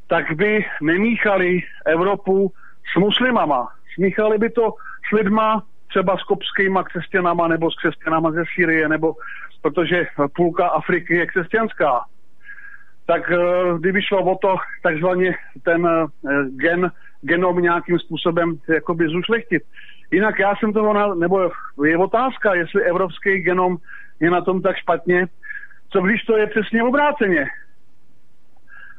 tak 0.08 0.32
by 0.32 0.66
nemíchali 0.82 1.60
Evropu 1.86 2.52
s 2.94 3.00
muslimama. 3.00 3.68
Smíchali 3.96 4.38
by 4.38 4.50
to 4.50 4.74
s 5.10 5.12
lidma 5.12 5.64
třeba 5.88 6.18
s 6.18 6.24
kopskýma 6.24 6.84
křesťanama 6.84 7.48
nebo 7.48 7.72
s 7.72 7.76
křesťanama 7.76 8.32
ze 8.32 8.44
Sýrie, 8.56 8.90
nebo 8.90 9.14
protože 9.62 10.06
půlka 10.36 10.68
Afriky 10.68 11.16
je 11.16 11.26
křesťanská 11.26 12.06
tak 13.08 13.32
uh, 13.32 13.80
kdyby 13.80 14.02
šlo 14.02 14.24
o 14.24 14.38
to 14.38 14.56
takzvaně 14.84 15.36
ten 15.64 15.86
uh, 15.86 16.10
gen, 16.56 16.92
genom 17.22 17.62
nějakým 17.62 18.00
způsobem 18.00 18.60
jakoby 18.68 19.08
zušlechtit. 19.08 19.64
Jinak 20.12 20.40
já 20.40 20.56
jsem 20.56 20.74
toho, 20.74 20.94
na, 20.94 21.16
nebo 21.16 21.52
je 21.86 21.98
otázka, 21.98 22.54
jestli 22.54 22.84
evropský 22.84 23.40
genom 23.40 23.78
je 24.20 24.30
na 24.32 24.42
tom 24.42 24.62
tak 24.62 24.78
špatně, 24.78 25.26
co 25.90 26.02
když 26.02 26.24
to 26.24 26.38
je 26.38 26.48
přesně 26.48 26.84
obráceně. 26.84 27.46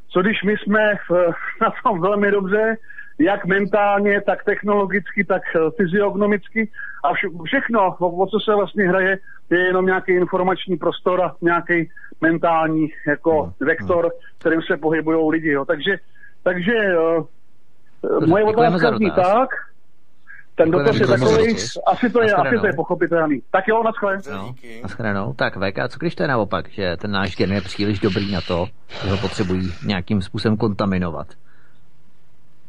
Co 0.08 0.22
když 0.22 0.42
my 0.42 0.56
jsme 0.56 0.92
uh, 0.92 1.18
na 1.60 1.72
tom 1.82 2.00
velmi 2.00 2.30
dobře, 2.30 2.76
jak 3.18 3.46
mentálně, 3.46 4.20
tak 4.20 4.44
technologicky, 4.44 5.24
tak 5.24 5.42
fyziognomicky 5.76 6.70
a 7.04 7.14
vše, 7.14 7.26
všechno, 7.44 7.96
o, 7.98 8.08
o 8.08 8.26
co 8.26 8.40
se 8.40 8.54
vlastně 8.54 8.88
hraje, 8.88 9.18
je 9.50 9.66
jenom 9.66 9.86
nějaký 9.86 10.12
informační 10.12 10.76
prostor 10.76 11.22
a 11.22 11.34
nějaký 11.40 11.90
mentální 12.20 12.88
jako 13.06 13.30
no, 13.30 13.66
vektor, 13.66 14.04
no. 14.04 14.10
kterým 14.38 14.62
se 14.62 14.76
pohybují 14.76 15.30
lidi. 15.30 15.50
Jo. 15.50 15.64
Takže, 15.64 15.96
takže 16.42 16.72
uh, 16.98 18.26
moje 18.26 18.44
otázka 18.44 18.96
zní 18.96 19.10
tak, 19.10 19.48
ten 20.54 20.70
dotaz 20.70 20.96
je 21.00 21.06
takový, 21.06 21.56
asi 21.86 22.10
to 22.10 22.22
je, 22.22 22.32
asi 22.32 22.58
to 22.60 22.66
je 22.66 22.72
pochopitelný. 22.76 23.42
Tak 23.50 23.68
jo, 23.68 23.82
naschle. 23.82 24.18
No, 24.32 24.54
naschledanou. 24.82 25.32
Tak 25.32 25.56
VK, 25.56 25.88
co 25.88 25.98
když 25.98 26.14
to 26.14 26.22
je 26.22 26.28
naopak, 26.28 26.68
že 26.68 26.96
ten 26.96 27.10
náš 27.10 27.36
gen 27.36 27.52
je 27.52 27.60
příliš 27.60 28.00
dobrý 28.00 28.32
na 28.32 28.40
to, 28.40 28.66
že 29.04 29.10
ho 29.10 29.16
potřebují 29.16 29.72
nějakým 29.86 30.22
způsobem 30.22 30.56
kontaminovat? 30.56 31.26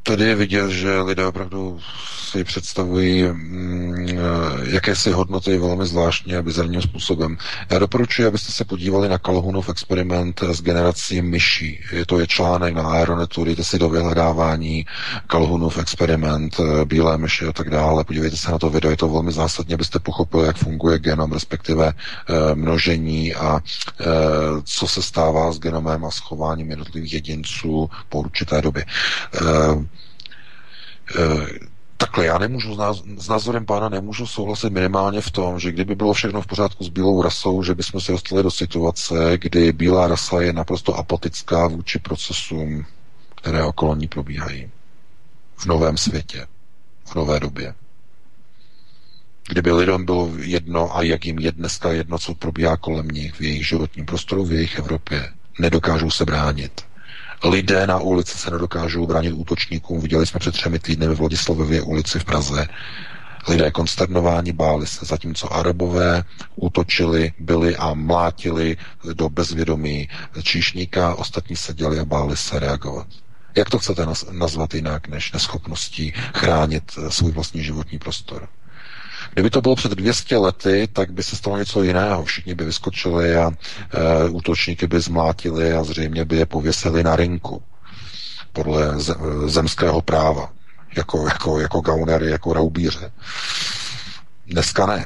Tady 0.10 0.24
je 0.26 0.36
vidět, 0.36 0.70
že 0.72 1.02
lidé 1.02 1.26
opravdu 1.26 1.80
si 2.30 2.44
představují 2.44 3.24
mm, 3.24 4.08
eh, 4.10 4.16
jakési 4.70 5.12
hodnoty 5.12 5.58
velmi 5.58 5.86
zvláštně 5.86 6.38
a 6.38 6.42
bizarním 6.42 6.82
způsobem. 6.82 7.38
Já 7.70 7.80
doporučuji, 7.80 8.28
abyste 8.28 8.52
se 8.52 8.66
podívali 8.66 9.10
na 9.10 9.18
Calhounov 9.18 9.70
experiment 9.70 10.42
s 10.44 10.62
generací 10.62 11.22
myší. 11.22 11.80
Je 11.92 12.06
to 12.06 12.20
je 12.20 12.28
článek 12.28 12.74
na 12.74 12.84
Aeronetu, 12.84 13.44
dejte 13.44 13.64
si 13.64 13.80
do 13.80 13.90
vyhledávání 13.90 14.86
Calhounov 15.28 15.78
experiment, 15.78 16.56
eh, 16.60 16.86
bílé 16.86 17.18
myši 17.18 17.46
a 17.46 17.54
tak 17.54 17.70
dále. 17.70 18.04
Podívejte 18.04 18.38
se 18.38 18.52
na 18.52 18.58
to 18.60 18.70
video, 18.70 18.92
je 18.92 18.98
to 18.98 19.10
velmi 19.10 19.32
zásadně, 19.32 19.76
abyste 19.76 20.00
pochopili, 20.00 20.48
jak 20.48 20.58
funguje 20.58 21.00
genom, 21.00 21.32
respektive 21.32 21.88
eh, 21.94 22.56
množení 22.56 23.36
a 23.36 23.62
co 24.64 24.88
se 24.88 25.02
stává 25.02 25.52
s 25.52 25.60
genomem 25.60 26.06
a 26.06 26.12
schováním 26.12 26.70
jednotlivých 26.70 27.14
jedinců 27.14 27.90
po 28.10 28.20
určité 28.20 28.62
době. 28.62 28.86
Eh, 31.18 31.48
takhle, 31.98 32.26
já 32.26 32.38
nemůžu 32.38 32.78
s 33.18 33.28
názorem 33.28 33.66
pána 33.66 33.90
nemůžu 33.90 34.28
souhlasit 34.28 34.74
minimálně 34.74 35.22
v 35.22 35.32
tom, 35.32 35.60
že 35.60 35.72
kdyby 35.72 35.96
bylo 35.96 36.14
všechno 36.14 36.42
v 36.42 36.48
pořádku 36.48 36.84
s 36.84 36.90
bílou 36.90 37.22
rasou, 37.22 37.64
že 37.64 37.76
bychom 37.76 38.02
se 38.02 38.12
dostali 38.12 38.44
do 38.44 38.52
situace, 38.52 39.38
kdy 39.38 39.72
bílá 39.72 40.08
rasa 40.08 40.42
je 40.42 40.54
naprosto 40.54 40.96
apatická 40.96 41.68
vůči 41.68 42.00
procesům, 42.00 42.86
které 43.36 43.64
okolo 43.64 43.96
ní 43.96 44.08
probíhají. 44.08 44.70
V 45.56 45.66
novém 45.66 45.98
světě, 45.98 46.48
v 47.06 47.16
nové 47.16 47.40
době. 47.40 47.74
Kdyby 49.50 49.72
lidem 49.72 50.06
bylo 50.06 50.32
jedno 50.38 50.98
a 50.98 51.02
jak 51.02 51.26
jim 51.26 51.40
je 51.40 51.52
dneska 51.52 51.92
jedno, 51.92 52.18
co 52.20 52.36
probíhá 52.36 52.78
kolem 52.78 53.08
nich 53.08 53.34
v 53.34 53.42
jejich 53.42 53.68
životním 53.68 54.06
prostoru, 54.06 54.46
v 54.46 54.52
jejich 54.54 54.80
Evropě, 54.80 55.30
nedokážou 55.60 56.12
se 56.12 56.26
bránit 56.26 56.89
Lidé 57.44 57.88
na 57.88 58.00
ulici 58.00 58.38
se 58.38 58.52
nedokážou 58.52 59.08
bránit 59.08 59.32
útočníkům. 59.32 60.02
Viděli 60.02 60.26
jsme 60.26 60.40
před 60.40 60.52
třemi 60.52 60.80
týdny 60.80 61.08
ve 61.08 61.16
Vladislavově 61.16 61.82
ulici 61.82 62.20
v 62.20 62.26
Praze 62.26 62.68
Lidé 63.48 63.72
konsternováni 63.72 64.52
báli 64.54 64.88
se, 64.88 65.06
zatímco 65.06 65.54
Arabové 65.54 66.24
útočili, 66.56 67.34
byli 67.40 67.76
a 67.76 67.94
mlátili 67.94 68.78
do 69.14 69.30
bezvědomí 69.30 70.10
číšníka, 70.44 71.16
ostatní 71.16 71.56
seděli 71.56 72.00
a 72.00 72.06
báli 72.06 72.38
se 72.38 72.60
reagovat. 72.60 73.08
Jak 73.56 73.70
to 73.70 73.80
chcete 73.80 74.06
nazvat 74.32 74.74
jinak 74.74 75.08
než 75.08 75.32
neschopností 75.32 76.14
chránit 76.34 76.84
svůj 77.10 77.32
vlastní 77.32 77.64
životní 77.64 78.00
prostor? 78.00 78.48
Kdyby 79.34 79.50
to 79.50 79.62
bylo 79.62 79.76
před 79.76 79.92
200 79.92 80.38
lety, 80.38 80.88
tak 80.94 81.12
by 81.12 81.24
se 81.24 81.36
stalo 81.36 81.58
něco 81.58 81.84
jiného. 81.84 82.24
Všichni 82.26 82.56
by 82.56 82.66
vyskočili 82.66 83.36
a 83.36 83.52
e, 83.52 84.30
útočníky 84.30 84.88
by 84.88 85.02
zmlátili 85.02 85.74
a 85.74 85.84
zřejmě 85.84 86.26
by 86.26 86.38
je 86.38 86.46
pověsili 86.46 87.04
na 87.04 87.16
rinku 87.16 87.64
podle 88.54 88.94
zemského 89.46 90.02
práva, 90.02 90.50
jako, 90.98 91.28
jako, 91.28 91.60
jako 91.60 91.82
gaunery, 91.82 92.30
jako 92.30 92.54
raubíře. 92.54 93.12
Dneska 94.48 94.86
ne. 94.86 95.06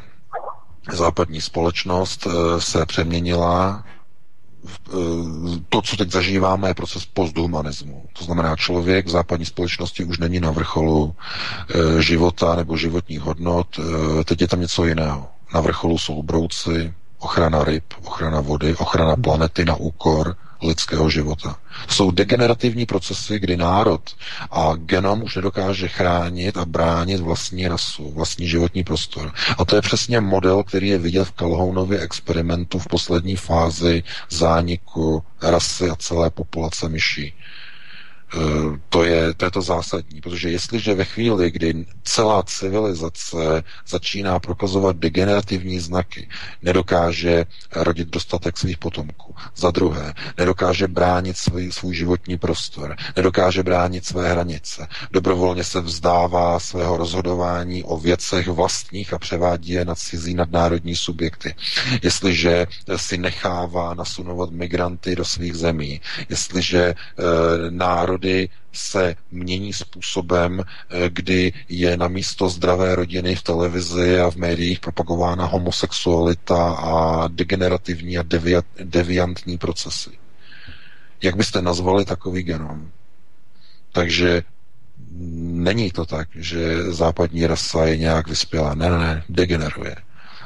Západní 0.91 1.41
společnost 1.41 2.27
e, 2.27 2.61
se 2.61 2.85
přeměnila 2.85 3.83
to, 5.69 5.81
co 5.81 5.97
teď 5.97 6.11
zažíváme, 6.11 6.69
je 6.69 6.73
proces 6.73 7.05
posthumanismu. 7.05 8.03
To 8.19 8.25
znamená, 8.25 8.55
člověk 8.55 9.05
v 9.05 9.09
západní 9.09 9.45
společnosti 9.45 10.03
už 10.03 10.17
není 10.17 10.39
na 10.39 10.51
vrcholu 10.51 11.15
eh, 11.69 12.01
života 12.01 12.55
nebo 12.55 12.77
životních 12.77 13.19
hodnot, 13.21 13.67
eh, 13.79 14.23
teď 14.23 14.41
je 14.41 14.47
tam 14.47 14.61
něco 14.61 14.85
jiného. 14.85 15.27
Na 15.53 15.61
vrcholu 15.61 15.97
jsou 15.97 16.23
brouci, 16.23 16.93
ochrana 17.19 17.63
ryb, 17.63 17.83
ochrana 18.05 18.41
vody, 18.41 18.75
ochrana 18.75 19.15
planety 19.15 19.65
na 19.65 19.75
úkor 19.75 20.35
lidského 20.63 21.09
života. 21.09 21.55
Jsou 21.87 22.11
degenerativní 22.11 22.85
procesy, 22.85 23.39
kdy 23.39 23.57
národ 23.57 24.01
a 24.51 24.73
genom 24.75 25.23
už 25.23 25.35
nedokáže 25.35 25.87
chránit 25.87 26.57
a 26.57 26.65
bránit 26.65 27.21
vlastní 27.21 27.67
rasu, 27.67 28.11
vlastní 28.11 28.47
životní 28.47 28.83
prostor. 28.83 29.33
A 29.57 29.65
to 29.65 29.75
je 29.75 29.81
přesně 29.81 30.19
model, 30.21 30.63
který 30.63 30.87
je 30.87 30.97
vidět 30.97 31.25
v 31.25 31.31
Calhounově 31.31 31.99
experimentu 31.99 32.79
v 32.79 32.87
poslední 32.87 33.35
fázi 33.35 34.03
zániku 34.29 35.23
rasy 35.41 35.89
a 35.89 35.95
celé 35.95 36.29
populace 36.29 36.89
myší. 36.89 37.33
Eh, 38.33 38.79
to 38.89 39.03
je, 39.03 39.33
to 39.33 39.45
je 39.45 39.51
to 39.51 39.61
zásadní, 39.61 40.21
protože 40.21 40.49
jestliže 40.49 40.93
ve 40.93 41.05
chvíli, 41.05 41.51
kdy 41.51 41.85
celá 42.03 42.43
civilizace 42.43 43.63
začíná 43.87 44.39
prokazovat 44.39 44.97
degenerativní 44.97 45.79
znaky, 45.79 46.29
nedokáže 46.61 47.45
rodit 47.71 48.07
dostatek 48.07 48.57
svých 48.57 48.77
potomků, 48.77 49.35
za 49.55 49.71
druhé, 49.71 50.13
nedokáže 50.37 50.87
bránit 50.87 51.37
svůj, 51.37 51.71
svůj 51.71 51.95
životní 51.95 52.37
prostor, 52.37 52.95
nedokáže 53.15 53.63
bránit 53.63 54.05
své 54.05 54.31
hranice, 54.31 54.87
dobrovolně 55.11 55.63
se 55.63 55.81
vzdává 55.81 56.59
svého 56.59 56.97
rozhodování 56.97 57.83
o 57.83 57.97
věcech 57.97 58.47
vlastních 58.47 59.13
a 59.13 59.19
převádí 59.19 59.71
je 59.71 59.85
na 59.85 59.95
cizí 59.95 60.33
nadnárodní 60.33 60.95
subjekty. 60.95 61.55
Jestliže 62.01 62.67
si 62.95 63.17
nechává 63.17 63.93
nasunovat 63.93 64.51
migranty 64.51 65.15
do 65.15 65.25
svých 65.25 65.55
zemí, 65.55 66.01
jestliže 66.29 66.81
e, 66.83 66.95
národ 67.69 68.22
národy 68.23 68.49
se 68.73 69.15
mění 69.31 69.73
způsobem, 69.73 70.61
eh, 70.63 71.09
kdy 71.09 71.53
je 71.69 71.97
na 71.97 72.07
místo 72.07 72.49
zdravé 72.49 72.95
rodiny 72.95 73.35
v 73.35 73.41
televizi 73.43 74.19
a 74.19 74.31
v 74.31 74.35
médiích 74.35 74.79
propagována 74.79 75.45
homosexualita 75.45 76.73
a 76.73 77.27
degenerativní 77.27 78.17
a 78.17 78.23
deviantní 78.83 79.57
procesy. 79.57 80.09
Jak 81.21 81.35
byste 81.35 81.61
nazvali 81.61 82.05
takový 82.05 82.43
genom? 82.43 82.91
Takže 83.91 84.43
není 85.51 85.91
to 85.91 86.05
tak, 86.05 86.27
že 86.35 86.91
západní 86.91 87.47
rasa 87.47 87.85
je 87.85 87.97
nějak 87.97 88.27
vyspělá. 88.27 88.75
Ne, 88.75 88.89
ne, 88.89 88.97
ne, 88.97 89.23
degeneruje. 89.29 89.95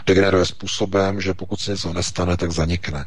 Degeneruje 0.06 0.46
způsobem, 0.46 1.22
že 1.22 1.34
pokud 1.34 1.60
se 1.60 1.72
něco 1.72 1.94
nestane, 1.94 2.38
tak 2.38 2.52
zanikne 2.52 3.06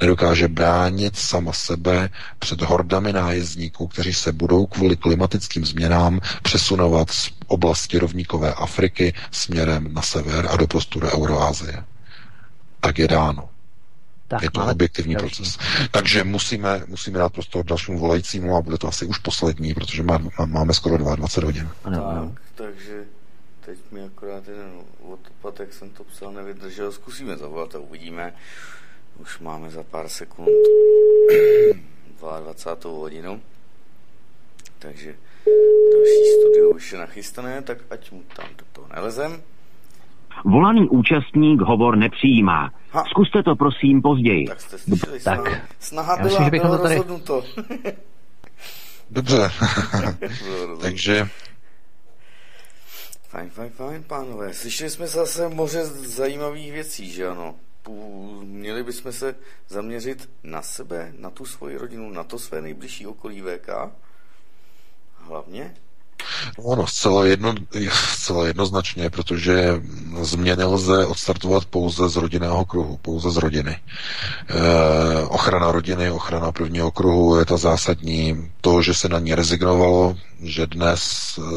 nedokáže 0.00 0.48
bránit 0.48 1.16
sama 1.16 1.52
sebe 1.52 2.08
před 2.38 2.60
hordami 2.62 3.12
nájezdníků, 3.12 3.86
kteří 3.86 4.14
se 4.14 4.32
budou 4.32 4.66
kvůli 4.66 4.96
klimatickým 4.96 5.64
změnám 5.64 6.20
přesunovat 6.42 7.10
z 7.10 7.30
oblasti 7.46 7.98
rovníkové 7.98 8.54
Afriky 8.54 9.14
směrem 9.30 9.94
na 9.94 10.02
sever 10.02 10.46
a 10.50 10.56
do 10.56 10.66
prostoru 10.66 11.08
Euroázie. 11.08 11.84
Tak 12.80 12.98
je 12.98 13.08
dáno. 13.08 13.48
Tak, 14.28 14.42
je 14.42 14.50
to 14.50 14.66
objektivní 14.66 15.14
další. 15.14 15.36
proces. 15.36 15.58
Takže 15.90 16.24
musíme, 16.24 16.82
musíme 16.86 17.18
dát 17.18 17.32
prostor 17.32 17.64
dalšímu 17.64 17.98
volajícímu 17.98 18.56
a 18.56 18.60
bude 18.62 18.78
to 18.78 18.88
asi 18.88 19.06
už 19.06 19.18
poslední, 19.18 19.74
protože 19.74 20.02
má, 20.02 20.18
má, 20.18 20.46
máme 20.46 20.74
skoro 20.74 20.96
22 21.16 21.46
hodin. 21.48 21.68
Ano, 21.84 22.32
tak, 22.34 22.42
takže 22.66 23.04
teď 23.64 23.78
mi 23.92 24.02
akorát 24.02 24.48
jeden 24.48 24.70
odpad, 25.02 25.60
jak 25.60 25.72
jsem 25.72 25.90
to 25.90 26.04
psal, 26.04 26.32
nevydržel. 26.32 26.92
Zkusíme 26.92 27.36
zavolat 27.36 27.74
a 27.74 27.78
uvidíme. 27.78 28.32
Už 29.20 29.38
máme 29.38 29.70
za 29.70 29.82
pár 29.82 30.08
sekund 30.08 30.48
22. 32.20 32.90
hodinu. 32.90 33.40
Takže 34.78 35.14
další 35.92 36.24
studio 36.40 36.70
už 36.70 36.92
je 36.92 36.98
nachystané, 36.98 37.62
tak 37.62 37.78
ať 37.90 38.10
mu 38.12 38.22
tam 38.36 38.46
do 38.58 38.64
toho 38.72 38.88
nelezem. 38.94 39.42
Volaný 40.44 40.88
účastník 40.88 41.60
hovor 41.60 41.96
nepřijímá. 41.96 42.70
Ha. 42.90 43.04
Zkuste 43.10 43.42
to 43.42 43.56
prosím 43.56 44.02
později. 44.02 44.46
Tak 44.46 44.60
jste 44.60 44.78
slyšeli, 44.78 45.20
tak. 45.20 45.40
snaha, 45.40 45.62
snaha 45.78 46.16
byla, 46.16 46.28
myslím, 46.28 46.44
že 46.44 46.50
bylo 46.50 46.76
to 46.76 46.82
tady... 46.82 46.94
rozhodnuto. 46.94 47.42
Dobře. 49.10 49.36
Takže... 50.80 51.28
Fajn, 53.28 53.50
fajn, 53.50 53.70
fajn, 53.70 54.02
pánové. 54.02 54.54
Slyšeli 54.54 54.90
jsme 54.90 55.06
zase 55.06 55.48
moře 55.48 55.84
zajímavých 55.84 56.72
věcí, 56.72 57.10
že 57.10 57.28
ano? 57.28 57.54
Měli 58.42 58.82
bychom 58.82 59.12
se 59.12 59.34
zaměřit 59.68 60.30
na 60.42 60.62
sebe, 60.62 61.12
na 61.18 61.30
tu 61.30 61.46
svoji 61.46 61.76
rodinu, 61.76 62.10
na 62.10 62.24
to 62.24 62.38
své 62.38 62.62
nejbližší 62.62 63.06
okolí 63.06 63.42
VK? 63.42 63.68
Hlavně? 65.18 65.74
Ono 66.58 66.86
zcela, 66.86 67.26
jedno, 67.26 67.54
zcela 67.90 68.46
jednoznačně, 68.46 69.10
protože 69.10 69.82
změny 70.20 70.64
lze 70.64 71.06
odstartovat 71.06 71.64
pouze 71.64 72.08
z 72.08 72.16
rodinného 72.16 72.64
kruhu, 72.64 72.96
pouze 72.96 73.30
z 73.30 73.36
rodiny. 73.36 73.76
E, 74.48 75.22
ochrana 75.22 75.72
rodiny, 75.72 76.10
ochrana 76.10 76.52
prvního 76.52 76.90
kruhu 76.90 77.38
je 77.38 77.44
ta 77.44 77.56
zásadní. 77.56 78.50
To, 78.60 78.82
že 78.82 78.94
se 78.94 79.08
na 79.08 79.18
ní 79.18 79.34
rezignovalo, 79.34 80.16
že 80.42 80.66
dnes 80.66 81.00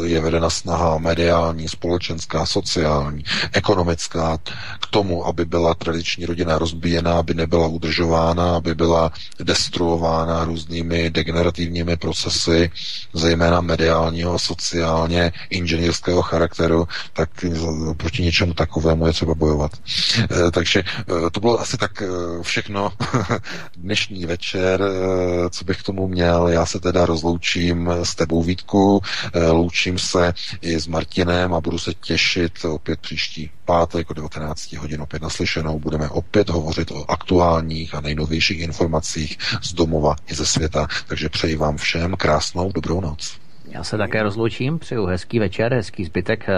je 0.04 0.22
vedena 0.22 0.50
snaha 0.50 0.98
mediální, 0.98 1.68
společenská, 1.70 2.46
sociální, 2.46 3.24
ekonomická 3.54 4.38
k 4.80 4.86
tomu, 4.90 5.26
aby 5.26 5.46
byla 5.46 5.74
tradiční 5.74 6.26
rodina 6.26 6.58
rozbíjená, 6.58 7.14
aby 7.14 7.34
nebyla 7.34 7.68
udržována, 7.68 8.56
aby 8.56 8.76
byla 8.76 9.12
destruována 9.44 10.46
různými 10.46 11.10
degenerativními 11.10 11.98
procesy, 11.98 12.72
zejména 13.14 13.62
mediálního 13.62 14.34
a 14.34 14.40
sociálně 14.40 15.32
inženýrského 15.50 16.22
charakteru, 16.22 16.88
tak 17.14 17.30
proti 17.98 18.24
něčemu 18.24 18.54
takovému 18.54 19.08
je 19.08 19.14
třeba 19.14 19.34
bojovat. 19.36 19.72
E, 20.48 20.52
takže 20.52 20.80
e, 20.80 21.30
to 21.30 21.40
bylo 21.40 21.60
asi 21.60 21.78
tak 21.78 22.04
všechno 22.42 22.92
dnešní 23.78 24.26
večer, 24.26 24.84
co 25.50 25.66
bych 25.66 25.78
k 25.80 25.84
tomu 25.84 26.08
měl. 26.08 26.48
Já 26.48 26.66
se 26.66 26.80
teda 26.80 27.06
rozloučím 27.06 27.90
s 28.04 28.16
tebou, 28.16 28.44
Vítku, 28.44 28.73
loučím 29.52 30.00
se 30.00 30.34
i 30.62 30.80
s 30.80 30.88
Martinem 30.88 31.54
a 31.54 31.62
budu 31.62 31.80
se 31.80 31.94
těšit 31.94 32.66
opět 32.66 33.00
příští 33.00 33.50
pátek 33.66 34.12
o 34.12 34.14
19 34.14 34.74
hodin 34.74 35.02
opět 35.02 35.22
naslyšenou. 35.22 35.80
Budeme 35.80 36.10
opět 36.10 36.50
hovořit 36.50 36.92
o 36.92 37.12
aktuálních 37.12 37.96
a 37.96 38.02
nejnovějších 38.02 38.60
informacích 38.60 39.38
z 39.62 39.74
domova 39.74 40.16
i 40.32 40.36
ze 40.36 40.46
světa. 40.46 40.88
Takže 41.08 41.30
přeji 41.30 41.56
vám 41.56 41.78
všem 41.78 42.16
krásnou 42.16 42.72
dobrou 42.72 43.02
noc. 43.02 43.44
Já 43.68 43.84
se 43.84 43.98
také 43.98 44.24
rozloučím, 44.24 44.80
přeju 44.80 45.06
hezký 45.06 45.40
večer, 45.40 45.74
hezký 45.74 46.06
zbytek 46.06 46.50
eh, 46.50 46.54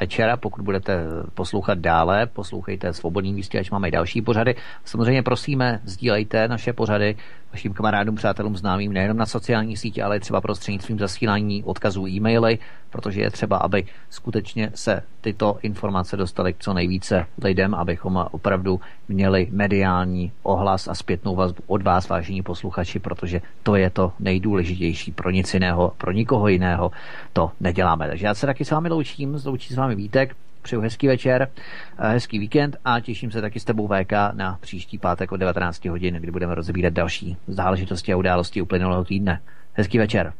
večera. 0.00 0.36
Pokud 0.36 0.64
budete 0.64 1.04
poslouchat 1.34 1.78
dále, 1.78 2.26
poslouchejte 2.26 2.92
Svobodný 2.92 3.32
místě, 3.32 3.58
ať 3.58 3.70
máme 3.70 3.88
i 3.88 3.90
další 3.90 4.22
pořady. 4.22 4.54
Samozřejmě 4.84 5.22
prosíme, 5.22 5.80
sdílejte 5.84 6.48
naše 6.48 6.72
pořady 6.72 7.16
vašim 7.54 7.72
kamarádům, 7.72 8.14
přátelům, 8.16 8.56
známým 8.56 8.92
nejenom 8.92 9.16
na 9.16 9.26
sociální 9.26 9.76
sítě, 9.76 10.02
ale 10.02 10.20
třeba 10.20 10.40
prostřednictvím 10.40 10.98
zasílání 10.98 11.62
odkazů 11.62 12.06
e-maily, 12.06 12.58
protože 12.90 13.20
je 13.20 13.30
třeba, 13.30 13.56
aby 13.56 13.86
skutečně 14.10 14.70
se 14.74 15.02
tyto 15.20 15.58
informace 15.62 16.16
dostaly 16.16 16.52
k 16.52 16.58
co 16.58 16.74
nejvíce 16.74 17.26
lidem, 17.42 17.74
abychom 17.74 18.26
opravdu 18.30 18.80
měli 19.08 19.48
mediální 19.50 20.32
ohlas 20.42 20.88
a 20.88 20.94
zpětnou 20.94 21.36
vazbu 21.36 21.62
od 21.66 21.82
vás, 21.82 22.08
vážení 22.08 22.42
posluchači, 22.42 22.98
protože 22.98 23.40
to 23.62 23.76
je 23.76 23.90
to 23.90 24.12
nejdůležitější 24.20 25.12
pro 25.12 25.30
nic 25.30 25.54
jiného, 25.54 25.92
pro 25.98 26.12
nikoho 26.12 26.48
jiného 26.48 26.90
to 27.32 27.50
neděláme. 27.60 28.08
Takže 28.08 28.26
já 28.26 28.34
se 28.34 28.46
taky 28.46 28.64
s 28.64 28.70
vámi 28.70 28.88
loučím, 28.88 29.38
zloučí 29.38 29.74
s 29.74 29.76
vámi 29.76 29.94
Vítek, 29.94 30.36
přeju 30.64 30.80
hezký 30.82 31.06
večer, 31.06 31.50
eh, 31.98 32.08
hezký 32.08 32.38
víkend 32.38 32.76
a 32.84 33.00
těším 33.00 33.30
se 33.30 33.40
taky 33.40 33.60
s 33.60 33.64
tebou 33.64 33.88
VK 33.88 34.12
na 34.32 34.58
příští 34.60 34.98
pátek 34.98 35.32
od 35.32 35.36
19 35.36 35.88
hodin, 35.88 36.14
kdy 36.14 36.30
budeme 36.30 36.54
rozebírat 36.54 36.92
další 36.92 37.36
záležitosti 37.46 38.12
a 38.12 38.16
události 38.16 38.62
uplynulého 38.62 39.04
týdne. 39.04 39.40
Hezký 39.72 39.98
večer. 39.98 40.32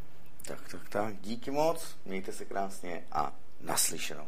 Tak, 0.48 0.58
tak, 0.70 0.88
tak, 0.88 1.14
díky 1.22 1.50
moc, 1.50 1.96
mějte 2.06 2.32
se 2.32 2.44
krásně 2.44 3.00
a 3.12 3.32
naslyšenou. 3.66 4.26